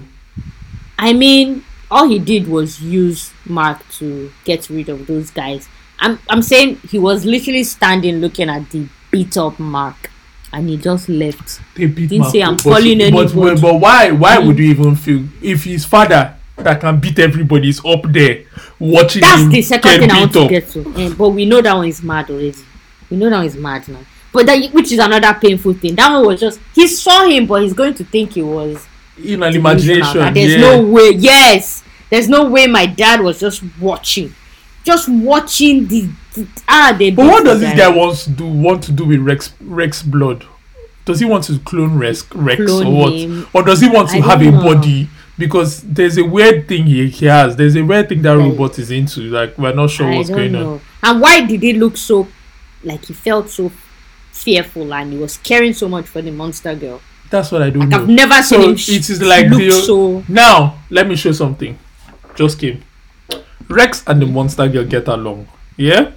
I 0.98 1.14
mean, 1.14 1.64
all 1.91 2.08
he 2.08 2.20
did 2.20 2.48
was 2.48 2.82
use 2.82 3.32
Mark 3.46 3.88
to 4.00 4.32
get 4.46 4.70
rid 4.70 4.89
of 4.89 5.08
those 5.08 5.30
guys. 5.32 5.68
I'm 6.00 6.20
I'm 6.30 6.41
saying 6.41 6.78
he 6.89 7.00
was 7.00 7.26
literally 7.26 7.64
standing 7.64 8.18
looking 8.18 8.50
at 8.50 8.70
the 8.72 8.88
beat 9.12 9.38
up 9.38 9.60
Mark, 9.60 10.10
and 10.52 10.68
he 10.70 10.78
just 10.78 11.08
left. 11.10 11.62
They 11.76 11.86
beat 11.88 12.10
Didn't 12.10 12.30
say 12.32 12.41
I'm 12.41 12.56
but- 12.56 12.64
calling 12.64 12.98
but, 12.98 13.06
anybody. 13.08 13.34
but, 13.34 13.62
but 13.62 13.74
why? 13.76 14.12
Why 14.12 14.38
Mm. 14.38 14.48
would 14.48 14.60
you 14.60 14.66
even 14.66 14.96
feel 14.96 15.24
if 15.41 15.64
his 15.64 15.86
father 15.86 16.36
that 16.58 16.80
can 16.82 17.00
beat 17.00 17.18
everybody 17.20 17.70
is 17.70 17.82
up 17.86 18.04
there 18.12 18.44
watching 18.80 19.22
That's 19.22 19.48
the 19.48 19.62
second 19.62 20.00
thing 20.00 20.12
I 20.12 20.20
want 20.22 20.34
beat 20.34 20.39
to 20.39 20.46
up? 20.46 20.50
get 20.50 20.70
to. 20.72 20.94
Eh, 20.98 21.14
but 21.18 21.30
we 21.30 21.46
know 21.46 21.62
that 21.62 21.76
one 21.76 21.88
is 21.88 22.02
mad 22.04 22.30
already. 22.30 22.54
We 23.10 23.18
know 23.18 23.30
that 23.30 23.38
one 23.38 23.46
is 23.46 23.56
mad 23.56 23.88
now. 23.88 24.00
But 24.32 24.48
that 24.48 24.72
which 24.74 24.91
is 24.91 25.00
another 25.00 25.38
painful 25.39 25.74
thing. 25.76 25.96
That 25.96 26.12
one 26.12 26.26
was 26.26 26.39
just 26.39 26.60
he 26.76 26.88
saw 26.88 27.28
him, 27.28 27.46
but 27.46 27.62
he's 27.62 27.74
going 27.74 27.94
to 27.96 28.04
think 28.04 28.34
he 28.34 28.41
was 28.41 28.86
In 29.24 29.43
an 29.43 29.55
imagination, 29.55 30.22
And 30.22 30.36
there's 30.36 30.53
yeah. 30.53 30.61
no 30.61 30.82
way. 30.82 31.11
Yes, 31.11 31.84
there's 32.09 32.28
no 32.30 32.49
way 32.49 32.68
my 32.68 32.86
dad 32.86 33.22
was 33.22 33.39
just 33.39 33.61
watching, 33.80 34.34
just 34.84 35.07
watching 35.09 35.88
the, 35.88 36.09
the 36.34 36.47
ah. 36.68 36.95
They 36.97 37.11
But 37.11 37.28
what 37.28 37.43
does 37.45 37.59
this 37.59 37.78
guy 37.78 37.89
wants 37.89 38.26
do? 38.26 38.47
Want 38.47 38.84
to 38.84 38.91
do 38.91 39.05
with 39.05 39.20
Rex 39.20 39.53
Rex 39.61 40.01
blood? 40.01 40.45
Does 41.05 41.20
he 41.20 41.26
want 41.26 41.43
to 41.45 41.59
clone 41.59 41.97
Rex 41.99 42.26
Rex 42.34 42.64
Clone 42.66 42.88
or 42.88 42.93
what? 43.01 43.14
him. 43.14 43.45
Or 43.53 43.61
does 43.64 43.82
he 43.82 43.89
want 43.89 44.09
to 44.09 44.18
I 44.18 44.22
have 44.22 44.41
a 44.41 44.49
know. 44.51 44.61
body? 44.64 45.09
Because 45.38 45.82
there's 45.82 46.18
a 46.18 46.24
weird 46.24 46.68
thing 46.68 46.86
he, 46.86 47.09
he 47.09 47.26
has. 47.26 47.55
There's 47.55 47.76
a 47.76 47.82
weird 47.84 48.07
thing 48.09 48.22
that 48.22 48.34
Right. 48.38 48.45
robot 48.49 48.78
is 48.80 48.89
into. 48.91 49.22
Like 49.22 49.57
we're 49.57 49.74
not 49.74 49.89
sure 49.89 50.07
I 50.11 50.18
what's 50.18 50.30
going 50.30 50.51
know. 50.53 50.74
on. 50.74 50.82
And 51.01 51.22
why 51.22 51.41
did 51.41 51.61
he 51.61 51.74
look 51.74 51.97
so 51.97 52.28
like 52.84 53.05
he 53.05 53.14
felt 53.14 53.49
so 53.49 53.72
fearful 54.32 54.93
and 54.93 55.14
he 55.14 55.20
was 55.20 55.38
caring 55.38 55.74
so 55.74 55.88
much 55.89 56.05
for 56.05 56.22
the 56.22 56.32
monster 56.32 56.74
girl? 56.76 57.01
That's 57.34 57.51
what 57.51 57.63
I 57.63 57.71
don't 57.71 57.89
Like 57.89 57.89
know. 57.89 57.97
I've 58.03 58.09
never 58.09 58.43
so 58.43 58.59
seen 58.61 58.69
him. 58.69 58.75
sh- 58.77 58.89
it 58.89 59.09
is 59.09 59.19
like 59.21 59.49
the 59.49 59.71
so. 59.71 60.23
now. 60.29 60.77
Let 60.91 61.07
me 61.07 61.15
show 61.15 61.31
something. 61.31 61.79
Just 62.36 62.59
came. 62.59 62.84
Rex 63.69 64.03
and 64.05 64.21
the 64.21 64.27
monster 64.27 64.67
girl 64.67 64.86
get 64.86 65.07
along. 65.07 65.47
Yeah. 65.75 66.11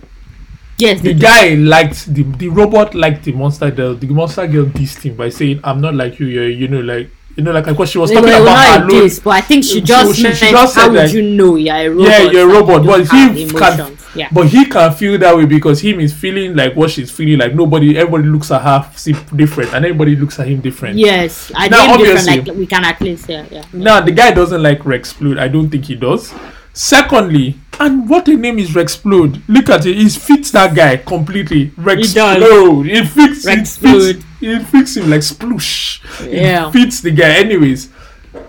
Yes, 0.77 1.01
The 1.01 1.15
guy 1.15 1.55
liked 1.55 2.13
the 2.13 2.23
the 2.37 2.49
robot 2.51 2.95
liked 2.95 3.25
the 3.25 3.33
monster 3.33 3.71
girl. 3.71 3.95
The 3.95 4.07
monster 4.09 4.47
girl 4.47 4.67
dissed 4.67 5.01
him 5.09 5.17
by 5.17 5.31
saying, 5.31 5.61
"I'm 5.65 5.81
not 5.81 5.95
like 5.95 6.21
you. 6.21 6.27
You're, 6.27 6.51
you 6.51 6.69
know, 6.69 6.81
like 6.81 7.09
you 7.37 7.45
know, 7.45 7.53
like 7.53 7.67
because 7.67 7.91
she 7.91 7.99
was 7.99 8.11
talking 8.11 8.31
about 8.31 8.81
her 8.81 8.87
this, 8.89 9.19
but 9.21 9.31
I 9.31 9.41
think 9.43 9.63
she 9.65 9.81
just 9.83 10.17
she- 10.17 10.23
meant, 10.23 10.37
she 10.37 10.51
just 10.51 10.75
how 10.75 10.89
would 10.89 10.97
like- 10.97 11.13
you 11.13 11.23
know 11.23 11.57
you're 11.57 11.75
a 11.77 11.89
robot? 11.91 12.09
Yeah, 12.09 12.31
you're 12.31 12.51
a 12.51 12.53
robot, 12.53 12.83
you 12.83 12.89
but 12.89 13.01
he 13.01 13.47
can, 13.51 13.99
yeah. 14.15 14.29
but 14.33 14.47
he 14.49 14.65
can 14.65 14.93
feel 14.93 15.19
that 15.19 15.37
way 15.37 15.45
because 15.45 15.81
him 15.81 16.01
is 16.01 16.15
feeling 16.15 16.57
like 16.57 16.75
what 16.75 16.91
she's 16.91 17.11
feeling. 17.11 17.39
Like 17.39 17.55
nobody, 17.55 17.97
everybody 17.99 18.25
looks 18.25 18.51
at 18.51 18.63
her 18.63 18.91
different, 19.37 19.75
and 19.75 19.85
everybody 19.85 20.17
looks 20.17 20.41
at 20.41 20.49
him 20.49 20.61
different. 20.63 20.97
Yes, 20.97 21.53
I 21.55 21.69
Now, 21.69 21.87
think 21.87 21.99
different. 21.99 22.19
obviously- 22.21 22.53
Like 22.53 22.59
we 22.59 22.67
can 22.67 22.85
at 22.85 23.01
least, 23.03 23.29
yeah, 23.29 23.45
yeah. 23.51 23.65
Now 23.73 24.01
the 24.01 24.13
guy 24.13 24.33
doesn't 24.33 24.63
like 24.63 24.87
Rex 24.87 25.13
Splode. 25.13 25.39
I 25.39 25.49
don't 25.49 25.69
think 25.69 25.85
he 25.85 25.95
does. 25.95 26.33
Secondly, 26.73 27.57
and 27.81 28.07
what 28.09 28.27
the 28.27 28.37
name 28.37 28.59
is 28.59 28.75
Rex 28.75 28.97
Splode? 28.99 29.43
Look 29.49 29.71
at 29.71 29.87
it. 29.87 29.99
It 29.99 30.13
fits 30.13 30.51
that 30.51 30.75
guy 30.75 30.99
completely. 30.99 31.73
Rex 31.77 32.13
Splode. 32.13 32.87
It 32.89 33.07
fits. 33.07 33.47
It 33.47 33.59
Rexplode. 33.61 34.13
fits. 34.15 34.26
It 34.41 34.65
fits 34.65 34.97
him 34.97 35.09
like 35.11 35.21
sploosh. 35.23 36.01
Yeah. 36.31 36.69
It 36.69 36.73
fits 36.73 37.01
the 37.01 37.11
guy. 37.11 37.31
Anyways, 37.39 37.89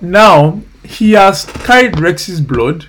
now 0.01 0.61
he 0.83 1.11
has 1.13 1.45
carried 1.45 1.99
Rex's 1.99 2.41
blood 2.41 2.85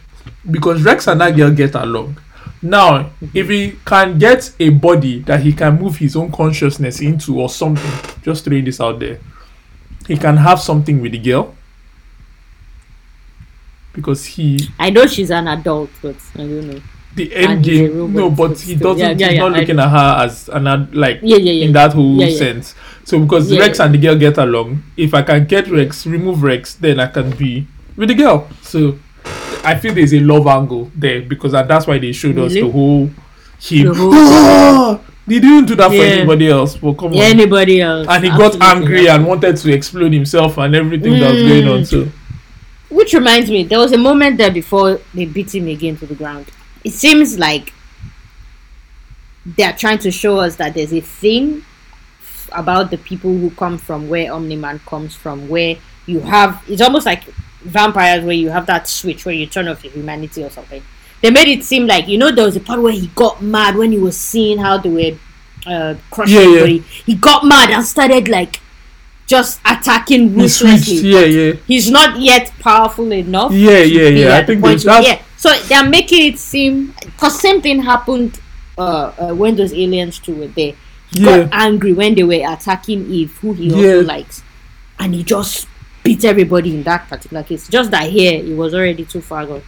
because 0.51 0.83
Rex 0.83 1.07
and 1.07 1.21
that 1.21 1.37
girl 1.37 1.51
get 1.51 1.75
along. 1.75 2.19
Now, 2.61 3.11
if 3.35 3.49
he 3.49 3.77
can 3.85 4.19
get 4.19 4.53
a 4.59 4.71
body 4.71 5.21
that 5.21 5.41
he 5.41 5.53
can 5.53 5.79
move 5.81 5.97
his 5.99 6.17
own 6.17 6.33
consciousness 6.33 7.01
into 7.01 7.41
or 7.41 7.49
something, 7.49 8.21
just 8.23 8.45
throwing 8.45 8.65
this 8.65 8.81
out 8.81 8.99
there, 8.99 9.21
he 10.09 10.17
can 10.17 10.37
have 10.39 10.61
something 10.61 11.01
with 11.01 11.13
the 11.13 11.19
girl 11.19 11.55
because 13.93 14.25
he 14.27 14.69
I 14.79 14.91
know 14.91 15.07
she's 15.07 15.31
an 15.31 15.49
adult, 15.49 15.91
but 16.03 16.17
I 16.35 16.39
don't 16.39 16.69
know. 16.71 16.81
the 17.15 17.35
end 17.35 17.65
he's 17.65 17.79
game 17.91 18.13
no 18.13 18.31
but 18.31 18.59
he 18.61 18.75
doesn't 18.77 18.99
Yeah, 18.99 19.11
yeah, 19.11 19.29
he's 19.29 19.37
yeah, 19.37 19.49
not 19.49 19.55
I 19.57 19.61
looking 19.61 19.77
know. 19.77 19.83
at 19.85 19.89
her 19.91 20.25
as 20.25 20.49
an 20.51 20.67
ad- 20.67 20.95
like 20.95 21.19
Yeah, 21.23 21.37
yeah, 21.39 21.53
yeah. 21.53 21.65
in 21.67 21.73
that 21.73 21.93
whole 21.95 22.21
sense 22.31 22.75
so 23.09 23.19
because 23.25 23.51
Yeah, 23.51 23.61
rex 23.61 23.81
and 23.81 23.95
the 23.95 23.99
girl 23.99 24.17
get 24.17 24.37
along 24.39 24.83
if 24.97 25.15
i 25.15 25.23
can 25.23 25.47
get 25.47 25.69
rex 25.71 26.07
remove 26.07 26.43
rex 26.43 26.75
then 26.75 27.01
i 27.01 27.07
can 27.07 27.31
be 27.43 27.67
with 27.97 28.09
the 28.11 28.15
girl 28.15 28.47
so 28.63 28.99
i 29.65 29.75
feel 29.81 29.95
there's 29.95 30.13
a 30.15 30.21
love 30.21 30.47
angle 30.47 30.91
there 30.95 31.21
because 31.23 31.55
and 31.55 31.69
that's 31.71 31.87
why 31.87 31.99
they 31.99 32.13
showed 32.13 32.39
us 32.39 32.53
Really? 32.55 32.67
the 32.67 32.73
whole 32.73 33.11
him 33.61 33.87
The 33.89 33.95
whole- 33.95 34.11
Ah! 34.15 35.01
they 35.27 35.39
didn't 35.41 35.67
do 35.67 35.75
that 35.77 35.89
for 35.91 36.05
anybody 36.17 36.49
else 36.49 36.77
but 36.77 36.93
come 36.99 37.13
Yeah, 37.15 37.25
on 37.25 37.31
anybody 37.31 37.81
else? 37.81 38.07
and 38.09 38.25
he 38.25 38.31
got 38.31 38.61
angry 38.63 39.09
and 39.09 39.27
wanted 39.27 39.57
to 39.57 39.73
explode 39.73 40.13
himself 40.13 40.59
and 40.59 40.75
everything 40.75 41.13
that 41.21 41.33
was 41.35 41.43
going 41.43 41.69
on 41.69 41.81
Mm. 41.83 41.87
so 41.87 42.09
Which 42.91 43.13
reminds 43.15 43.51
me, 43.51 43.65
there 43.65 43.79
was 43.79 43.93
a 43.93 43.99
moment 43.99 44.39
there 44.39 44.51
before 44.51 45.01
they 45.15 45.27
beat 45.27 45.55
him 45.55 45.67
again 45.69 45.97
to 45.99 46.07
the 46.07 46.15
ground. 46.15 46.47
It 46.85 46.93
seems 46.93 47.39
like 47.39 47.73
they're 49.45 49.75
trying 49.75 49.99
to 49.99 50.11
show 50.11 50.39
us 50.41 50.57
that 50.57 50.73
there's 50.75 50.93
a 50.93 51.01
thing 51.01 51.65
about 52.53 52.91
the 52.91 52.99
people 52.99 53.31
who 53.37 53.51
come 53.51 53.79
from 53.79 54.09
where 54.09 54.33
Omni-Man 54.33 54.81
comes 54.87 55.15
from, 55.15 55.49
where 55.49 55.77
you 56.07 56.21
have 56.21 56.63
it's 56.69 56.81
almost 56.83 57.07
like 57.07 57.25
vampires 57.63 58.25
where 58.25 58.35
you 58.35 58.51
have 58.51 58.67
that 58.67 58.87
switch 58.89 59.25
where 59.27 59.35
you 59.35 59.47
turn 59.47 59.69
off 59.69 59.83
your 59.85 59.93
humanity 59.93 60.43
or 60.45 60.51
something. 60.51 60.83
They 61.23 61.31
made 61.31 61.49
it 61.49 61.65
seem 61.65 61.87
like 61.87 62.07
you 62.09 62.17
know 62.19 62.31
there 62.31 62.45
was 62.45 62.57
a 62.57 62.61
part 62.61 62.81
where 62.81 62.93
he 62.93 63.09
got 63.09 63.43
mad 63.43 63.77
when 63.77 63.93
he 63.93 63.99
was 63.99 64.17
seeing 64.17 64.59
how 64.59 64.79
they 64.79 64.89
were 64.89 65.19
uh, 65.67 65.95
crushing 66.11 66.37
Yeah, 66.37 66.65
yeah. 66.65 66.83
He 67.07 67.15
got 67.17 67.45
mad 67.45 67.71
and 67.71 67.85
started 67.85 68.29
like 68.29 68.61
just 69.27 69.61
attacking 69.67 70.35
ruthlessly 70.35 70.95
yeah 71.11 71.21
yeah 71.27 71.53
he's 71.67 71.91
not 71.91 72.19
yet 72.19 72.51
powerful 72.61 73.13
enough. 73.13 73.53
Yeah, 73.53 73.81
yeah, 73.81 74.09
yeah. 74.09 74.37
I 74.39 74.45
think 74.47 74.63
that's- 74.63 74.85
yeah. 75.07 75.23
So 75.37 75.53
they're 75.69 75.87
making 75.89 76.33
it 76.33 76.39
seem 76.39 76.95
because 77.05 77.39
same 77.41 77.61
thing 77.61 77.83
happened 77.83 78.41
uh, 78.79 79.13
uh, 79.19 79.35
when 79.35 79.55
those 79.57 79.73
aliens 79.75 80.19
two 80.19 80.35
were 80.35 80.47
there. 80.49 80.73
Yeah. 81.11 81.45
got 81.45 81.49
angry 81.53 81.93
when 81.93 82.15
they 82.15 82.23
were 82.25 82.53
attacking 82.53 83.11
Eve, 83.11 83.37
who 83.41 83.53
he 83.55 83.69
Yeah. 83.69 83.77
also 83.77 84.03
likes, 84.05 84.43
and 84.99 85.15
he 85.15 85.23
just 85.23 85.67
beat 86.05 86.25
everybody 86.25 86.75
in 86.75 86.83
that 86.85 87.09
particular 87.09 87.43
case. 87.43 87.69
Just 87.69 87.91
that 87.91 88.09
here, 88.11 88.43
it 88.45 88.57
was 88.57 88.75
already 88.75 89.05
too 89.05 89.21
far 89.21 89.47
gone. 89.47 89.63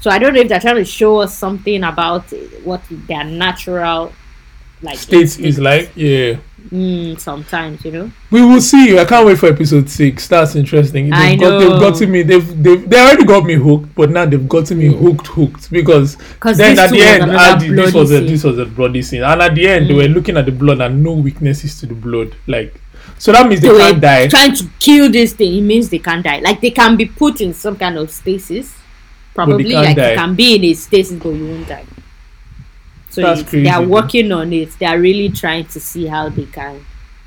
So 0.00 0.10
I 0.10 0.18
don't 0.18 0.34
know 0.34 0.40
if 0.40 0.48
they're 0.48 0.60
trying 0.60 0.76
to 0.76 0.84
show 0.84 1.18
us 1.20 1.36
something 1.36 1.82
about 1.84 2.24
what 2.64 2.82
their 2.90 3.24
natural 3.24 4.12
like 4.82 4.98
states 4.98 5.38
is 5.38 5.60
like 5.60 5.92
yeah 5.94 6.34
mm, 6.70 7.18
sometimes 7.20 7.84
you 7.84 7.90
know. 7.92 8.10
We 8.30 8.42
will 8.42 8.60
see. 8.60 8.98
I 8.98 9.04
can't 9.04 9.26
wait 9.26 9.38
for 9.38 9.46
episode 9.48 9.88
six. 9.90 10.28
That's 10.28 10.54
interesting. 10.56 11.10
They've 11.10 11.14
I 11.18 11.36
got, 11.36 11.58
they've 11.58 11.68
know. 11.68 11.80
gotten 11.80 12.10
me. 12.10 12.22
They've, 12.22 12.62
they've 12.62 12.88
they 12.88 13.00
already 13.00 13.24
got 13.24 13.44
me 13.44 13.54
hooked, 13.54 13.94
but 13.94 14.10
now 14.10 14.26
they've 14.26 14.48
gotten 14.48 14.78
me 14.78 14.88
hooked, 14.88 15.26
hooked 15.28 15.70
because 15.70 16.16
'Cause 16.40 16.58
then 16.58 16.78
at 16.78 16.90
the 16.90 17.00
end, 17.02 17.24
ah, 17.34 17.56
this 17.58 17.92
was 17.94 18.10
a 18.10 18.18
scene. 18.18 18.26
this 18.26 18.44
was 18.44 18.58
a 18.58 18.66
bloody 18.66 19.02
scene, 19.02 19.22
and 19.22 19.42
at 19.42 19.54
the 19.54 19.66
end 19.68 19.88
they 19.88 19.94
Mm. 19.94 19.96
were 19.96 20.08
looking 20.08 20.36
at 20.36 20.46
the 20.46 20.52
blood 20.52 20.80
and 20.80 21.02
no 21.02 21.12
weaknesses 21.12 21.78
to 21.80 21.86
the 21.86 21.94
blood. 21.94 22.34
Like 22.46 22.74
so 23.18 23.32
that 23.32 23.46
means 23.48 23.60
they, 23.60 23.68
they 23.68 23.78
can't 23.78 24.00
die. 24.00 24.28
trying 24.28 24.54
to 24.54 24.64
kill 24.78 25.10
this 25.10 25.32
thing, 25.32 25.56
it 25.56 25.60
means 25.62 25.88
they 25.88 25.98
can't 25.98 26.24
die. 26.24 26.40
Like 26.40 26.60
they 26.60 26.70
can 26.70 26.96
be 26.96 27.06
put 27.06 27.40
in 27.40 27.54
some 27.54 27.76
kind 27.76 27.96
of 27.98 28.10
stasis. 28.10 28.74
Probably 29.34 29.72
like 29.72 29.96
die. 29.96 30.10
you 30.12 30.16
can 30.18 30.34
be 30.34 30.56
in 30.56 30.64
a 30.64 30.74
stasis 30.74 31.18
but 31.18 31.30
you 31.30 31.46
won't 31.48 31.66
die. 31.68 31.84
So 33.12 33.20
That's 33.20 33.42
crazy, 33.42 33.64
they 33.64 33.68
are 33.70 33.86
working 33.86 34.32
on 34.32 34.54
it. 34.54 34.70
They 34.78 34.86
are 34.86 34.98
really 34.98 35.28
trying 35.28 35.66
to 35.66 35.78
see 35.80 36.06
how 36.06 36.30
they 36.30 36.46
can 36.46 36.84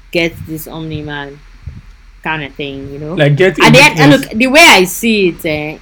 get 0.10 0.34
this 0.48 0.68
Omni 0.68 1.04
Man 1.04 1.40
kind 2.24 2.44
of 2.44 2.56
thing, 2.56 2.92
you 2.92 2.98
know. 2.98 3.14
Like 3.14 3.38
get 3.38 3.60
and 3.60 3.76
then 3.76 4.00
and 4.00 4.12
look, 4.12 4.32
the 4.32 4.48
way 4.48 4.62
I 4.62 4.86
see 4.86 5.28
it, 5.30 5.40
uh, 5.46 5.80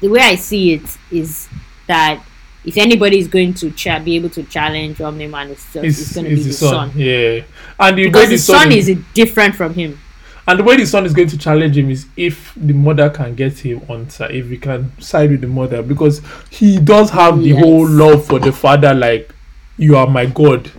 the 0.00 0.08
way 0.08 0.20
I 0.20 0.36
see 0.36 0.72
it 0.72 0.96
is 1.10 1.48
that 1.86 2.24
if 2.64 2.78
anybody 2.78 3.18
is 3.18 3.28
going 3.28 3.52
to 3.54 3.70
cha- 3.72 3.98
be 3.98 4.16
able 4.16 4.30
to 4.30 4.42
challenge 4.44 5.02
Omni 5.02 5.26
Man, 5.26 5.50
it's, 5.50 5.70
just, 5.70 5.84
it's, 5.84 6.00
it's, 6.00 6.14
going 6.14 6.24
to 6.30 6.30
be 6.34 6.42
the 6.42 6.48
the 6.48 6.54
son. 6.54 6.90
son. 6.90 6.98
Yeah, 6.98 7.42
and 7.78 7.98
the 7.98 8.02
way 8.04 8.06
Because 8.06 8.28
the 8.30 8.36
the 8.36 8.38
son 8.38 8.72
is 8.72 8.96
different 9.12 9.54
from 9.54 9.74
him. 9.74 9.98
And 10.48 10.58
the 10.58 10.64
way 10.64 10.76
the 10.78 10.86
son 10.86 11.04
is 11.04 11.12
going 11.12 11.28
to 11.28 11.36
challenge 11.38 11.76
him 11.76 11.90
is 11.90 12.06
if 12.16 12.52
the 12.56 12.72
mother 12.72 13.10
can 13.10 13.34
get 13.34 13.58
him 13.58 13.82
on 13.88 14.08
side, 14.08 14.30
if 14.32 14.48
he 14.48 14.56
can 14.56 14.98
side 14.98 15.30
with 15.30 15.42
the 15.42 15.46
mother, 15.46 15.82
because 15.82 16.22
he 16.50 16.78
does 16.80 17.10
have 17.10 17.38
the 17.38 17.50
Yes. 17.50 17.62
whole 17.62 17.86
love 17.86 18.24
for 18.26 18.38
the 18.40 18.50
father, 18.50 18.94
like 18.94 19.30
you 19.76 19.96
are 19.96 20.06
my 20.06 20.26
god, 20.26 20.70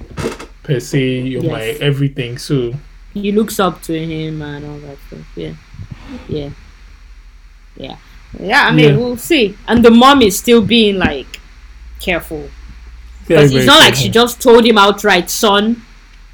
per 0.64 0.80
se, 0.80 1.22
you're 1.22 1.44
my 1.44 1.62
everything. 1.82 2.38
So 2.38 2.74
he 3.14 3.32
looks 3.32 3.60
up 3.60 3.82
to 3.84 3.94
him 3.94 4.42
and 4.42 4.66
all 4.66 4.78
that 4.80 4.98
stuff. 5.08 5.28
Yeah, 5.36 5.54
yeah, 6.28 6.50
yeah, 7.76 7.98
yeah. 8.40 8.68
I 8.68 8.72
mean, 8.72 8.92
Yeah. 8.92 8.98
we'll 8.98 9.18
see. 9.18 9.56
And 9.68 9.84
the 9.84 9.92
mom 9.92 10.22
is 10.22 10.38
still 10.38 10.62
being 10.62 10.98
like 10.98 11.40
careful 12.00 12.50
because 13.22 13.54
it's 13.54 13.66
not 13.66 13.80
like 13.80 13.96
she 13.96 14.10
just 14.10 14.42
told 14.42 14.66
him 14.66 14.78
outright, 14.78 15.30
son. 15.30 15.84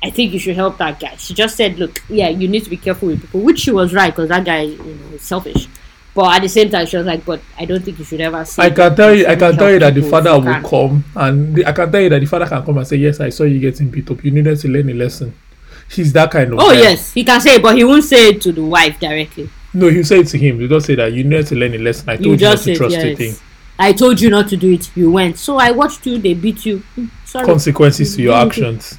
I 0.01 0.09
think 0.09 0.31
you 0.31 0.39
should 0.39 0.55
help 0.55 0.77
that 0.77 0.97
guy. 0.99 1.15
She 1.17 1.33
just 1.33 1.57
said, 1.57 1.77
"Look, 1.77 2.01
yeah, 2.07 2.29
you 2.29 2.47
need 2.47 2.63
to 2.63 2.69
be 2.69 2.77
careful 2.77 3.09
with 3.09 3.21
people," 3.21 3.41
which 3.41 3.59
she 3.59 3.71
was 3.71 3.93
right 3.93 4.15
because 4.15 4.29
that 4.29 4.45
guy, 4.45 4.61
you 4.61 4.77
know, 4.77 5.15
is 5.15 5.21
selfish. 5.21 5.67
But 6.15 6.35
at 6.35 6.41
the 6.41 6.49
same 6.49 6.69
time, 6.69 6.85
she 6.87 6.97
was 6.97 7.05
like, 7.05 7.23
"But 7.25 7.39
I 7.57 7.65
don't 7.65 7.83
think 7.83 7.99
you 7.99 8.05
should 8.05 8.19
ever 8.21 8.43
say." 8.45 8.63
I 8.63 8.69
can 8.71 8.95
tell 8.95 9.13
you, 9.13 9.27
I 9.27 9.35
can 9.35 9.55
tell 9.55 9.71
you 9.71 9.79
that 9.79 9.93
the 9.93 10.01
father 10.01 10.33
will 10.33 10.43
can." 10.43 10.63
come, 10.63 11.03
and 11.15 11.55
the, 11.55 11.65
I 11.65 11.71
can 11.71 11.91
tell 11.91 12.01
you 12.01 12.09
that 12.09 12.19
the 12.19 12.25
father 12.25 12.45
can 12.47 12.63
come 12.63 12.77
and 12.77 12.87
say, 12.87 12.97
"Yes, 12.97 13.19
I 13.19 13.29
saw 13.29 13.43
you 13.43 13.59
getting 13.59 13.89
beat 13.89 14.09
up. 14.09 14.23
You 14.23 14.31
needed 14.31 14.59
to 14.59 14.67
learn 14.67 14.89
a 14.89 14.93
lesson." 14.93 15.33
He's 15.91 16.11
that 16.13 16.29
kind 16.31 16.53
of. 16.53 16.59
Oh 16.59 16.71
guy. 16.73 16.79
yes, 16.81 17.13
he 17.13 17.23
can 17.23 17.39
say, 17.41 17.55
it, 17.55 17.63
but 17.63 17.75
he 17.75 17.83
won't 17.83 18.03
say 18.03 18.29
it 18.29 18.41
to 18.41 18.51
the 18.51 18.63
wife 18.63 18.99
directly. 18.99 19.49
No, 19.73 19.87
he'll 19.87 20.03
say 20.03 20.19
it 20.19 20.27
to 20.27 20.37
him. 20.37 20.59
You 20.59 20.67
just 20.67 20.85
say 20.87 20.95
that 20.95 21.13
you 21.13 21.23
needed 21.23 21.47
to 21.47 21.55
learn 21.55 21.73
a 21.73 21.77
lesson. 21.77 22.09
I 22.09 22.15
told 22.15 22.25
You 22.25 22.31
you, 22.33 22.39
not 22.53 22.57
to 22.59 22.75
trust 22.75 22.95
yes. 22.95 23.17
thing. 23.17 23.35
I 23.77 23.93
told 23.93 24.19
you 24.19 24.29
not 24.29 24.49
to 24.49 24.57
do 24.57 24.73
it. 24.73 24.89
You 24.95 25.09
went. 25.11 25.37
So 25.37 25.57
I 25.57 25.71
watched 25.71 26.05
you. 26.05 26.17
They 26.17 26.33
beat 26.33 26.65
you. 26.65 26.79
Hmm, 26.95 27.05
Sorry. 27.25 27.45
Consequences 27.45 28.15
to 28.15 28.21
your 28.21 28.33
Mhm. 28.35 28.45
actions. 28.47 28.97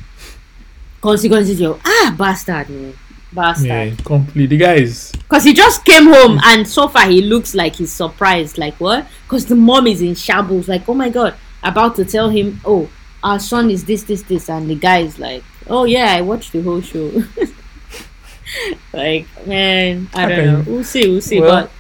Consequences. 1.01 1.61
You 1.61 1.79
ah 1.85 2.15
bastard 2.17 2.69
man, 2.71 2.95
Yeah, 3.33 3.45
completely. 3.45 3.97
complete. 4.05 4.47
The 4.49 4.57
guy 4.57 4.75
is. 4.75 5.13
Because 5.13 5.45
he 5.45 5.53
just 5.55 5.85
came 5.85 6.07
home 6.07 6.41
and 6.45 6.67
so 6.67 6.89
far 6.89 7.09
he 7.09 7.23
looks 7.23 7.55
like 7.55 7.77
he's 7.77 7.93
surprised. 7.93 8.59
Like 8.59 8.75
what? 8.81 9.07
Because 9.25 9.47
the 9.47 9.55
mom 9.57 9.87
is 9.87 10.03
in 10.03 10.15
shambles. 10.15 10.69
Like 10.69 10.89
oh 10.89 10.95
my 10.95 11.09
god, 11.09 11.35
about 11.63 11.97
to 11.97 12.05
tell 12.05 12.29
him, 12.29 12.61
oh 12.65 12.89
our 13.23 13.39
son 13.39 13.71
is 13.71 13.85
this 13.85 14.03
this 14.05 14.23
this, 14.23 14.49
and 14.49 14.69
the 14.69 14.75
guy 14.75 14.99
is 15.01 15.19
like, 15.19 15.45
oh 15.69 15.85
yeah, 15.85 16.15
I 16.15 16.23
watched 16.23 16.53
the 16.53 16.63
whole 16.63 16.81
show. 16.81 17.11
like 18.93 19.27
man, 19.47 20.09
I 20.15 20.29
don't 20.29 20.33
Okay. 20.39 20.47
know. 20.47 20.65
We'll 20.67 20.85
see. 20.85 21.09
We'll 21.09 21.21
see. 21.21 21.41
Well, 21.41 21.63
but 21.65 21.71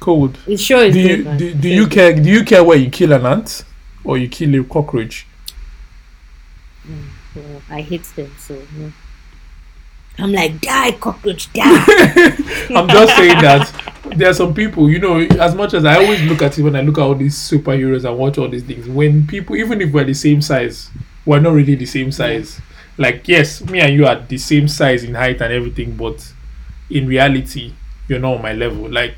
Cold. 0.00 0.38
the 0.46 0.56
show 0.56 0.80
is 0.80 0.94
do 0.94 1.00
you 1.00 1.24
do, 1.36 1.54
do 1.54 1.68
you 1.68 1.86
care 1.86 2.14
do 2.14 2.30
you 2.30 2.44
care 2.44 2.64
where 2.64 2.78
you 2.78 2.88
kill 2.88 3.12
an 3.12 3.26
ant 3.26 3.64
or 4.04 4.16
you 4.16 4.28
kill 4.28 4.54
a 4.54 4.64
cockroach 4.64 5.26
mm, 6.86 7.04
Well, 7.34 7.62
I 7.68 7.82
hate 7.82 8.04
them 8.16 8.30
so. 8.38 8.54
No. 8.76 8.92
I'm 10.18 10.32
like 10.32 10.60
die 10.60 10.92
cockroach 10.92 11.52
die. 11.52 11.62
i'm 12.74 12.88
just 12.88 13.16
saying 13.16 13.40
that 13.40 13.72
there 14.16 14.30
are 14.30 14.34
some 14.34 14.52
people 14.52 14.90
you 14.90 14.98
know 14.98 15.20
as 15.20 15.54
much 15.54 15.74
as 15.74 15.84
i 15.84 15.94
always 15.96 16.20
look 16.22 16.42
at 16.42 16.58
it 16.58 16.62
when 16.62 16.74
i 16.74 16.80
look 16.80 16.98
at 16.98 17.04
all 17.04 17.14
these 17.14 17.36
superheroes 17.36 18.04
and 18.04 18.18
watch 18.18 18.36
all 18.36 18.48
these 18.48 18.64
things 18.64 18.88
when 18.88 19.26
people 19.26 19.54
even 19.54 19.80
if 19.80 19.92
we're 19.92 20.04
the 20.04 20.14
same 20.14 20.42
size 20.42 20.90
we're 21.28 21.40
not 21.40 21.52
really 21.52 21.74
the 21.74 21.84
same 21.84 22.10
size. 22.10 22.58
Like, 22.96 23.28
yes, 23.28 23.62
me 23.62 23.80
and 23.80 23.92
you 23.92 24.06
are 24.06 24.18
the 24.18 24.38
same 24.38 24.66
size 24.66 25.04
in 25.04 25.14
height 25.14 25.42
and 25.42 25.52
everything, 25.52 25.94
but 25.94 26.32
in 26.88 27.06
reality, 27.06 27.74
you're 28.08 28.18
not 28.18 28.36
on 28.36 28.42
my 28.42 28.54
level. 28.54 28.90
Like, 28.90 29.14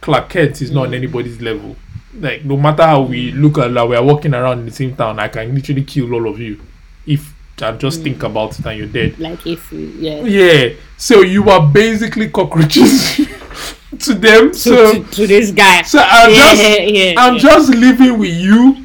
Clark 0.00 0.30
Kent 0.30 0.60
is 0.60 0.72
not 0.72 0.86
on 0.86 0.90
mm. 0.90 0.96
anybody's 0.96 1.40
level. 1.40 1.76
Like, 2.12 2.44
no 2.44 2.56
matter 2.56 2.82
how 2.82 3.02
we 3.02 3.30
look 3.30 3.58
at 3.58 3.70
like 3.70 3.88
we 3.88 3.96
are 3.96 4.02
walking 4.02 4.34
around 4.34 4.58
in 4.60 4.66
the 4.66 4.72
same 4.72 4.96
town, 4.96 5.20
I 5.20 5.28
can 5.28 5.54
literally 5.54 5.84
kill 5.84 6.12
all 6.12 6.28
of 6.28 6.40
you 6.40 6.60
if 7.06 7.33
I 7.60 7.72
just 7.72 8.02
think 8.02 8.18
mm. 8.18 8.26
about 8.26 8.58
it 8.58 8.66
and 8.66 8.78
you're 8.78 8.86
dead. 8.88 9.18
Like 9.18 9.46
if 9.46 9.72
yeah. 9.72 10.22
Yeah. 10.22 10.74
So 10.96 11.22
you 11.22 11.48
are 11.50 11.66
basically 11.66 12.28
cockroaches 12.30 13.16
to 14.00 14.14
them. 14.14 14.50
To, 14.50 14.54
So 14.54 14.92
to, 14.92 15.10
to 15.10 15.26
this 15.26 15.50
guy. 15.50 15.82
so 15.82 16.00
I'm 16.00 16.30
yeah, 16.30 16.36
just 16.36 16.62
yeah, 16.62 17.14
I'm 17.16 17.34
yeah. 17.34 17.40
just 17.40 17.68
living 17.70 18.18
with 18.18 18.34
you 18.34 18.84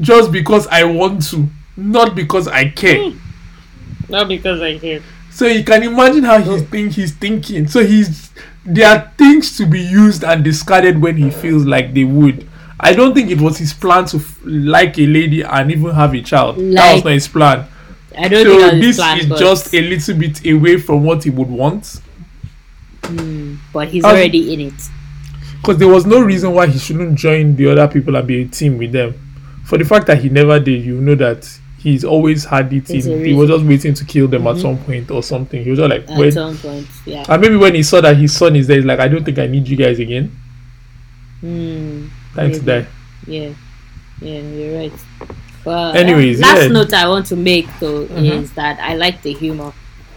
just 0.00 0.32
because 0.32 0.66
I 0.68 0.84
want 0.84 1.28
to, 1.30 1.46
not 1.76 2.14
because 2.14 2.48
I 2.48 2.70
care. 2.70 3.10
Hmm. 3.10 3.18
not 4.08 4.28
because 4.28 4.60
I 4.60 4.76
hate. 4.76 5.02
So 5.30 5.46
you 5.46 5.62
can 5.62 5.82
imagine 5.84 6.24
how 6.24 6.40
he's 6.40 6.62
think 6.68 6.92
he's 6.92 7.12
thinking. 7.14 7.68
So 7.68 7.84
he's 7.84 8.30
there 8.64 8.88
are 8.88 9.12
things 9.16 9.56
to 9.56 9.66
be 9.66 9.80
used 9.80 10.24
and 10.24 10.44
discarded 10.44 11.00
when 11.00 11.16
he 11.16 11.30
feels 11.30 11.64
like 11.64 11.94
they 11.94 12.04
would. 12.04 12.48
I 12.78 12.92
don't 12.94 13.14
think 13.14 13.30
it 13.30 13.40
was 13.40 13.58
his 13.58 13.72
plan 13.74 14.06
to 14.06 14.16
f- 14.16 14.40
like 14.42 14.98
a 14.98 15.06
lady 15.06 15.42
and 15.42 15.70
even 15.70 15.94
have 15.94 16.14
a 16.14 16.22
child. 16.22 16.56
that 16.56 16.94
was 16.94 17.04
not 17.04 17.12
his 17.12 17.28
plan. 17.28 17.66
I 18.18 18.28
don't 18.28 18.44
So 18.44 18.70
think 18.70 18.82
this 18.82 18.96
plan, 18.96 19.18
is 19.20 19.26
but, 19.26 19.38
just 19.38 19.74
a 19.74 19.80
little 19.80 20.14
bit 20.16 20.46
away 20.46 20.76
from 20.78 21.04
what 21.04 21.24
he 21.24 21.30
would 21.30 21.48
want. 21.48 22.00
but 23.72 23.88
he's 23.88 24.04
Um, 24.04 24.10
already 24.10 24.52
in 24.54 24.60
it. 24.60 24.74
Because 25.60 25.78
there 25.78 25.88
was 25.88 26.06
no 26.06 26.20
reason 26.20 26.52
why 26.52 26.66
he 26.66 26.78
shouldn't 26.78 27.16
join 27.18 27.56
the 27.56 27.70
other 27.70 27.86
people 27.88 28.16
and 28.16 28.26
be 28.26 28.42
a 28.42 28.44
team 28.46 28.78
with 28.78 28.92
them. 28.92 29.14
For 29.64 29.78
the 29.78 29.84
fact 29.84 30.06
that 30.06 30.22
he 30.22 30.28
never 30.28 30.58
did, 30.58 30.84
you 30.84 31.00
know 31.00 31.14
that 31.16 31.48
he's 31.78 32.02
always 32.04 32.44
had 32.44 32.72
it 32.72 32.86
There's 32.86 33.06
in. 33.06 33.24
He 33.24 33.32
was 33.34 33.48
just 33.48 33.64
waiting 33.64 33.94
to 33.94 34.04
kill 34.04 34.26
them 34.28 34.42
Mhm. 34.42 34.54
at 34.56 34.60
some 34.62 34.78
point 34.78 35.10
or 35.10 35.22
something. 35.22 35.62
He 35.62 35.70
was 35.70 35.78
just 35.78 35.90
like, 35.90 36.08
At 36.10 36.18
when, 36.18 36.32
some 36.32 36.56
point, 36.56 36.86
yeah. 37.06 37.24
and 37.28 37.40
maybe 37.42 37.56
when 37.56 37.74
he 37.74 37.82
saw 37.82 38.00
that 38.00 38.16
his 38.16 38.34
son 38.36 38.56
is 38.56 38.66
there, 38.66 38.76
he's 38.76 38.84
like, 38.86 39.00
I 39.00 39.08
don't 39.08 39.24
think 39.24 39.38
I 39.38 39.46
need 39.46 39.68
you 39.68 39.76
guys 39.76 39.98
again. 39.98 40.30
Time 41.42 42.52
to 42.52 42.60
die. 42.60 42.86
Yeah, 43.26 43.48
yeah, 44.20 44.40
you're 44.40 44.78
right. 44.78 44.92
But 45.64 45.96
Anyways, 45.96 46.42
uh, 46.42 46.46
last 46.46 46.62
yeah. 46.62 46.68
note 46.68 46.92
I 46.94 47.08
want 47.08 47.26
to 47.26 47.36
make 47.36 47.66
though 47.80 48.06
Mhm. 48.06 48.42
is 48.42 48.52
that 48.52 48.78
I 48.80 48.94
like 48.94 49.22
the 49.22 49.32
humor. 49.34 49.72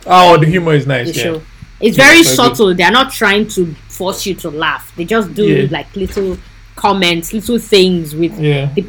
Oh, 0.05 0.37
the 0.37 0.45
humor 0.45 0.73
is 0.73 0.85
The 0.85 0.89
nice. 0.89 1.15
Yeah. 1.17 1.23
show. 1.23 1.41
It's 1.81 1.97
Yeah, 1.97 2.05
very 2.05 2.23
very 2.23 2.23
good. 2.23 2.35
subtle. 2.35 2.73
They're 2.75 2.91
not 2.91 3.11
trying 3.11 3.47
to 3.49 3.75
force 3.89 4.25
you 4.25 4.35
to 4.35 4.49
laugh. 4.49 4.93
They 4.95 5.05
just 5.05 5.33
do 5.33 5.67
like 5.71 5.93
little 5.95 6.37
comments, 6.75 7.33
little 7.33 7.59
things 7.59 8.15
with 8.15 8.39
Yeah. 8.39 8.69
the 8.73 8.85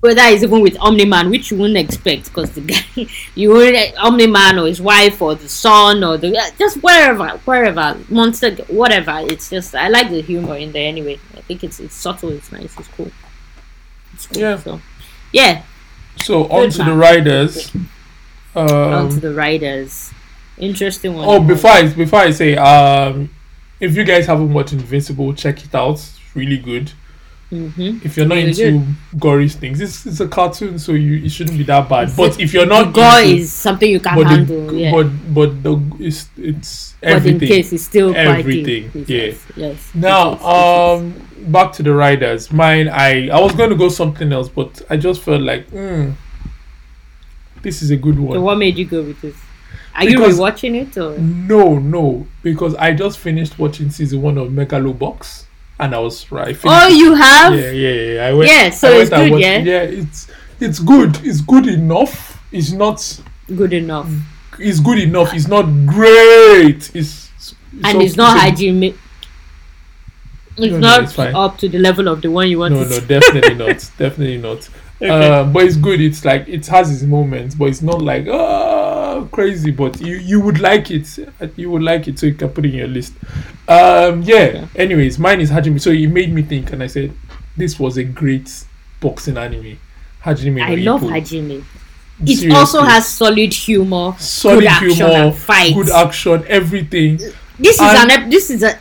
whether 0.00 0.22
it's 0.22 0.42
even 0.42 0.62
with 0.62 0.78
Omni-Man, 0.80 1.28
which 1.28 1.50
you 1.50 1.58
wouldn't 1.58 1.76
expect 1.76 2.24
because 2.24 2.50
the 2.52 2.60
guy 2.72 3.06
you 3.34 3.50
would 3.50 3.74
Omni-Man 3.98 4.58
or 4.58 4.66
his 4.66 4.80
wife 4.80 5.20
or 5.20 5.34
the 5.34 5.46
son 5.48 6.02
or 6.02 6.16
the 6.16 6.30
just 6.58 6.76
wherever 6.82 7.28
wherever 7.44 7.96
monster 8.08 8.52
whatever. 8.68 9.18
It's 9.28 9.50
just 9.50 9.74
I 9.74 9.88
like 9.88 10.08
the 10.10 10.22
humor 10.22 10.56
in 10.56 10.72
there 10.72 10.88
anyway. 10.88 11.18
I 11.36 11.40
think 11.42 11.64
it's 11.64 11.80
it's 11.80 11.94
subtle. 11.96 12.30
It's 12.30 12.50
nice. 12.50 12.72
It's 12.78 12.88
cool. 12.96 13.10
It's 14.14 14.26
cool. 14.26 14.40
Yeah. 14.40 14.56
So 14.58 14.80
yeah, 15.32 15.62
So 16.24 16.46
on 16.48 16.70
to 16.70 16.84
the 16.84 16.94
riders. 16.94 17.70
on 18.54 18.66
to 18.66 18.96
Um, 18.96 19.20
the 19.20 19.32
riders. 19.34 20.10
Interesting 20.58 21.14
one. 21.14 21.26
oh, 21.28 21.40
before 21.40 21.70
I 21.70 21.86
before 21.88 22.20
I 22.20 22.30
say, 22.32 22.56
um, 22.56 23.30
if 23.80 23.96
you 23.96 24.04
guys 24.04 24.26
haven't 24.26 24.52
watched 24.52 24.72
Invincible, 24.74 25.32
check 25.32 25.64
it 25.64 25.74
out. 25.74 25.92
It's 25.94 26.18
really 26.34 26.58
good. 26.58 26.92
hmm 27.48 27.98
If 28.04 28.16
you're 28.16 28.26
not 28.26 28.36
Really 28.36 28.48
into 28.50 28.84
gory 29.18 29.48
things, 29.48 29.80
it's, 29.80 30.06
it's 30.06 30.20
a 30.20 30.28
cartoon, 30.28 30.78
so 30.78 30.92
you 30.92 31.24
it 31.24 31.30
shouldn't 31.32 31.56
be 31.58 31.64
that 31.64 31.88
bad. 31.88 32.12
But 32.16 32.38
if 32.38 32.52
you're 32.52 32.66
not 32.66 32.92
gore 32.92 33.20
into- 33.20 33.36
is 33.36 33.52
something 33.52 33.90
you 33.90 34.00
can 34.00 34.16
but 34.16 34.26
handle. 34.26 34.66
the, 34.66 34.76
yeah. 34.76 34.92
but 34.92 35.08
but 35.34 35.62
the 35.62 35.80
it's 35.98 36.28
it's 36.36 36.94
But 37.00 37.24
in 37.26 37.40
case 37.40 37.72
it's 37.72 37.84
still 37.84 38.14
Everything, 38.14 38.90
yeah. 38.94 39.04
Yes. 39.06 39.36
yes. 39.56 39.90
Now, 39.94 40.32
It 40.32 40.34
is, 40.34 40.40
it 40.40 40.44
is. 40.44 41.00
um, 41.00 41.29
back 41.40 41.72
to 41.74 41.82
the 41.82 41.92
riders. 41.94 42.52
Mine, 42.52 42.88
I 42.88 43.28
I 43.28 43.40
was 43.40 43.52
going 43.54 43.70
to 43.70 43.76
go 43.76 43.88
something 43.88 44.32
else, 44.32 44.48
but 44.48 44.82
I 44.90 44.96
just 44.96 45.22
felt 45.22 45.42
like, 45.42 45.68
mm, 45.70 46.14
this 47.62 47.82
is 47.82 47.90
a 47.90 47.96
good 47.96 48.16
So 48.16 48.22
one. 48.22 48.42
what 48.42 48.58
made 48.58 48.76
you 48.78 48.84
go 48.86 49.02
with 49.02 49.20
this? 49.20 49.36
Are 49.94 50.04
Because- 50.06 50.38
you 50.38 50.42
rewatching 50.44 50.74
it 50.80 50.96
or? 50.98 51.18
No, 51.18 51.78
no, 51.78 52.26
because 52.42 52.74
I 52.76 52.92
just 52.92 53.18
finished 53.18 53.58
watching 53.58 53.90
season 53.90 54.22
one 54.22 54.38
of 54.38 54.48
Megalobox, 54.50 55.44
and 55.78 55.94
I 55.94 55.98
was 55.98 56.30
right. 56.30 56.56
Oh, 56.64 56.88
you 56.88 57.14
have? 57.14 57.54
yeah, 57.58 57.70
yeah, 57.70 58.12
yeah. 58.14 58.26
I 58.26 58.32
went. 58.34 58.50
Yeah, 58.50 58.70
so 58.70 58.88
it's 58.92 59.10
went 59.10 59.22
and 59.22 59.22
good, 59.24 59.32
watched- 59.32 59.44
yeah? 59.44 59.58
Yeah, 59.58 59.82
it's 59.82 60.28
it's 60.60 60.78
good. 60.78 61.18
It's 61.24 61.40
good 61.40 61.66
enough. 61.66 62.40
It's 62.52 62.72
not. 62.72 63.20
Good 63.54 63.72
enough. 63.72 64.08
It's 64.58 64.78
good 64.80 64.98
enough. 64.98 65.32
It's 65.34 65.48
not 65.48 65.64
great. 65.86 66.90
It's, 66.94 67.30
it's 67.34 67.54
and 67.82 67.92
so- 67.92 68.00
it's 68.00 68.16
not 68.16 68.34
so- 68.34 68.40
hygienic. 68.40 68.94
It's 70.62 70.72
No, 70.72 70.78
no, 70.78 70.80
not 70.80 71.02
it's 71.04 71.18
up 71.18 71.58
to 71.58 71.68
the 71.68 71.78
level 71.78 72.08
of 72.08 72.22
the 72.22 72.28
one 72.30 72.48
you 72.48 72.58
want 72.58 72.74
No, 72.74 72.84
to 72.84 72.90
no, 72.90 72.98
see. 72.98 73.06
definitely 73.06 73.54
not. 73.54 73.90
Definitely 73.98 74.38
not. 74.38 74.68
Uh, 75.02 75.44
but 75.44 75.64
it's 75.64 75.76
good. 75.76 75.98
It's 76.00 76.24
like 76.26 76.46
it 76.46 76.66
has 76.66 76.92
its 76.92 77.02
moments, 77.04 77.54
but 77.54 77.66
it's 77.68 77.80
not 77.80 78.02
like 78.02 78.26
oh 78.28 79.26
crazy. 79.32 79.70
But 79.70 79.98
you 80.00 80.16
you 80.16 80.40
would 80.40 80.60
like 80.60 80.90
it. 80.90 81.08
You 81.56 81.70
would 81.70 81.82
like 81.82 82.06
it, 82.08 82.18
so 82.18 82.26
you 82.26 82.34
can 82.34 82.50
put 82.50 82.66
it 82.66 82.70
in 82.72 82.74
your 82.76 82.88
list. 82.88 83.14
Um, 83.66 84.20
yeah. 84.22 84.36
Okay. 84.36 84.68
Anyways, 84.76 85.18
mine 85.18 85.40
is 85.40 85.50
Hajime. 85.50 85.80
So 85.80 85.90
it 85.90 86.06
made 86.08 86.32
me 86.34 86.42
think, 86.42 86.72
and 86.72 86.82
I 86.82 86.86
said, 86.86 87.12
this 87.56 87.78
was 87.80 87.96
a 87.96 88.04
great 88.04 88.50
boxing 89.00 89.38
anime. 89.38 89.78
Hajime. 90.22 90.56
no 90.56 90.64
I 90.64 90.74
love 90.74 91.00
Ippo. 91.00 91.10
Hajime. 91.12 91.64
It 92.22 92.26
Seriously. 92.36 92.50
also 92.50 92.82
has 92.82 93.08
solid 93.08 93.54
humor, 93.54 94.14
solid 94.18 94.60
good 94.60 94.66
action 94.68 94.90
humor, 94.90 95.12
and 95.14 95.34
fights. 95.34 95.74
good 95.74 95.88
action, 95.90 96.44
everything. 96.46 97.16
This 97.58 97.76
is 97.76 97.80
and- 97.80 98.10
an 98.10 98.20
ep- 98.24 98.30
this 98.30 98.50
is 98.50 98.62
a 98.62 98.78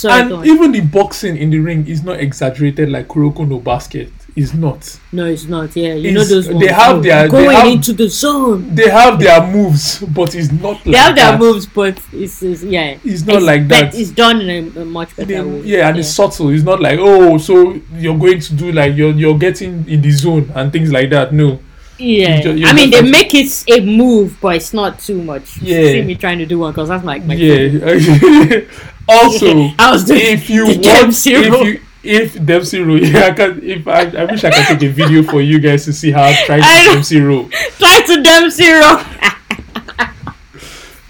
go 0.00 0.08
and 0.10 0.46
even 0.46 0.72
the 0.72 0.80
boxing 0.80 1.36
in 1.36 1.50
the 1.50 1.58
ring 1.58 1.86
is 1.86 2.02
not 2.02 2.18
exaggerated 2.20 2.88
like 2.90 3.08
Kuroko 3.08 3.46
no 3.48 3.58
Basket. 3.58 4.10
It's 4.34 4.54
not. 4.54 4.98
no 5.12 5.26
it's 5.26 5.44
not 5.44 5.76
yeah 5.76 5.92
you 5.92 6.08
It's- 6.08 6.14
know 6.14 6.24
those 6.24 6.48
they 6.58 6.68
have 6.72 6.96
oh, 6.96 7.00
their- 7.02 7.24
they 7.24 7.28
going 7.28 7.50
have- 7.50 7.66
into 7.66 7.92
the 7.92 8.08
zone 8.08 8.74
They 8.74 8.88
have 8.88 9.18
their 9.20 9.46
moves, 9.46 9.98
but 10.00 10.34
it's 10.34 10.50
not 10.50 10.76
like 10.76 10.84
they 10.84 10.92
have 10.96 11.14
their 11.16 11.32
that. 11.32 11.38
moves 11.38 11.66
but 11.66 12.00
it's, 12.14 12.42
it's 12.42 12.62
yeah 12.62 12.96
It's 13.04 13.24
not 13.26 13.42
like 13.42 13.68
bet- 13.68 13.92
that. 13.92 14.00
it's 14.00 14.08
done 14.10 14.40
in 14.40 14.74
a, 14.74 14.80
a 14.80 14.84
much 14.86 15.14
better 15.16 15.26
They- 15.26 15.40
way 15.42 15.60
yeah, 15.66 15.88
and 15.88 15.98
it's 15.98 16.08
subtle. 16.08 16.48
It's 16.48 16.64
not 16.64 16.80
like 16.80 16.98
oh, 16.98 17.36
so 17.36 17.78
you're 17.94 18.16
going 18.18 18.40
to 18.40 18.54
do 18.54 18.72
like 18.72 18.96
you're 18.96 19.12
you're 19.12 19.36
getting 19.38 19.86
in 19.86 20.00
the 20.00 20.10
zone 20.10 20.50
and 20.54 20.72
things 20.72 20.90
like 20.90 21.10
that. 21.10 21.34
No, 21.34 21.58
yeah 21.98 22.40
you 22.42 22.52
you 22.52 22.66
I 22.66 22.72
mean 22.72 22.88
they 22.90 23.02
make 23.02 23.34
it 23.34 23.64
a 23.68 23.80
move 23.84 24.38
but 24.40 24.56
it's 24.56 24.72
not 24.72 24.98
too 24.98 25.22
much 25.22 25.60
You 25.60 25.76
Yeah. 25.76 25.88
see 25.92 26.02
me 26.02 26.14
trying 26.14 26.38
to 26.38 26.46
do 26.46 26.58
one 26.60 26.72
because 26.72 26.88
that's 26.88 27.04
like 27.04 27.22
my 27.26 27.34
yeah. 27.34 28.60
also, 29.08 29.70
I 29.78 29.90
was 29.92 30.04
doing 30.04 30.20
if 30.22 30.48
you 30.50 30.64
want, 30.66 30.80
if 31.26 31.26
you 31.26 31.80
if 32.04 32.34
yeah, 33.12 33.26
I 33.26 33.30
can. 33.32 33.62
If 33.62 33.86
I, 33.86 34.02
I 34.10 34.24
wish 34.24 34.42
I 34.44 34.50
could 34.50 34.80
take 34.80 34.90
a 34.90 34.92
video 34.92 35.22
for 35.22 35.40
you 35.40 35.60
guys 35.60 35.84
to 35.84 35.92
see 35.92 36.10
how 36.10 36.24
I 36.24 36.34
try 36.46 36.60
I 36.62 36.84
to. 36.84 36.90
Dempsey 36.94 37.20
roll. 37.20 37.48
try 37.78 38.02
to 38.06 38.22
them 38.22 38.50
zero 38.50 38.82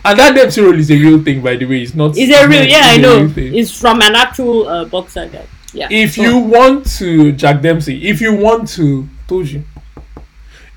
And 0.04 0.18
that 0.18 0.34
Dempsey 0.34 0.60
roll 0.60 0.74
is 0.78 0.90
a 0.90 0.96
real 0.96 1.22
thing, 1.22 1.42
by 1.42 1.54
the 1.56 1.64
way. 1.64 1.82
It's 1.82 1.94
not. 1.94 2.16
it's 2.16 2.32
a 2.36 2.46
real 2.48 2.64
yeah 2.66 2.80
I 2.82 2.96
know 2.96 3.32
it's 3.36 3.78
from 3.78 4.00
an 4.02 4.14
actual 4.14 4.66
uh, 4.68 4.84
boxer 4.84 5.28
guy 5.28 5.46
yeah 5.72 5.88
if 5.90 6.14
So- 6.16 6.22
you 6.22 6.38
want 6.38 6.86
to 6.98 7.32
Jack 7.32 7.62
Dempsey, 7.62 8.08
if 8.08 8.20
you 8.20 8.34
want 8.34 8.68
to, 8.70 9.08
told 9.28 9.48
you. 9.48 9.64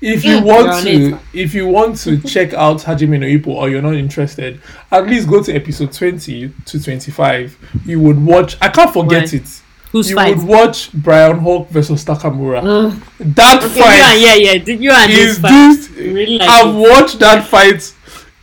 If 0.00 0.24
you 0.24 0.42
want 0.42 0.84
to, 0.84 1.18
if 1.32 1.54
you 1.54 1.66
want 1.68 1.96
to 2.00 2.20
check 2.20 2.52
out 2.52 2.78
Hajime 2.82 3.18
no 3.18 3.26
Ippo 3.26 3.48
or 3.48 3.68
you're 3.70 3.80
not 3.80 3.94
interested, 3.94 4.60
at 4.90 5.06
least 5.06 5.28
go 5.28 5.42
to 5.42 5.54
episode 5.54 5.92
twenty 5.92 6.52
to 6.66 6.82
twenty-five. 6.82 7.56
You 7.86 8.00
would 8.00 8.22
watch. 8.24 8.56
I 8.60 8.68
can't 8.68 8.92
forget 8.92 9.32
Why? 9.32 9.38
it. 9.38 9.62
who's 9.92 10.10
you 10.10 10.16
fight 10.16 10.36
would 10.36 10.46
watch 10.46 10.92
Bryan 10.92 11.38
Hawk 11.38 11.68
versus 11.70 12.04
Takamura. 12.04 12.60
Ugh. 12.62 13.02
that 13.20 13.64
Okay, 13.64 13.80
fight 13.80 14.18
yeah, 14.20 14.34
yeah. 14.34 14.58
Did 14.58 14.80
you 14.82 14.90
and 14.90 15.10
this 15.10 15.36
is 15.38 15.40
this. 15.42 15.90
Really 15.96 16.38
like 16.38 16.48
I've 16.48 16.74
it. 16.74 16.78
watched 16.78 17.18
that 17.20 17.46
fight 17.46 17.94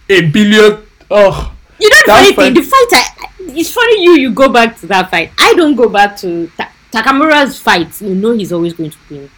a 0.10 0.22
billion. 0.30 0.82
Oh, 1.12 1.54
You 1.80 1.90
know 1.90 1.96
the 1.98 2.12
funny 2.12 2.34
fight- 2.34 2.46
thing. 2.46 2.54
The 2.56 2.62
fight. 2.64 2.88
I, 2.94 3.28
it's 3.56 3.70
funny 3.72 4.04
you 4.04 4.12
you 4.18 4.32
go 4.34 4.50
back 4.50 4.80
to 4.80 4.88
that 4.88 5.12
fight. 5.12 5.32
I 5.38 5.54
don't 5.54 5.76
go 5.76 5.88
back 5.88 6.18
to 6.18 6.50
Ta- 6.58 6.72
Takamura's 6.92 7.60
fight. 7.60 8.02
You 8.02 8.16
know 8.16 8.32
he's 8.32 8.52
always 8.52 8.74
going 8.74 8.90
to 8.90 8.98
win. 9.12 9.30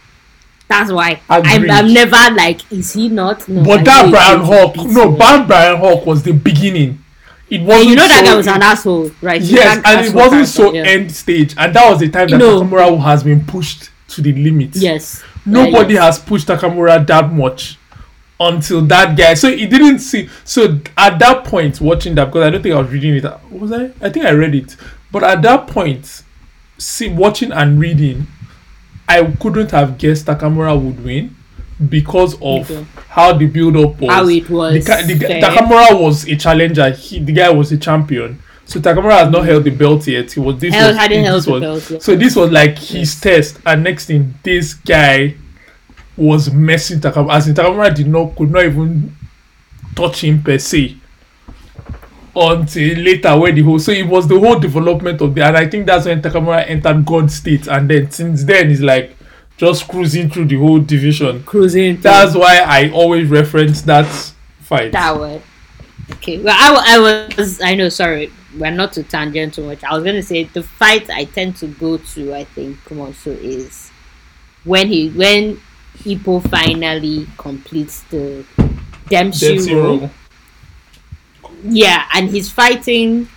That's 0.68 0.90
why 0.90 1.20
I'm, 1.28 1.70
I'm 1.70 1.92
never 1.92 2.34
like, 2.34 2.70
is 2.72 2.92
he 2.92 3.08
not? 3.08 3.48
No. 3.48 3.60
I 3.60 3.64
but 3.64 3.84
that 3.84 4.10
Bryan 4.10 4.40
Hawk, 4.40 4.76
no, 4.76 5.16
that 5.16 5.46
Bryan 5.46 5.76
Hawk 5.76 6.04
was 6.06 6.22
the 6.22 6.32
beginning. 6.32 7.02
It 7.48 7.62
wasn't. 7.62 7.90
You 7.90 7.96
know 7.96 8.08
that 8.08 8.24
so- 8.24 8.32
guy 8.32 8.36
was 8.36 8.46
an 8.48 8.62
asshole, 8.62 9.10
right? 9.22 9.40
Yes, 9.40 9.76
an 9.78 9.82
and 9.86 10.06
it 10.06 10.14
wasn't 10.14 10.48
so 10.48 10.72
yeah. 10.72 10.82
end 10.82 11.12
stage, 11.12 11.54
and 11.56 11.74
that 11.74 11.88
was 11.88 12.00
the 12.00 12.08
time 12.08 12.28
that 12.28 12.38
No. 12.38 12.60
Takamura 12.60 13.00
has 13.00 13.22
been 13.22 13.44
pushed 13.44 13.90
to 14.08 14.20
the 14.22 14.32
limit. 14.32 14.74
Yes. 14.74 15.22
Nobody 15.44 15.94
Yeah, 15.94 16.06
has 16.06 16.18
pushed 16.18 16.48
Takamura 16.48 17.06
that 17.06 17.32
much 17.32 17.78
until 18.40 18.82
that 18.82 19.16
guy. 19.16 19.34
So 19.34 19.48
he 19.54 19.66
didn't 19.66 20.00
see. 20.00 20.28
So 20.44 20.80
at 20.96 21.20
that 21.20 21.44
point, 21.44 21.80
watching 21.80 22.16
that 22.16 22.26
because 22.26 22.42
I 22.42 22.50
don't 22.50 22.62
think 22.62 22.74
I 22.74 22.80
was 22.80 22.90
reading 22.90 23.14
it. 23.14 23.24
Was 23.52 23.70
I? 23.70 23.92
I 24.00 24.10
think 24.10 24.26
I 24.26 24.32
read 24.32 24.56
it, 24.56 24.76
but 25.12 25.22
at 25.22 25.42
that 25.42 25.68
point, 25.68 26.24
see 26.78 27.08
watching 27.08 27.52
and 27.52 27.78
reading, 27.78 28.26
I 29.08 29.24
couldn't 29.40 29.70
have 29.70 29.98
guessed 29.98 30.26
Takamura 30.26 30.80
would 30.80 31.04
win 31.04 31.34
because 31.88 32.34
of 32.34 32.70
Okay. 32.70 32.84
how 33.08 33.32
the 33.34 33.46
build 33.46 33.76
up 33.76 34.00
was. 34.00 34.10
How 34.10 34.28
it 34.28 34.48
was. 34.50 34.84
The, 34.84 35.14
the. 35.14 35.24
Takamura 35.40 36.00
was 36.00 36.26
a 36.26 36.36
challenger. 36.36 36.90
He, 36.90 37.18
the 37.20 37.32
guy 37.32 37.50
was 37.50 37.70
a 37.72 37.76
champion. 37.78 38.40
So 38.64 38.80
Takamura 38.80 39.18
has 39.18 39.30
not 39.30 39.44
held 39.44 39.62
the 39.64 39.70
belt 39.70 40.06
yet. 40.08 40.32
He 40.32 40.40
was 40.40 40.58
this 40.58 40.74
Held- 40.74 40.88
was, 40.90 40.96
hadn't 40.96 41.24
held 41.24 41.44
the 41.44 41.60
belt 41.60 41.90
yet. 41.90 42.02
So 42.02 42.16
this 42.16 42.34
was 42.34 42.50
like 42.50 42.78
his 42.78 43.20
test. 43.20 43.58
And 43.64 43.84
next 43.84 44.06
thing, 44.06 44.34
this 44.42 44.74
guy 44.74 45.34
was 46.16 46.50
messing 46.50 46.98
Takamura. 46.98 47.34
As 47.34 47.46
in 47.48 47.54
Takamura 47.54 47.94
did 47.94 48.08
not 48.08 48.34
could 48.34 48.50
not 48.50 48.64
even 48.64 49.14
touch 49.94 50.24
him 50.24 50.42
per 50.42 50.58
se 50.58 50.96
until 52.36 52.98
later 52.98 53.38
when 53.38 53.54
the 53.54 53.62
whole 53.62 53.78
so 53.78 53.90
it 53.92 54.06
was 54.06 54.28
the 54.28 54.38
whole 54.38 54.58
development 54.58 55.20
of 55.22 55.34
the 55.34 55.42
and 55.42 55.56
I 55.56 55.66
think 55.66 55.86
that's 55.86 56.04
when 56.04 56.20
Takamura 56.20 56.68
entered 56.68 57.04
God 57.06 57.30
state 57.30 57.66
and 57.66 57.88
then 57.88 58.10
since 58.10 58.44
then 58.44 58.68
he's 58.68 58.82
like 58.82 59.16
just 59.56 59.88
cruising 59.88 60.28
through 60.30 60.46
the 60.46 60.56
whole 60.56 60.80
division. 60.80 61.42
cruising. 61.44 61.94
through. 61.94 62.02
That's 62.02 62.34
why 62.34 62.58
I 62.58 62.90
always 62.90 63.28
reference 63.28 63.82
that 63.82 64.06
fight. 64.60 64.92
that 64.92 65.18
word. 65.18 65.42
Okay. 66.12 66.38
Well, 66.38 66.54
I, 66.56 66.96
I 66.96 66.98
was. 66.98 67.60
I 67.60 67.74
know. 67.74 67.88
Sorry, 67.88 68.30
we're 68.58 68.70
not 68.70 68.92
to 68.92 69.02
tangent 69.02 69.54
too 69.54 69.64
much. 69.64 69.82
I 69.82 69.94
was 69.94 70.04
gonna 70.04 70.22
say 70.22 70.44
the 70.44 70.62
fight 70.62 71.10
I 71.10 71.24
tend 71.24 71.56
to 71.56 71.66
go 71.66 71.96
to. 71.96 72.34
I 72.34 72.44
think 72.44 72.76
Kumoso 72.84 73.36
is 73.36 73.90
when 74.64 74.88
he 74.88 75.10
when 75.10 75.60
Ippo 75.98 76.48
finally 76.48 77.26
completes 77.38 78.02
the 78.10 78.44
Dempsey, 79.08 79.48
Dempsey 79.48 79.74
role. 79.74 79.98
roll. 79.98 80.10
Yeah, 81.64 82.06
and 82.14 82.28
he's 82.28 82.50
fighting 82.50 83.28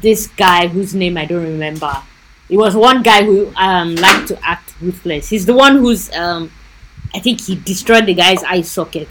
this 0.00 0.26
guy 0.26 0.66
whose 0.68 0.94
name 0.94 1.16
I 1.16 1.24
don't 1.24 1.42
remember. 1.42 1.92
It 2.48 2.56
was 2.56 2.74
one 2.76 3.02
guy 3.02 3.24
who 3.24 3.52
um 3.56 3.94
liked 3.96 4.28
to 4.28 4.38
act 4.46 4.74
ruthless. 4.80 5.28
He's 5.28 5.46
the 5.46 5.54
one 5.54 5.76
who's 5.76 6.12
um 6.14 6.50
I 7.14 7.20
think 7.20 7.40
he 7.40 7.56
destroyed 7.56 8.06
the 8.06 8.14
guy's 8.14 8.42
eye 8.44 8.62
socket 8.62 9.08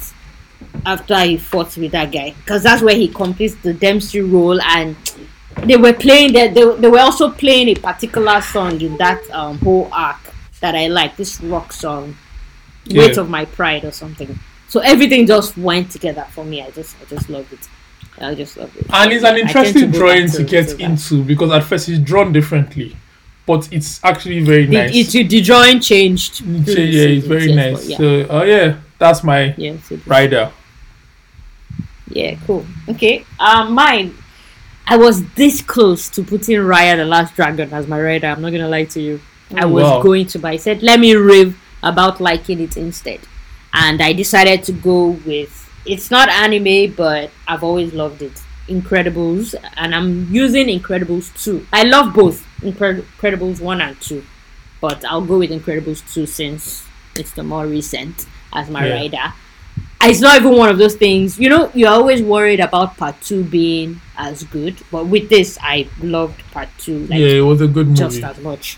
after 0.86 1.20
he 1.22 1.38
fought 1.38 1.76
with 1.78 1.92
that 1.92 2.12
guy 2.12 2.32
because 2.32 2.64
that's 2.64 2.82
where 2.82 2.96
he 2.96 3.08
completes 3.08 3.56
the 3.56 3.74
Dempsey 3.74 4.22
roll 4.22 4.62
and 4.62 4.96
they 5.64 5.76
were 5.78 5.94
playing 5.94 6.34
that 6.34 6.54
they, 6.54 6.64
they 6.76 6.88
were 6.88 7.00
also 7.00 7.30
playing 7.30 7.70
a 7.70 7.76
particular 7.76 8.42
song 8.42 8.80
in 8.82 8.96
that 8.98 9.22
um 9.32 9.58
whole 9.60 9.90
arc 9.92 10.20
that 10.60 10.76
I 10.76 10.88
like 10.88 11.18
this 11.18 11.42
rock 11.42 11.74
song 11.74 12.16
Weight 12.90 13.16
Yeah. 13.16 13.22
of 13.22 13.30
My 13.30 13.46
Pride 13.46 13.86
or 13.86 13.92
something. 13.92 14.38
So 14.68 14.80
everything 14.80 15.28
just 15.28 15.58
went 15.58 15.92
together 15.92 16.26
for 16.32 16.44
me. 16.46 16.62
I 16.62 16.72
just 16.72 16.96
I 17.02 17.06
just 17.06 17.30
love 17.30 17.52
it. 17.52 17.60
I 18.22 18.36
just 18.36 18.58
love 18.58 18.76
it. 18.78 18.86
And 18.92 19.12
it's 19.12 19.24
an 19.24 19.38
interesting 19.38 19.92
drawing 19.92 20.28
back 20.28 20.36
to 20.36 20.44
get 20.44 20.80
into 20.80 21.24
because 21.24 21.52
at 21.52 21.64
first 21.64 21.90
it's 21.90 22.00
drawn 22.00 22.32
differently, 22.32 22.96
but 23.46 23.68
it's 23.72 24.04
actually 24.04 24.42
very 24.44 24.66
The, 24.66 24.74
nice. 24.74 25.16
it, 25.16 25.30
the 25.30 25.42
drawing 25.42 25.80
changed. 25.80 26.42
yeah, 26.42 26.76
yeah, 26.78 27.04
it's 27.04 27.28
very 27.28 27.52
yes, 27.52 27.56
nice. 27.56 27.90
yeah. 27.90 27.98
So, 27.98 28.28
oh 28.30 28.44
yeah, 28.44 28.78
that's 29.00 29.24
my 29.24 29.54
yeah, 29.58 29.76
rider. 30.06 30.52
Yeah, 32.10 32.36
cool. 32.46 32.66
Okay. 32.90 33.26
Um, 33.40 33.74
mine. 33.74 34.16
I 34.88 34.98
was 34.98 35.24
this 35.36 35.62
close 35.62 36.10
to 36.10 36.24
putting 36.24 36.58
Raya 36.58 36.98
the 36.98 37.06
Last 37.06 37.36
Dragon 37.36 37.72
as 37.72 37.88
my 37.88 38.02
rider. 38.02 38.28
I'm 38.28 38.42
not 38.42 38.52
gonna 38.52 38.68
lie 38.68 38.86
to 38.86 39.02
you. 39.02 39.22
I 39.56 39.66
was 39.66 39.84
wow. 39.84 40.02
going 40.02 40.26
to, 40.28 40.40
but 40.40 40.50
I 40.52 40.58
said 40.58 40.84
let 40.84 41.00
me 41.00 41.16
rave 41.16 41.58
about 41.84 42.20
liking 42.20 42.60
it 42.60 42.76
instead, 42.78 43.20
and 43.74 44.02
I 44.02 44.14
decided 44.14 44.64
to 44.64 44.72
go 44.74 45.12
with. 45.26 45.61
It's 45.86 46.12
not 46.12 46.30
anime, 46.30 46.94
but 46.94 47.32
I've 47.48 47.64
always 47.64 47.94
loved 47.94 48.22
it. 48.22 48.34
Incredibles, 48.68 49.56
and 49.78 49.94
I'm 49.96 50.34
using 50.34 50.68
Incredibles 50.68 51.34
two. 51.44 51.66
I 51.74 51.84
love 51.84 52.14
both 52.14 52.46
Incred- 52.62 53.04
Incredibles 53.18 53.60
one 53.60 53.82
and 53.82 54.00
two, 54.00 54.24
but 54.80 55.04
I'll 55.06 55.26
go 55.26 55.40
with 55.40 55.50
Incredibles 55.50 56.02
two 56.14 56.26
since 56.26 56.84
it's 57.16 57.32
the 57.34 57.44
more 57.44 57.66
recent 57.66 58.26
as 58.54 58.70
my 58.70 58.86
Yeah. 58.88 58.94
rider. 58.96 59.34
It's 60.04 60.20
not 60.22 60.40
even 60.40 60.58
one 60.58 60.70
of 60.70 60.78
those 60.78 60.96
things. 60.96 61.38
You 61.40 61.50
know, 61.50 61.72
you're 61.74 61.90
always 61.90 62.22
worried 62.22 62.60
about 62.60 62.98
part 62.98 63.20
two 63.22 63.44
being 63.44 64.02
as 64.18 64.44
good, 64.44 64.76
but 64.92 65.06
with 65.08 65.30
this, 65.30 65.58
I 65.62 65.88
loved 66.02 66.42
part 66.52 66.70
two 66.78 67.00
like 67.08 67.20
yeah, 67.20 67.28
it 67.42 67.46
was 67.46 67.62
a 67.62 67.68
good 67.68 67.88
movie. 67.88 68.00
just 68.00 68.24
as 68.24 68.38
much. 68.40 68.78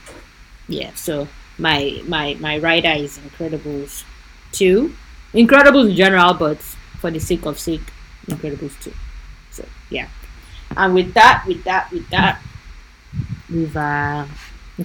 Yeah, 0.68 0.92
so 0.96 1.28
my 1.58 2.02
my 2.08 2.36
my 2.40 2.58
rider 2.58 2.92
is 2.96 3.20
Incredibles 3.20 4.04
two, 4.52 4.96
Incredibles 5.34 5.90
in 5.92 5.96
general, 5.96 6.34
but 6.34 6.58
for 7.04 7.12
the 7.12 7.20
sake 7.20 7.44
of 7.46 7.60
sake, 7.60 7.84
Incredibles 8.32 8.72
two. 8.82 8.94
So 9.52 9.68
yeah, 9.92 10.08
and 10.78 10.94
with 10.96 11.14
that, 11.20 11.44
with 11.46 11.62
that, 11.66 11.92
with 11.92 12.08
that, 12.10 12.40
we've 13.52 13.76
uh, 13.76 14.24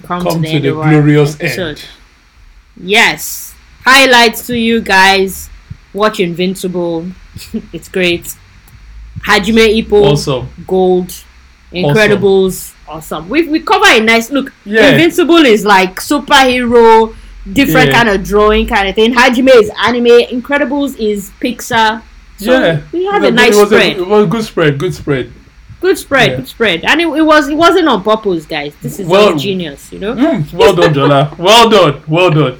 come, 0.03 0.21
Come 0.21 0.43
to 0.43 0.49
the 0.49 0.49
to 0.49 0.55
end 0.59 0.65
the 0.65 0.71
glorious 0.75 1.35
episode. 1.39 1.79
end. 1.79 1.85
Yes, 2.75 3.55
highlights 3.85 4.45
to 4.47 4.57
you 4.57 4.81
guys. 4.81 5.49
Watch 5.93 6.19
Invincible. 6.19 7.07
it's 7.73 7.87
great. 7.87 8.35
Hajime 9.25 9.81
Ippo 9.81 10.03
Also, 10.03 10.47
Gold, 10.67 11.11
Incredibles, 11.71 12.75
awesome. 12.87 13.29
We 13.29 13.47
we 13.47 13.59
cover 13.61 13.85
a 13.87 13.99
nice 14.01 14.29
look. 14.29 14.51
Yeah. 14.65 14.89
Invincible 14.91 15.37
is 15.45 15.63
like 15.65 15.99
superhero, 15.99 17.15
different 17.51 17.89
Yeah. 17.89 17.95
kind 18.03 18.09
of 18.09 18.23
drawing 18.23 18.67
kind 18.67 18.87
of 18.89 18.95
thing. 18.95 19.13
Hajime 19.13 19.55
is 19.63 19.71
anime. 19.87 20.27
Incredibles 20.35 20.97
is 20.99 21.31
Pixar. 21.41 22.03
So 22.39 22.51
yeah, 22.59 22.81
we 22.93 23.05
It 23.07 23.23
a 23.25 23.31
nice 23.31 23.55
it 23.55 23.65
spread. 23.67 23.97
it 23.97 24.07
was 24.07 24.27
good 24.27 24.43
spread. 24.45 24.77
Good 24.79 24.93
spread. 24.95 25.31
good 25.81 25.97
spread, 25.97 26.29
yeah. 26.31 26.35
good 26.37 26.47
spread, 26.47 26.83
and 26.85 26.99
it, 27.01 27.07
it 27.07 27.21
was 27.21 27.47
it 27.49 27.55
wasn't 27.55 27.87
on 27.87 28.01
purpose, 28.03 28.45
guys. 28.45 28.73
This 28.81 28.99
is 28.99 29.07
Well- 29.07 29.35
genius, 29.37 29.91
you 29.91 29.99
know. 29.99 30.13
Mm, 30.15 30.53
well 30.53 30.73
done, 30.75 30.93
Jola. 30.93 31.37
Well 31.47 31.69
done. 31.69 32.01
Well 32.07 32.31
done. 32.31 32.57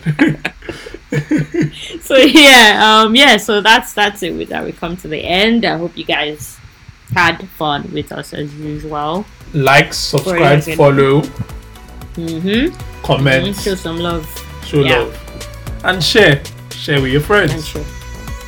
so 2.02 2.18
yeah, 2.18 3.02
um, 3.04 3.16
yeah. 3.16 3.38
So 3.38 3.62
that's 3.62 3.94
that's 3.94 4.22
it. 4.24 4.36
With 4.36 4.50
that, 4.50 4.64
we 4.66 4.72
come 4.74 4.96
to 4.98 5.08
the 5.08 5.18
end. 5.24 5.66
I 5.66 5.78
hope 5.78 5.98
you 5.98 6.04
guys 6.06 6.58
had 7.14 7.48
fun 7.58 7.90
with 7.94 8.12
us 8.12 8.34
as 8.34 8.54
usual. 8.56 9.26
like, 9.54 9.94
subscribe, 9.94 10.62
follow, 10.78 11.22
Mm-hmm. 12.16 12.76
comment, 13.04 13.56
Show 13.56 13.76
some 13.76 13.98
love 13.98 14.28
show 14.66 14.82
yeah. 14.82 14.98
love, 15.00 15.82
and 15.86 16.04
share. 16.04 16.42
Share 16.72 17.02
with 17.02 17.12
your 17.12 17.22
friends. 17.22 17.74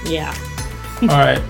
Yeah. 0.06 0.34
All 1.02 1.07
right. 1.07 1.41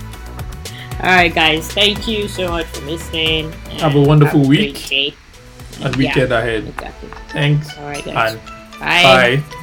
All 1.02 1.10
right, 1.10 1.34
guys. 1.34 1.70
Thank 1.72 2.06
you 2.06 2.28
so 2.28 2.48
much 2.50 2.66
for 2.66 2.84
listening. 2.86 3.50
Have 3.78 3.96
a 3.96 4.00
wonderful 4.00 4.38
have 4.40 4.46
a 4.46 4.48
week 4.48 4.88
day. 4.88 5.14
And 5.80 5.94
Yeah, 5.96 5.98
weekend 5.98 6.32
ahead. 6.32 6.64
exactly. 6.68 7.08
Thanks 7.30 7.76
All 7.78 7.84
right, 7.86 8.04
guys. 8.04 8.34
and 8.34 8.40
Bye. 8.78 9.40
bye. 9.40 9.58